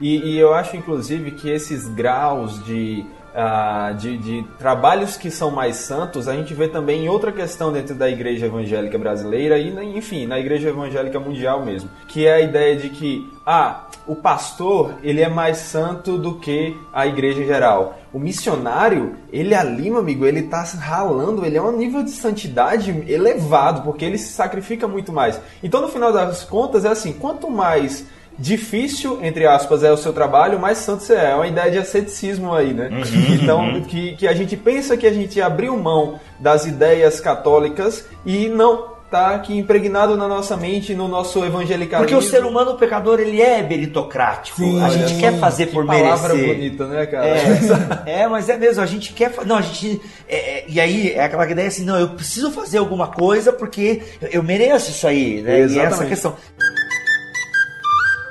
E, 0.00 0.34
e 0.34 0.38
eu 0.38 0.54
acho, 0.54 0.76
inclusive, 0.76 1.32
que 1.32 1.50
esses 1.50 1.88
graus 1.88 2.64
de 2.64 3.04
Uh, 3.38 3.94
de, 3.94 4.18
de, 4.18 4.44
trabalhos 4.58 5.16
que 5.16 5.30
são 5.30 5.48
mais 5.48 5.76
santos, 5.76 6.26
a 6.26 6.34
gente 6.34 6.52
vê 6.54 6.66
também 6.66 7.04
em 7.04 7.08
outra 7.08 7.30
questão 7.30 7.72
dentro 7.72 7.94
da 7.94 8.10
igreja 8.10 8.46
evangélica 8.46 8.98
brasileira 8.98 9.56
e, 9.56 9.96
enfim, 9.96 10.26
na 10.26 10.40
igreja 10.40 10.70
evangélica 10.70 11.20
mundial 11.20 11.64
mesmo, 11.64 11.88
que 12.08 12.26
é 12.26 12.34
a 12.34 12.40
ideia 12.40 12.74
de 12.74 12.88
que, 12.88 13.32
ah, 13.46 13.84
o 14.08 14.16
pastor, 14.16 14.94
ele 15.04 15.20
é 15.20 15.28
mais 15.28 15.58
santo 15.58 16.18
do 16.18 16.34
que 16.34 16.76
a 16.92 17.06
igreja 17.06 17.44
geral. 17.44 17.98
O 18.12 18.18
missionário, 18.18 19.14
ele 19.32 19.54
ali, 19.54 19.88
meu 19.88 20.00
amigo, 20.00 20.26
ele 20.26 20.42
tá 20.42 20.62
ralando, 20.62 21.46
ele 21.46 21.56
é 21.56 21.62
um 21.62 21.76
nível 21.76 22.02
de 22.02 22.10
santidade 22.10 22.90
elevado, 23.06 23.82
porque 23.82 24.04
ele 24.04 24.18
se 24.18 24.32
sacrifica 24.32 24.88
muito 24.88 25.12
mais. 25.12 25.40
Então, 25.62 25.80
no 25.80 25.88
final 25.88 26.12
das 26.12 26.42
contas, 26.42 26.84
é 26.84 26.88
assim, 26.88 27.12
quanto 27.12 27.48
mais 27.48 28.04
difícil, 28.38 29.18
entre 29.22 29.46
aspas, 29.46 29.82
é 29.82 29.90
o 29.90 29.96
seu 29.96 30.12
trabalho, 30.12 30.58
mais 30.58 30.78
santo 30.78 31.02
você 31.02 31.14
é. 31.14 31.30
É 31.30 31.34
uma 31.34 31.46
ideia 31.46 31.70
de 31.70 31.78
asceticismo 31.78 32.54
aí, 32.54 32.72
né? 32.72 32.88
Uhum, 32.90 33.34
então, 33.34 33.60
uhum. 33.60 33.82
Que, 33.82 34.16
que 34.16 34.28
a 34.28 34.32
gente 34.32 34.56
pensa 34.56 34.96
que 34.96 35.06
a 35.06 35.12
gente 35.12 35.40
abriu 35.40 35.76
mão 35.76 36.20
das 36.38 36.66
ideias 36.66 37.20
católicas 37.20 38.06
e 38.24 38.48
não 38.48 38.98
tá 39.10 39.34
aqui 39.34 39.56
impregnado 39.56 40.16
na 40.16 40.28
nossa 40.28 40.54
mente, 40.56 40.94
no 40.94 41.08
nosso 41.08 41.42
evangelicalismo. 41.44 41.98
Porque 41.98 42.14
o 42.14 42.22
ser 42.22 42.44
humano, 42.44 42.72
o 42.72 42.74
pecador, 42.76 43.18
ele 43.18 43.40
é 43.40 43.62
meritocrático. 43.62 44.58
Sim, 44.58 44.82
a 44.82 44.90
gente 44.90 45.18
quer 45.18 45.38
fazer 45.38 45.68
por 45.68 45.84
merecer. 45.84 46.04
palavra 46.04 46.34
bonita, 46.34 46.86
né, 46.86 47.06
cara? 47.06 47.26
É, 47.26 48.22
é, 48.22 48.28
mas 48.28 48.48
é 48.50 48.58
mesmo, 48.58 48.82
a 48.82 48.86
gente 48.86 49.14
quer... 49.14 49.32
Não, 49.46 49.56
a 49.56 49.62
gente... 49.62 50.00
É, 50.28 50.36
é, 50.36 50.64
e 50.68 50.78
aí, 50.78 51.12
é 51.12 51.24
aquela 51.24 51.50
ideia 51.50 51.68
assim, 51.68 51.84
não, 51.84 51.98
eu 51.98 52.10
preciso 52.10 52.50
fazer 52.50 52.78
alguma 52.78 53.08
coisa 53.08 53.50
porque 53.50 54.02
eu 54.30 54.42
mereço 54.42 54.90
isso 54.90 55.06
aí, 55.06 55.40
né? 55.40 55.60
Exatamente. 55.60 55.90
E 55.90 55.94
essa 55.94 56.06
questão... 56.06 56.36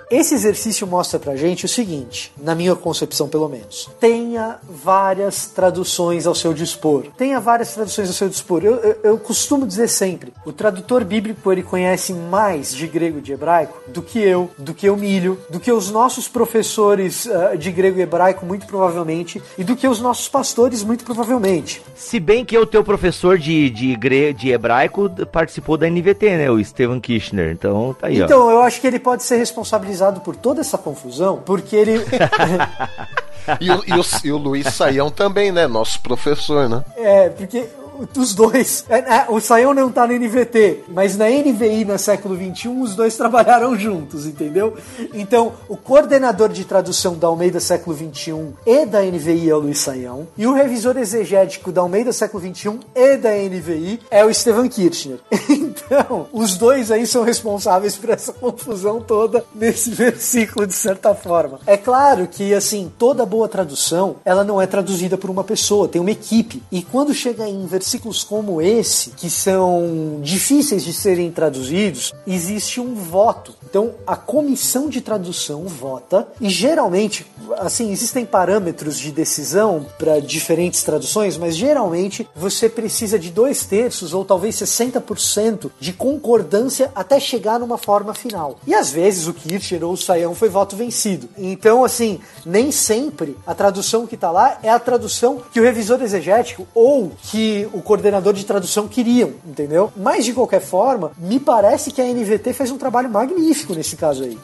Esse 0.09 0.35
exercício 0.35 0.87
mostra 0.87 1.19
pra 1.19 1.35
gente 1.35 1.65
o 1.65 1.67
seguinte, 1.67 2.31
na 2.41 2.55
minha 2.55 2.73
concepção 2.75 3.27
pelo 3.27 3.49
menos. 3.49 3.89
Tenha 3.99 4.57
várias 4.63 5.47
traduções 5.47 6.25
ao 6.25 6.33
seu 6.33 6.53
dispor. 6.53 7.07
Tenha 7.17 7.41
várias 7.41 7.73
traduções 7.73 8.07
ao 8.07 8.13
seu 8.13 8.29
dispor. 8.29 8.63
Eu, 8.63 8.75
eu, 8.75 8.97
eu 9.03 9.17
costumo 9.17 9.67
dizer 9.67 9.89
sempre, 9.89 10.31
o 10.45 10.53
tradutor 10.53 11.03
bíblico 11.03 11.51
ele 11.51 11.61
conhece 11.61 12.13
mais 12.13 12.73
de 12.73 12.87
grego 12.87 13.19
e 13.19 13.21
de 13.21 13.33
hebraico 13.33 13.81
do 13.89 14.01
que 14.01 14.17
eu, 14.19 14.49
do 14.57 14.73
que 14.73 14.89
o 14.89 14.95
Milho, 14.95 15.37
do 15.49 15.59
que 15.59 15.73
os 15.73 15.91
nossos 15.91 16.29
professores 16.29 17.25
uh, 17.25 17.57
de 17.57 17.69
grego 17.69 17.99
e 17.99 18.03
hebraico, 18.03 18.45
muito 18.45 18.65
provavelmente, 18.65 19.41
e 19.57 19.63
do 19.63 19.75
que 19.75 19.89
os 19.89 19.99
nossos 19.99 20.29
pastores, 20.29 20.83
muito 20.83 21.03
provavelmente. 21.03 21.81
Se 21.95 22.17
bem 22.17 22.45
que 22.45 22.57
o 22.57 22.65
teu 22.65 22.81
professor 22.81 23.37
de, 23.37 23.69
de, 23.69 23.93
gre... 23.97 24.31
de 24.31 24.51
hebraico 24.51 25.09
participou 25.33 25.75
da 25.75 25.89
NVT, 25.89 26.37
né? 26.37 26.49
O 26.49 26.63
Steven 26.63 26.99
Kirchner. 27.01 27.51
Então, 27.51 27.93
tá 27.99 28.07
aí, 28.07 28.21
Então, 28.21 28.47
ó. 28.47 28.51
eu 28.51 28.61
acho 28.61 28.79
que 28.79 28.87
ele 28.87 28.99
pode 28.99 29.23
ser 29.23 29.35
responsabilizado 29.35 29.96
por 30.21 30.35
toda 30.35 30.61
essa 30.61 30.77
confusão, 30.77 31.41
porque 31.45 31.75
ele. 31.75 31.93
e, 33.59 33.71
o, 33.71 33.83
e, 33.85 33.99
o, 33.99 34.03
e 34.23 34.31
o 34.31 34.37
Luiz 34.37 34.73
Saião 34.73 35.09
também, 35.09 35.51
né? 35.51 35.67
Nosso 35.67 36.01
professor, 36.01 36.69
né? 36.69 36.83
É, 36.95 37.29
porque 37.29 37.67
os 38.17 38.33
dois. 38.33 38.85
É, 38.89 38.97
é, 38.97 39.25
o 39.29 39.39
Sayão 39.39 39.73
não 39.73 39.91
tá 39.91 40.07
na 40.07 40.13
NVT, 40.13 40.83
mas 40.89 41.17
na 41.17 41.29
NVI, 41.29 41.85
no 41.85 41.97
século 41.97 42.35
XXI, 42.35 42.67
os 42.69 42.95
dois 42.95 43.15
trabalharam 43.17 43.77
juntos, 43.77 44.25
entendeu? 44.25 44.75
Então, 45.13 45.53
o 45.67 45.75
coordenador 45.75 46.49
de 46.49 46.65
tradução 46.65 47.17
da 47.17 47.27
Almeida 47.27 47.59
século 47.59 47.95
XXI 47.95 48.53
e 48.65 48.85
da 48.85 49.01
NVI 49.01 49.49
é 49.49 49.55
o 49.55 49.59
Luiz 49.59 49.79
Sayão, 49.79 50.27
e 50.37 50.45
o 50.45 50.53
revisor 50.53 50.97
exegético 50.97 51.71
da 51.71 51.81
Almeida 51.81 52.11
século 52.11 52.43
XXI 52.43 52.79
e 52.95 53.17
da 53.17 53.31
NVI 53.31 53.99
é 54.11 54.25
o 54.25 54.33
Stefan 54.33 54.67
Kirchner. 54.67 55.19
Então, 55.67 56.27
os 56.33 56.57
dois 56.57 56.91
aí 56.91 57.07
são 57.07 57.23
responsáveis 57.23 57.95
por 57.95 58.09
essa 58.09 58.33
confusão 58.33 58.99
toda 58.99 59.45
nesse 59.55 59.89
versículo, 59.91 60.67
de 60.67 60.73
certa 60.73 61.15
forma. 61.15 61.59
É 61.65 61.77
claro 61.77 62.27
que, 62.27 62.53
assim, 62.53 62.91
toda 62.97 63.25
boa 63.25 63.47
tradução, 63.47 64.17
ela 64.25 64.43
não 64.43 64.61
é 64.61 64.67
traduzida 64.67 65.17
por 65.17 65.29
uma 65.29 65.43
pessoa, 65.43 65.87
tem 65.87 66.01
uma 66.01 66.11
equipe. 66.11 66.61
E 66.71 66.81
quando 66.81 67.13
chega 67.13 67.47
em 67.47 67.65
versículo 67.65 67.86
versículos 67.87 68.21
como 68.21 68.61
esse, 68.61 69.11
que 69.11 69.29
são 69.29 70.19
difíceis 70.21 70.83
de 70.83 70.91
serem 70.91 71.31
traduzidos, 71.31 72.13
existe 72.25 72.81
um 72.81 72.93
voto. 72.93 73.55
Então, 73.69 73.95
a 74.05 74.15
comissão 74.15 74.89
de 74.89 74.99
tradução 74.99 75.63
vota, 75.63 76.27
e 76.41 76.49
geralmente, 76.49 77.25
assim, 77.57 77.91
existem 77.91 78.25
parâmetros 78.25 78.97
de 78.97 79.11
decisão 79.11 79.85
para 79.97 80.19
diferentes 80.19 80.83
traduções, 80.83 81.37
mas 81.37 81.55
geralmente 81.55 82.27
você 82.35 82.67
precisa 82.67 83.17
de 83.17 83.29
dois 83.29 83.65
terços 83.65 84.13
ou 84.13 84.25
talvez 84.25 84.55
60% 84.55 85.71
de 85.79 85.93
concordância 85.93 86.91
até 86.93 87.19
chegar 87.19 87.59
numa 87.59 87.77
forma 87.77 88.13
final. 88.13 88.59
E 88.67 88.73
às 88.73 88.91
vezes 88.91 89.27
o 89.27 89.33
Kircher 89.33 89.83
ou 89.83 89.93
o 89.93 89.97
Sayão 89.97 90.35
foi 90.35 90.49
voto 90.49 90.75
vencido. 90.75 91.29
Então, 91.37 91.85
assim, 91.85 92.19
nem 92.45 92.71
sempre 92.71 93.37
a 93.45 93.53
tradução 93.53 94.05
que 94.05 94.15
está 94.15 94.31
lá 94.31 94.59
é 94.61 94.69
a 94.69 94.79
tradução 94.79 95.41
que 95.53 95.59
o 95.59 95.63
revisor 95.63 96.01
exegético 96.01 96.67
ou 96.73 97.11
que 97.23 97.67
o 97.77 97.81
coordenador 97.81 98.33
de 98.33 98.45
tradução 98.45 98.87
queriam, 98.87 99.33
entendeu? 99.45 99.91
Mas 99.95 100.25
de 100.25 100.33
qualquer 100.33 100.61
forma, 100.61 101.11
me 101.17 101.39
parece 101.39 101.91
que 101.91 102.01
a 102.01 102.05
NVT 102.05 102.53
fez 102.53 102.71
um 102.71 102.77
trabalho 102.77 103.09
magnífico 103.09 103.73
nesse 103.73 103.95
caso 103.95 104.23
aí 104.23 104.37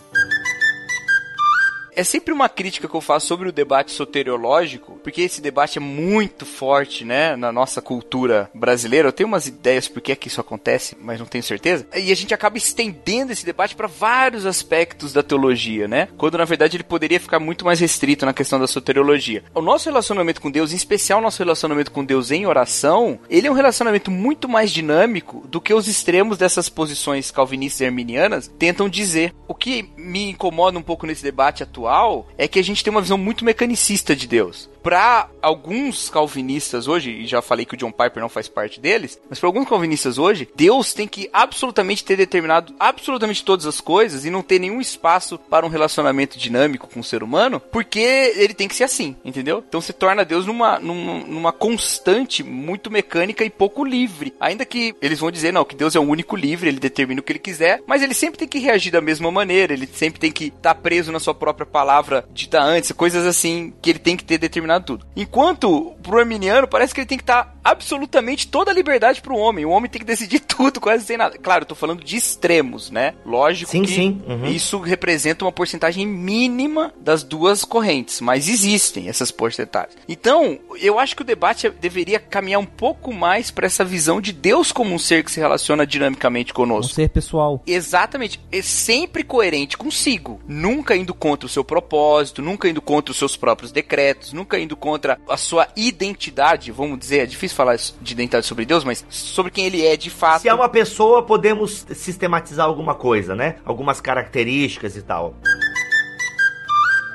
é 1.96 2.04
sempre 2.04 2.34
uma 2.34 2.50
crítica 2.50 2.88
que 2.88 2.96
eu 2.96 3.02
faço 3.02 3.28
sobre 3.28 3.50
o 3.50 3.52
debate 3.52 3.92
soteriológico, 3.92 5.00
porque 5.04 5.22
esse 5.22 5.42
debate 5.42 5.78
é 5.78 5.82
muito 5.82 6.46
forte, 6.46 7.06
né, 7.06 7.36
na 7.36 7.52
nossa 7.52 7.82
cultura 7.82 8.50
brasileira. 8.54 9.08
Eu 9.08 9.14
tenho 9.14 9.28
umas 9.28 9.48
ideias 9.48 9.88
por 9.88 10.02
que 10.02 10.12
é 10.12 10.16
que 10.16 10.28
isso 10.28 10.42
acontece, 10.42 10.98
mas 11.00 11.20
não 11.20 11.26
tenho 11.26 11.44
certeza. 11.44 11.86
E 11.96 12.12
a 12.12 12.16
gente 12.16 12.34
acaba 12.34 12.58
estendendo 12.58 13.32
esse 13.32 13.46
debate 13.46 13.76
para 13.76 13.88
vários 13.88 14.46
aspectos 14.46 15.14
da 15.14 15.24
teologia, 15.24 15.88
né? 15.88 16.08
Quando 16.18 16.38
na 16.38 16.46
verdade 16.46 16.78
ele 16.78 16.84
poderia 16.84 17.20
ficar 17.20 17.40
muito 17.40 17.66
mais 17.66 17.80
restrito 17.80 18.26
na 18.26 18.34
questão 18.34 18.60
da 18.60 18.68
soteriologia. 18.68 19.44
O 19.54 19.62
nosso 19.62 19.90
relacionamento 19.90 20.42
com 20.42 20.52
Deus, 20.52 20.74
em 20.74 20.76
especial 20.76 21.20
o 21.20 21.24
nosso 21.24 21.40
relacionamento 21.40 21.92
com 21.92 22.04
Deus 22.04 22.32
em 22.32 22.46
oração, 22.46 23.20
ele 23.30 23.48
é 23.48 23.52
um 23.52 23.56
relacionamento 23.56 24.10
muito 24.10 24.50
mais 24.50 24.72
dinâmico 24.72 25.46
do 25.48 25.62
que 25.62 25.74
os 25.74 25.88
extremos 25.88 26.38
dessas 26.38 26.70
posições 26.70 27.32
calvinistas 27.32 27.82
e 27.82 27.86
arminianas 27.86 28.52
tentam 28.60 28.90
dizer. 28.90 29.34
O 29.48 29.56
que 29.56 29.90
me 29.98 30.32
incomoda 30.32 30.78
um 30.78 30.84
pouco 30.84 31.06
nesse 31.06 31.24
debate 31.24 31.64
atual 31.64 31.83
atual 31.84 32.28
é 32.38 32.48
que 32.48 32.60
a 32.60 32.64
gente 32.64 32.84
tem 32.84 32.92
uma 32.92 33.02
visão 33.02 33.18
muito 33.18 33.44
mecanicista 33.44 34.16
de 34.16 34.28
Deus 34.28 34.70
para 34.84 35.30
alguns 35.42 36.10
calvinistas 36.10 36.88
hoje, 36.88 37.12
e 37.12 37.26
já 37.26 37.42
falei 37.42 37.66
que 37.66 37.74
o 37.74 37.78
John 37.78 37.92
Piper 37.92 38.22
não 38.22 38.30
faz 38.30 38.50
parte 38.50 38.80
deles, 38.82 39.20
mas 39.30 39.40
para 39.40 39.48
alguns 39.48 39.68
calvinistas 39.68 40.18
hoje, 40.18 40.48
Deus 40.56 40.94
tem 40.94 41.08
que 41.08 41.30
absolutamente 41.32 42.04
ter 42.04 42.18
determinado 42.18 42.76
absolutamente 42.78 43.44
todas 43.44 43.66
as 43.66 43.80
coisas 43.80 44.26
e 44.26 44.30
não 44.30 44.42
ter 44.42 44.60
nenhum 44.60 44.82
espaço 44.82 45.38
para 45.38 45.66
um 45.66 45.70
relacionamento 45.70 46.38
dinâmico 46.38 46.88
com 46.88 47.00
o 47.00 47.04
ser 47.04 47.24
humano, 47.24 47.62
porque 47.72 48.00
ele 48.36 48.54
tem 48.54 48.68
que 48.68 48.76
ser 48.76 48.84
assim, 48.84 49.16
entendeu? 49.24 49.64
Então 49.68 49.80
se 49.80 49.94
torna 49.94 50.26
Deus 50.26 50.46
numa, 50.46 50.78
numa, 50.80 51.20
numa 51.20 51.52
constante 51.52 52.44
muito 52.44 52.92
mecânica 52.92 53.46
e 53.46 53.50
pouco 53.50 53.86
livre. 53.86 54.34
Ainda 54.40 54.66
que 54.66 54.94
eles 55.02 55.20
vão 55.20 55.32
dizer, 55.32 55.54
não, 55.54 55.64
que 55.64 55.76
Deus 55.76 55.96
é 55.96 56.00
o 56.00 56.04
único 56.04 56.36
livre, 56.36 56.68
ele 56.68 56.80
determina 56.80 57.22
o 57.22 57.24
que 57.24 57.32
ele 57.32 57.40
quiser, 57.40 57.82
mas 57.88 58.02
ele 58.02 58.14
sempre 58.14 58.38
tem 58.38 58.48
que 58.48 58.60
reagir 58.60 58.92
da 58.92 59.02
mesma 59.02 59.32
maneira, 59.32 59.74
ele 59.74 59.88
sempre 59.88 60.20
tem 60.20 60.32
que 60.32 60.46
estar 60.46 60.74
tá 60.74 60.76
preso 60.76 61.12
na 61.12 61.20
sua 61.20 61.34
própria 61.34 61.66
palavra 61.66 62.26
dita 62.34 62.62
antes, 62.62 62.92
coisas 62.92 63.26
assim 63.26 63.74
que 63.82 63.90
ele 63.90 64.00
tem 64.00 64.18
que 64.18 64.24
ter 64.24 64.38
determinado 64.38 64.73
tudo. 64.82 65.06
Enquanto 65.16 65.96
pro 66.02 66.20
arminiano 66.20 66.68
parece 66.68 66.94
que 66.94 67.02
ele 67.02 67.08
tem 67.08 67.18
que 67.18 67.24
estar 67.24 67.46
tá 67.46 67.53
absolutamente 67.64 68.48
toda 68.48 68.72
a 68.72 68.74
liberdade 68.74 69.22
pro 69.22 69.38
homem. 69.38 69.66
O 69.66 69.70
homem 69.70 69.90
tem 69.90 70.00
que 70.00 70.06
decidir 70.06 70.40
tudo, 70.46 70.80
quase 70.80 71.06
sem 71.06 71.18
nada. 71.18 71.38
Claro, 71.38 71.64
eu 71.64 71.68
tô 71.68 71.76
falando 71.76 72.04
de 72.04 72.16
extremos, 72.16 72.92
né? 72.92 73.14
Lógico 73.26 73.72
Sim, 73.72 73.84
que 73.84 73.92
sim. 73.92 74.22
Uhum. 74.28 74.46
isso 74.48 74.80
representa 74.80 75.46
uma 75.46 75.52
porcentagem 75.52 76.06
mínima 76.06 76.94
das 77.00 77.24
duas 77.24 77.64
correntes, 77.64 78.22
mas 78.22 78.48
existem 78.48 79.10
essas 79.10 79.32
porcentagens. 79.32 79.98
Então, 80.08 80.60
eu 80.80 81.00
acho 81.00 81.16
que 81.16 81.22
o 81.22 81.26
debate 81.26 81.70
deveria 81.70 82.20
caminhar 82.20 82.60
um 82.60 82.66
pouco 82.66 83.14
mais 83.14 83.52
para 83.52 83.66
essa 83.66 83.86
visão 83.86 84.20
de 84.20 84.34
Deus 84.34 84.72
como 84.72 84.94
um 84.94 85.00
ser 85.00 85.24
que 85.24 85.32
se 85.32 85.40
relaciona 85.40 85.86
dinamicamente 85.86 86.54
conosco. 86.54 86.92
Um 86.92 86.96
ser 86.96 87.10
pessoal. 87.10 87.62
Exatamente. 87.66 88.40
É 88.52 88.62
sempre 88.62 89.24
coerente 89.24 89.78
consigo. 89.78 90.42
Nunca 90.48 90.96
indo 90.96 91.14
contra 91.14 91.46
o 91.46 91.50
seu 91.50 91.64
propósito, 91.64 92.42
nunca 92.42 92.68
indo 92.68 92.82
contra 92.82 93.12
os 93.12 93.18
seus 93.18 93.38
próprios 93.38 93.72
decretos, 93.72 94.34
nunca 94.34 94.60
indo 94.60 94.76
contra 94.76 95.20
a 95.30 95.38
sua 95.38 95.68
identidade. 95.76 96.72
Vamos 96.72 97.00
dizer, 97.00 97.20
é 97.20 97.26
difícil 97.26 97.53
falar 97.54 97.76
de 97.76 98.14
identidade 98.14 98.46
sobre 98.46 98.66
Deus, 98.66 98.84
mas 98.84 99.06
sobre 99.10 99.52
quem 99.52 99.66
ele 99.66 99.86
é 99.86 99.96
de 99.96 100.10
fato. 100.10 100.42
Se 100.42 100.50
é 100.50 100.54
uma 100.54 100.70
pessoa, 100.70 101.24
podemos 101.24 101.86
sistematizar 101.94 102.66
alguma 102.66 102.96
coisa, 102.96 103.36
né? 103.36 103.58
Algumas 103.66 104.02
características 104.02 104.96
e 104.96 105.02
tal. 105.02 105.36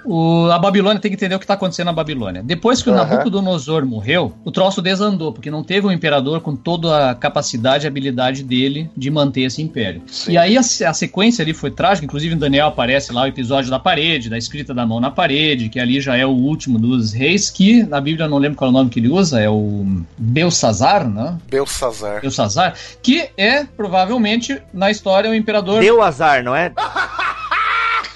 O, 0.08 0.50
a 0.50 0.58
Babilônia 0.58 0.98
tem 0.98 1.10
que 1.10 1.16
entender 1.16 1.34
o 1.34 1.38
que 1.38 1.44
está 1.44 1.52
acontecendo 1.52 1.86
na 1.86 1.92
Babilônia. 1.92 2.42
Depois 2.42 2.82
que 2.82 2.88
o. 2.88 2.94
Nabucodonosor 2.94 3.84
morreu, 3.84 4.32
o 4.42 4.50
troço 4.50 4.80
desandou, 4.80 5.32
porque 5.32 5.50
não 5.50 5.62
teve 5.62 5.86
um 5.86 5.92
imperador 5.92 6.40
com 6.40 6.56
toda 6.56 7.10
a 7.10 7.14
capacidade 7.14 7.84
e 7.84 7.88
habilidade 7.88 8.42
dele 8.42 8.90
de 8.96 9.10
manter 9.10 9.42
esse 9.42 9.60
império. 9.60 10.02
E 10.26 10.38
aí 10.38 10.56
a, 10.56 10.60
a 10.60 10.94
sequência 10.94 11.42
ali 11.42 11.52
foi 11.52 11.70
trágica, 11.70 12.06
inclusive 12.06 12.34
em 12.34 12.38
Daniel 12.38 12.68
aparece 12.68 13.12
lá 13.12 13.22
o 13.22 13.26
episódio 13.26 13.70
da 13.70 13.78
parede, 13.78 14.30
da 14.30 14.38
escrita 14.38 14.72
da 14.72 14.86
mão 14.86 14.98
na 14.98 15.10
parede, 15.10 15.68
que 15.68 15.78
ali 15.78 16.00
já 16.00 16.16
é 16.16 16.24
o 16.24 16.30
último 16.30 16.78
dos 16.78 17.12
reis, 17.12 17.50
que 17.50 17.82
na 17.82 18.00
Bíblia 18.00 18.24
eu 18.24 18.30
não 18.30 18.38
lembro 18.38 18.56
qual 18.56 18.68
é 18.68 18.70
o 18.70 18.72
nome 18.72 18.88
que 18.88 18.98
ele 18.98 19.08
usa, 19.08 19.38
é 19.38 19.50
o 19.50 19.86
Belsazar, 20.16 21.06
né? 21.06 21.36
Belsazar. 21.50 22.22
Belsazar, 22.22 22.74
que 23.02 23.28
é 23.36 23.64
provavelmente 23.64 24.60
na 24.72 24.90
história 24.90 25.30
o 25.30 25.34
imperador. 25.34 25.80
Deu 25.80 26.02
azar, 26.02 26.42
não 26.42 26.56
é? 26.56 26.72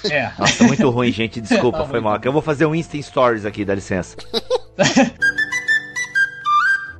É. 0.09 0.31
Nossa, 0.37 0.63
muito 0.63 0.89
ruim, 0.89 1.11
gente. 1.11 1.39
Desculpa, 1.41 1.85
foi 1.85 1.99
mal. 1.99 2.19
Eu 2.23 2.31
vou 2.31 2.41
fazer 2.41 2.65
um 2.65 2.75
Insta 2.75 3.01
Stories 3.01 3.45
aqui, 3.45 3.63
dá 3.63 3.75
licença. 3.75 4.17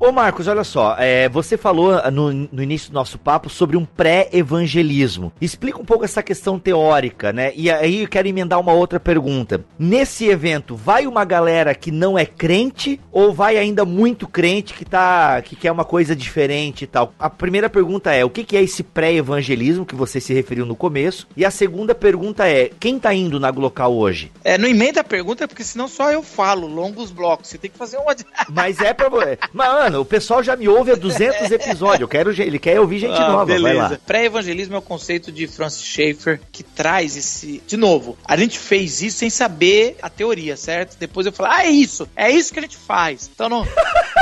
Ô 0.05 0.11
Marcos, 0.11 0.49
olha 0.49 0.65
só, 0.65 0.97
é, 0.99 1.29
você 1.29 1.55
falou 1.55 1.93
no, 2.11 2.33
no 2.33 2.61
início 2.61 2.91
do 2.91 2.93
nosso 2.93 3.17
papo 3.17 3.49
sobre 3.49 3.77
um 3.77 3.85
pré-evangelismo. 3.85 5.31
Explica 5.39 5.79
um 5.79 5.85
pouco 5.85 6.03
essa 6.03 6.21
questão 6.21 6.59
teórica, 6.59 7.31
né? 7.31 7.53
E 7.55 7.71
aí 7.71 8.01
eu 8.01 8.09
quero 8.09 8.27
emendar 8.27 8.59
uma 8.59 8.73
outra 8.73 8.99
pergunta. 8.99 9.63
Nesse 9.79 10.27
evento, 10.27 10.75
vai 10.75 11.07
uma 11.07 11.23
galera 11.23 11.73
que 11.73 11.89
não 11.89 12.19
é 12.19 12.25
crente 12.25 12.99
ou 13.13 13.31
vai 13.31 13.55
ainda 13.55 13.85
muito 13.85 14.27
crente 14.27 14.73
que 14.73 14.83
tá 14.83 15.41
que 15.41 15.55
quer 15.55 15.71
uma 15.71 15.85
coisa 15.85 16.13
diferente 16.13 16.83
e 16.83 16.87
tal? 16.87 17.13
A 17.17 17.29
primeira 17.29 17.69
pergunta 17.69 18.11
é: 18.11 18.25
o 18.25 18.29
que, 18.29 18.43
que 18.43 18.57
é 18.57 18.61
esse 18.61 18.83
pré-evangelismo 18.83 19.85
que 19.85 19.95
você 19.95 20.19
se 20.19 20.33
referiu 20.33 20.65
no 20.65 20.75
começo? 20.75 21.29
E 21.37 21.45
a 21.45 21.49
segunda 21.49 21.95
pergunta 21.95 22.45
é: 22.45 22.69
quem 22.77 22.99
tá 22.99 23.13
indo 23.13 23.39
na 23.39 23.51
Glocal 23.51 23.95
hoje? 23.95 24.33
É, 24.43 24.57
não 24.57 24.67
emenda 24.67 24.99
a 24.99 25.05
pergunta, 25.05 25.47
porque 25.47 25.63
senão 25.63 25.87
só 25.87 26.11
eu 26.11 26.21
falo, 26.21 26.67
longos 26.67 27.09
blocos. 27.09 27.47
Você 27.47 27.57
tem 27.57 27.71
que 27.71 27.77
fazer 27.77 27.95
uma. 27.95 28.13
Mas 28.49 28.81
é 28.81 28.93
pra. 28.93 29.09
Mano, 29.53 29.92
o 30.01 30.05
pessoal 30.05 30.43
já 30.43 30.55
me 30.55 30.67
ouve 30.67 30.91
há 30.91 30.95
200 30.95 31.49
episódios. 31.51 32.01
Eu 32.01 32.07
quero, 32.07 32.31
ele 32.41 32.59
quer 32.59 32.79
ouvir 32.79 32.99
gente 32.99 33.15
Ah, 33.19 33.27
nova. 33.29 33.59
Vai 33.59 33.73
lá. 33.73 33.99
Pré-evangelismo 34.05 34.75
é 34.75 34.77
o 34.77 34.81
conceito 34.81 35.31
de 35.31 35.47
Francis 35.47 35.83
Schaeffer 35.83 36.39
que 36.51 36.63
traz 36.63 37.15
esse. 37.15 37.61
De 37.67 37.77
novo, 37.77 38.17
a 38.25 38.35
gente 38.37 38.57
fez 38.59 39.01
isso 39.01 39.19
sem 39.19 39.29
saber 39.29 39.97
a 40.01 40.09
teoria, 40.09 40.55
certo? 40.57 40.97
Depois 40.97 41.25
eu 41.25 41.31
falei, 41.31 41.51
ah, 41.55 41.65
é 41.65 41.69
isso, 41.69 42.07
é 42.15 42.29
isso 42.29 42.53
que 42.53 42.59
a 42.59 42.61
gente 42.61 42.77
faz. 42.77 43.29
Então 43.33 43.49
não, 43.49 43.65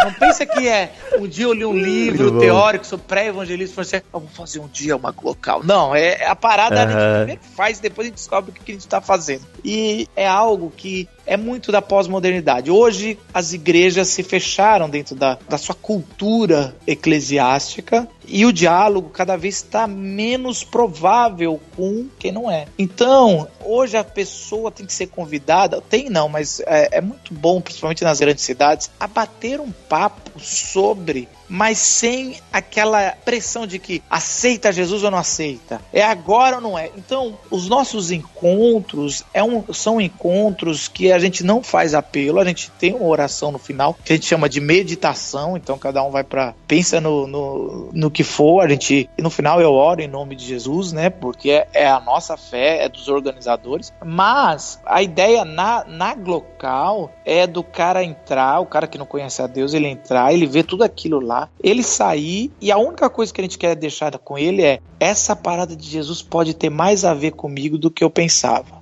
não 0.03 0.13
pensa 0.13 0.45
que 0.45 0.67
é. 0.67 0.91
Um 1.17 1.27
dia 1.27 1.45
eu 1.45 1.53
li 1.53 1.65
um 1.65 1.77
livro 1.77 2.39
teórico 2.39 2.85
sobre 2.85 3.05
pré-evangelismo, 3.07 3.75
falei 3.75 3.89
assim, 3.93 4.05
vamos 4.11 4.31
fazer 4.33 4.59
um 4.59 4.67
dia 4.67 4.95
uma 4.95 5.13
local. 5.23 5.61
Não, 5.63 5.95
é 5.95 6.25
a 6.25 6.35
parada 6.35 6.83
a 6.83 6.87
gente 6.87 7.17
primeiro 7.17 7.41
faz, 7.55 7.79
depois 7.79 8.05
a 8.05 8.09
gente 8.09 8.17
descobre 8.17 8.51
o 8.51 8.53
que 8.53 8.61
que 8.63 8.71
a 8.71 8.75
gente 8.75 8.87
tá 8.87 9.01
fazendo. 9.01 9.45
E 9.63 10.07
é 10.15 10.27
algo 10.27 10.71
que 10.75 11.07
é 11.31 11.37
muito 11.37 11.71
da 11.71 11.81
pós-modernidade. 11.81 12.69
Hoje, 12.69 13.17
as 13.33 13.53
igrejas 13.53 14.09
se 14.09 14.21
fecharam 14.21 14.89
dentro 14.89 15.15
da, 15.15 15.37
da 15.47 15.57
sua 15.57 15.73
cultura 15.73 16.75
eclesiástica 16.85 18.05
e 18.27 18.45
o 18.45 18.51
diálogo 18.51 19.09
cada 19.09 19.37
vez 19.37 19.55
está 19.55 19.87
menos 19.87 20.65
provável 20.65 21.57
com 21.73 22.05
quem 22.19 22.33
não 22.33 22.51
é. 22.51 22.65
Então, 22.77 23.47
hoje 23.63 23.95
a 23.95 24.03
pessoa 24.03 24.71
tem 24.71 24.85
que 24.85 24.91
ser 24.91 25.07
convidada, 25.07 25.79
tem 25.79 26.09
não, 26.09 26.27
mas 26.27 26.59
é, 26.65 26.97
é 26.97 27.01
muito 27.01 27.33
bom, 27.33 27.61
principalmente 27.61 28.03
nas 28.03 28.19
grandes 28.19 28.43
cidades, 28.43 28.91
a 28.99 29.07
bater 29.07 29.61
um 29.61 29.71
papo 29.71 30.37
sobre 30.37 31.29
mas 31.51 31.79
sem 31.79 32.39
aquela 32.51 33.11
pressão 33.25 33.67
de 33.67 33.77
que 33.77 34.01
aceita 34.09 34.71
Jesus 34.71 35.03
ou 35.03 35.11
não 35.11 35.17
aceita. 35.17 35.81
É 35.91 36.01
agora 36.01 36.55
ou 36.55 36.61
não 36.61 36.79
é. 36.79 36.89
Então, 36.95 37.37
os 37.49 37.67
nossos 37.67 38.09
encontros 38.09 39.25
é 39.33 39.43
um- 39.43 39.73
são 39.73 39.99
encontros 39.99 40.87
que 40.87 41.11
a 41.11 41.19
gente 41.19 41.43
não 41.43 41.61
faz 41.61 41.93
apelo, 41.93 42.39
a 42.39 42.45
gente 42.45 42.71
tem 42.71 42.93
uma 42.93 43.05
oração 43.05 43.51
no 43.51 43.59
final, 43.59 43.97
que 44.05 44.13
a 44.13 44.15
gente 44.15 44.25
chama 44.25 44.47
de 44.47 44.61
meditação, 44.61 45.57
então 45.57 45.77
cada 45.77 46.01
um 46.03 46.09
vai 46.09 46.23
para 46.23 46.53
pensa 46.65 47.01
no, 47.01 47.27
no, 47.27 47.89
no 47.91 48.09
que 48.09 48.23
for, 48.23 48.61
a 48.61 48.69
gente 48.69 49.09
no 49.19 49.29
final 49.29 49.59
eu 49.59 49.73
oro 49.73 50.01
em 50.01 50.07
nome 50.07 50.37
de 50.37 50.45
Jesus, 50.45 50.93
né? 50.93 51.09
Porque 51.09 51.51
é, 51.51 51.67
é 51.73 51.87
a 51.89 51.99
nossa 51.99 52.37
fé, 52.37 52.85
é 52.85 52.87
dos 52.87 53.09
organizadores, 53.09 53.91
mas 54.03 54.79
a 54.85 55.01
ideia 55.01 55.43
na, 55.43 55.83
na 55.85 56.15
Glocal 56.15 57.11
é 57.25 57.45
do 57.45 57.61
cara 57.61 58.03
entrar, 58.03 58.61
o 58.61 58.65
cara 58.65 58.87
que 58.87 58.97
não 58.97 59.05
conhece 59.05 59.41
a 59.41 59.47
Deus, 59.47 59.73
ele 59.73 59.87
entrar, 59.87 60.33
ele 60.33 60.45
vê 60.45 60.63
tudo 60.63 60.83
aquilo 60.83 61.19
lá, 61.19 61.40
ele 61.63 61.83
sair 61.83 62.51
e 62.59 62.71
a 62.71 62.77
única 62.77 63.09
coisa 63.09 63.33
que 63.33 63.41
a 63.41 63.43
gente 63.43 63.57
quer 63.57 63.75
deixar 63.75 64.17
com 64.17 64.37
ele 64.37 64.63
é 64.63 64.79
essa 64.99 65.35
parada 65.35 65.75
de 65.75 65.87
Jesus 65.87 66.21
pode 66.21 66.53
ter 66.53 66.69
mais 66.69 67.05
a 67.05 67.13
ver 67.13 67.31
comigo 67.31 67.77
do 67.77 67.91
que 67.91 68.03
eu 68.03 68.09
pensava. 68.09 68.81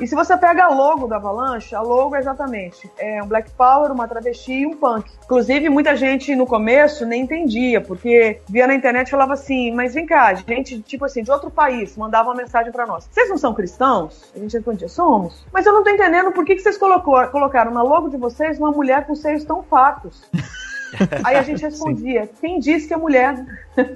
E 0.00 0.06
se 0.06 0.14
você 0.14 0.36
pega 0.36 0.64
a 0.64 0.68
logo 0.68 1.06
da 1.06 1.16
Avalanche, 1.16 1.74
a 1.74 1.80
logo 1.80 2.14
é 2.14 2.18
exatamente 2.18 2.88
é 2.98 3.22
um 3.22 3.26
Black 3.26 3.50
Power, 3.52 3.90
uma 3.92 4.06
travesti 4.06 4.52
e 4.52 4.66
um 4.66 4.76
punk. 4.76 5.10
Inclusive, 5.24 5.68
muita 5.68 5.96
gente 5.96 6.34
no 6.34 6.46
começo 6.46 7.06
nem 7.06 7.22
entendia, 7.22 7.80
porque 7.80 8.40
via 8.48 8.66
na 8.66 8.74
internet 8.74 9.08
e 9.08 9.10
falava 9.10 9.34
assim: 9.34 9.70
mas 9.72 9.94
vem 9.94 10.06
cá, 10.06 10.34
gente, 10.34 10.80
tipo 10.82 11.04
assim, 11.04 11.22
de 11.22 11.30
outro 11.30 11.50
país, 11.50 11.96
mandava 11.96 12.28
uma 12.28 12.34
mensagem 12.34 12.72
pra 12.72 12.86
nós. 12.86 13.08
Vocês 13.10 13.28
não 13.28 13.38
são 13.38 13.54
cristãos? 13.54 14.30
A 14.34 14.38
gente 14.38 14.52
respondia: 14.52 14.88
somos. 14.88 15.44
Mas 15.52 15.66
eu 15.66 15.72
não 15.72 15.82
tô 15.82 15.90
entendendo 15.90 16.32
por 16.32 16.44
que, 16.44 16.54
que 16.56 16.62
vocês 16.62 16.78
colocou, 16.78 17.26
colocaram 17.28 17.70
na 17.70 17.82
logo 17.82 18.08
de 18.08 18.16
vocês 18.16 18.58
uma 18.58 18.70
mulher 18.70 19.06
com 19.06 19.14
seios 19.14 19.44
tão 19.44 19.62
fartos. 19.62 20.28
Aí 21.24 21.36
a 21.36 21.42
gente 21.42 21.62
respondia: 21.62 22.28
quem 22.40 22.58
disse 22.58 22.88
que 22.88 22.94
é 22.94 22.96
mulher? 22.96 23.44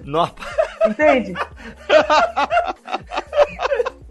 Nossa. 0.05 0.35
Entende? 0.87 1.35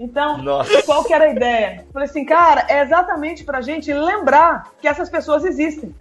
Então, 0.02 0.40
Nossa. 0.40 0.82
qual 0.82 1.04
que 1.04 1.14
era 1.14 1.26
a 1.26 1.30
ideia? 1.30 1.86
Falei 1.94 2.10
assim, 2.10 2.26
cara, 2.26 2.66
é 2.68 2.82
exatamente 2.82 3.44
pra 3.44 3.62
gente 3.62 3.94
lembrar 3.94 4.72
que 4.82 4.88
essas 4.88 5.12
pessoas 5.12 5.46
existem. 5.46 5.94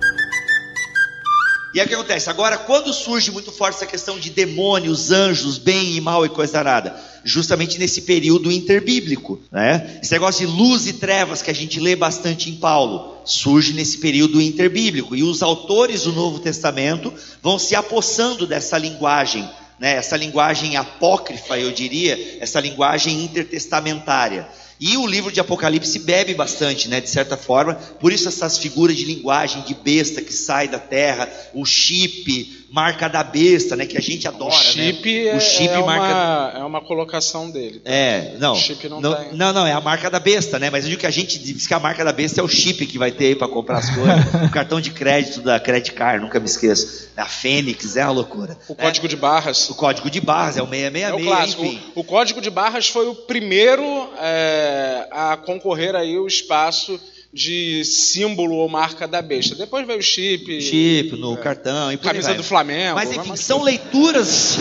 E 1.75 1.79
aí 1.79 1.85
o 1.85 1.89
que 1.89 1.95
acontece? 1.95 2.31
Agora, 2.31 2.57
quando 2.57 2.93
surge 2.95 3.31
muito 3.31 3.53
forte 3.53 3.77
essa 3.77 3.87
questão 3.87 4.19
de 4.19 4.31
demônios, 4.31 5.13
anjos, 5.13 5.59
bem 5.59 5.97
e 5.97 6.01
mal 6.01 6.25
e 6.25 6.31
coisa 6.31 6.59
arada? 6.59 6.97
Justamente 7.23 7.79
nesse 7.79 8.03
período 8.03 8.51
interbíblico, 8.51 9.39
né? 9.53 10.01
Esse 10.03 10.13
negócio 10.13 10.47
de 10.47 10.53
luz 10.53 10.87
e 10.87 10.95
trevas 10.95 11.43
que 11.43 11.51
a 11.51 11.55
gente 11.55 11.79
lê 11.79 11.95
bastante 11.95 12.51
em 12.51 12.57
Paulo, 12.57 13.19
surge 13.25 13.75
nesse 13.75 13.99
período 13.99 14.41
interbíblico. 14.41 15.15
E 15.15 15.23
os 15.23 15.43
autores 15.43 16.05
do 16.05 16.13
Novo 16.13 16.39
Testamento 16.41 17.13
vão 17.43 17.59
se 17.59 17.77
apossando 17.77 18.47
dessa 18.47 18.79
linguagem, 18.79 19.49
né? 19.81 19.97
Essa 19.97 20.17
linguagem 20.17 20.77
apócrifa, 20.77 21.59
eu 21.59 21.73
diria, 21.73 22.37
essa 22.39 22.61
linguagem 22.61 23.25
intertestamentária. 23.25 24.47
E 24.79 24.97
o 24.97 25.07
livro 25.07 25.33
de 25.33 25.41
Apocalipse 25.41 25.99
bebe 25.99 26.35
bastante, 26.35 26.89
né, 26.89 27.01
de 27.01 27.11
certa 27.11 27.37
forma, 27.37 27.75
por 27.75 28.13
isso 28.13 28.29
essas 28.29 28.57
figuras 28.57 28.97
de 28.97 29.05
linguagem 29.05 29.63
de 29.63 29.75
besta 29.75 30.23
que 30.23 30.33
sai 30.33 30.69
da 30.69 30.79
terra, 30.79 31.29
o 31.53 31.67
chip, 31.67 32.60
marca 32.71 33.09
da 33.09 33.25
besta, 33.25 33.75
né, 33.75 33.85
que 33.85 33.99
a 33.99 34.01
gente 34.01 34.29
adora, 34.29 34.55
O 34.55 34.57
chip, 34.57 35.13
né? 35.25 35.29
é, 35.31 35.37
O 35.37 35.41
chip 35.41 35.69
é 35.69 35.83
marca 35.85 36.05
uma, 36.05 36.53
é 36.61 36.65
uma 36.65 36.81
colocação 36.81 37.51
dele. 37.51 37.83
é, 37.85 38.37
não. 38.39 38.53
O 38.53 38.57
chip 38.57 38.89
não, 38.89 39.01
não, 39.01 39.15
tem. 39.15 39.33
não, 39.33 39.53
não, 39.53 39.67
é 39.67 39.73
a 39.73 39.81
marca 39.81 40.09
da 40.09 40.21
besta, 40.21 40.59
né? 40.59 40.71
Mas 40.71 40.85
eu 40.85 40.91
digo 40.91 41.01
que 41.01 41.07
a 41.07 41.11
gente 41.11 41.39
diz 41.39 41.67
que 41.67 41.75
a 41.75 41.81
marca 41.81 42.05
da 42.05 42.13
besta 42.13 42.41
é 42.41 42.45
o 42.45 42.49
chip 42.49 42.87
que 42.87 42.97
vai 42.99 43.11
ter 43.11 43.27
aí 43.27 43.35
pra 43.35 43.49
comprar 43.49 43.79
as 43.79 43.91
coisas. 43.91 44.25
o 44.47 44.51
cartão 44.51 44.81
de 44.81 44.91
crédito 44.91 45.41
da 45.41 45.59
Credit 45.59 45.93
Card, 45.93 46.23
nunca 46.25 46.39
me 46.39 46.47
esqueço. 46.47 47.11
A 47.17 47.27
Fênix, 47.27 47.97
é 47.97 48.05
uma 48.05 48.13
loucura. 48.13 48.57
O 48.69 48.75
código 48.75 49.09
de 49.09 49.17
barras. 49.17 49.69
O 49.69 49.75
código 49.75 50.09
de 50.09 50.21
barras 50.21 50.57
é 50.57 50.63
o 50.63 50.67
É 50.67 50.91
666, 50.91 51.13
o 51.15 51.29
clássico. 51.29 51.65
enfim. 51.65 51.81
O, 51.95 52.01
o 52.01 52.05
código 52.05 52.41
de 52.41 52.51
barras 52.51 52.89
foi 52.89 53.09
o 53.09 53.15
primeiro 53.15 53.83
é, 54.21 55.09
a 55.11 55.37
concorrer 55.37 55.95
aí 55.95 56.19
o 56.19 56.27
espaço 56.27 56.99
de 57.33 57.85
símbolo 57.85 58.57
ou 58.57 58.69
marca 58.69 59.07
da 59.07 59.23
besta. 59.23 59.55
Depois 59.55 59.87
veio 59.87 59.99
o 59.99 60.03
chip. 60.03 60.61
Chip 60.61 61.17
no 61.17 61.37
cartão 61.37 61.93
e 61.93 61.97
Camisa 61.97 62.35
do 62.35 62.43
Flamengo. 62.43 62.97
Mas 62.97 63.13
enfim, 63.13 63.37
são 63.37 63.63
leituras. 63.63 64.59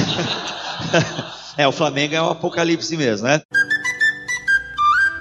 é, 1.57 1.67
o 1.67 1.71
Flamengo 1.71 2.15
é 2.15 2.21
o 2.21 2.29
apocalipse 2.29 2.95
mesmo, 2.95 3.27
né? 3.27 3.41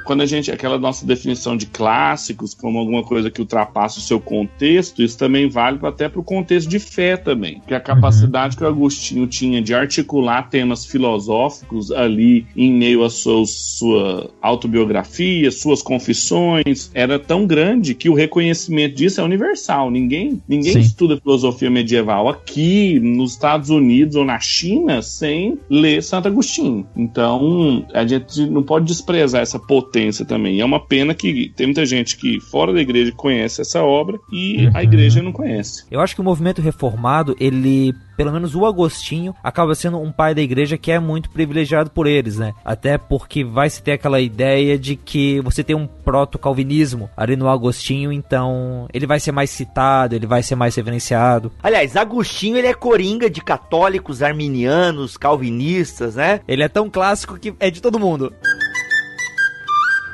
Quando 0.08 0.22
a 0.22 0.26
gente, 0.26 0.50
aquela 0.50 0.78
nossa 0.78 1.04
definição 1.04 1.54
de 1.54 1.66
clássicos 1.66 2.54
como 2.54 2.78
alguma 2.78 3.02
coisa 3.02 3.30
que 3.30 3.42
ultrapassa 3.42 3.98
o 3.98 4.02
seu 4.02 4.18
contexto, 4.18 5.02
isso 5.02 5.18
também 5.18 5.50
vale 5.50 5.78
até 5.82 6.08
para 6.08 6.18
o 6.18 6.24
contexto 6.24 6.66
de 6.66 6.78
fé 6.78 7.14
também. 7.14 7.60
Que 7.66 7.74
a 7.74 7.80
capacidade 7.80 8.56
que 8.56 8.64
o 8.64 8.66
Agostinho 8.66 9.26
tinha 9.26 9.60
de 9.60 9.74
articular 9.74 10.48
temas 10.48 10.86
filosóficos 10.86 11.92
ali 11.92 12.46
em 12.56 12.72
meio 12.72 13.04
à 13.04 13.10
sua, 13.10 13.44
sua 13.44 14.30
autobiografia, 14.40 15.50
suas 15.50 15.82
confissões, 15.82 16.90
era 16.94 17.18
tão 17.18 17.46
grande 17.46 17.94
que 17.94 18.08
o 18.08 18.14
reconhecimento 18.14 18.94
disso 18.94 19.20
é 19.20 19.24
universal. 19.24 19.90
Ninguém, 19.90 20.40
ninguém 20.48 20.78
estuda 20.78 21.20
filosofia 21.20 21.68
medieval 21.68 22.30
aqui 22.30 22.98
nos 22.98 23.32
Estados 23.32 23.68
Unidos 23.68 24.16
ou 24.16 24.24
na 24.24 24.40
China 24.40 25.02
sem 25.02 25.58
ler 25.68 26.02
Santo 26.02 26.28
Agostinho. 26.28 26.86
Então, 26.96 27.84
a 27.92 28.06
gente 28.06 28.46
não 28.46 28.62
pode 28.62 28.86
desprezar 28.86 29.42
essa 29.42 29.58
potência 29.58 29.97
também. 30.24 30.60
É 30.60 30.64
uma 30.64 30.80
pena 30.80 31.14
que 31.14 31.52
tem 31.56 31.66
muita 31.66 31.84
gente 31.84 32.16
que 32.16 32.40
fora 32.40 32.72
da 32.72 32.80
igreja 32.80 33.12
conhece 33.12 33.60
essa 33.60 33.82
obra 33.82 34.18
e 34.32 34.68
a 34.74 34.82
igreja 34.82 35.22
não 35.22 35.32
conhece. 35.32 35.84
Eu 35.90 36.00
acho 36.00 36.14
que 36.14 36.20
o 36.20 36.24
movimento 36.24 36.62
reformado, 36.62 37.36
ele 37.40 37.94
pelo 38.18 38.32
menos 38.32 38.56
o 38.56 38.66
Agostinho 38.66 39.32
acaba 39.44 39.76
sendo 39.76 39.96
um 40.00 40.10
pai 40.10 40.34
da 40.34 40.42
igreja 40.42 40.76
que 40.76 40.90
é 40.90 40.98
muito 40.98 41.30
privilegiado 41.30 41.88
por 41.88 42.04
eles, 42.08 42.36
né? 42.36 42.52
Até 42.64 42.98
porque 42.98 43.44
vai 43.44 43.70
se 43.70 43.80
ter 43.80 43.92
aquela 43.92 44.20
ideia 44.20 44.76
de 44.76 44.96
que 44.96 45.40
você 45.40 45.62
tem 45.62 45.76
um 45.76 45.86
proto-calvinismo 45.86 47.08
ali 47.16 47.36
no 47.36 47.48
Agostinho, 47.48 48.12
então 48.12 48.88
ele 48.92 49.06
vai 49.06 49.20
ser 49.20 49.30
mais 49.30 49.50
citado, 49.50 50.16
ele 50.16 50.26
vai 50.26 50.42
ser 50.42 50.56
mais 50.56 50.74
reverenciado. 50.74 51.52
Aliás, 51.62 51.96
Agostinho 51.96 52.56
ele 52.56 52.66
é 52.66 52.74
coringa 52.74 53.30
de 53.30 53.40
católicos, 53.40 54.20
arminianos, 54.20 55.16
calvinistas, 55.16 56.16
né? 56.16 56.40
Ele 56.48 56.64
é 56.64 56.68
tão 56.68 56.90
clássico 56.90 57.38
que 57.38 57.54
é 57.60 57.70
de 57.70 57.80
todo 57.80 58.00
mundo. 58.00 58.32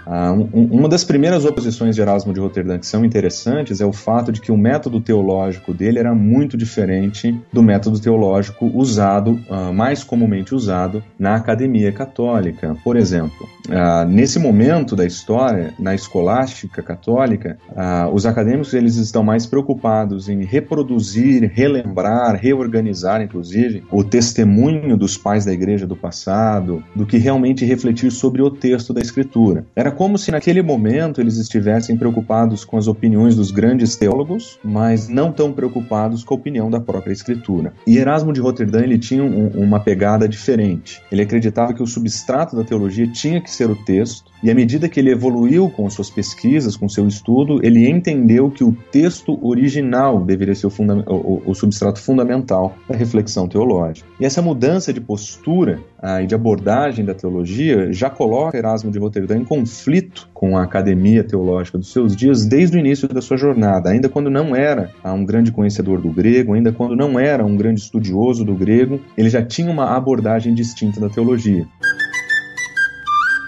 Ah, 0.07 0.33
um, 0.33 0.69
uma 0.71 0.89
das 0.89 1.05
primeiras 1.05 1.45
oposições 1.45 1.95
de 1.95 2.01
Erasmo 2.01 2.33
de 2.33 2.41
Roterdã 2.41 2.79
que 2.79 2.87
são 2.87 3.05
interessantes 3.05 3.81
é 3.81 3.87
o 3.87 3.93
fato 3.93 4.31
de 4.33 4.41
que 4.41 4.53
o 4.53 4.57
método 4.57 5.01
teológico 5.01 5.73
dele 5.73 5.99
era 5.99 6.15
muito 6.15 6.57
diferente 6.57 7.39
do 7.53 7.63
método 7.63 7.99
teológico 7.99 8.67
usado, 8.75 9.41
ah, 9.51 9.73
mais 9.73 10.05
comumente 10.05 10.55
usado, 10.55 11.03
na 11.19 11.37
academia 11.37 11.93
católica. 11.93 12.77
Por 12.85 12.97
exemplo, 12.97 13.49
ah, 13.71 14.05
nesse 14.05 14.39
momento 14.39 14.95
da 14.95 15.07
história, 15.07 15.73
na 15.79 15.95
escolástica 15.95 16.83
católica, 16.83 17.59
ah, 17.75 18.11
os 18.13 18.27
acadêmicos 18.27 18.75
eles 18.75 18.97
estão 18.97 19.23
mais 19.23 19.47
preocupados 19.47 20.29
em 20.29 20.45
reproduzir, 20.45 21.51
relembrar, 21.53 22.37
reorganizar, 22.37 23.23
inclusive, 23.23 23.85
o 23.91 24.05
testemunho 24.05 24.97
dos 24.97 25.17
pais 25.17 25.45
da 25.45 25.53
igreja 25.53 25.87
do 25.87 25.97
passado, 25.97 26.83
do 26.95 27.07
que 27.07 27.17
realmente 27.17 27.65
refletir 27.65 28.11
sobre 28.11 28.43
o 28.43 28.51
texto 28.51 28.93
da 28.93 29.01
escritura. 29.01 29.65
Era 29.75 29.91
como 29.95 30.19
se 30.19 30.31
naquele 30.31 30.63
momento 30.63 31.21
eles 31.21 31.39
estivessem 31.39 31.97
preocupados 31.97 32.65
com 32.65 32.77
as 32.77 32.87
opiniões 32.87 33.37
dos 33.37 33.51
grandes 33.51 33.97
teólogos, 33.97 34.59
mas 34.63 35.09
não 35.09 35.33
tão 35.33 35.53
preocupados 35.53 36.25
com 36.25 36.35
a 36.35 36.37
opinião 36.37 36.71
da 36.71 36.81
própria 36.81 37.13
escritura. 37.13 37.73
E 37.87 37.97
Erasmo 37.97 38.33
de 38.33 38.41
Roterdã 38.41 38.83
ele 38.83 38.99
tinha 38.99 39.23
um, 39.23 39.49
uma 39.49 39.81
pegada 39.81 40.29
diferente. 40.29 41.03
Ele 41.11 41.23
acreditava 41.23 41.73
que 41.73 41.83
o 41.83 41.87
substrato 41.87 42.57
da 42.57 42.65
teologia 42.65 43.07
tinha 43.07 43.41
que 43.41 43.51
ser 43.51 43.71
o 43.71 43.77
texto, 43.77 44.34
e 44.45 44.51
à 44.51 44.55
medida 44.55 44.91
que 44.91 45.01
ele 45.01 45.11
evoluiu 45.11 45.71
com 45.71 45.89
suas 45.89 46.11
pesquisas, 46.11 46.77
com 46.77 46.87
seu 46.87 47.09
estudo, 47.09 47.65
ele 47.65 47.89
entendeu 47.89 48.51
que 48.51 48.63
o 48.63 48.77
texto 48.93 49.39
original 49.43 50.23
deveria 50.23 50.55
ser 50.55 50.67
o, 50.67 50.71
o, 51.07 51.43
o 51.47 51.55
substrato 51.55 51.99
fundamental 51.99 52.77
da 52.87 52.95
reflexão 52.95 53.49
teológica. 53.49 54.07
E 54.21 54.25
essa 54.27 54.43
mudança 54.43 54.93
de 54.93 55.01
postura 55.01 55.81
ah, 55.99 56.21
e 56.21 56.27
de 56.27 56.35
abordagem 56.35 57.07
da 57.07 57.15
teologia 57.15 57.91
já 57.91 58.11
coloca 58.11 58.59
Erasmo 58.59 58.91
de 58.91 58.99
Roterdã 58.99 59.35
em 59.35 59.45
conflito 59.47 60.29
com 60.35 60.59
a 60.59 60.63
academia 60.63 61.25
teológica 61.25 61.79
dos 61.79 61.91
seus 61.91 62.15
dias 62.15 62.45
desde 62.45 62.77
o 62.77 62.81
início 62.81 63.09
da 63.09 63.23
sua 63.23 63.39
jornada, 63.39 63.89
ainda 63.89 64.11
quando 64.11 64.29
não 64.29 64.55
era 64.55 64.91
ah, 65.03 65.15
um 65.15 65.25
grande 65.25 65.53
conhecedor 65.53 66.03
do 66.03 66.11
grego, 66.11 66.53
ainda 66.53 66.71
quando 66.71 66.95
não 66.95 67.19
era 67.19 67.43
um 67.47 67.57
grande 67.57 67.81
estudioso 67.81 68.45
do 68.45 68.55
grego, 68.55 69.01
ele 69.17 69.31
já 69.31 69.43
tinha 69.43 69.71
uma 69.71 69.97
abordagem 69.97 70.53
distinta 70.53 71.01
da 71.01 71.09
teologia. 71.09 71.67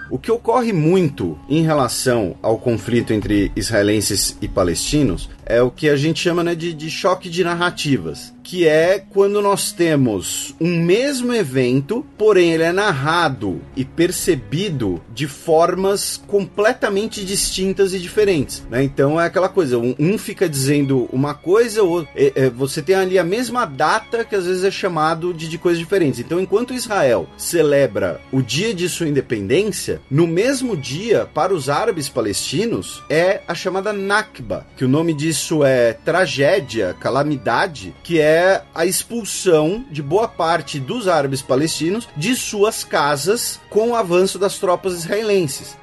O 0.08 0.18
que 0.18 0.30
ocorre 0.30 0.72
muito 0.72 1.36
em 1.48 1.62
relação 1.62 2.36
ao 2.40 2.58
conflito 2.58 3.12
entre 3.12 3.50
israelenses 3.56 4.36
e 4.40 4.46
palestinos 4.46 5.28
é 5.44 5.60
o 5.60 5.70
que 5.70 5.88
a 5.88 5.96
gente 5.96 6.20
chama 6.20 6.44
né, 6.44 6.54
de, 6.54 6.72
de 6.72 6.88
choque 6.88 7.28
de 7.28 7.42
narrativas 7.42 8.32
que 8.46 8.64
é 8.64 9.02
quando 9.10 9.42
nós 9.42 9.72
temos 9.72 10.54
um 10.60 10.80
mesmo 10.80 11.34
evento, 11.34 12.06
porém 12.16 12.52
ele 12.52 12.62
é 12.62 12.70
narrado 12.70 13.60
e 13.74 13.84
percebido 13.84 15.02
de 15.12 15.26
formas 15.26 16.16
completamente 16.28 17.24
distintas 17.24 17.92
e 17.92 17.98
diferentes. 17.98 18.62
Né? 18.70 18.84
Então 18.84 19.20
é 19.20 19.26
aquela 19.26 19.48
coisa, 19.48 19.76
um, 19.78 20.16
fica 20.16 20.48
dizendo 20.48 21.08
uma 21.12 21.34
coisa, 21.34 21.82
ou 21.82 22.06
é, 22.14 22.32
é, 22.36 22.48
você 22.48 22.80
tem 22.80 22.94
ali 22.94 23.18
a 23.18 23.24
mesma 23.24 23.64
data 23.64 24.24
que 24.24 24.36
às 24.36 24.46
vezes 24.46 24.62
é 24.62 24.70
chamado 24.70 25.34
de, 25.34 25.48
de 25.48 25.58
coisas 25.58 25.80
diferentes. 25.80 26.20
Então, 26.20 26.38
enquanto 26.38 26.72
Israel 26.72 27.28
celebra 27.36 28.20
o 28.30 28.40
dia 28.40 28.72
de 28.72 28.88
sua 28.88 29.08
independência, 29.08 30.00
no 30.08 30.24
mesmo 30.24 30.76
dia, 30.76 31.28
para 31.34 31.52
os 31.52 31.68
árabes 31.68 32.08
palestinos, 32.08 33.02
é 33.10 33.40
a 33.48 33.56
chamada 33.56 33.92
Nakba, 33.92 34.64
que 34.76 34.84
o 34.84 34.88
nome 34.88 35.12
disso 35.12 35.64
é 35.64 35.94
tragédia, 35.94 36.94
calamidade, 37.00 37.92
que 38.04 38.20
é 38.20 38.35
é 38.36 38.62
a 38.74 38.84
expulsão 38.84 39.84
de 39.90 40.02
boa 40.02 40.28
parte 40.28 40.78
dos 40.78 41.08
árabes 41.08 41.40
palestinos 41.40 42.06
de 42.16 42.36
suas 42.36 42.84
casas 42.84 43.58
com 43.70 43.90
o 43.90 43.96
avanço 43.96 44.38
das 44.38 44.58
tropas 44.58 44.92
israelenses. 44.92 45.76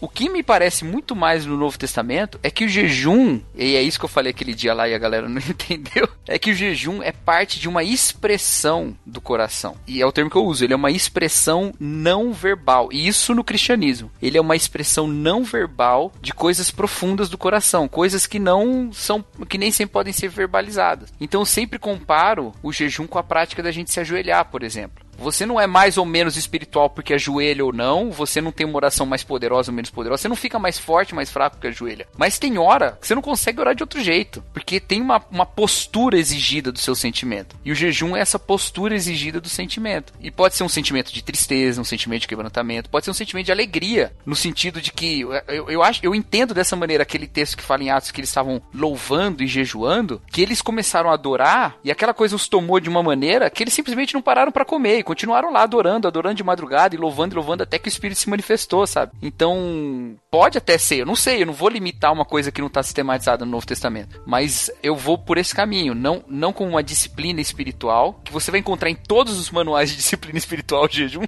O 0.00 0.08
que 0.08 0.28
me 0.28 0.42
parece 0.42 0.84
muito 0.84 1.16
mais 1.16 1.44
no 1.44 1.56
Novo 1.56 1.78
Testamento 1.78 2.38
é 2.42 2.50
que 2.50 2.64
o 2.64 2.68
jejum, 2.68 3.40
e 3.54 3.74
é 3.74 3.82
isso 3.82 3.98
que 3.98 4.04
eu 4.04 4.08
falei 4.08 4.30
aquele 4.30 4.54
dia 4.54 4.72
lá 4.72 4.88
e 4.88 4.94
a 4.94 4.98
galera 4.98 5.28
não 5.28 5.40
entendeu, 5.42 6.08
é 6.26 6.38
que 6.38 6.50
o 6.50 6.54
jejum 6.54 7.02
é 7.02 7.10
parte 7.10 7.58
de 7.58 7.68
uma 7.68 7.82
expressão 7.82 8.96
do 9.04 9.20
coração. 9.20 9.76
E 9.86 10.00
é 10.00 10.06
o 10.06 10.12
termo 10.12 10.30
que 10.30 10.36
eu 10.36 10.44
uso, 10.44 10.64
ele 10.64 10.72
é 10.72 10.76
uma 10.76 10.90
expressão 10.90 11.74
não 11.80 12.32
verbal. 12.32 12.88
E 12.92 13.08
isso 13.08 13.34
no 13.34 13.42
cristianismo. 13.42 14.10
Ele 14.22 14.38
é 14.38 14.40
uma 14.40 14.54
expressão 14.54 15.06
não 15.06 15.42
verbal 15.42 16.12
de 16.20 16.32
coisas 16.32 16.70
profundas 16.70 17.28
do 17.28 17.38
coração, 17.38 17.88
coisas 17.88 18.26
que 18.26 18.38
não 18.38 18.92
são, 18.92 19.24
que 19.48 19.58
nem 19.58 19.72
sempre 19.72 19.94
podem 19.94 20.12
ser 20.12 20.28
verbalizadas. 20.28 21.12
Então 21.20 21.40
eu 21.40 21.46
sempre 21.46 21.78
comparo 21.78 22.52
o 22.62 22.72
jejum 22.72 23.06
com 23.06 23.18
a 23.18 23.22
prática 23.22 23.62
da 23.62 23.72
gente 23.72 23.90
se 23.90 23.98
ajoelhar, 23.98 24.44
por 24.44 24.62
exemplo. 24.62 25.07
Você 25.18 25.44
não 25.44 25.60
é 25.60 25.66
mais 25.66 25.98
ou 25.98 26.06
menos 26.06 26.36
espiritual 26.36 26.88
porque 26.88 27.12
ajoelha 27.12 27.64
ou 27.64 27.72
não, 27.72 28.10
você 28.10 28.40
não 28.40 28.52
tem 28.52 28.66
uma 28.66 28.76
oração 28.76 29.04
mais 29.04 29.24
poderosa 29.24 29.70
ou 29.70 29.74
menos 29.74 29.90
poderosa, 29.90 30.22
você 30.22 30.28
não 30.28 30.36
fica 30.36 30.58
mais 30.58 30.78
forte, 30.78 31.14
mais 31.14 31.30
fraco 31.30 31.58
que 31.58 31.66
ajoelha. 31.66 32.06
Mas 32.16 32.38
tem 32.38 32.56
hora 32.58 32.96
que 33.00 33.06
você 33.06 33.14
não 33.14 33.22
consegue 33.22 33.60
orar 33.60 33.74
de 33.74 33.82
outro 33.82 34.00
jeito, 34.00 34.42
porque 34.52 34.78
tem 34.78 35.02
uma, 35.02 35.22
uma 35.30 35.44
postura 35.44 36.16
exigida 36.18 36.70
do 36.70 36.78
seu 36.78 36.94
sentimento. 36.94 37.56
E 37.64 37.72
o 37.72 37.74
jejum 37.74 38.16
é 38.16 38.20
essa 38.20 38.38
postura 38.38 38.94
exigida 38.94 39.40
do 39.40 39.48
sentimento. 39.48 40.12
E 40.20 40.30
pode 40.30 40.54
ser 40.54 40.62
um 40.62 40.68
sentimento 40.68 41.12
de 41.12 41.22
tristeza, 41.22 41.80
um 41.80 41.84
sentimento 41.84 42.22
de 42.22 42.28
quebrantamento, 42.28 42.88
pode 42.88 43.04
ser 43.04 43.10
um 43.10 43.14
sentimento 43.14 43.46
de 43.46 43.52
alegria, 43.52 44.12
no 44.24 44.36
sentido 44.36 44.80
de 44.80 44.92
que 44.92 45.20
eu, 45.20 45.68
eu 45.68 45.82
acho, 45.82 46.00
eu 46.02 46.14
entendo 46.14 46.54
dessa 46.54 46.76
maneira 46.76 47.02
aquele 47.02 47.26
texto 47.26 47.56
que 47.56 47.62
fala 47.62 47.82
em 47.82 47.90
Atos 47.90 48.10
que 48.10 48.20
eles 48.20 48.30
estavam 48.30 48.62
louvando 48.72 49.42
e 49.42 49.46
jejuando, 49.46 50.22
que 50.30 50.40
eles 50.40 50.62
começaram 50.62 51.10
a 51.10 51.14
adorar 51.14 51.76
e 51.82 51.90
aquela 51.90 52.14
coisa 52.14 52.36
os 52.36 52.48
tomou 52.48 52.78
de 52.78 52.88
uma 52.88 53.02
maneira 53.02 53.50
que 53.50 53.62
eles 53.62 53.74
simplesmente 53.74 54.14
não 54.14 54.22
pararam 54.22 54.52
para 54.52 54.64
comer 54.64 54.98
continuaram 55.08 55.50
lá 55.50 55.62
adorando, 55.62 56.06
adorando 56.06 56.34
de 56.34 56.44
madrugada 56.44 56.94
e 56.94 56.98
louvando 56.98 57.34
louvando 57.34 57.62
até 57.62 57.78
que 57.78 57.88
o 57.88 57.90
Espírito 57.90 58.20
se 58.20 58.28
manifestou, 58.28 58.86
sabe? 58.86 59.12
Então, 59.22 60.14
pode 60.30 60.58
até 60.58 60.76
ser, 60.76 60.96
eu 60.96 61.06
não 61.06 61.16
sei, 61.16 61.40
eu 61.40 61.46
não 61.46 61.54
vou 61.54 61.70
limitar 61.70 62.12
uma 62.12 62.26
coisa 62.26 62.52
que 62.52 62.60
não 62.60 62.68
está 62.68 62.82
sistematizada 62.82 63.42
no 63.42 63.50
Novo 63.50 63.64
Testamento, 63.64 64.20
mas 64.26 64.70
eu 64.82 64.94
vou 64.94 65.16
por 65.16 65.38
esse 65.38 65.54
caminho, 65.54 65.94
não, 65.94 66.22
não 66.28 66.52
como 66.52 66.72
uma 66.72 66.82
disciplina 66.82 67.40
espiritual, 67.40 68.20
que 68.22 68.30
você 68.30 68.50
vai 68.50 68.60
encontrar 68.60 68.90
em 68.90 68.94
todos 68.94 69.38
os 69.38 69.50
manuais 69.50 69.88
de 69.88 69.96
disciplina 69.96 70.36
espiritual 70.36 70.86
de 70.86 70.96
jejum, 70.96 71.24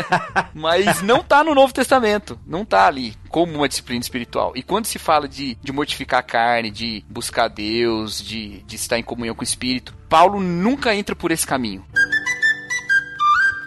mas 0.52 1.00
não 1.00 1.22
tá 1.24 1.42
no 1.42 1.54
Novo 1.54 1.72
Testamento, 1.72 2.38
não 2.46 2.62
tá 2.62 2.86
ali 2.86 3.14
como 3.30 3.54
uma 3.54 3.68
disciplina 3.70 4.02
espiritual. 4.02 4.52
E 4.54 4.62
quando 4.62 4.84
se 4.84 4.98
fala 4.98 5.26
de, 5.26 5.56
de 5.62 5.72
mortificar 5.72 6.20
a 6.20 6.22
carne, 6.22 6.70
de 6.70 7.02
buscar 7.08 7.48
Deus, 7.48 8.22
de, 8.22 8.62
de 8.64 8.76
estar 8.76 8.98
em 8.98 9.02
comunhão 9.02 9.34
com 9.34 9.40
o 9.40 9.44
Espírito, 9.44 9.94
Paulo 10.10 10.40
nunca 10.40 10.94
entra 10.94 11.16
por 11.16 11.32
esse 11.32 11.46
caminho 11.46 11.82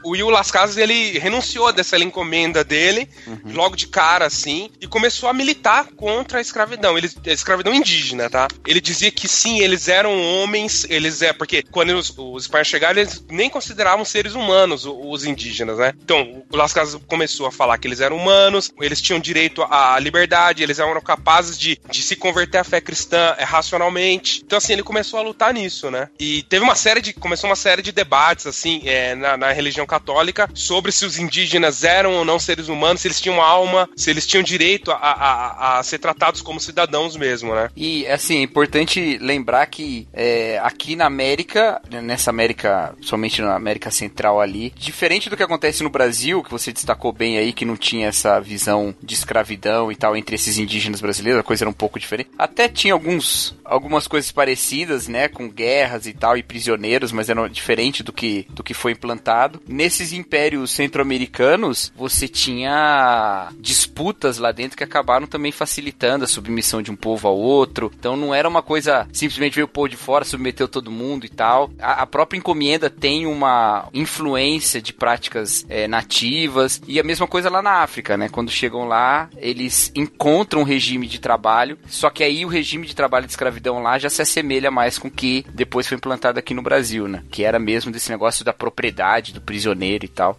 o 0.07 0.11
Will 0.11 0.29
Las 0.29 0.49
Casas, 0.49 0.77
ele 0.77 1.19
renunciou 1.19 1.73
dessa 1.73 1.97
encomenda 1.97 2.63
dele, 2.63 3.09
uhum. 3.25 3.53
logo 3.53 3.75
de 3.75 3.87
cara, 3.87 4.25
assim, 4.25 4.69
e 4.79 4.87
começou 4.87 5.27
a 5.27 5.33
militar 5.33 5.87
contra 5.97 6.37
a 6.37 6.41
escravidão. 6.41 6.97
Ele, 6.97 7.09
a 7.25 7.31
escravidão 7.31 7.73
indígena, 7.73 8.29
tá? 8.29 8.47
Ele 8.65 8.79
dizia 8.79 9.11
que 9.11 9.27
sim, 9.27 9.59
eles 9.59 9.89
eram 9.89 10.21
homens, 10.21 10.85
eles 10.89 11.21
é, 11.21 11.33
porque 11.33 11.61
quando 11.61 11.89
os, 11.89 12.13
os 12.17 12.43
espanhóis 12.43 12.67
chegaram, 12.67 12.99
eles 12.99 13.23
nem 13.29 13.49
consideravam 13.49 14.05
seres 14.05 14.33
humanos, 14.33 14.85
os 14.85 15.25
indígenas, 15.25 15.77
né? 15.77 15.93
Então, 16.01 16.43
o 16.49 16.55
Las 16.55 16.71
Casas 16.71 17.01
começou 17.05 17.45
a 17.45 17.51
falar 17.51 17.77
que 17.77 17.87
eles 17.87 17.99
eram 17.99 18.15
humanos, 18.15 18.71
eles 18.79 19.01
tinham 19.01 19.19
direito 19.19 19.61
à 19.63 19.99
liberdade, 19.99 20.63
eles 20.63 20.79
eram 20.79 20.99
capazes 21.01 21.59
de, 21.59 21.79
de 21.91 22.01
se 22.01 22.15
converter 22.15 22.59
à 22.59 22.63
fé 22.63 22.79
cristã 22.79 23.35
é, 23.37 23.43
racionalmente. 23.43 24.41
Então, 24.45 24.57
assim, 24.57 24.71
ele 24.71 24.83
começou 24.83 25.19
a 25.19 25.23
lutar 25.23 25.53
nisso, 25.53 25.91
né? 25.91 26.07
E 26.17 26.43
teve 26.43 26.63
uma 26.63 26.75
série 26.75 27.01
de. 27.01 27.11
começou 27.13 27.49
uma 27.49 27.55
série 27.57 27.81
de 27.81 27.91
debates, 27.91 28.47
assim, 28.47 28.81
é, 28.85 29.13
na, 29.13 29.35
na 29.35 29.51
religião 29.51 29.85
católica 29.85 29.96
católica 29.97 30.49
sobre 30.53 30.91
se 30.91 31.05
os 31.05 31.17
indígenas 31.17 31.83
eram 31.83 32.13
ou 32.13 32.25
não 32.25 32.39
seres 32.39 32.67
humanos, 32.67 33.01
se 33.01 33.07
eles 33.07 33.19
tinham 33.19 33.41
alma, 33.41 33.89
se 33.95 34.09
eles 34.09 34.25
tinham 34.27 34.43
direito 34.43 34.91
a, 34.91 34.95
a, 34.95 35.79
a 35.79 35.83
ser 35.83 35.97
tratados 35.97 36.41
como 36.41 36.59
cidadãos 36.59 37.15
mesmo, 37.15 37.53
né? 37.53 37.69
E 37.75 38.05
assim, 38.07 38.39
é 38.39 38.41
importante 38.41 39.17
lembrar 39.19 39.65
que 39.67 40.07
é, 40.13 40.59
aqui 40.63 40.95
na 40.95 41.05
América, 41.05 41.81
nessa 41.89 42.29
América, 42.29 42.95
somente 43.01 43.41
na 43.41 43.55
América 43.55 43.89
Central 43.91 44.39
ali, 44.39 44.73
diferente 44.77 45.29
do 45.29 45.37
que 45.37 45.43
acontece 45.43 45.83
no 45.83 45.89
Brasil, 45.89 46.43
que 46.43 46.51
você 46.51 46.71
destacou 46.71 47.11
bem 47.11 47.37
aí, 47.37 47.53
que 47.53 47.65
não 47.65 47.75
tinha 47.75 48.07
essa 48.07 48.39
visão 48.39 48.95
de 49.01 49.13
escravidão 49.13 49.91
e 49.91 49.95
tal 49.95 50.15
entre 50.15 50.35
esses 50.35 50.57
indígenas 50.57 51.01
brasileiros, 51.01 51.39
a 51.39 51.43
coisa 51.43 51.63
era 51.63 51.69
um 51.69 51.73
pouco 51.73 51.99
diferente. 51.99 52.29
Até 52.37 52.67
tinha 52.67 52.93
alguns, 52.93 53.55
algumas 53.65 54.07
coisas 54.07 54.31
parecidas, 54.31 55.07
né, 55.07 55.27
com 55.27 55.49
guerras 55.49 56.05
e 56.05 56.13
tal, 56.13 56.37
e 56.37 56.43
prisioneiros, 56.43 57.11
mas 57.11 57.29
era 57.29 57.47
diferente 57.49 58.03
do 58.03 58.13
que, 58.13 58.47
do 58.49 58.63
que 58.63 58.73
foi 58.73 58.91
implantado. 58.91 59.61
Nesses 59.87 60.11
impérios 60.11 60.71
centro-americanos, 60.71 61.93
você 61.95 62.27
tinha 62.27 63.47
disputas 63.57 64.37
lá 64.37 64.51
dentro 64.51 64.77
que 64.77 64.83
acabaram 64.83 65.25
também 65.25 65.49
facilitando 65.49 66.25
a 66.25 66.27
submissão 66.27 66.81
de 66.81 66.91
um 66.91 66.95
povo 66.95 67.25
ao 67.25 67.37
outro. 67.37 67.89
Então 67.97 68.17
não 68.17 68.35
era 68.35 68.49
uma 68.49 68.61
coisa 68.61 69.07
simplesmente 69.13 69.55
veio 69.55 69.63
o 69.63 69.69
povo 69.69 69.87
de 69.87 69.95
fora, 69.95 70.25
submeteu 70.25 70.67
todo 70.67 70.91
mundo 70.91 71.25
e 71.25 71.29
tal. 71.29 71.71
A, 71.79 72.01
a 72.01 72.05
própria 72.05 72.37
encomenda 72.37 72.89
tem 72.89 73.25
uma 73.25 73.87
influência 73.93 74.81
de 74.81 74.91
práticas 74.91 75.65
é, 75.69 75.87
nativas 75.87 76.81
e 76.85 76.99
a 76.99 77.03
mesma 77.03 77.25
coisa 77.25 77.49
lá 77.49 77.61
na 77.61 77.75
África, 77.81 78.17
né? 78.17 78.27
Quando 78.27 78.51
chegam 78.51 78.89
lá, 78.89 79.29
eles 79.37 79.89
encontram 79.95 80.63
um 80.63 80.65
regime 80.65 81.07
de 81.07 81.21
trabalho, 81.21 81.79
só 81.87 82.09
que 82.09 82.25
aí 82.25 82.43
o 82.43 82.49
regime 82.49 82.85
de 82.85 82.93
trabalho 82.93 83.25
de 83.25 83.31
escravidão 83.31 83.81
lá 83.81 83.97
já 83.97 84.09
se 84.09 84.21
assemelha 84.21 84.69
mais 84.69 84.99
com 84.99 85.07
o 85.07 85.11
que 85.11 85.45
depois 85.53 85.87
foi 85.87 85.95
implantado 85.95 86.37
aqui 86.37 86.53
no 86.53 86.61
Brasil, 86.61 87.07
né? 87.07 87.23
Que 87.31 87.45
era 87.45 87.57
mesmo 87.57 87.89
desse 87.89 88.11
negócio 88.11 88.43
da 88.43 88.51
propriedade 88.51 89.31
do 89.31 89.39
prisioneiro 89.39 89.76
e 90.05 90.09
tal. 90.09 90.37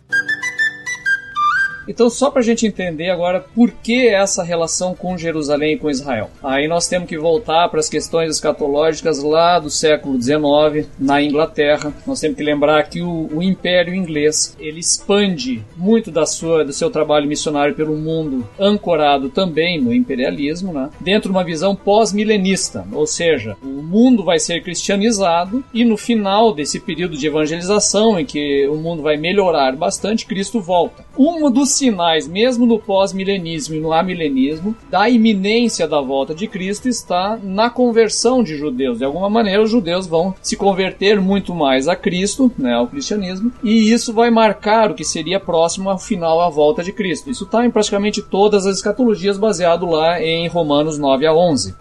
Então, 1.88 2.10
só 2.10 2.30
para 2.30 2.40
a 2.40 2.44
gente 2.44 2.66
entender 2.66 3.08
agora 3.08 3.44
por 3.54 3.70
que 3.70 4.06
essa 4.06 4.42
relação 4.42 4.94
com 4.94 5.16
Jerusalém 5.16 5.74
e 5.74 5.78
com 5.78 5.90
Israel. 5.90 6.30
Aí 6.42 6.68
nós 6.68 6.86
temos 6.86 7.08
que 7.08 7.18
voltar 7.18 7.68
para 7.68 7.80
as 7.80 7.88
questões 7.88 8.30
escatológicas 8.30 9.22
lá 9.22 9.58
do 9.58 9.70
século 9.70 10.20
XIX, 10.20 10.86
na 10.98 11.22
Inglaterra. 11.22 11.92
Nós 12.06 12.20
temos 12.20 12.36
que 12.36 12.44
lembrar 12.44 12.82
que 12.88 13.00
o, 13.00 13.28
o 13.32 13.42
Império 13.42 13.94
Inglês 13.94 14.54
ele 14.60 14.80
expande 14.80 15.64
muito 15.76 16.10
da 16.10 16.26
sua, 16.26 16.64
do 16.64 16.72
seu 16.72 16.90
trabalho 16.90 17.26
missionário 17.26 17.74
pelo 17.74 17.96
mundo, 17.96 18.46
ancorado 18.58 19.30
também 19.30 19.80
no 19.80 19.94
imperialismo, 19.94 20.72
né? 20.72 20.90
dentro 21.00 21.30
de 21.30 21.36
uma 21.36 21.44
visão 21.44 21.74
pós-milenista, 21.74 22.86
ou 22.92 23.06
seja, 23.06 23.56
o 23.62 23.82
mundo 23.82 24.24
vai 24.24 24.38
ser 24.38 24.62
cristianizado 24.62 25.64
e 25.72 25.84
no 25.84 25.96
final 25.96 26.52
desse 26.52 26.78
período 26.80 27.16
de 27.16 27.26
evangelização, 27.26 28.18
em 28.18 28.26
que 28.26 28.66
o 28.68 28.76
mundo 28.76 29.02
vai 29.02 29.16
melhorar 29.16 29.74
bastante, 29.74 30.26
Cristo 30.26 30.60
volta. 30.60 31.04
Um 31.16 31.50
dos 31.50 31.77
sinais, 31.78 32.28
mesmo 32.28 32.66
no 32.66 32.78
pós-milenismo 32.78 33.74
e 33.74 33.80
no 33.80 33.92
amilenismo, 33.92 34.76
da 34.90 35.08
iminência 35.08 35.86
da 35.86 36.00
volta 36.00 36.34
de 36.34 36.46
Cristo 36.46 36.88
está 36.88 37.38
na 37.42 37.70
conversão 37.70 38.42
de 38.42 38.56
judeus. 38.56 38.98
De 38.98 39.04
alguma 39.04 39.30
maneira, 39.30 39.62
os 39.62 39.70
judeus 39.70 40.06
vão 40.06 40.34
se 40.42 40.56
converter 40.56 41.20
muito 41.20 41.54
mais 41.54 41.88
a 41.88 41.96
Cristo, 41.96 42.50
né, 42.58 42.74
ao 42.74 42.86
cristianismo, 42.86 43.52
e 43.62 43.92
isso 43.92 44.12
vai 44.12 44.30
marcar 44.30 44.90
o 44.90 44.94
que 44.94 45.04
seria 45.04 45.40
próximo 45.40 45.88
ao 45.88 45.98
final 45.98 46.40
à 46.40 46.48
volta 46.48 46.82
de 46.82 46.92
Cristo. 46.92 47.30
Isso 47.30 47.44
está 47.44 47.64
em 47.64 47.70
praticamente 47.70 48.22
todas 48.22 48.66
as 48.66 48.76
escatologias, 48.76 49.38
baseado 49.38 49.86
lá 49.86 50.20
em 50.20 50.48
Romanos 50.48 50.98
9 50.98 51.26
a 51.26 51.34
11. 51.34 51.74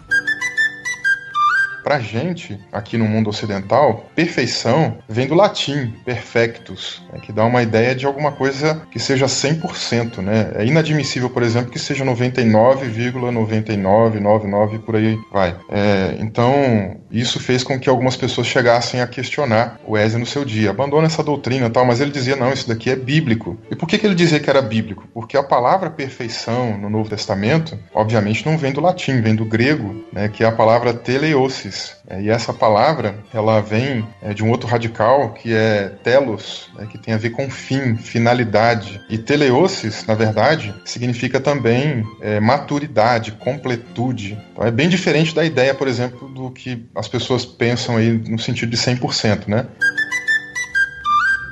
Pra 1.88 2.00
gente, 2.00 2.60
aqui 2.70 2.98
no 2.98 3.06
mundo 3.06 3.30
ocidental, 3.30 4.04
perfeição 4.14 4.98
vem 5.08 5.26
do 5.26 5.34
latim, 5.34 5.94
perfectus, 6.04 7.02
né, 7.10 7.18
que 7.18 7.32
dá 7.32 7.46
uma 7.46 7.62
ideia 7.62 7.94
de 7.94 8.04
alguma 8.04 8.30
coisa 8.30 8.82
que 8.90 8.98
seja 8.98 9.24
100%, 9.24 10.18
né? 10.18 10.52
É 10.56 10.66
inadmissível, 10.66 11.30
por 11.30 11.42
exemplo, 11.42 11.70
que 11.70 11.78
seja 11.78 12.04
99,9999 12.04 14.80
por 14.80 14.96
aí 14.96 15.18
vai. 15.32 15.56
É, 15.70 16.18
então, 16.20 16.98
isso 17.10 17.40
fez 17.40 17.64
com 17.64 17.80
que 17.80 17.88
algumas 17.88 18.18
pessoas 18.18 18.46
chegassem 18.46 19.00
a 19.00 19.06
questionar 19.06 19.80
o 19.86 19.92
Wesley 19.92 20.20
no 20.20 20.26
seu 20.26 20.44
dia. 20.44 20.68
Abandona 20.68 21.06
essa 21.06 21.22
doutrina 21.22 21.68
e 21.68 21.70
tal, 21.70 21.86
mas 21.86 22.02
ele 22.02 22.10
dizia, 22.10 22.36
não, 22.36 22.52
isso 22.52 22.68
daqui 22.68 22.90
é 22.90 22.96
bíblico. 22.96 23.56
E 23.70 23.74
por 23.74 23.88
que, 23.88 23.96
que 23.96 24.06
ele 24.06 24.14
dizia 24.14 24.38
que 24.38 24.50
era 24.50 24.60
bíblico? 24.60 25.08
Porque 25.14 25.38
a 25.38 25.42
palavra 25.42 25.88
perfeição 25.88 26.76
no 26.76 26.90
Novo 26.90 27.08
Testamento, 27.08 27.78
obviamente, 27.94 28.44
não 28.44 28.58
vem 28.58 28.74
do 28.74 28.82
latim, 28.82 29.22
vem 29.22 29.34
do 29.34 29.46
grego, 29.46 30.04
né, 30.12 30.28
que 30.28 30.44
é 30.44 30.46
a 30.46 30.52
palavra 30.52 30.92
teleosis, 30.92 31.77
é, 32.08 32.22
e 32.22 32.28
essa 32.28 32.52
palavra, 32.52 33.18
ela 33.32 33.60
vem 33.60 34.06
é, 34.22 34.32
de 34.32 34.42
um 34.42 34.50
outro 34.50 34.68
radical 34.68 35.32
que 35.32 35.54
é 35.54 35.88
telos, 36.02 36.70
né, 36.74 36.86
que 36.90 36.98
tem 36.98 37.14
a 37.14 37.18
ver 37.18 37.30
com 37.30 37.50
fim, 37.50 37.96
finalidade. 37.96 39.00
E 39.10 39.18
teleosis, 39.18 40.06
na 40.06 40.14
verdade, 40.14 40.74
significa 40.84 41.40
também 41.40 42.04
é, 42.20 42.40
maturidade, 42.40 43.32
completude. 43.32 44.38
Então 44.52 44.66
é 44.66 44.70
bem 44.70 44.88
diferente 44.88 45.34
da 45.34 45.44
ideia, 45.44 45.74
por 45.74 45.88
exemplo, 45.88 46.28
do 46.28 46.50
que 46.50 46.86
as 46.94 47.08
pessoas 47.08 47.44
pensam 47.44 47.96
aí 47.96 48.10
no 48.10 48.38
sentido 48.38 48.70
de 48.70 48.76
100%, 48.76 49.48
né? 49.48 49.66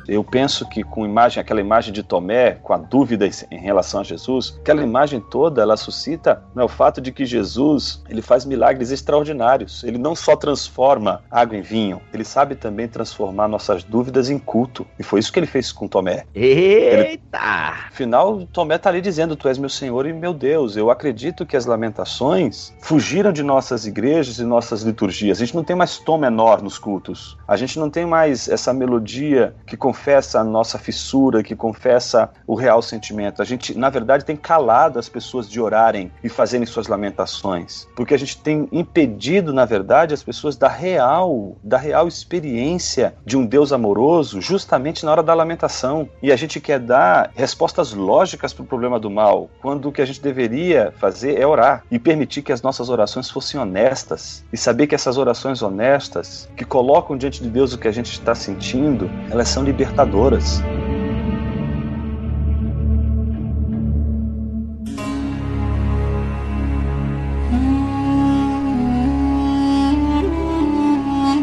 Eu 0.09 0.23
penso 0.23 0.69
que 0.69 0.83
com 0.83 1.05
imagem, 1.05 1.41
aquela 1.41 1.61
imagem 1.61 1.93
de 1.93 2.03
Tomé, 2.03 2.53
com 2.63 2.73
a 2.73 2.77
dúvida 2.77 3.29
em 3.51 3.59
relação 3.59 4.01
a 4.01 4.05
Jesus, 4.05 4.57
aquela 4.61 4.83
imagem 4.83 5.21
toda, 5.21 5.63
ela 5.63 5.77
suscita 5.77 6.43
né, 6.55 6.63
o 6.63 6.69
fato 6.69 7.01
de 7.01 7.13
que 7.13 7.25
Jesus, 7.25 8.03
ele 8.09 8.23
faz 8.23 8.45
milagres 8.45 8.91
extraordinários. 8.91 9.83
Ele 9.85 9.99
não 9.99 10.15
só 10.15 10.37
transforma 10.37 11.23
água 11.31 11.57
em 11.57 11.63
vinho, 11.63 12.01
ele 12.13 12.25
sabe 12.25 12.55
também 12.55 12.89
transformar 12.89 13.49
nossas 13.49 13.83
dúvidas 13.85 14.31
em 14.31 14.39
culto. 14.39 14.87
E 14.99 15.03
foi 15.03 15.21
isso 15.21 15.33
que 15.33 15.39
ele 15.39 15.47
fez 15.47 15.73
com 15.73 15.89
Tomé. 15.89 16.25
Eita! 16.35 16.97
Ele, 16.97 17.21
afinal, 17.33 18.47
Tomé 18.53 18.77
está 18.77 18.91
ali 18.91 19.01
dizendo, 19.01 19.37
tu 19.37 19.49
és 19.49 19.59
meu 19.59 19.71
Senhor 19.71 20.07
e 20.07 20.13
meu 20.13 20.33
Deus. 20.33 20.77
Eu 20.77 20.91
acredito 20.91 21.45
que 21.45 21.57
as 21.57 21.67
lamentações 21.67 22.75
fugiram 22.81 23.33
de 23.33 23.43
nossas 23.43 23.87
igrejas 23.87 24.39
e 24.39 24.45
nossas 24.45 24.83
liturgias. 24.83 25.39
A 25.39 25.45
gente 25.45 25.55
não 25.55 25.65
tem 25.65 25.77
mais 25.77 25.99
tom 25.99 26.19
menor 26.19 26.63
nos 26.63 26.79
cultos. 26.79 27.37
A 27.47 27.57
gente 27.57 27.79
não 27.79 27.91
tem 27.91 28.07
mais 28.07 28.49
essa 28.49 28.73
melodia 28.73 29.55
que 29.67 29.77
confessa 29.97 30.41
a 30.41 30.45
nossa 30.45 30.79
fissura, 30.79 31.43
que 31.43 31.57
confessa 31.57 32.31
o 32.47 32.55
real 32.55 32.83
sentimento. 32.83 33.41
A 33.41 33.45
gente, 33.47 33.77
na 33.77 33.89
verdade, 33.89 34.27
tem 34.27 34.37
calado 34.37 34.99
as 34.99 35.09
pessoas 35.09 35.49
de 35.49 35.59
orarem 35.59 36.13
e 36.23 36.29
fazerem 36.29 36.67
suas 36.67 36.87
lamentações, 36.87 37.89
porque 37.97 38.13
a 38.13 38.19
gente 38.19 38.37
tem 38.37 38.69
impedido, 38.71 39.55
na 39.55 39.65
verdade, 39.65 40.13
as 40.13 40.23
pessoas 40.23 40.55
da 40.55 40.69
real, 40.69 41.57
da 41.65 41.79
real 41.79 42.07
experiência 42.07 43.15
de 43.25 43.39
um 43.39 43.47
Deus 43.47 43.73
amoroso, 43.73 44.41
justamente 44.41 45.05
na 45.05 45.13
hora 45.13 45.23
da 45.23 45.33
lamentação. 45.33 46.09
E 46.23 46.31
a 46.31 46.37
gente 46.37 46.61
quer 46.61 46.79
dar 46.79 47.31
respostas 47.35 47.95
lógicas 47.95 48.53
para 48.53 48.63
o 48.63 48.67
problema 48.67 49.01
do 49.01 49.11
mal, 49.11 49.49
quando 49.63 49.89
o 49.89 49.93
que 49.93 50.03
a 50.03 50.07
gente 50.07 50.21
deveria 50.21 50.93
fazer 50.99 51.41
é 51.41 51.47
orar 51.47 51.85
e 51.91 51.99
permitir 51.99 52.43
que 52.43 52.53
as 52.53 52.61
nossas 52.61 52.91
orações 52.91 53.31
fossem 53.31 53.59
honestas 53.59 54.45
e 54.53 54.59
saber 54.59 54.87
que 54.87 54.95
essas 54.95 55.17
orações 55.17 55.63
honestas, 55.63 56.49
que 56.55 56.65
colocam 56.65 57.17
diante 57.17 57.43
de 57.43 57.49
Deus 57.49 57.73
o 57.73 57.79
que 57.79 57.89
a 57.89 57.93
gente 57.93 58.13
está 58.13 58.35
sentindo, 58.35 59.11
elas 59.31 59.49
são 59.49 59.63
libertadoras 59.63 59.86
libertadoras. 59.87 60.63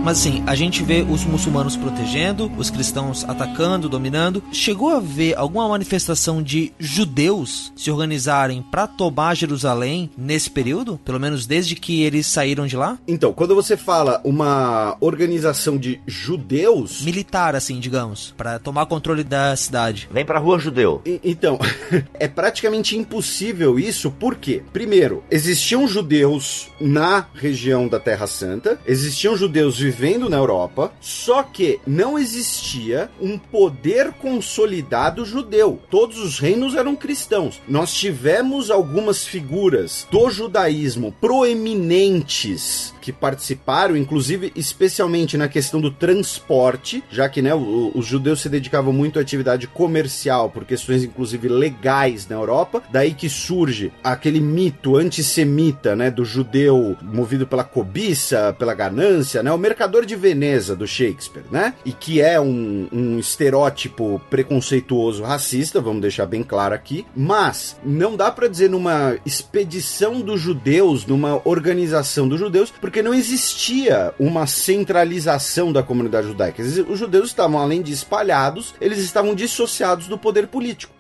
Mas 0.03 0.19
assim, 0.19 0.43
a 0.45 0.53
gente 0.53 0.84
vê 0.84 1.01
os 1.01 1.23
muçulmanos 1.23 1.77
protegendo, 1.77 2.51
os 2.57 2.69
cristãos 2.69 3.23
atacando, 3.23 3.88
dominando. 3.88 4.43
Chegou 4.51 4.89
a 4.89 4.99
ver 4.99 5.34
alguma 5.38 5.69
manifestação 5.69 6.43
de 6.43 6.73
judeus 6.77 7.71
se 7.73 7.89
organizarem 7.89 8.61
para 8.69 8.85
tomar 8.85 9.34
Jerusalém 9.34 10.09
nesse 10.17 10.49
período? 10.49 10.99
Pelo 11.05 11.21
menos 11.21 11.47
desde 11.47 11.77
que 11.77 12.03
eles 12.03 12.27
saíram 12.27 12.67
de 12.67 12.75
lá? 12.75 12.99
Então, 13.07 13.31
quando 13.31 13.55
você 13.55 13.77
fala 13.77 14.19
uma 14.25 14.97
organização 14.99 15.77
de 15.77 16.01
judeus. 16.05 17.01
Militar, 17.01 17.55
assim, 17.55 17.80
digamos, 17.80 18.34
para 18.35 18.59
tomar 18.59 18.88
controle 18.88 19.23
da 19.23 19.55
cidade. 19.55 20.09
Vem 20.11 20.25
pra 20.25 20.38
rua, 20.38 20.59
judeu. 20.59 21.01
E, 21.05 21.21
então, 21.23 21.57
é 22.19 22.27
praticamente 22.27 22.97
impossível 22.97 23.80
isso, 23.80 24.11
por 24.11 24.35
quê? 24.35 24.63
Primeiro, 24.73 25.23
existiam 25.31 25.88
judeus 25.88 26.67
na 26.77 27.25
região 27.34 27.88
da 27.88 28.01
Terra 28.01 28.27
Santa, 28.27 28.77
existiam 28.85 29.38
judeus 29.38 29.80
vivendo 29.80 29.93
vivendo 29.94 30.30
na 30.30 30.38
Europa, 30.38 30.91
só 30.99 31.44
que 31.44 31.80
não 31.86 32.18
existia 32.18 33.10
um 33.22 33.38
poder 33.38 34.11
consolidado 34.14 35.24
judeu. 35.24 35.80
Todos 35.90 36.18
os 36.18 36.40
reinos 36.40 36.76
eram 36.76 36.95
cristãos. 36.95 37.61
Nós 37.68 37.94
tivemos 37.94 38.72
algumas 38.72 39.26
figuras 39.26 40.07
do 40.10 40.30
judaísmo 40.30 41.14
proeminentes 41.22 42.94
que 42.99 43.11
participaram, 43.11 43.95
inclusive 43.95 44.52
especialmente 44.56 45.38
na 45.38 45.48
questão 45.48 45.80
do 45.80 45.91
transporte, 45.91 47.03
já 47.11 47.30
que 47.30 47.41
né, 47.41 47.53
os 47.53 48.06
judeus 48.06 48.41
se 48.41 48.49
dedicavam 48.49 48.94
muito 48.94 49.20
à 49.20 49.22
atividade 49.22 49.68
comercial 49.68 50.49
por 50.49 50.65
questões 50.65 51.03
inclusive 51.03 51.48
legais 51.48 52.28
na 52.28 52.36
Europa. 52.36 52.82
Daí 52.91 53.14
que 53.14 53.30
surge 53.30 53.91
aquele 54.03 54.40
mito 54.40 54.95
antissemita, 54.95 55.95
né, 55.95 56.10
do 56.10 56.26
judeu 56.26 56.98
movido 57.02 57.45
pela 57.45 57.64
cobiça, 57.64 58.56
pela 58.57 58.74
ganância, 58.74 59.44
né? 59.44 59.52
O 59.52 59.57
mercado 59.57 59.82
Mercador 59.84 60.05
de 60.05 60.15
Veneza 60.15 60.77
do 60.77 60.88
Shakespeare, 60.88 61.43
né? 61.51 61.73
E 61.84 61.91
que 61.91 62.22
é 62.22 62.39
um, 62.39 62.88
um 62.89 63.19
estereótipo 63.19 64.22
preconceituoso 64.30 65.23
racista, 65.23 65.81
vamos 65.81 66.01
deixar 66.01 66.26
bem 66.26 66.41
claro 66.41 66.73
aqui. 66.73 67.05
Mas 67.14 67.76
não 67.84 68.15
dá 68.15 68.31
para 68.31 68.47
dizer 68.47 68.69
numa 68.69 69.18
expedição 69.26 70.22
dos 70.22 70.39
judeus, 70.39 71.05
numa 71.05 71.41
organização 71.43 72.30
dos 72.30 72.39
judeus, 72.39 72.72
porque 72.72 73.01
não 73.01 73.14
existia 73.14 74.14
uma 74.18 74.47
centralização 74.47 75.73
da 75.73 75.84
comunidade 75.84 76.27
judaica. 76.27 76.64
Os 76.64 76.97
judeus 76.97 77.27
estavam, 77.27 77.60
além 77.60 77.81
de 77.81 77.91
espalhados, 77.91 78.73
eles 78.80 78.99
estavam 78.99 79.35
dissociados 79.35 80.07
do 80.07 80.18
poder 80.18 80.47
político. 80.47 80.93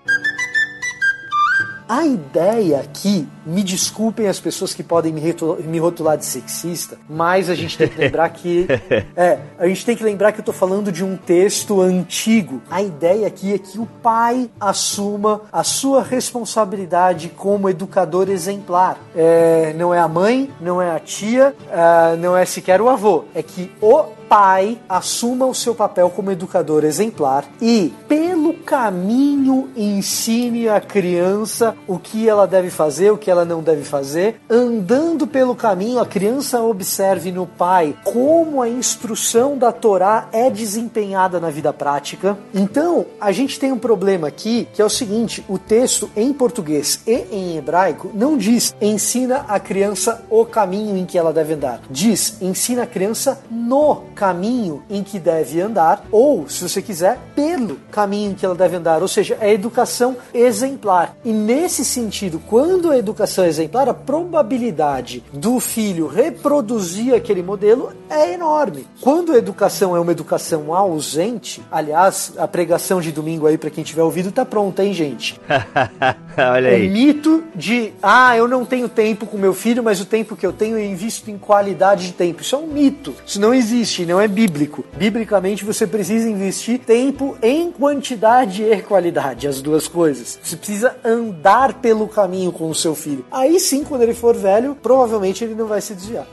A 1.87 2.05
ideia 2.05 2.79
aqui, 2.79 3.27
me 3.45 3.63
desculpem 3.63 4.27
as 4.27 4.39
pessoas 4.39 4.73
que 4.73 4.81
podem 4.81 5.11
me, 5.11 5.21
me 5.65 5.79
rotular 5.79 6.17
de 6.17 6.25
sexista, 6.25 6.97
mas 7.09 7.49
a 7.49 7.55
gente 7.55 7.77
tem 7.77 7.87
que 7.87 7.99
lembrar 7.99 8.29
que. 8.29 8.67
é, 9.15 9.39
a 9.57 9.67
gente 9.67 9.85
tem 9.85 9.95
que 9.95 10.03
lembrar 10.03 10.31
que 10.31 10.39
eu 10.39 10.45
tô 10.45 10.53
falando 10.53 10.91
de 10.91 11.03
um 11.03 11.17
texto 11.17 11.81
antigo. 11.81 12.61
A 12.69 12.81
ideia 12.81 13.27
aqui 13.27 13.53
é 13.53 13.57
que 13.57 13.79
o 13.79 13.85
pai 13.85 14.49
assuma 14.59 15.41
a 15.51 15.63
sua 15.63 16.01
responsabilidade 16.01 17.29
como 17.29 17.69
educador 17.69 18.29
exemplar. 18.29 18.97
É, 19.15 19.73
não 19.73 19.93
é 19.93 19.99
a 19.99 20.07
mãe, 20.07 20.49
não 20.61 20.81
é 20.81 20.91
a 20.91 20.99
tia, 20.99 21.55
uh, 21.67 22.17
não 22.17 22.35
é 22.35 22.45
sequer 22.45 22.81
o 22.81 22.89
avô. 22.89 23.25
É 23.35 23.43
que 23.43 23.71
o 23.81 24.05
pai 24.27 24.79
assuma 24.87 25.45
o 25.45 25.53
seu 25.53 25.75
papel 25.75 26.09
como 26.09 26.31
educador 26.31 26.83
exemplar 26.83 27.45
e, 27.61 27.93
pelo 28.07 28.53
caminho, 28.53 29.69
ensine 29.75 30.67
a 30.69 30.79
criança 30.79 31.75
o 31.87 31.99
que 31.99 32.27
ela 32.27 32.47
deve 32.47 32.69
fazer, 32.69 33.11
o 33.11 33.17
que 33.17 33.29
ela 33.29 33.45
não 33.45 33.61
deve 33.61 33.83
fazer. 33.83 34.41
Andando 34.49 35.27
pelo 35.27 35.55
caminho, 35.55 35.99
a 35.99 36.05
criança 36.05 36.61
observe 36.61 37.31
no 37.31 37.45
pai 37.45 37.95
como 38.03 38.61
a 38.61 38.69
instrução 38.69 39.57
da 39.57 39.71
Torá 39.71 40.27
é 40.31 40.49
desempenhada 40.49 41.39
na 41.39 41.49
vida 41.49 41.71
prática. 41.73 42.37
Então, 42.53 43.05
a 43.19 43.31
gente 43.31 43.59
tem 43.59 43.71
um 43.71 43.79
problema 43.79 44.27
aqui 44.27 44.67
que 44.73 44.81
é 44.81 44.85
o 44.85 44.89
seguinte: 44.89 45.43
o 45.47 45.57
texto 45.57 46.09
em 46.15 46.33
português 46.33 47.01
e 47.05 47.25
em 47.31 47.57
hebraico 47.57 48.11
não 48.13 48.37
diz 48.37 48.75
ensina 48.81 49.45
a 49.47 49.59
criança 49.59 50.23
o 50.29 50.45
caminho 50.45 50.97
em 50.97 51.05
que 51.05 51.17
ela 51.17 51.33
deve 51.33 51.53
andar. 51.53 51.81
Diz 51.89 52.41
ensina 52.41 52.83
a 52.83 52.87
criança 52.87 53.41
no 53.49 53.95
caminho 54.13 54.83
em 54.89 55.03
que 55.03 55.19
deve 55.19 55.59
andar, 55.59 56.05
ou, 56.11 56.47
se 56.47 56.67
você 56.67 56.81
quiser, 56.81 57.19
pelo 57.35 57.77
caminho 57.91 58.31
em 58.31 58.35
que 58.35 58.45
ela 58.45 58.55
deve 58.55 58.77
andar, 58.77 59.01
ou 59.01 59.07
seja, 59.07 59.37
é 59.41 59.51
educação 59.51 60.15
exemplar. 60.33 61.17
E 61.25 61.31
nesse 61.31 61.83
sentido, 61.83 62.41
quando 62.47 62.91
a 62.91 62.97
educação 62.97 63.43
é 63.43 63.47
exemplar, 63.47 63.89
a 63.89 63.93
probabilidade 63.93 65.23
do 65.33 65.59
filho 65.59 66.07
reproduzir 66.07 67.13
aquele 67.13 67.41
modelo 67.41 67.91
é 68.09 68.33
enorme. 68.33 68.87
Quando 69.01 69.33
a 69.33 69.37
educação 69.37 69.95
é 69.95 69.99
uma 69.99 70.11
educação 70.11 70.73
ausente, 70.73 71.61
aliás, 71.71 72.33
a 72.37 72.47
pregação 72.47 73.01
de 73.01 73.11
domingo 73.11 73.47
aí 73.47 73.57
para 73.57 73.69
quem 73.69 73.83
tiver 73.83 74.03
ouvido 74.03 74.31
tá 74.31 74.45
pronta, 74.45 74.83
hein, 74.83 74.93
gente? 74.93 75.39
Olha 76.37 76.69
aí. 76.69 76.87
O 76.87 76.91
mito 76.91 77.43
de, 77.55 77.93
ah, 78.01 78.35
eu 78.37 78.47
não 78.47 78.65
tenho 78.65 78.87
tempo 78.87 79.25
com 79.25 79.37
meu 79.37 79.53
filho, 79.53 79.83
mas 79.83 79.99
o 79.99 80.05
tempo 80.05 80.35
que 80.35 80.45
eu 80.45 80.53
tenho 80.53 80.77
eu 80.77 80.85
invisto 80.85 81.29
em 81.29 81.37
qualidade 81.37 82.07
de 82.07 82.13
tempo. 82.13 82.41
Isso 82.41 82.55
é 82.55 82.59
um 82.59 82.67
mito. 82.67 83.13
Isso 83.25 83.39
não 83.39 83.53
existe, 83.53 84.02
não 84.05 84.19
é 84.19 84.27
bíblico. 84.27 84.85
Biblicamente 84.97 85.65
você 85.65 85.85
precisa 85.85 86.29
investir 86.29 86.79
tempo 86.79 87.37
em 87.41 87.71
quantidade 87.71 88.63
e 88.63 88.81
qualidade, 88.81 89.47
as 89.47 89.61
duas 89.61 89.87
coisas. 89.87 90.39
Você 90.41 90.55
precisa 90.55 90.95
andar 91.03 91.75
pelo 91.75 92.07
caminho 92.07 92.51
com 92.51 92.69
o 92.69 92.75
seu 92.75 92.95
filho. 92.95 93.25
Aí 93.31 93.59
sim, 93.59 93.83
quando 93.83 94.01
ele 94.01 94.13
for 94.13 94.35
velho, 94.35 94.75
provavelmente 94.75 95.43
ele 95.43 95.55
não 95.55 95.67
vai 95.67 95.81
se 95.81 95.93
desviar. 95.93 96.27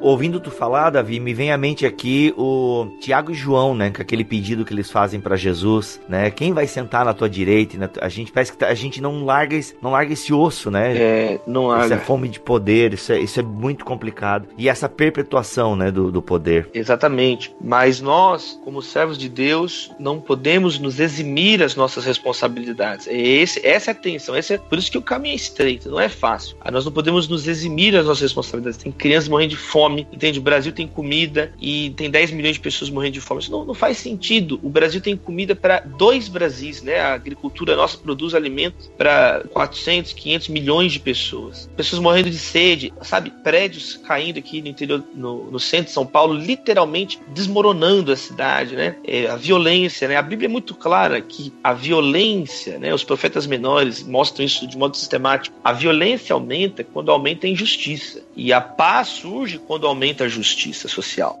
Ouvindo 0.00 0.40
tu 0.40 0.50
falar, 0.50 0.90
Davi, 0.90 1.20
me 1.20 1.34
vem 1.34 1.52
à 1.52 1.58
mente 1.58 1.84
aqui 1.84 2.32
o 2.36 2.88
Tiago 3.00 3.32
e 3.32 3.34
João, 3.34 3.74
né? 3.74 3.90
Com 3.90 4.00
aquele 4.00 4.24
pedido 4.24 4.64
que 4.64 4.72
eles 4.72 4.90
fazem 4.90 5.20
para 5.20 5.36
Jesus, 5.36 6.00
né? 6.08 6.30
Quem 6.30 6.52
vai 6.52 6.66
sentar 6.66 7.04
na 7.04 7.12
tua 7.12 7.28
direita? 7.28 7.76
Na 7.76 7.88
A 8.00 8.08
gente 8.08 8.32
parece 8.32 8.52
que 8.52 8.58
tá, 8.58 8.68
a 8.68 8.74
gente 8.74 9.00
não 9.00 9.24
larga, 9.24 9.56
esse, 9.56 9.76
não 9.82 9.90
larga 9.90 10.12
esse 10.12 10.32
osso, 10.32 10.70
né? 10.70 10.96
É, 10.96 11.40
não 11.46 11.66
larga. 11.66 11.86
Isso 11.86 11.94
é 11.94 11.98
fome 11.98 12.28
de 12.28 12.40
poder, 12.40 12.94
isso 12.94 13.12
é, 13.12 13.20
isso 13.20 13.38
é 13.40 13.42
muito 13.42 13.84
complicado. 13.84 14.48
E 14.56 14.68
essa 14.68 14.88
perpetuação, 14.88 15.76
né, 15.76 15.90
do, 15.90 16.10
do 16.10 16.22
poder. 16.22 16.68
Exatamente. 16.72 17.54
Mas 17.60 18.00
nós, 18.00 18.58
como 18.64 18.80
servos 18.80 19.18
de 19.18 19.28
Deus, 19.28 19.92
não 19.98 20.20
podemos 20.20 20.78
nos 20.78 20.98
eximir 20.98 21.62
as 21.62 21.74
nossas 21.76 22.04
responsabilidades. 22.04 23.06
É 23.06 23.16
esse, 23.16 23.64
essa 23.66 23.90
é 23.90 23.92
a 23.92 23.94
tensão. 23.94 24.36
Esse 24.36 24.54
é, 24.54 24.58
por 24.58 24.78
isso 24.78 24.90
que 24.90 24.98
o 24.98 25.02
caminho 25.02 25.32
é 25.32 25.36
estreito, 25.36 25.90
não 25.90 26.00
é 26.00 26.08
fácil. 26.08 26.56
Nós 26.70 26.84
não 26.84 26.92
podemos 26.92 27.28
nos 27.28 27.46
eximir 27.46 27.96
as 27.96 28.06
nossas 28.06 28.22
responsabilidades. 28.22 28.78
Tem 28.78 28.92
crianças 28.92 29.28
morrendo 29.28 29.50
de 29.50 29.56
fome 29.56 29.89
fome, 29.90 30.06
entende? 30.12 30.38
O 30.38 30.42
Brasil 30.42 30.72
tem 30.72 30.86
comida 30.86 31.52
e 31.60 31.90
tem 31.90 32.10
10 32.10 32.30
milhões 32.30 32.54
de 32.54 32.60
pessoas 32.60 32.90
morrendo 32.90 33.14
de 33.14 33.20
fome. 33.20 33.40
Isso 33.40 33.50
não, 33.50 33.64
não 33.64 33.74
faz 33.74 33.98
sentido. 33.98 34.60
O 34.62 34.68
Brasil 34.68 35.00
tem 35.00 35.16
comida 35.16 35.54
para 35.56 35.80
dois 35.80 36.28
Brasis, 36.28 36.82
né? 36.82 37.00
A 37.00 37.14
agricultura 37.14 37.76
nossa 37.76 37.98
produz 37.98 38.34
alimentos 38.34 38.90
para 38.96 39.44
400, 39.52 40.12
500 40.12 40.48
milhões 40.48 40.92
de 40.92 41.00
pessoas. 41.00 41.68
Pessoas 41.76 42.00
morrendo 42.00 42.30
de 42.30 42.38
sede, 42.38 42.92
sabe? 43.02 43.30
Prédios 43.42 43.96
caindo 43.96 44.38
aqui 44.38 44.62
no 44.62 44.68
interior, 44.68 45.02
no, 45.14 45.50
no 45.50 45.58
centro 45.58 45.86
de 45.86 45.92
São 45.92 46.06
Paulo, 46.06 46.34
literalmente 46.34 47.18
desmoronando 47.28 48.12
a 48.12 48.16
cidade, 48.16 48.76
né? 48.76 48.96
É, 49.04 49.26
a 49.26 49.36
violência, 49.36 50.06
né? 50.06 50.16
A 50.16 50.22
Bíblia 50.22 50.46
é 50.46 50.50
muito 50.50 50.74
clara 50.74 51.20
que 51.20 51.52
a 51.62 51.72
violência, 51.72 52.78
né? 52.78 52.94
Os 52.94 53.04
profetas 53.04 53.46
menores 53.46 54.02
mostram 54.02 54.44
isso 54.44 54.66
de 54.66 54.76
modo 54.76 54.96
sistemático. 54.96 55.56
A 55.64 55.72
violência 55.72 56.34
aumenta 56.34 56.84
quando 56.84 57.10
aumenta 57.10 57.46
a 57.46 57.50
injustiça. 57.50 58.22
E 58.42 58.54
a 58.54 58.60
paz 58.62 59.08
surge 59.08 59.58
quando 59.58 59.86
aumenta 59.86 60.24
a 60.24 60.28
justiça 60.28 60.88
social. 60.88 61.38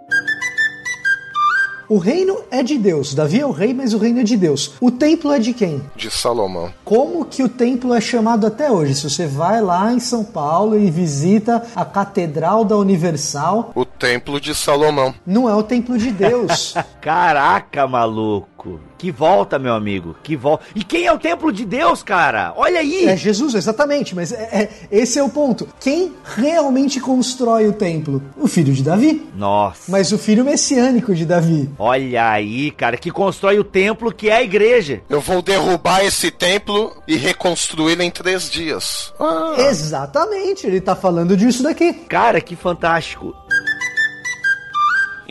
O 1.88 1.96
reino 1.96 2.44
é 2.50 2.62
de 2.62 2.76
Deus. 2.76 3.14
Davi 3.14 3.40
é 3.40 3.46
o 3.46 3.50
rei, 3.50 3.72
mas 3.72 3.94
o 3.94 3.98
reino 3.98 4.20
é 4.20 4.22
de 4.22 4.36
Deus. 4.36 4.74
O 4.82 4.90
templo 4.90 5.32
é 5.32 5.38
de 5.38 5.54
quem? 5.54 5.82
De 5.96 6.10
Salomão. 6.10 6.70
Como 6.84 7.24
que 7.24 7.42
o 7.42 7.48
templo 7.48 7.94
é 7.94 8.02
chamado 8.02 8.46
até 8.46 8.70
hoje? 8.70 8.94
Se 8.94 9.08
você 9.08 9.26
vai 9.26 9.62
lá 9.62 9.90
em 9.94 9.98
São 9.98 10.22
Paulo 10.22 10.78
e 10.78 10.90
visita 10.90 11.66
a 11.74 11.86
Catedral 11.86 12.66
da 12.66 12.76
Universal. 12.76 13.72
O 13.74 13.86
templo 13.86 14.38
de 14.38 14.54
Salomão. 14.54 15.14
Não 15.26 15.48
é 15.48 15.54
o 15.54 15.62
templo 15.62 15.96
de 15.96 16.10
Deus. 16.10 16.74
Caraca, 17.00 17.88
maluco. 17.88 18.49
Que 18.98 19.10
volta, 19.10 19.58
meu 19.58 19.74
amigo. 19.74 20.16
Que 20.22 20.36
volta. 20.36 20.64
E 20.74 20.84
quem 20.84 21.06
é 21.06 21.12
o 21.12 21.18
templo 21.18 21.52
de 21.52 21.64
Deus, 21.64 22.02
cara? 22.02 22.52
Olha 22.56 22.80
aí. 22.80 23.06
É 23.06 23.16
Jesus, 23.16 23.54
exatamente. 23.54 24.14
Mas 24.14 24.32
é, 24.32 24.42
é, 24.52 24.70
esse 24.90 25.18
é 25.18 25.22
o 25.22 25.28
ponto. 25.28 25.68
Quem 25.80 26.12
realmente 26.36 27.00
constrói 27.00 27.66
o 27.66 27.72
templo? 27.72 28.22
O 28.36 28.46
filho 28.46 28.72
de 28.72 28.82
Davi. 28.82 29.26
Nossa. 29.34 29.90
Mas 29.90 30.12
o 30.12 30.18
filho 30.18 30.44
messiânico 30.44 31.14
de 31.14 31.24
Davi. 31.24 31.70
Olha 31.78 32.30
aí, 32.30 32.70
cara, 32.70 32.96
que 32.96 33.10
constrói 33.10 33.58
o 33.58 33.64
templo 33.64 34.12
que 34.12 34.28
é 34.28 34.36
a 34.36 34.42
igreja. 34.42 35.00
Eu 35.08 35.20
vou 35.20 35.40
derrubar 35.40 36.04
esse 36.04 36.30
templo 36.30 36.92
e 37.06 37.16
reconstruí-lo 37.16 38.02
em 38.02 38.10
três 38.10 38.50
dias. 38.50 39.12
Ah. 39.18 39.54
Exatamente. 39.58 40.66
Ele 40.66 40.80
tá 40.80 40.94
falando 40.94 41.36
disso 41.36 41.62
daqui. 41.62 41.92
Cara, 41.92 42.40
que 42.40 42.56
fantástico. 42.56 43.34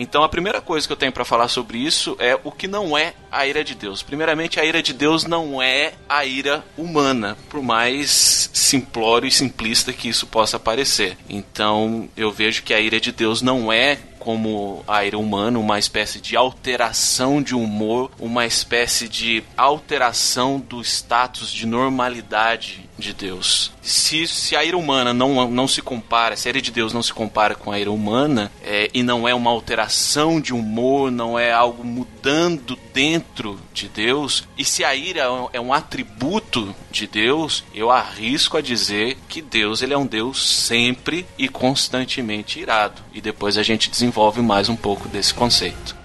Então 0.01 0.23
a 0.23 0.29
primeira 0.29 0.61
coisa 0.61 0.87
que 0.87 0.93
eu 0.93 0.97
tenho 0.97 1.11
para 1.11 1.25
falar 1.25 1.49
sobre 1.49 1.77
isso 1.77 2.15
é 2.19 2.39
o 2.41 2.53
que 2.53 2.69
não 2.69 2.97
é 2.97 3.13
a 3.29 3.45
ira 3.45 3.65
de 3.65 3.75
Deus. 3.75 4.01
Primeiramente, 4.01 4.57
a 4.57 4.63
ira 4.63 4.81
de 4.81 4.93
Deus 4.93 5.25
não 5.25 5.61
é 5.61 5.91
a 6.07 6.23
ira 6.25 6.63
humana, 6.77 7.37
por 7.49 7.61
mais 7.61 8.49
simplório 8.53 9.27
e 9.27 9.31
simplista 9.31 9.91
que 9.91 10.07
isso 10.07 10.25
possa 10.25 10.57
parecer. 10.57 11.17
Então, 11.29 12.07
eu 12.15 12.31
vejo 12.31 12.63
que 12.63 12.73
a 12.73 12.79
ira 12.79 12.97
de 12.97 13.11
Deus 13.11 13.41
não 13.41 13.73
é 13.73 13.99
como 14.19 14.83
a 14.87 15.03
ira 15.03 15.17
humana, 15.17 15.59
uma 15.59 15.79
espécie 15.79 16.19
de 16.21 16.35
alteração 16.35 17.41
de 17.41 17.53
humor, 17.53 18.09
uma 18.19 18.45
espécie 18.45 19.07
de 19.07 19.43
alteração 19.57 20.59
do 20.59 20.81
status 20.81 21.51
de 21.51 21.65
normalidade 21.65 22.88
de 22.99 23.13
Deus. 23.13 23.71
Se, 23.81 24.27
se 24.27 24.55
a 24.55 24.63
ira 24.63 24.77
humana 24.77 25.13
não, 25.13 25.49
não 25.49 25.67
se 25.67 25.81
compara, 25.81 26.35
se 26.35 26.47
a 26.47 26.51
ira 26.51 26.61
de 26.61 26.71
Deus 26.71 26.93
não 26.93 27.01
se 27.01 27.13
compara 27.13 27.55
com 27.55 27.71
a 27.71 27.79
ira 27.79 27.91
humana, 27.91 28.51
é, 28.63 28.89
e 28.93 29.01
não 29.01 29.27
é 29.27 29.33
uma 29.33 29.49
alteração 29.49 30.39
de 30.39 30.53
humor, 30.53 31.11
não 31.11 31.39
é 31.39 31.51
algo 31.51 31.83
mudando 31.83 32.77
dentro 32.93 33.59
de 33.73 33.87
Deus, 33.87 34.47
e 34.57 34.65
se 34.65 34.83
a 34.83 34.93
ira 34.95 35.21
é 35.53 35.59
um 35.59 35.73
atributo 35.73 36.75
de 36.91 37.07
Deus, 37.07 37.63
eu 37.73 37.89
arrisco 37.89 38.57
a 38.57 38.61
dizer 38.61 39.17
que 39.27 39.41
Deus 39.41 39.81
ele 39.81 39.93
é 39.93 39.97
um 39.97 40.05
Deus 40.05 40.45
sempre 40.47 41.25
e 41.37 41.47
constantemente 41.47 42.59
irado. 42.59 43.01
E 43.13 43.21
depois 43.21 43.57
a 43.57 43.63
gente 43.63 43.89
desenvolve 43.89 44.41
mais 44.41 44.69
um 44.69 44.75
pouco 44.75 45.07
desse 45.07 45.33
conceito. 45.33 45.98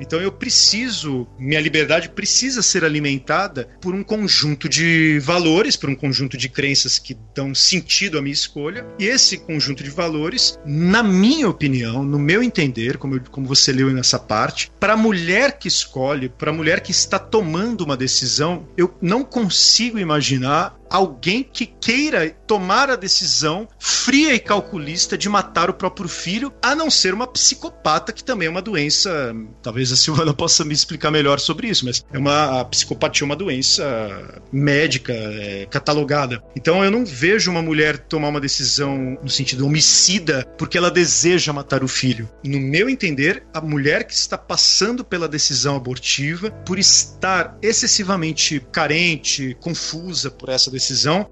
Então 0.00 0.20
eu 0.20 0.32
preciso, 0.32 1.26
minha 1.38 1.60
liberdade 1.60 2.08
precisa 2.08 2.62
ser 2.62 2.84
alimentada 2.84 3.68
por 3.80 3.94
um 3.94 4.02
conjunto 4.02 4.68
de 4.68 5.18
valores, 5.20 5.76
por 5.76 5.88
um 5.88 5.94
conjunto 5.94 6.36
de 6.36 6.48
crenças 6.48 6.98
que 6.98 7.16
dão 7.34 7.54
sentido 7.54 8.18
à 8.18 8.22
minha 8.22 8.32
escolha. 8.32 8.86
E 8.98 9.06
esse 9.06 9.38
conjunto 9.38 9.82
de 9.82 9.90
valores, 9.90 10.58
na 10.64 11.02
minha 11.02 11.48
opinião, 11.48 12.02
no 12.04 12.18
meu 12.18 12.42
entender, 12.42 12.96
como, 12.96 13.16
eu, 13.16 13.22
como 13.30 13.46
você 13.46 13.72
leu 13.72 13.90
nessa 13.90 14.18
parte, 14.18 14.70
para 14.80 14.94
a 14.94 14.96
mulher 14.96 15.58
que 15.58 15.68
escolhe, 15.68 16.28
para 16.28 16.50
a 16.50 16.54
mulher 16.54 16.80
que 16.80 16.90
está 16.90 17.18
tomando 17.18 17.82
uma 17.82 17.96
decisão, 17.96 18.66
eu 18.76 18.92
não 19.00 19.24
consigo 19.24 19.98
imaginar 19.98 20.76
alguém 20.92 21.42
que 21.42 21.64
queira 21.64 22.30
tomar 22.46 22.90
a 22.90 22.96
decisão 22.96 23.66
fria 23.78 24.34
e 24.34 24.38
calculista 24.38 25.16
de 25.16 25.28
matar 25.28 25.70
o 25.70 25.74
próprio 25.74 26.08
filho, 26.08 26.52
a 26.60 26.74
não 26.74 26.90
ser 26.90 27.14
uma 27.14 27.26
psicopata, 27.26 28.12
que 28.12 28.22
também 28.22 28.46
é 28.46 28.50
uma 28.50 28.60
doença. 28.60 29.34
Talvez 29.62 29.90
a 29.90 29.96
Silvana 29.96 30.34
possa 30.34 30.64
me 30.64 30.74
explicar 30.74 31.10
melhor 31.10 31.40
sobre 31.40 31.68
isso, 31.68 31.86
mas 31.86 32.04
é 32.12 32.18
uma 32.18 32.60
a 32.60 32.64
psicopatia 32.64 33.24
é 33.24 33.26
uma 33.26 33.36
doença 33.36 34.42
médica 34.52 35.12
é, 35.12 35.66
catalogada. 35.70 36.42
Então 36.54 36.84
eu 36.84 36.90
não 36.90 37.06
vejo 37.06 37.50
uma 37.50 37.62
mulher 37.62 37.98
tomar 37.98 38.28
uma 38.28 38.40
decisão 38.40 39.18
no 39.22 39.30
sentido 39.30 39.64
homicida 39.64 40.44
porque 40.58 40.76
ela 40.76 40.90
deseja 40.90 41.52
matar 41.52 41.82
o 41.82 41.88
filho. 41.88 42.28
No 42.44 42.60
meu 42.60 42.90
entender, 42.90 43.44
a 43.54 43.60
mulher 43.60 44.04
que 44.04 44.14
está 44.14 44.36
passando 44.36 45.04
pela 45.04 45.28
decisão 45.28 45.76
abortiva, 45.76 46.50
por 46.50 46.78
estar 46.78 47.56
excessivamente 47.62 48.60
carente, 48.72 49.56
confusa 49.60 50.30
por 50.30 50.48
essa 50.48 50.70
decisão, 50.70 50.81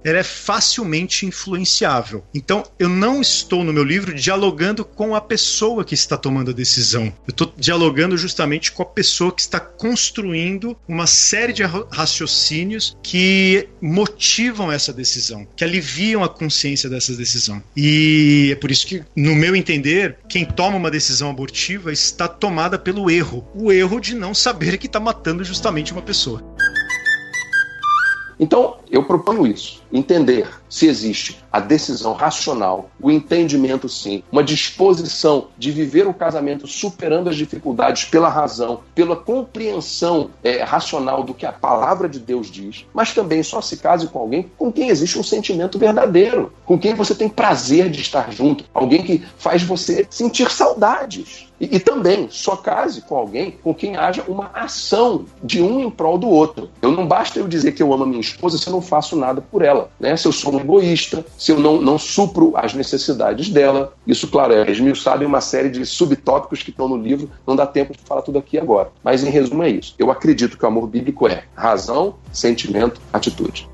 ela 0.05 0.19
é 0.19 0.23
facilmente 0.23 1.27
influenciável. 1.27 2.25
Então, 2.35 2.65
eu 2.79 2.89
não 2.89 3.21
estou 3.21 3.65
no 3.65 3.73
meu 3.73 3.85
livro 3.85 4.15
dialogando 4.15 4.85
com 4.85 5.15
a 5.15 5.21
pessoa 5.21 5.85
que 5.85 5.95
está 5.95 6.17
tomando 6.17 6.51
a 6.51 6.55
decisão. 6.55 7.07
Eu 7.27 7.31
estou 7.31 7.53
dialogando 7.57 8.17
justamente 8.17 8.73
com 8.73 8.83
a 8.83 8.87
pessoa 8.87 9.33
que 9.33 9.41
está 9.41 9.61
construindo 9.61 10.77
uma 10.87 11.07
série 11.07 11.53
de 11.53 11.63
raciocínios 11.91 12.97
que 13.03 13.69
motivam 13.81 14.71
essa 14.71 14.93
decisão, 14.93 15.47
que 15.57 15.65
aliviam 15.65 16.23
a 16.23 16.29
consciência 16.29 16.89
dessa 16.89 17.15
decisão. 17.15 17.63
E 17.77 18.51
é 18.53 18.57
por 18.57 18.71
isso 18.71 18.87
que, 18.87 19.03
no 19.17 19.35
meu 19.35 19.55
entender, 19.57 20.19
quem 20.29 20.45
toma 20.45 20.77
uma 20.77 20.91
decisão 20.91 21.31
abortiva 21.31 21.93
está 21.93 22.29
tomada 22.29 22.79
pelo 22.79 23.11
erro. 23.11 23.47
O 23.55 23.73
erro 23.73 24.01
de 24.01 24.15
não 24.15 24.35
saber 24.35 24.79
que 24.79 24.87
está 24.87 25.01
matando 25.01 25.45
justamente 25.45 25.93
uma 25.93 26.03
pessoa. 26.03 26.45
Então, 28.41 28.79
eu 28.91 29.05
proponho 29.05 29.47
isso: 29.47 29.83
entender 29.93 30.49
se 30.67 30.87
existe 30.87 31.45
a 31.53 31.61
decisão 31.61 32.15
racional, 32.15 32.89
o 32.99 33.11
entendimento, 33.11 33.87
sim, 33.87 34.23
uma 34.33 34.43
disposição 34.43 35.49
de 35.59 35.71
viver 35.71 36.07
o 36.07 36.15
casamento 36.15 36.67
superando 36.67 37.29
as 37.29 37.37
dificuldades 37.37 38.07
pela 38.07 38.31
razão, 38.31 38.81
pela 38.95 39.15
compreensão 39.15 40.31
é, 40.43 40.63
racional 40.63 41.23
do 41.23 41.35
que 41.35 41.45
a 41.45 41.53
palavra 41.53 42.09
de 42.09 42.19
Deus 42.19 42.51
diz, 42.51 42.87
mas 42.95 43.13
também 43.13 43.43
só 43.43 43.61
se 43.61 43.77
case 43.77 44.07
com 44.07 44.19
alguém 44.19 44.51
com 44.57 44.73
quem 44.73 44.89
existe 44.89 45.19
um 45.19 45.23
sentimento 45.23 45.79
verdadeiro, 45.79 46.53
com 46.65 46.79
quem 46.79 46.95
você 46.95 47.15
tem 47.15 47.29
prazer 47.29 47.91
de 47.91 48.01
estar 48.01 48.33
junto, 48.33 48.65
alguém 48.73 49.03
que 49.03 49.23
faz 49.37 49.63
você 49.63 50.07
sentir 50.09 50.51
saudades. 50.51 51.50
E, 51.61 51.77
e, 51.77 51.79
também 51.79 52.29
só 52.31 52.57
case 52.57 53.03
com 53.03 53.17
alguém 53.17 53.51
com 53.51 53.75
quem 53.75 53.97
haja 53.97 54.25
uma 54.27 54.51
ação 54.55 55.27
de 55.45 55.63
um 55.63 55.81
em 55.81 55.91
prol 55.91 56.17
do 56.17 56.29
outro. 56.29 56.71
Eu 56.81 56.91
não 56.91 57.07
basta 57.07 57.39
eu 57.39 57.47
dizer 57.47 57.73
que 57.73 57.83
eu 57.83 57.93
amo 57.93 58.05
a 58.05 58.07
minha 58.07 58.21
esposa 58.21 58.57
se 58.57 58.67
eu 58.67 58.73
não 58.73 58.81
faço 58.81 59.15
nada 59.15 59.43
por 59.43 59.63
ela. 59.63 59.91
Né? 60.01 60.17
Se 60.17 60.27
eu 60.27 60.33
sou 60.33 60.55
um 60.55 60.61
egoísta, 60.61 61.25
se 61.37 61.53
eu 61.53 61.61
não, 61.61 61.81
não 61.81 61.99
supro 61.99 62.53
as 62.57 62.73
necessidades 62.73 63.51
dela. 63.51 63.93
Isso, 64.07 64.27
claro, 64.29 64.55
é 64.55 64.71
esmiuçado 64.71 65.23
em 65.23 65.27
uma 65.27 65.41
série 65.43 65.69
de 65.69 65.85
subtópicos 65.85 66.63
que 66.63 66.71
estão 66.71 66.89
no 66.89 66.97
livro, 66.97 67.31
não 67.47 67.55
dá 67.55 67.67
tempo 67.67 67.93
de 67.93 67.99
falar 68.05 68.23
tudo 68.23 68.39
aqui 68.39 68.59
agora. 68.59 68.91
Mas, 69.05 69.23
em 69.23 69.31
resumo, 69.31 69.63
é 69.63 69.69
isso. 69.69 69.95
Eu 69.99 70.11
acredito 70.11 70.57
que 70.57 70.65
o 70.65 70.69
amor 70.69 70.87
bíblico 70.87 71.29
é 71.29 71.45
razão, 71.55 72.15
sentimento, 72.33 73.01
atitude. 73.13 73.69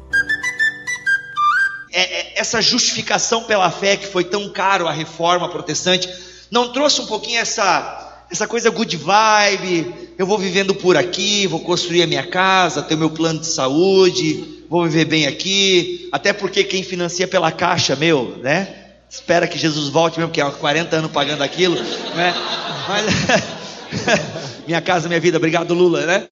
É, 1.93 2.01
é, 2.01 2.41
essa 2.41 2.61
justificação 2.61 3.45
pela 3.45 3.71
fé 3.71 3.97
que 3.97 4.07
foi 4.07 4.25
tão 4.25 4.51
caro 4.51 4.87
à 4.87 4.93
reforma 4.93 5.49
protestante, 5.49 6.26
não 6.51 6.73
trouxe 6.73 7.01
um 7.01 7.07
pouquinho 7.07 7.41
essa 7.41 8.05
essa 8.31 8.47
coisa 8.47 8.71
good 8.71 8.97
vibe, 8.97 9.87
eu 10.19 10.27
vou 10.27 10.39
vivendo 10.39 10.75
por 10.75 10.97
aqui, 10.97 11.47
vou 11.47 11.61
construir 11.61 12.03
a 12.03 12.07
minha 12.07 12.27
casa, 12.27 12.83
ter 12.83 12.97
meu 12.97 13.11
plano 13.11 13.39
de 13.39 13.47
saúde, 13.47 14.65
vou 14.69 14.85
viver 14.85 15.05
bem 15.05 15.27
aqui, 15.27 16.09
até 16.11 16.33
porque 16.33 16.65
quem 16.65 16.83
financia 16.83 17.29
pela 17.29 17.53
caixa, 17.53 17.95
meu, 17.95 18.37
né? 18.43 18.69
Espera 19.09 19.47
que 19.47 19.57
Jesus 19.57 19.89
volte 19.89 20.19
mesmo, 20.19 20.33
que 20.33 20.41
há 20.41 20.51
40 20.51 20.97
anos 20.97 21.11
pagando 21.13 21.43
aquilo, 21.43 21.77
né? 21.77 22.35
Mas, 22.89 23.07
minha 24.67 24.81
casa, 24.81 25.07
minha 25.07 25.21
vida, 25.21 25.37
obrigado 25.37 25.73
Lula, 25.73 26.05
né? 26.05 26.27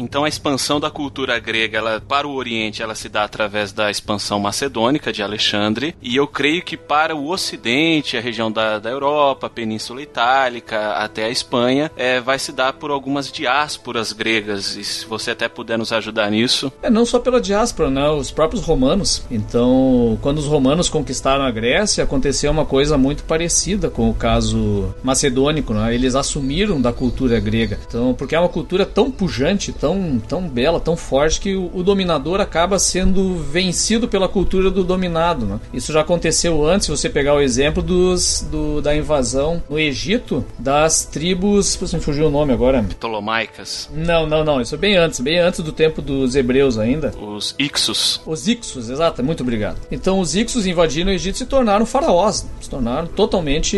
Então 0.00 0.24
a 0.24 0.28
expansão 0.28 0.80
da 0.80 0.90
cultura 0.90 1.38
grega 1.38 1.76
ela, 1.76 2.00
para 2.00 2.26
o 2.26 2.34
Oriente 2.34 2.82
ela 2.82 2.94
se 2.94 3.06
dá 3.06 3.22
através 3.22 3.70
da 3.70 3.90
expansão 3.90 4.40
macedônica 4.40 5.12
de 5.12 5.22
Alexandre 5.22 5.94
e 6.00 6.16
eu 6.16 6.26
creio 6.26 6.62
que 6.62 6.74
para 6.74 7.14
o 7.14 7.28
Ocidente, 7.28 8.16
a 8.16 8.20
região 8.20 8.50
da, 8.50 8.78
da 8.78 8.88
Europa, 8.88 9.46
a 9.46 9.50
Península 9.50 10.00
Itálica 10.00 10.92
até 10.92 11.24
a 11.24 11.30
Espanha, 11.30 11.90
é, 11.96 12.18
vai 12.18 12.38
se 12.38 12.50
dar 12.50 12.72
por 12.72 12.90
algumas 12.90 13.30
diásporas 13.30 14.12
gregas 14.14 14.74
e 14.74 14.82
se 14.82 15.04
você 15.04 15.32
até 15.32 15.48
puder 15.48 15.76
nos 15.76 15.92
ajudar 15.92 16.30
nisso. 16.30 16.72
É 16.82 16.88
não 16.88 17.04
só 17.04 17.18
pela 17.18 17.40
diáspora, 17.40 17.90
né? 17.90 18.08
Os 18.08 18.30
próprios 18.30 18.64
romanos. 18.64 19.22
Então, 19.30 20.18
quando 20.22 20.38
os 20.38 20.46
romanos 20.46 20.88
conquistaram 20.88 21.44
a 21.44 21.50
Grécia, 21.50 22.04
aconteceu 22.04 22.50
uma 22.50 22.64
coisa 22.64 22.96
muito 22.96 23.24
parecida 23.24 23.90
com 23.90 24.08
o 24.08 24.14
caso 24.14 24.94
macedônico, 25.02 25.74
né? 25.74 25.94
Eles 25.94 26.14
assumiram 26.14 26.80
da 26.80 26.92
cultura 26.92 27.38
grega. 27.38 27.78
Então, 27.86 28.14
porque 28.14 28.34
é 28.34 28.40
uma 28.40 28.48
cultura 28.48 28.86
tão 28.86 29.10
pujante, 29.10 29.72
tão 29.72 29.89
tão, 29.90 30.18
tão 30.20 30.48
bela, 30.48 30.78
tão 30.78 30.96
forte 30.96 31.40
que 31.40 31.54
o, 31.54 31.70
o, 31.74 31.82
dominador 31.82 32.40
acaba 32.40 32.78
sendo 32.78 33.36
vencido 33.38 34.06
pela 34.06 34.28
cultura 34.28 34.70
do 34.70 34.84
dominado. 34.84 35.44
Né? 35.44 35.60
Isso 35.74 35.92
já 35.92 36.02
aconteceu 36.02 36.64
antes, 36.64 36.86
se 36.86 36.90
você 36.90 37.08
pegar 37.08 37.34
o 37.34 37.40
exemplo 37.40 37.82
dos, 37.82 38.46
do, 38.50 38.80
da 38.80 38.94
invasão 38.94 39.62
no 39.68 39.78
Egito 39.78 40.44
das 40.58 41.04
tribos. 41.04 41.74
Você 41.74 41.96
me 41.96 42.02
fugiu 42.02 42.28
o 42.28 42.30
nome 42.30 42.52
agora? 42.52 42.82
Ptolomaicas. 42.82 43.90
Não, 43.92 44.26
não, 44.26 44.44
não. 44.44 44.60
Isso 44.60 44.74
é 44.74 44.78
bem 44.78 44.96
antes, 44.96 45.18
bem 45.18 45.38
antes 45.38 45.60
do 45.60 45.72
tempo 45.72 46.00
dos 46.00 46.36
hebreus 46.36 46.78
ainda. 46.78 47.12
Os 47.20 47.54
Ixos. 47.58 48.20
Os 48.24 48.46
Ixos, 48.46 48.90
exato, 48.90 49.24
muito 49.24 49.42
obrigado. 49.42 49.78
Então 49.90 50.20
os 50.20 50.36
Ixos 50.36 50.66
invadiram 50.66 51.10
o 51.10 51.14
Egito 51.14 51.34
e 51.34 51.38
se 51.38 51.46
tornaram 51.46 51.84
faraós, 51.84 52.46
se 52.60 52.70
tornaram 52.70 53.08
totalmente 53.08 53.76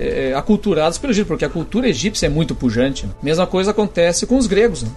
é, 0.00 0.34
aculturados 0.34 0.98
pelo 0.98 1.12
Egito, 1.12 1.28
porque 1.28 1.44
a 1.44 1.48
cultura 1.48 1.88
egípcia 1.88 2.26
é 2.26 2.28
muito 2.28 2.54
pujante. 2.54 3.06
Né? 3.06 3.12
Mesma 3.22 3.46
coisa 3.46 3.70
acontece 3.70 4.26
com 4.26 4.36
os 4.36 4.46
gregos. 4.46 4.82
Né? 4.82 4.90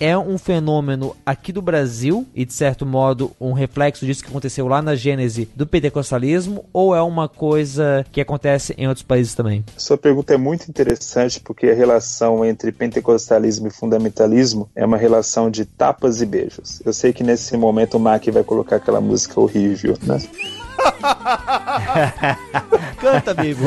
É 0.00 0.16
um 0.16 0.38
fenômeno 0.38 1.14
aqui 1.24 1.52
do 1.52 1.60
Brasil 1.60 2.26
e, 2.34 2.44
de 2.44 2.54
certo 2.54 2.86
modo, 2.86 3.30
um 3.38 3.52
reflexo 3.52 4.06
disso 4.06 4.24
que 4.24 4.30
aconteceu 4.30 4.66
lá 4.66 4.80
na 4.80 4.94
gênese 4.94 5.48
do 5.54 5.66
pentecostalismo 5.66 6.64
ou 6.72 6.96
é 6.96 7.02
uma 7.02 7.28
coisa 7.28 8.04
que 8.10 8.20
acontece 8.20 8.74
em 8.78 8.88
outros 8.88 9.04
países 9.04 9.34
também? 9.34 9.64
Sua 9.76 9.98
pergunta 9.98 10.32
é 10.32 10.38
muito 10.38 10.68
interessante 10.68 11.40
porque 11.40 11.66
a 11.66 11.74
relação 11.74 12.44
entre 12.44 12.72
pentecostalismo 12.72 13.68
e 13.68 13.70
fundamentalismo 13.70 14.70
é 14.74 14.84
uma 14.84 14.96
relação 14.96 15.50
de 15.50 15.66
tapas 15.66 16.22
e 16.22 16.26
beijos. 16.26 16.80
Eu 16.84 16.92
sei 16.92 17.12
que 17.12 17.22
nesse 17.22 17.56
momento 17.56 17.98
o 17.98 18.00
Mac 18.00 18.24
vai 18.26 18.42
colocar 18.42 18.76
aquela 18.76 19.00
música 19.00 19.38
horrível, 19.38 19.98
né? 20.02 20.18
Canta, 23.00 23.32
amigo. 23.32 23.64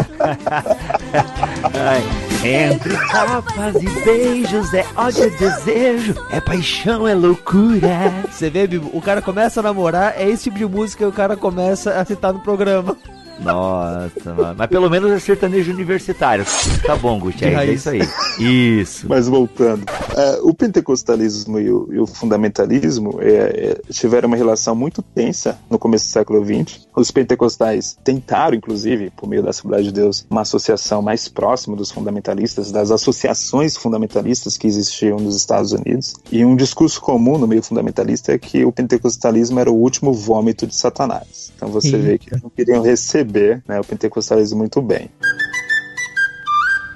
Entre 2.44 2.98
tapas 3.08 3.76
e 3.82 3.90
beijos 4.04 4.74
é 4.74 4.86
ódio, 4.96 5.24
é 5.24 5.30
desejo, 5.30 6.16
é 6.32 6.42
paixão, 6.42 7.08
é 7.08 7.14
loucura. 7.14 8.12
Você 8.30 8.50
vê, 8.50 8.68
Bibo, 8.68 8.90
o 8.94 9.02
cara 9.02 9.22
começa 9.22 9.60
a 9.60 9.64
namorar, 9.64 10.16
é 10.18 10.30
esse 10.30 10.46
tipo 10.46 10.58
de 10.58 10.66
música 10.66 11.04
que 11.04 11.10
o 11.10 11.14
cara 11.14 11.38
começa 11.38 12.00
a 12.00 12.06
citar 12.06 12.34
no 12.34 12.40
programa. 12.40 12.98
Nossa, 13.40 14.34
mano. 14.34 14.56
Mas 14.58 14.68
pelo 14.68 14.90
menos 14.90 15.12
é 15.12 15.20
sertanejo 15.20 15.72
universitário. 15.72 16.46
Tá 16.86 16.96
bom, 16.96 17.20
Guti, 17.20 17.46
é 17.46 17.66
isso 17.66 17.90
aí. 17.90 18.02
Isso. 18.40 19.06
Mas 19.10 19.28
voltando. 19.28 19.84
Uh, 20.14 20.48
o 20.48 20.54
pentecostalismo 20.54 21.60
e 21.60 21.72
o, 21.72 21.88
e 21.92 22.00
o 22.00 22.06
fundamentalismo 22.06 23.20
é, 23.20 23.28
é, 23.28 23.82
tiveram 23.92 24.28
uma 24.28 24.38
relação 24.38 24.76
muito 24.76 25.02
tensa 25.02 25.58
no 25.70 25.80
começo 25.80 26.06
do 26.06 26.12
século 26.12 26.46
XX. 26.46 26.88
Os 26.96 27.10
pentecostais 27.10 27.98
tentaram, 28.04 28.56
inclusive, 28.56 29.10
por 29.10 29.28
meio 29.28 29.42
da 29.42 29.50
Assembleia 29.50 29.84
de 29.84 29.92
Deus, 29.92 30.24
uma 30.30 30.42
associação 30.42 31.02
mais 31.02 31.28
próxima 31.28 31.76
dos 31.76 31.92
fundamentalistas, 31.92 32.72
das 32.72 32.92
associações 32.92 33.76
fundamentalistas 33.76 34.56
que 34.56 34.68
existiam 34.68 35.18
nos 35.18 35.36
Estados 35.36 35.72
Unidos. 35.72 36.14
E 36.32 36.46
um 36.46 36.56
discurso 36.56 37.02
comum 37.02 37.40
no 37.40 37.48
meio 37.48 37.64
fundamentalista 37.64 38.34
é 38.34 38.38
que 38.38 38.64
o 38.64 38.72
pentecostalismo 38.72 39.60
era 39.60 39.72
o 39.72 39.76
último 39.76 40.14
vômito 40.14 40.68
de 40.68 40.76
Satanás. 40.76 41.52
Então 41.56 41.70
você 41.70 41.90
Sim. 41.90 41.98
vê 41.98 42.18
que 42.20 42.32
não 42.42 42.52
queriam 42.52 42.84
receber 42.84 43.64
né, 43.68 43.80
o 43.80 43.84
pentecostalismo 43.84 44.60
muito 44.60 44.80
bem 44.80 45.10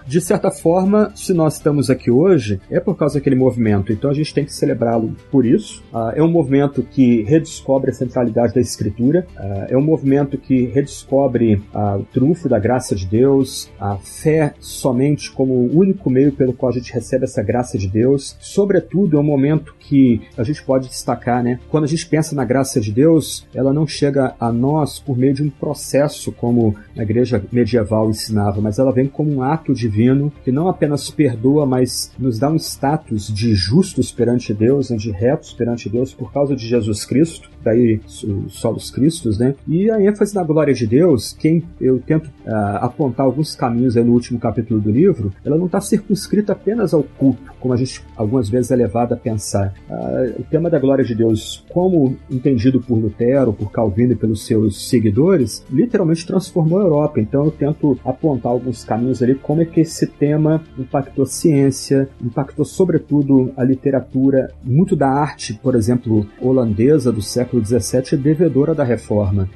de 0.07 0.21
certa 0.21 0.49
forma, 0.49 1.11
se 1.15 1.33
nós 1.33 1.55
estamos 1.55 1.89
aqui 1.89 2.09
hoje, 2.09 2.61
é 2.71 2.79
por 2.79 2.95
causa 2.95 3.15
daquele 3.15 3.35
movimento. 3.35 3.91
Então 3.91 4.09
a 4.09 4.13
gente 4.13 4.33
tem 4.33 4.45
que 4.45 4.53
celebrá-lo 4.53 5.13
por 5.29 5.45
isso. 5.45 5.83
Uh, 5.93 6.11
é 6.15 6.23
um 6.23 6.31
movimento 6.31 6.81
que 6.81 7.23
redescobre 7.23 7.91
a 7.91 7.93
centralidade 7.93 8.53
da 8.53 8.61
Escritura. 8.61 9.27
Uh, 9.35 9.65
é 9.67 9.77
um 9.77 9.81
movimento 9.81 10.37
que 10.37 10.67
redescobre 10.67 11.55
uh, 11.55 11.99
o 11.99 12.03
trunfo 12.05 12.47
da 12.47 12.57
graça 12.57 12.95
de 12.95 13.05
Deus, 13.05 13.69
a 13.77 13.97
fé 13.97 14.53
somente 14.61 15.29
como 15.29 15.53
o 15.53 15.77
único 15.77 16.09
meio 16.09 16.31
pelo 16.31 16.53
qual 16.53 16.71
a 16.71 16.73
gente 16.73 16.93
recebe 16.93 17.25
essa 17.25 17.43
graça 17.43 17.77
de 17.77 17.89
Deus. 17.89 18.37
Sobretudo, 18.39 19.17
é 19.17 19.19
um 19.19 19.23
momento 19.23 19.75
que 19.77 20.21
a 20.37 20.43
gente 20.43 20.63
pode 20.63 20.87
destacar, 20.87 21.43
né? 21.43 21.59
Quando 21.69 21.83
a 21.83 21.87
gente 21.87 22.07
pensa 22.07 22.33
na 22.33 22.45
graça 22.45 22.79
de 22.79 22.93
Deus, 22.93 23.45
ela 23.53 23.73
não 23.73 23.85
chega 23.85 24.35
a 24.39 24.53
nós 24.53 24.99
por 24.99 25.17
meio 25.17 25.33
de 25.33 25.43
um 25.43 25.49
processo 25.49 26.31
como 26.31 26.75
a 26.97 27.03
igreja 27.03 27.43
medieval 27.51 28.09
ensinava, 28.09 28.61
mas 28.61 28.79
ela 28.79 28.93
vem 28.93 29.07
como 29.07 29.31
um 29.33 29.43
ato 29.43 29.73
de 29.73 29.96
divino 29.97 30.31
que 30.43 30.51
não 30.51 30.69
apenas 30.69 31.09
perdoa, 31.09 31.65
mas 31.65 32.11
nos 32.19 32.37
dá 32.37 32.49
um 32.49 32.55
status 32.55 33.33
de 33.33 33.55
justos 33.55 34.11
perante 34.11 34.53
Deus, 34.53 34.91
né, 34.91 34.97
de 34.97 35.09
retos 35.09 35.53
perante 35.53 35.89
Deus 35.89 36.13
por 36.13 36.31
causa 36.31 36.55
de 36.55 36.67
Jesus 36.67 37.03
Cristo 37.03 37.49
daí 37.67 37.99
os 38.05 38.53
solos 38.53 38.89
cristos, 38.89 39.37
né? 39.37 39.55
E 39.67 39.91
a 39.91 40.01
ênfase 40.01 40.33
na 40.33 40.43
glória 40.43 40.73
de 40.73 40.87
Deus, 40.87 41.33
quem 41.33 41.63
eu 41.79 41.99
tento 41.99 42.27
uh, 42.27 42.77
apontar 42.81 43.25
alguns 43.25 43.55
caminhos 43.55 43.95
no 43.95 44.13
último 44.13 44.39
capítulo 44.39 44.79
do 44.79 44.89
livro, 44.89 45.33
ela 45.43 45.57
não 45.57 45.65
está 45.65 45.81
circunscrita 45.81 46.53
apenas 46.53 46.93
ao 46.93 47.03
culto, 47.03 47.51
como 47.59 47.73
a 47.73 47.77
gente 47.77 48.03
algumas 48.15 48.49
vezes 48.49 48.71
é 48.71 48.75
levado 48.75 49.13
a 49.13 49.17
pensar. 49.17 49.73
Uh, 49.89 50.41
o 50.41 50.43
tema 50.43 50.69
da 50.69 50.79
glória 50.79 51.03
de 51.03 51.13
Deus, 51.13 51.65
como 51.69 52.15
entendido 52.29 52.79
por 52.79 52.97
Lutero, 52.97 53.51
por 53.51 53.71
Calvino 53.71 54.13
e 54.13 54.15
pelos 54.15 54.45
seus 54.45 54.87
seguidores, 54.89 55.65
literalmente 55.69 56.25
transformou 56.25 56.79
a 56.79 56.83
Europa. 56.83 57.19
Então 57.19 57.45
eu 57.45 57.51
tento 57.51 57.99
apontar 58.05 58.51
alguns 58.51 58.83
caminhos 58.83 59.21
ali, 59.21 59.35
como 59.35 59.61
é 59.61 59.65
que 59.65 59.81
esse 59.81 60.07
tema 60.07 60.63
impactou 60.77 61.23
a 61.23 61.27
ciência, 61.27 62.07
impactou 62.21 62.63
sobretudo 62.63 63.51
a 63.57 63.63
literatura, 63.63 64.51
muito 64.63 64.95
da 64.95 65.09
arte, 65.09 65.59
por 65.61 65.75
exemplo, 65.75 66.25
holandesa 66.41 67.11
do 67.11 67.21
século 67.21 67.56
século 67.57 67.63
XVII 67.63 68.17
devedora 68.17 68.73
da 68.73 68.83
reforma 68.83 69.49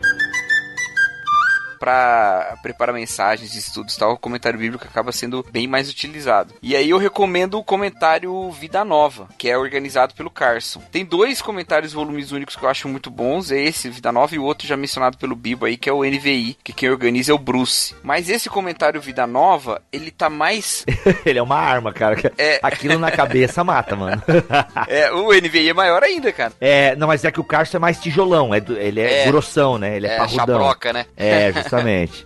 para 1.81 2.59
preparar 2.61 2.93
mensagens, 2.93 3.55
estudos 3.55 3.97
tal, 3.97 4.13
o 4.13 4.17
comentário 4.17 4.59
bíblico 4.59 4.85
acaba 4.85 5.11
sendo 5.11 5.43
bem 5.51 5.65
mais 5.65 5.89
utilizado. 5.89 6.53
E 6.61 6.75
aí 6.75 6.91
eu 6.91 6.99
recomendo 6.99 7.57
o 7.57 7.63
comentário 7.63 8.51
Vida 8.51 8.85
Nova, 8.85 9.27
que 9.35 9.49
é 9.49 9.57
organizado 9.57 10.13
pelo 10.13 10.29
Carson. 10.29 10.79
Tem 10.91 11.03
dois 11.03 11.41
comentários 11.41 11.91
volumes 11.91 12.31
únicos 12.31 12.55
que 12.55 12.63
eu 12.63 12.69
acho 12.69 12.87
muito 12.87 13.09
bons, 13.09 13.51
é 13.51 13.59
esse 13.59 13.89
Vida 13.89 14.11
Nova 14.11 14.35
e 14.35 14.37
o 14.37 14.43
outro 14.43 14.67
já 14.67 14.77
mencionado 14.77 15.17
pelo 15.17 15.35
Bibo 15.35 15.65
aí, 15.65 15.75
que 15.75 15.89
é 15.89 15.93
o 15.93 16.03
NVI, 16.03 16.55
que 16.63 16.71
quem 16.71 16.87
organiza 16.87 17.31
é 17.31 17.35
o 17.35 17.39
Bruce. 17.39 17.95
Mas 18.03 18.29
esse 18.29 18.47
comentário 18.47 19.01
Vida 19.01 19.25
Nova, 19.25 19.81
ele 19.91 20.11
tá 20.11 20.29
mais 20.29 20.85
ele 21.25 21.39
é 21.39 21.43
uma 21.43 21.57
arma, 21.57 21.91
cara. 21.91 22.15
É... 22.37 22.59
Aquilo 22.61 22.99
na 22.99 23.09
cabeça 23.09 23.63
mata, 23.63 23.95
mano. 23.95 24.21
é, 24.87 25.11
o 25.11 25.33
NVI 25.33 25.69
é 25.69 25.73
maior 25.73 26.03
ainda, 26.03 26.31
cara. 26.31 26.53
É, 26.61 26.95
não, 26.95 27.07
mas 27.07 27.25
é 27.25 27.31
que 27.31 27.39
o 27.39 27.43
Carson 27.43 27.77
é 27.77 27.79
mais 27.79 27.99
tijolão, 27.99 28.53
é, 28.53 28.61
ele 28.77 28.99
é, 28.99 29.23
é 29.23 29.25
grossão, 29.25 29.79
né? 29.79 29.95
Ele 29.95 30.05
é, 30.05 30.13
é 30.13 30.17
parrudão. 30.17 30.45
Chabroca, 30.45 30.93
né? 30.93 31.05
É, 31.17 31.51
Justamente 31.71 32.25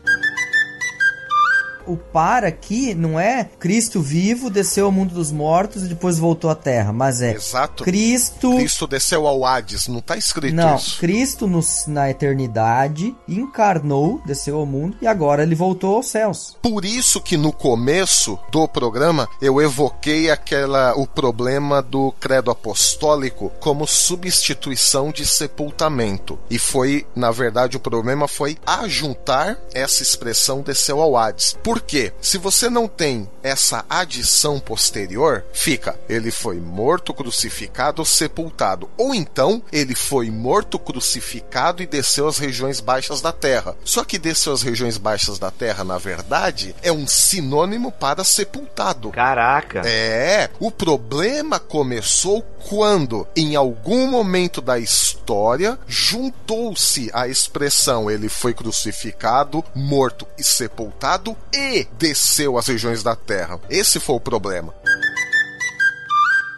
o 1.88 1.98
para 1.98 2.48
aqui 2.48 2.94
não 2.94 3.20
é 3.20 3.50
Cristo 3.60 4.02
vivo, 4.02 4.50
desceu 4.50 4.86
ao 4.86 4.92
mundo 4.92 5.14
dos 5.14 5.32
mortos 5.32 5.84
e 5.84 5.88
depois 5.88 6.18
voltou 6.18 6.50
à 6.50 6.56
terra, 6.56 6.92
mas 6.92 7.22
é 7.22 7.34
Exato. 7.34 7.84
Cristo. 7.84 8.56
Cristo 8.56 8.88
desceu 8.88 9.28
ao 9.28 9.46
Hades, 9.46 9.88
não 9.88 10.00
está 10.00 10.18
escrito 10.18 10.56
não, 10.56 10.76
isso. 10.76 10.92
Não, 10.92 11.00
Cristo 11.00 11.48
no, 11.48 11.60
na 11.88 12.10
eternidade 12.10 13.16
encarnou, 13.28 14.22
desceu 14.26 14.58
ao 14.58 14.66
mundo 14.66 14.98
e 15.02 15.08
agora 15.08 15.44
ele 15.44 15.56
voltou 15.56 15.96
aos 15.96 16.08
céus. 16.08 16.58
Por 16.62 16.86
isso 16.86 17.22
que 17.22 17.38
no 17.38 17.52
começo 17.52 18.40
do 18.52 18.68
programa 18.68 19.28
eu 19.42 19.62
evoquei 19.62 20.30
aquela 20.30 20.94
o 20.96 21.08
problema 21.08 21.82
do 21.82 22.12
credo 22.20 22.52
apostólico 22.52 23.52
como 23.60 23.88
substituição 23.88 25.12
de 25.12 25.26
sepultamento. 25.26 26.40
E 26.50 26.60
foi, 26.60 27.06
na 27.16 27.32
verdade, 27.32 27.78
o 27.78 27.80
problema 27.80 28.28
foi 28.28 28.58
ajuntar 28.66 29.58
essa 29.74 30.02
expressão 30.02 30.62
desceu 30.62 31.02
ao 31.02 31.18
Hades. 31.18 31.58
Por 31.64 31.75
porque 31.76 32.14
se 32.22 32.38
você 32.38 32.70
não 32.70 32.88
tem 32.88 33.30
essa 33.44 33.84
adição 33.90 34.62
posterior, 34.62 35.44
fica 35.52 36.00
ele 36.08 36.32
foi 36.32 36.56
morto, 36.56 37.14
crucificado, 37.14 38.06
sepultado, 38.06 38.90
ou 38.98 39.14
então 39.14 39.62
ele 39.74 39.94
foi 39.94 40.32
morto, 40.32 40.80
crucificado 40.80 41.84
e 41.84 41.86
desceu 41.86 42.30
às 42.30 42.38
regiões 42.38 42.80
baixas 42.80 43.20
da 43.20 43.34
terra. 43.34 43.76
Só 43.84 44.06
que 44.06 44.18
desceu 44.18 44.54
às 44.54 44.62
regiões 44.62 44.98
baixas 44.98 45.38
da 45.38 45.52
terra, 45.52 45.84
na 45.84 45.98
verdade, 45.98 46.74
é 46.82 46.94
um 46.94 47.06
sinônimo 47.06 47.92
para 47.92 48.24
sepultado. 48.24 49.10
Caraca. 49.12 49.82
É, 49.86 50.50
o 50.62 50.72
problema 50.72 51.60
começou 51.60 52.42
quando, 52.70 53.28
em 53.36 53.58
algum 53.58 54.08
momento 54.08 54.62
da 54.62 54.80
história, 54.80 55.78
juntou-se 55.86 57.12
a 57.14 57.28
expressão 57.28 58.10
ele 58.10 58.30
foi 58.30 58.54
crucificado, 58.54 59.64
morto 59.76 60.26
e 60.38 60.44
sepultado 60.44 61.36
e 61.54 61.65
desceu 61.98 62.58
às 62.58 62.68
regiões 62.68 63.04
da 63.04 63.16
terra. 63.16 63.60
Esse 63.70 64.00
foi 64.00 64.16
o 64.16 64.20
problema. 64.20 64.74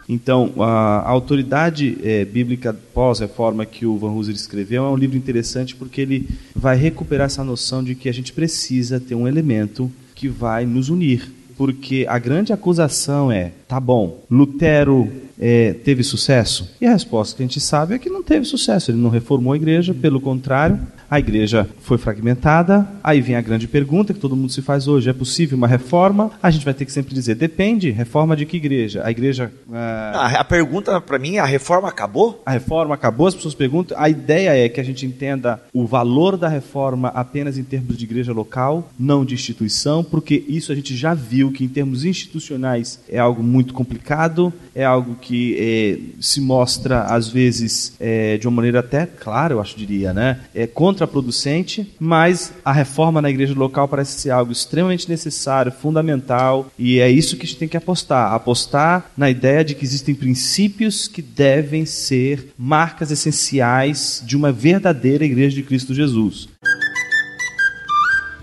Então, 0.10 0.54
a 0.60 1.10
autoridade 1.10 1.98
é, 2.02 2.24
bíblica 2.24 2.74
pós-reforma 2.94 3.66
que 3.66 3.86
o 3.86 3.98
Van 3.98 4.12
Hooser 4.12 4.34
escreveu 4.34 4.86
é 4.86 4.90
um 4.90 4.96
livro 4.96 5.18
interessante 5.18 5.76
porque 5.76 6.00
ele 6.00 6.30
vai 6.56 6.78
recuperar 6.78 7.26
essa 7.26 7.44
noção 7.44 7.84
de 7.84 7.94
que 7.94 8.08
a 8.08 8.14
gente 8.14 8.32
precisa 8.32 9.02
ter 9.02 9.16
um 9.16 9.28
elemento 9.28 9.92
que 10.16 10.30
vai 10.30 10.66
nos 10.66 10.88
unir. 10.90 11.30
Porque 11.58 12.06
a 12.08 12.18
grande 12.18 12.54
acusação 12.54 13.30
é: 13.30 13.52
tá 13.68 13.80
bom, 13.80 14.24
Lutero 14.30 15.12
é, 15.40 15.74
teve 15.74 16.04
sucesso? 16.04 16.74
E 16.82 16.86
a 16.86 16.92
resposta 16.92 17.36
que 17.36 17.44
a 17.44 17.46
gente 17.46 17.60
sabe 17.60 17.96
é 17.96 18.00
que 18.00 18.10
não 18.10 18.24
teve 18.24 18.46
sucesso. 18.46 18.92
Ele 18.92 18.98
não 18.98 19.10
reformou 19.10 19.54
a 19.54 19.56
igreja, 19.56 19.94
pelo 19.94 20.20
contrário, 20.20 20.80
a 21.10 21.20
igreja 21.20 21.68
foi 21.82 21.98
fragmentada. 21.98 22.86
Aí 23.02 23.22
vem 23.22 23.36
a 23.36 23.42
grande 23.42 23.68
pergunta 23.68 24.14
que 24.14 24.20
todo 24.20 24.36
mundo 24.36 24.52
se 24.52 24.62
faz 24.62 24.88
hoje: 24.88 25.10
é 25.10 25.14
possível 25.14 25.58
uma 25.58 25.68
reforma? 25.68 26.32
A 26.44 26.52
gente 26.52 26.66
vai 26.66 26.74
ter 26.74 26.84
que 26.84 26.92
sempre 26.92 27.14
dizer: 27.14 27.36
depende. 27.36 27.92
Reforma 27.92 28.36
de 28.36 28.46
que 28.46 28.58
igreja? 28.58 29.02
A 29.06 29.10
igreja. 29.10 29.52
Ah, 29.72 30.40
a 30.40 30.44
pergunta 30.44 31.00
para 31.00 31.18
mim: 31.18 31.38
a 31.38 31.46
reforma 31.46 31.88
acabou? 31.88 32.42
A 32.46 32.52
reforma 32.52 32.94
acabou? 32.94 33.28
As 33.28 33.36
pessoas 33.36 33.56
perguntam. 33.56 33.98
A 33.98 34.10
ideia 34.10 34.58
é 34.58 34.68
que 34.68 34.82
a 34.82 34.84
gente 34.84 35.06
entenda 35.06 35.62
o 35.74 35.86
valor 35.86 36.36
da 36.36 36.50
reforma 36.50 37.08
apenas 37.10 37.58
em 37.58 37.64
termos 37.64 37.98
de 37.98 38.04
igreja 38.04 38.34
local, 38.34 38.92
não 39.00 39.24
de 39.24 39.34
instituição, 39.34 40.04
porque 40.04 40.44
isso 40.48 40.74
a 40.74 40.76
gente 40.76 40.96
já 40.96 41.14
viu 41.14 41.52
que 41.52 41.64
em 41.64 41.70
termos 41.70 42.04
institucionais 42.04 43.00
é 43.08 43.18
algo 43.18 43.42
muito 43.42 43.57
complicado, 43.64 44.54
é 44.76 44.84
algo 44.84 45.16
que 45.16 45.56
é, 45.60 46.22
se 46.22 46.42
mostra 46.42 47.04
às 47.04 47.28
vezes 47.28 47.94
é, 48.00 48.38
de 48.38 48.48
uma 48.48 48.56
maneira 48.56 48.80
até 48.80 49.06
clara, 49.06 49.54
eu 49.54 49.62
acho 49.62 49.78
diria, 49.78 50.14
né? 50.14 50.42
É 50.54 50.68
contra 50.68 50.98
contraproducente, 51.08 51.94
mas 52.00 52.54
a 52.66 52.72
reforma 52.72 53.22
na 53.22 53.30
igreja 53.30 53.54
local 53.54 53.88
parece 53.88 54.20
ser 54.20 54.32
algo 54.32 54.52
extremamente 54.52 55.10
necessário, 55.10 55.72
fundamental, 55.72 56.72
e 56.78 57.00
é 57.00 57.10
isso 57.10 57.38
que 57.38 57.46
a 57.46 57.48
gente 57.48 57.60
tem 57.60 57.68
que 57.68 57.78
apostar. 57.78 58.34
Apostar 58.34 59.12
na 59.18 59.30
ideia 59.30 59.64
de 59.64 59.76
que 59.76 59.86
existem 59.86 60.16
princípios 60.16 61.08
que 61.08 61.22
devem 61.22 61.86
ser 61.86 62.54
marcas 62.58 63.12
essenciais 63.12 64.24
de 64.26 64.36
uma 64.36 64.52
verdadeira 64.52 65.26
igreja 65.26 65.56
de 65.56 65.64
Cristo 65.64 65.94
Jesus 65.94 66.50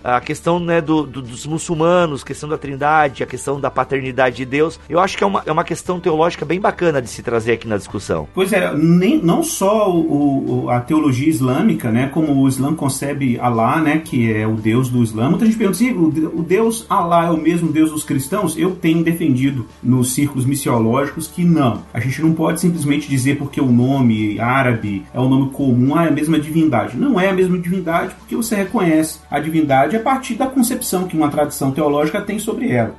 a 0.05 0.21
questão 0.21 0.61
né, 0.61 0.83
do, 0.83 1.05
do, 1.05 1.23
dos 1.23 1.47
muçulmanos, 1.47 2.23
a 2.23 2.27
questão 2.27 2.49
da 2.49 2.59
trindade, 2.59 3.23
a 3.23 3.27
questão 3.27 3.59
da 3.59 3.71
paternidade 3.71 4.37
de 4.37 4.45
Deus. 4.45 4.79
Eu 4.89 5.01
acho 5.01 5.17
que 5.17 5.25
é 5.25 5.27
uma, 5.27 5.43
é 5.47 5.51
uma 5.51 5.65
questão 5.65 5.99
teológica 5.99 6.45
bem 6.45 6.61
bacana 6.61 7.01
de 7.01 7.09
se 7.09 7.23
trazer 7.23 7.53
aqui 7.53 7.67
na 7.67 7.79
discussão. 7.79 8.29
Pois 8.35 8.53
é, 8.53 8.75
nem, 8.77 9.19
não 9.23 9.43
só 9.43 9.91
o, 9.91 10.65
o, 10.65 10.71
a 10.71 10.81
teologia 10.81 11.29
islâmica, 11.29 11.91
né, 11.91 12.09
como 12.13 12.35
o 12.35 12.47
Islã 12.47 12.75
concebe 12.75 13.39
Alá, 13.41 13.81
né, 13.81 13.99
que 14.05 14.31
é 14.31 14.47
o 14.47 14.55
Deus 14.55 14.91
do 14.91 15.03
Islã. 15.03 15.31
Muita 15.31 15.47
gente 15.47 15.57
pergunta 15.57 15.79
se 15.79 15.91
o, 15.91 16.09
o 16.39 16.43
Deus 16.43 16.85
Alá 16.91 17.27
é 17.27 17.31
o 17.31 17.37
mesmo 17.37 17.73
Deus 17.73 17.91
dos 17.91 18.05
cristãos. 18.05 18.59
Eu 18.59 18.73
tenho 18.77 19.03
defendido 19.03 19.67
nos 19.83 20.13
círculos 20.13 20.45
missiológicos 20.45 21.27
que 21.27 21.45
não. 21.45 21.83
A 21.95 22.01
gente 22.01 22.21
não 22.21 22.35
pode 22.35 22.61
simplesmente 22.61 23.09
dizer 23.09 23.39
porque 23.39 23.61
o 23.61 23.73
nome 23.73 24.39
árabe 24.39 25.07
é 25.15 25.21
o 25.21 25.29
nome 25.29 25.51
comum, 25.51 25.97
ah, 25.97 26.05
é 26.05 26.09
a 26.09 26.13
mesma 26.13 26.39
divindade. 26.39 26.97
Não 26.97 27.19
é 27.19 27.31
a 27.31 27.33
mesma 27.33 27.59
divindade 27.59 28.15
porque 28.15 28.37
você 28.37 28.55
reconhece 28.57 29.21
a 29.31 29.41
divindade 29.41 29.94
a 29.97 30.01
partir 30.01 30.35
da 30.35 30.47
concepção 30.47 31.07
que 31.07 31.17
uma 31.17 31.31
tradição 31.31 31.73
teológica 31.73 32.21
tem 32.21 32.39
sobre 32.39 32.71
ela. 32.71 32.95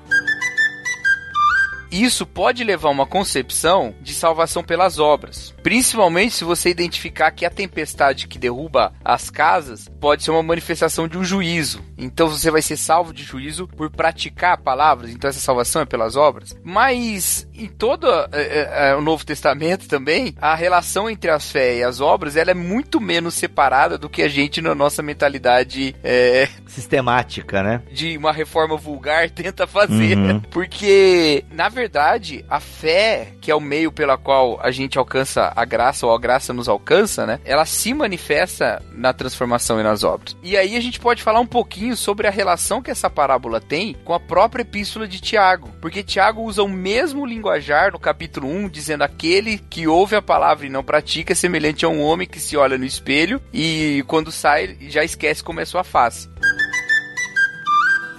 Isso 1.97 2.25
pode 2.25 2.61
levar 2.61 2.89
a 2.89 2.91
uma 2.91 3.05
concepção 3.05 3.95
de 4.01 4.13
salvação 4.13 4.61
pelas 4.61 4.99
obras. 4.99 5.53
Principalmente 5.63 6.35
se 6.35 6.43
você 6.43 6.69
identificar 6.69 7.31
que 7.31 7.45
a 7.45 7.49
tempestade 7.49 8.27
que 8.27 8.37
derruba 8.37 8.93
as 9.03 9.29
casas 9.29 9.87
pode 9.99 10.21
ser 10.21 10.31
uma 10.31 10.43
manifestação 10.43 11.07
de 11.07 11.17
um 11.17 11.23
juízo. 11.23 11.81
Então 11.97 12.27
você 12.27 12.51
vai 12.51 12.61
ser 12.61 12.75
salvo 12.75 13.13
de 13.13 13.23
juízo 13.23 13.65
por 13.65 13.89
praticar 13.89 14.57
palavras. 14.57 15.09
Então 15.09 15.29
essa 15.29 15.39
salvação 15.39 15.83
é 15.83 15.85
pelas 15.85 16.17
obras. 16.17 16.53
Mas 16.61 17.47
em 17.57 17.67
todo 17.67 18.07
é, 18.07 18.27
é, 18.33 18.89
é, 18.89 18.95
o 18.95 19.01
Novo 19.01 19.25
Testamento 19.25 19.87
também, 19.87 20.35
a 20.39 20.55
relação 20.55 21.09
entre 21.09 21.29
a 21.29 21.39
fé 21.39 21.77
e 21.77 21.83
as 21.83 22.01
obras 22.01 22.35
ela 22.35 22.51
é 22.51 22.53
muito 22.53 22.99
menos 22.99 23.33
separada 23.33 23.97
do 23.97 24.09
que 24.09 24.21
a 24.21 24.27
gente 24.27 24.61
na 24.61 24.75
nossa 24.75 25.01
mentalidade 25.01 25.95
é, 26.03 26.47
sistemática, 26.67 27.63
né? 27.63 27.81
De 27.91 28.17
uma 28.17 28.31
reforma 28.31 28.77
vulgar 28.77 29.29
tenta 29.31 29.67
fazer. 29.67 30.17
Uhum. 30.17 30.39
Porque, 30.51 31.43
na 31.51 31.69
verdade, 31.69 32.43
a 32.49 32.59
fé, 32.59 33.29
que 33.41 33.51
é 33.51 33.55
o 33.55 33.61
meio 33.61 33.91
pela 33.91 34.17
qual 34.17 34.59
a 34.61 34.71
gente 34.71 34.97
alcança 34.97 35.51
a 35.55 35.65
graça 35.65 36.05
ou 36.05 36.13
a 36.13 36.19
graça 36.19 36.53
nos 36.53 36.67
alcança, 36.67 37.25
né? 37.25 37.39
Ela 37.45 37.65
se 37.65 37.93
manifesta 37.93 38.81
na 38.91 39.13
transformação 39.13 39.79
e 39.79 39.83
nas 39.83 40.03
obras. 40.03 40.35
E 40.43 40.57
aí 40.57 40.75
a 40.75 40.81
gente 40.81 40.99
pode 40.99 41.23
falar 41.23 41.39
um 41.39 41.45
pouquinho 41.45 41.95
sobre 41.95 42.27
a 42.27 42.31
relação 42.31 42.81
que 42.81 42.91
essa 42.91 43.09
parábola 43.09 43.61
tem 43.61 43.95
com 44.03 44.13
a 44.13 44.19
própria 44.19 44.61
epístola 44.61 45.07
de 45.07 45.19
Tiago. 45.19 45.69
Porque 45.81 46.03
Tiago 46.03 46.41
usa 46.41 46.63
o 46.63 46.67
mesmo 46.67 47.25
linguajar 47.45 47.91
no 47.91 47.99
capítulo 47.99 48.47
1, 48.47 48.69
dizendo 48.69 49.03
aquele 49.03 49.59
que 49.59 49.87
ouve 49.87 50.15
a 50.15 50.21
palavra 50.21 50.65
e 50.65 50.69
não 50.69 50.83
pratica 50.83 51.33
é 51.33 51.35
semelhante 51.35 51.85
a 51.85 51.89
um 51.89 52.01
homem 52.01 52.27
que 52.27 52.39
se 52.39 52.57
olha 52.57 52.75
no 52.75 52.85
espelho 52.85 53.39
e 53.53 54.03
quando 54.07 54.31
sai 54.31 54.75
já 54.89 55.03
esquece 55.03 55.43
como 55.43 55.59
é 55.59 55.65
sua 55.65 55.83
face. 55.83 56.27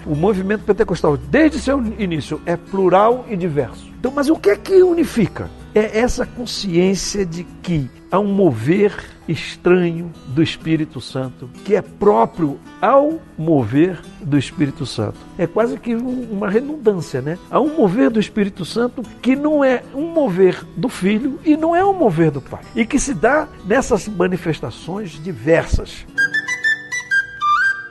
O 0.06 0.14
movimento 0.14 0.62
pentecostal, 0.62 1.16
desde 1.16 1.58
seu 1.58 1.80
início, 1.98 2.40
é 2.46 2.56
plural 2.56 3.26
e 3.28 3.36
diverso. 3.36 3.92
Então, 3.98 4.12
mas 4.12 4.30
o 4.30 4.36
que 4.36 4.50
é 4.50 4.56
que 4.56 4.80
unifica? 4.80 5.50
É 5.76 5.98
essa 5.98 6.24
consciência 6.24 7.26
de 7.26 7.44
que 7.44 7.90
há 8.10 8.18
um 8.18 8.32
mover 8.32 8.94
estranho 9.28 10.10
do 10.28 10.42
Espírito 10.42 11.02
Santo, 11.02 11.50
que 11.66 11.76
é 11.76 11.82
próprio 11.82 12.58
ao 12.80 13.20
mover 13.36 14.00
do 14.22 14.38
Espírito 14.38 14.86
Santo. 14.86 15.18
É 15.36 15.46
quase 15.46 15.78
que 15.78 15.94
uma 15.94 16.48
redundância, 16.48 17.20
né? 17.20 17.36
Há 17.50 17.60
um 17.60 17.76
mover 17.76 18.08
do 18.08 18.18
Espírito 18.18 18.64
Santo 18.64 19.02
que 19.20 19.36
não 19.36 19.62
é 19.62 19.82
um 19.94 20.06
mover 20.06 20.64
do 20.78 20.88
Filho 20.88 21.38
e 21.44 21.58
não 21.58 21.76
é 21.76 21.84
um 21.84 21.92
mover 21.92 22.30
do 22.30 22.40
Pai, 22.40 22.62
e 22.74 22.86
que 22.86 22.98
se 22.98 23.12
dá 23.12 23.46
nessas 23.66 24.08
manifestações 24.08 25.22
diversas 25.22 26.06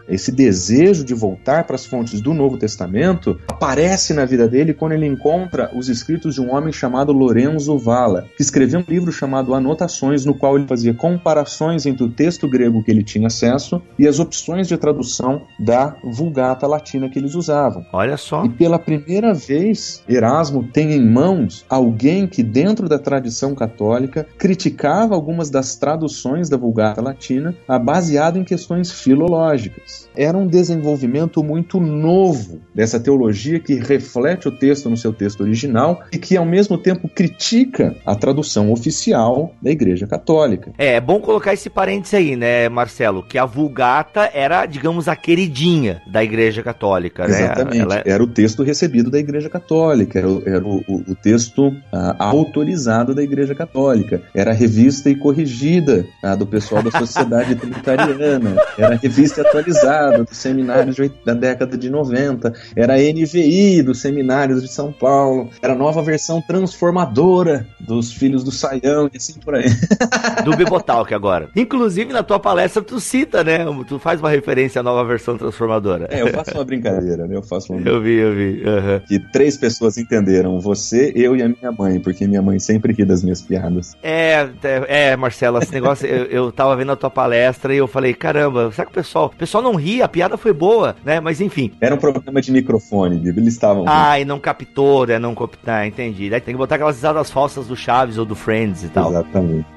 esse 0.08 0.32
desejo 0.32 1.04
de 1.04 1.14
voltar 1.14 1.64
para 1.64 1.76
as 1.76 1.86
fontes 1.86 2.22
do 2.22 2.34
Novo 2.34 2.58
Testamento 2.58 3.40
aparece 3.48 4.14
na 4.14 4.26
vida 4.26 4.48
dele 4.48 4.74
quando 4.74 4.94
ele 4.94 5.06
encontra 5.06 5.72
os 5.76 5.90
escritos 5.90 6.36
de 6.36 6.42
um 6.42 6.54
homem 6.54 6.72
chamado 6.72 7.12
Lorenzo 7.12 7.78
Valla, 7.78 8.26
que 8.36 8.42
escreveu 8.42 8.80
um 8.80 8.86
livro 8.88 9.12
chamado 9.12 9.54
Anotações, 9.54 10.26
no 10.26 10.34
qual 10.34 10.58
ele 10.58 10.68
fazia 10.68 10.94
comparações 10.94 11.86
entre 11.86 12.04
o 12.04 12.10
texto 12.10 12.48
grego 12.48 12.84
que 12.84 12.92
ele 12.92 13.04
tinha 13.04 13.28
acesso 13.28 13.82
e 13.98 14.08
as 14.08 14.20
opções 14.20 14.68
de 14.68 14.78
tradução 14.78 15.44
da 15.60 15.96
Vulgata 16.04 16.68
latina 16.68 17.10
que 17.10 17.20
eles 17.20 17.36
usavam. 17.36 17.86
Olha 17.92 18.18
só. 18.18 18.46
E 18.46 18.50
pela 18.50 18.80
primeira 18.80 19.34
vez, 19.34 20.04
Erasmo 20.08 20.64
tem 20.64 20.94
em 20.94 21.06
mãos 21.06 21.66
alguém 21.70 22.28
que, 22.28 22.44
dentro 22.44 22.88
da 22.88 23.00
tradição 23.00 23.56
católica, 23.56 24.26
criticava 24.38 25.16
algumas 25.16 25.50
das 25.50 25.76
traduções 25.76 26.50
da 26.50 26.58
Vulgata 26.58 27.02
latina, 27.02 27.56
baseado 27.84 28.38
em 28.38 28.44
questões 28.44 28.92
filológicas. 28.92 29.95
Era 30.16 30.38
um 30.38 30.48
desenvolvimento 30.48 31.44
muito 31.44 31.80
novo 31.80 32.62
dessa 32.74 33.00
teologia 33.00 33.60
que 33.60 33.76
reflete 33.76 34.48
o 34.48 34.52
texto 34.52 34.90
no 34.90 34.98
seu 34.98 35.14
texto 35.14 35.42
original 35.42 36.02
e 36.12 36.18
que, 36.18 36.38
ao 36.38 36.46
mesmo 36.46 36.78
tempo, 36.78 37.10
critica 37.10 37.96
a 38.06 38.16
tradução 38.16 38.72
oficial 38.72 39.54
da 39.62 39.72
Igreja 39.72 40.08
Católica. 40.08 40.72
É, 40.78 40.96
é 40.96 41.02
bom 41.02 41.20
colocar 41.20 41.54
esse 41.54 41.70
parênteses 41.70 42.14
aí, 42.14 42.36
né, 42.36 42.70
Marcelo? 42.70 43.24
Que 43.24 43.38
a 43.38 43.46
Vulgata 43.46 44.30
era, 44.34 44.66
digamos, 44.66 45.08
a 45.08 45.16
queridinha 45.16 46.02
da 46.08 46.24
Igreja 46.24 46.64
Católica, 46.64 47.28
né? 47.28 47.44
Exatamente. 47.44 47.82
Ela... 47.82 48.04
Era 48.06 48.24
o 48.24 48.28
texto 48.28 48.64
recebido 48.64 49.10
da 49.10 49.20
Igreja 49.20 49.50
Católica, 49.50 50.20
era, 50.20 50.30
o, 50.30 50.44
era 50.46 50.66
o, 50.66 50.78
o, 50.88 51.12
o 51.12 51.16
texto 51.16 51.68
uh, 51.68 52.16
autorizado 52.18 53.14
da 53.14 53.24
Igreja 53.24 53.54
Católica, 53.54 54.22
era 54.34 54.54
revista 54.54 55.10
e 55.10 55.16
corrigida 55.16 56.06
uh, 56.24 56.38
do 56.38 56.46
pessoal 56.46 56.82
da 56.82 56.92
Sociedade 56.98 57.56
Trinitariana, 57.56 58.56
era 58.78 58.96
a 58.96 58.98
revista 58.98 59.42
atualizada 59.42 59.85
dos 60.26 60.38
seminários 60.38 60.96
da 61.24 61.34
década 61.34 61.78
de 61.78 61.90
90, 61.90 62.54
era 62.76 62.96
a 62.96 62.98
NVI 62.98 63.84
dos 63.84 64.02
seminários 64.02 64.62
de 64.62 64.68
São 64.68 64.92
Paulo, 64.92 65.50
era 65.62 65.74
a 65.74 65.76
nova 65.76 66.02
versão 66.02 66.42
transformadora 66.42 67.66
dos 67.80 68.12
Filhos 68.12 68.44
do 68.44 68.52
Saião 68.52 69.10
e 69.14 69.18
assim 69.18 69.40
por 69.40 69.56
aí. 69.56 69.66
Do 70.44 70.56
Bibotalk 70.56 71.14
agora. 71.14 71.50
Inclusive 71.56 72.12
na 72.12 72.24
tua 72.24 72.40
palestra 72.40 72.82
tu 72.82 73.00
cita, 73.00 73.44
né? 73.44 73.60
Tu 73.88 73.98
faz 74.00 74.20
uma 74.20 74.30
referência 74.30 74.80
à 74.80 74.84
nova 74.84 75.04
versão 75.04 75.38
transformadora. 75.38 76.08
É, 76.12 76.22
eu 76.22 76.28
faço 76.28 76.52
uma 76.54 76.64
brincadeira, 76.64 77.28
né? 77.28 77.36
Eu 77.36 77.44
faço 77.44 77.74
uma 77.74 77.88
Eu 77.88 78.02
vi, 78.02 78.16
eu 78.16 78.34
vi. 78.34 78.64
Uhum. 78.64 79.00
Que 79.08 79.20
três 79.32 79.58
pessoas 79.58 79.98
entenderam, 79.98 80.60
você, 80.60 81.12
eu 81.16 81.36
e 81.36 81.42
a 81.42 81.48
minha 81.48 81.72
mãe, 81.72 82.00
porque 82.00 82.28
minha 82.28 82.42
mãe 82.42 82.60
sempre 82.60 82.94
ri 82.94 83.06
das 83.06 83.24
minhas 83.24 83.42
piadas. 83.42 83.96
É, 84.04 84.48
é, 84.64 85.10
é 85.12 85.16
Marcelo, 85.16 85.60
esse 85.60 85.72
negócio, 85.72 86.08
eu, 86.08 86.26
eu 86.26 86.52
tava 86.52 86.76
vendo 86.76 86.92
a 86.92 86.96
tua 86.96 87.10
palestra 87.10 87.74
e 87.74 87.78
eu 87.78 87.88
falei, 87.88 88.14
caramba, 88.14 88.72
será 88.72 88.86
que 88.86 88.92
o 88.92 88.96
pessoal, 88.96 89.26
o 89.34 89.38
pessoal 89.38 89.64
não 89.64 89.75
ri, 89.76 90.02
a 90.02 90.08
piada 90.08 90.38
foi 90.38 90.54
boa, 90.54 90.96
né? 91.04 91.20
Mas 91.20 91.42
enfim. 91.42 91.72
Era 91.80 91.96
um 91.96 91.98
problema 91.98 92.42
de 92.42 92.52
microfone, 92.52 93.22
eles 93.28 93.54
estavam. 93.54 93.86
Ah, 93.88 94.20
e 94.20 94.26
não 94.26 94.40
captou, 94.40 95.06
né? 95.06 95.20
Não 95.20 95.36
ah, 95.66 95.88
entendi. 95.88 96.30
Daí 96.30 96.42
tem 96.42 96.54
que 96.54 96.58
botar 96.58 96.76
aquelas 96.76 96.96
risadas 96.96 97.32
falsas 97.32 97.68
do 97.68 97.76
Chaves 97.76 98.18
ou 98.18 98.26
do 98.26 98.36
Friends 98.36 98.84
e 98.84 98.90
tal. 98.90 99.10
Exatamente. 99.10 99.75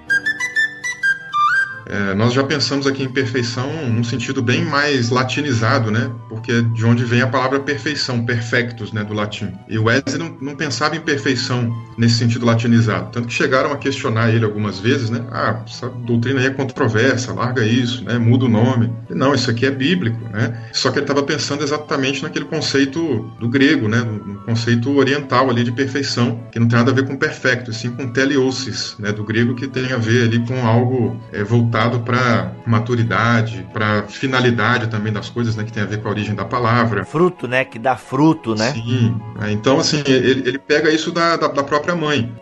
É, 1.89 2.15
nós 2.15 2.35
já 2.35 2.45
pensamos 2.45 2.87
aqui 2.87 3.03
em 3.03 3.09
perfeição 3.09 3.67
num 3.89 4.05
sentido 4.05 4.43
bem 4.43 4.63
mais 4.63 5.09
latinizado, 5.09 5.91
né? 5.91 6.11
Porque 6.29 6.53
é 6.53 6.61
de 6.61 6.85
onde 6.85 7.05
vem 7.05 7.23
a 7.23 7.27
palavra 7.27 7.59
perfeição, 7.61 8.25
perfectus, 8.25 8.93
né, 8.93 9.03
do 9.03 9.15
latim. 9.15 9.53
E 9.69 9.79
o 9.79 9.85
Wesley 9.85 10.19
não, 10.19 10.37
não, 10.41 10.55
pensava 10.55 10.97
em 10.97 11.01
perfeição 11.01 11.75
nesse 11.97 12.17
sentido 12.17 12.45
latinizado. 12.45 13.11
Tanto 13.11 13.29
que 13.29 13.35
chegaram 13.35 13.73
a 13.73 13.79
questionar 13.79 14.31
ele 14.31 14.45
algumas 14.45 14.79
vezes, 14.79 15.09
né? 15.09 15.25
Ah, 15.33 15.63
essa 15.67 15.89
doutrina 15.89 16.41
aí 16.41 16.47
é 16.47 16.51
controversa, 16.51 17.33
larga 17.33 17.65
isso, 17.65 18.05
né? 18.05 18.19
Muda 18.19 18.45
o 18.45 18.49
nome. 18.49 18.93
E, 19.09 19.15
não, 19.15 19.35
isso 19.35 19.51
aqui 19.51 19.65
é 19.65 19.71
bíblico, 19.71 20.23
né? 20.31 20.69
Só 20.73 20.91
que 20.91 20.99
ele 20.99 21.05
estava 21.05 21.23
pensando 21.23 21.65
exatamente 21.65 22.23
naquele 22.23 22.45
conceito 22.45 23.31
do 23.41 23.49
grego, 23.49 23.89
né? 23.89 24.01
No 24.01 24.41
conceito 24.41 24.95
oriental 24.95 25.49
ali 25.49 25.65
de 25.65 25.73
perfeição, 25.73 26.43
que 26.53 26.59
não 26.59 26.69
tem 26.69 26.79
nada 26.79 26.91
a 26.91 26.95
ver 26.95 27.07
com 27.07 27.17
perfecto, 27.17 27.73
sim 27.73 27.91
com 27.91 28.09
teleosis, 28.09 28.95
né? 28.99 29.11
Do 29.11 29.25
grego 29.25 29.55
que 29.55 29.67
tem 29.67 29.91
a 29.93 29.97
ver 29.97 30.25
ali 30.25 30.41
com 30.47 30.67
algo 30.67 31.19
é, 31.33 31.43
voltado 31.43 31.78
voltado 31.79 32.01
para 32.01 32.53
maturidade, 32.67 33.67
para 33.73 34.03
finalidade 34.09 34.89
também 34.89 35.13
das 35.13 35.31
coisas, 35.31 35.55
né, 35.55 35.65
que 35.65 35.73
tem 35.73 35.83
a 35.83 35.87
ver 35.87 36.03
com 36.03 36.09
a 36.09 36.11
origem 36.11 36.35
da 36.35 36.45
palavra. 36.45 37.05
Fruto, 37.05 37.47
né, 37.47 37.65
que 37.65 37.79
dá 37.79 37.97
fruto, 37.97 38.55
né? 38.55 38.73
Sim. 38.73 39.17
Então, 39.51 39.79
assim, 39.79 40.03
ele, 40.07 40.49
ele 40.49 40.59
pega 40.59 40.91
isso 40.91 41.13
da, 41.13 41.37
da, 41.37 41.49
da 41.49 41.63
própria 41.63 41.95
mãe 41.95 42.33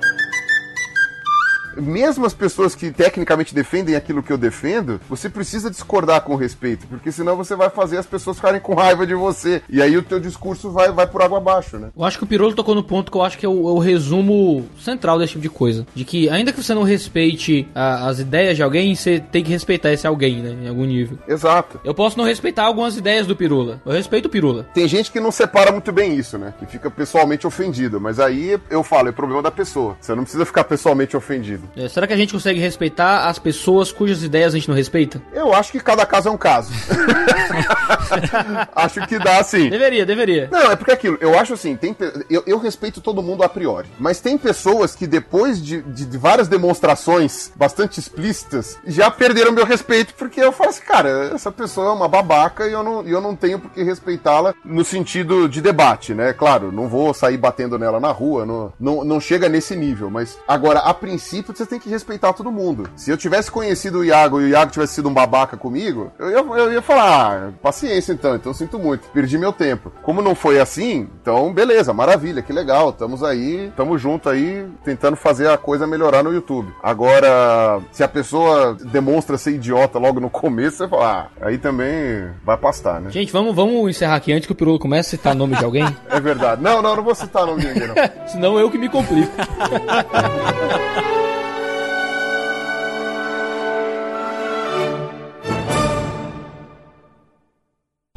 mesmo 1.77 2.27
as 2.27 2.35
pessoas 2.35 2.75
que 2.75 2.91
tecnicamente 2.91 3.55
defendem 3.55 3.95
aquilo 3.95 4.23
que 4.23 4.33
eu 4.33 4.39
defendo, 4.39 5.01
você 5.09 5.29
precisa 5.29 5.71
discordar 5.71 6.23
com 6.23 6.35
respeito, 6.37 6.87
porque 6.87 7.13
senão 7.13 7.37
você 7.37 7.55
vai 7.55 7.71
fazer 7.71 7.99
as 7.99 8.07
pessoas 8.07 8.37
ficarem 8.37 8.61
com 8.61 8.75
raiva 8.75 9.07
de 9.07 9.15
você. 9.15 9.63
E 9.69 9.81
aí 9.81 9.97
o 9.97 10.03
teu 10.03 10.21
discurso 10.21 10.71
vai, 10.71 10.91
vai 10.93 11.07
por 11.07 11.23
água 11.23 11.39
abaixo, 11.39 11.79
né? 11.79 11.89
Eu 11.97 12.05
acho 12.05 12.19
que 12.19 12.25
o 12.25 12.27
Pirolo 12.27 12.55
tocou 12.55 12.75
no 12.75 12.83
ponto 12.83 13.11
que 13.11 13.17
eu 13.17 13.23
acho 13.23 13.39
que 13.39 13.47
é 13.47 13.49
o, 13.49 13.69
é 13.69 13.73
o 13.73 13.79
resumo 13.79 14.67
central 14.81 15.19
desse 15.19 15.33
tipo 15.33 15.43
de 15.43 15.51
coisa. 15.51 15.87
De 15.95 16.05
que 16.05 16.29
ainda 16.29 16.53
que 16.53 16.63
você 16.63 16.75
não 16.75 16.83
respeite 16.83 17.69
a, 17.75 18.09
as 18.09 18.19
ideias 18.19 18.57
de 18.57 18.63
alguém, 18.63 18.95
você 18.95 19.21
tem 19.21 19.43
que 19.43 19.51
respeitar 19.51 19.93
esse 19.93 20.07
alguém, 20.07 20.43
né? 20.43 20.57
Em 20.65 20.69
algum 20.69 20.85
nível. 20.85 21.19
Exato. 21.29 21.81
Eu 21.85 21.95
posso 21.95 22.19
não 22.19 22.25
respeitar 22.25 22.65
algumas 22.65 22.97
ideias 22.97 23.27
do 23.27 23.37
Pirula. 23.37 23.81
Eu 23.85 23.93
respeito 23.93 24.27
o 24.27 24.31
Pirula. 24.31 24.67
Tem 24.75 24.89
gente 24.89 25.11
que 25.11 25.21
não 25.21 25.31
separa 25.31 25.73
muito 25.73 25.93
bem 25.93 26.15
isso, 26.15 26.39
né? 26.39 26.55
Que 26.59 26.67
fica 26.67 26.91
pessoalmente 26.91 27.47
ofendido. 27.47 28.01
Mas 28.01 28.19
aí 28.19 28.59
eu 28.71 28.83
falo, 28.83 29.09
é 29.09 29.13
problema 29.13 29.43
da 29.43 29.51
pessoa. 29.51 29.97
Você 30.01 30.15
não 30.15 30.23
precisa 30.23 30.45
ficar 30.45 30.65
pessoalmente 30.65 31.17
ofendido. 31.17 31.66
É, 31.77 31.89
será 31.89 32.07
que 32.07 32.13
a 32.13 32.17
gente 32.17 32.33
consegue 32.33 32.61
respeitar 32.61 33.29
as 33.29 33.39
pessoas 33.39 33.93
cujas 33.93 34.23
ideias 34.23 34.55
a 34.55 34.59
gente 34.59 34.69
não 34.69 34.75
respeita? 34.75 35.21
Eu 35.33 35.53
acho 35.53 35.73
que 35.73 35.81
cada 35.81 36.05
caso 36.05 36.29
é 36.29 36.31
um 36.31 36.37
caso. 36.37 36.73
acho 38.75 39.07
que 39.07 39.19
dá 39.19 39.43
sim. 39.43 39.69
Deveria, 39.69 40.07
deveria. 40.07 40.49
Não, 40.51 40.71
é 40.71 40.77
porque 40.77 40.93
aquilo, 40.93 41.19
eu 41.21 41.39
acho 41.39 41.55
assim, 41.55 41.77
tem, 41.77 41.97
eu, 42.31 42.43
eu 42.47 42.59
respeito 42.59 43.01
todo 43.01 43.23
mundo 43.23 43.43
a 43.43 43.49
priori. 43.49 43.89
Mas 43.99 44.21
tem 44.21 44.39
pessoas 44.39 44.95
que 44.95 45.07
depois 45.07 45.63
de, 45.63 45.83
de, 45.83 46.05
de 46.05 46.19
várias 46.19 46.49
demonstrações 46.49 47.51
bastante 47.55 47.99
explícitas, 47.99 48.79
já 48.87 49.11
perderam 49.11 49.53
meu 49.53 49.65
respeito, 49.65 50.15
porque 50.15 50.41
eu 50.41 50.53
falo 50.53 50.71
assim, 50.71 50.83
cara, 50.83 51.31
essa 51.35 51.51
pessoa 51.51 51.89
é 51.89 51.93
uma 51.93 52.09
babaca 52.09 52.67
e 52.67 52.73
eu 52.73 52.83
não, 52.83 53.03
eu 53.03 53.21
não 53.21 53.35
tenho 53.35 53.59
por 53.59 53.71
que 53.71 53.83
respeitá-la 53.83 54.55
no 54.65 54.85
sentido 54.85 55.49
de 55.49 55.61
debate, 55.61 56.15
né? 56.15 56.33
Claro, 56.33 56.73
não 56.73 56.89
vou 56.89 57.15
sair 57.15 57.37
batendo 57.37 57.79
nela 57.79 58.01
na 58.01 58.11
rua, 58.11 58.45
não, 58.45 58.73
não, 58.79 59.05
não 59.05 59.21
chega 59.21 59.49
nesse 59.49 59.77
nível, 59.77 60.11
mas 60.11 60.39
agora, 60.47 60.81
a 60.81 60.95
princípio, 60.95 61.55
você 61.57 61.67
tem 61.67 61.79
que 61.79 61.89
respeitar 61.89 62.33
todo 62.33 62.53
mundo. 62.53 62.89
Se 62.97 63.11
eu 63.11 63.17
tivesse 63.17 63.51
conhecido 63.51 63.99
o 63.99 64.05
Iago 64.05 64.41
e 64.41 64.45
o 64.45 64.49
Iago 64.49 64.73
tivesse 64.73 64.95
sido 64.95 65.09
um 65.09 65.15
babaca 65.15 65.57
comigo, 65.57 66.13
eu 66.19 66.31
ia, 66.31 66.39
eu 66.39 66.73
ia 66.73 66.83
falar, 66.83 67.49
ah, 67.49 67.53
paciência 67.63 68.13
então, 68.13 68.35
então 68.37 68.53
sinto 68.53 68.79
muito, 68.79 69.09
perdi 69.09 69.39
meu 69.39 69.53
tempo. 69.53 69.93
Como 70.03 70.23
não 70.23 70.35
foi 70.35 70.61
assim, 70.61 71.09
então 71.21 71.53
beleza, 71.53 71.93
maravilha, 71.93 72.43
que 72.43 72.53
legal, 72.53 72.91
estamos 72.91 73.23
aí, 73.23 73.67
estamos 73.67 74.01
junto 74.01 74.29
aí, 74.29 74.67
tentando 74.85 75.17
fazer 75.17 75.49
a 75.49 75.59
coisa 75.59 75.87
melhorar 75.87 76.23
no 76.23 76.33
YouTube. 76.33 76.73
Agora, 76.83 77.81
se 77.93 78.03
a 78.03 78.09
pessoa 78.09 78.75
demonstra 78.75 79.39
ser 79.39 79.53
idiota 79.53 79.99
logo 79.99 80.21
no 80.21 80.31
começo, 80.31 80.79
você 80.79 80.89
fala, 80.89 81.31
ah, 81.41 81.47
aí 81.47 81.59
também 81.59 82.31
vai 82.45 82.57
pastar, 82.57 83.01
né? 83.01 83.11
Gente, 83.11 83.33
vamos, 83.33 83.55
vamos 83.55 83.89
encerrar 83.89 84.17
aqui 84.17 84.33
antes 84.33 84.47
que 84.47 84.53
o 84.53 84.57
Pirulo 84.57 84.79
comece 84.79 85.15
a 85.15 85.19
citar 85.19 85.35
nome 85.35 85.57
de 85.57 85.65
alguém. 85.65 85.87
é 86.09 86.21
verdade. 86.21 86.63
Não, 86.63 86.83
não, 86.83 86.97
não 86.97 87.03
vou 87.03 87.15
citar 87.15 87.47
nome 87.47 87.63
de 87.63 87.69
ninguém, 87.69 87.89
não. 87.89 87.95
Senão 88.29 88.59
eu 88.59 88.71
que 88.71 88.79
me 88.79 88.89
complico. 88.89 89.33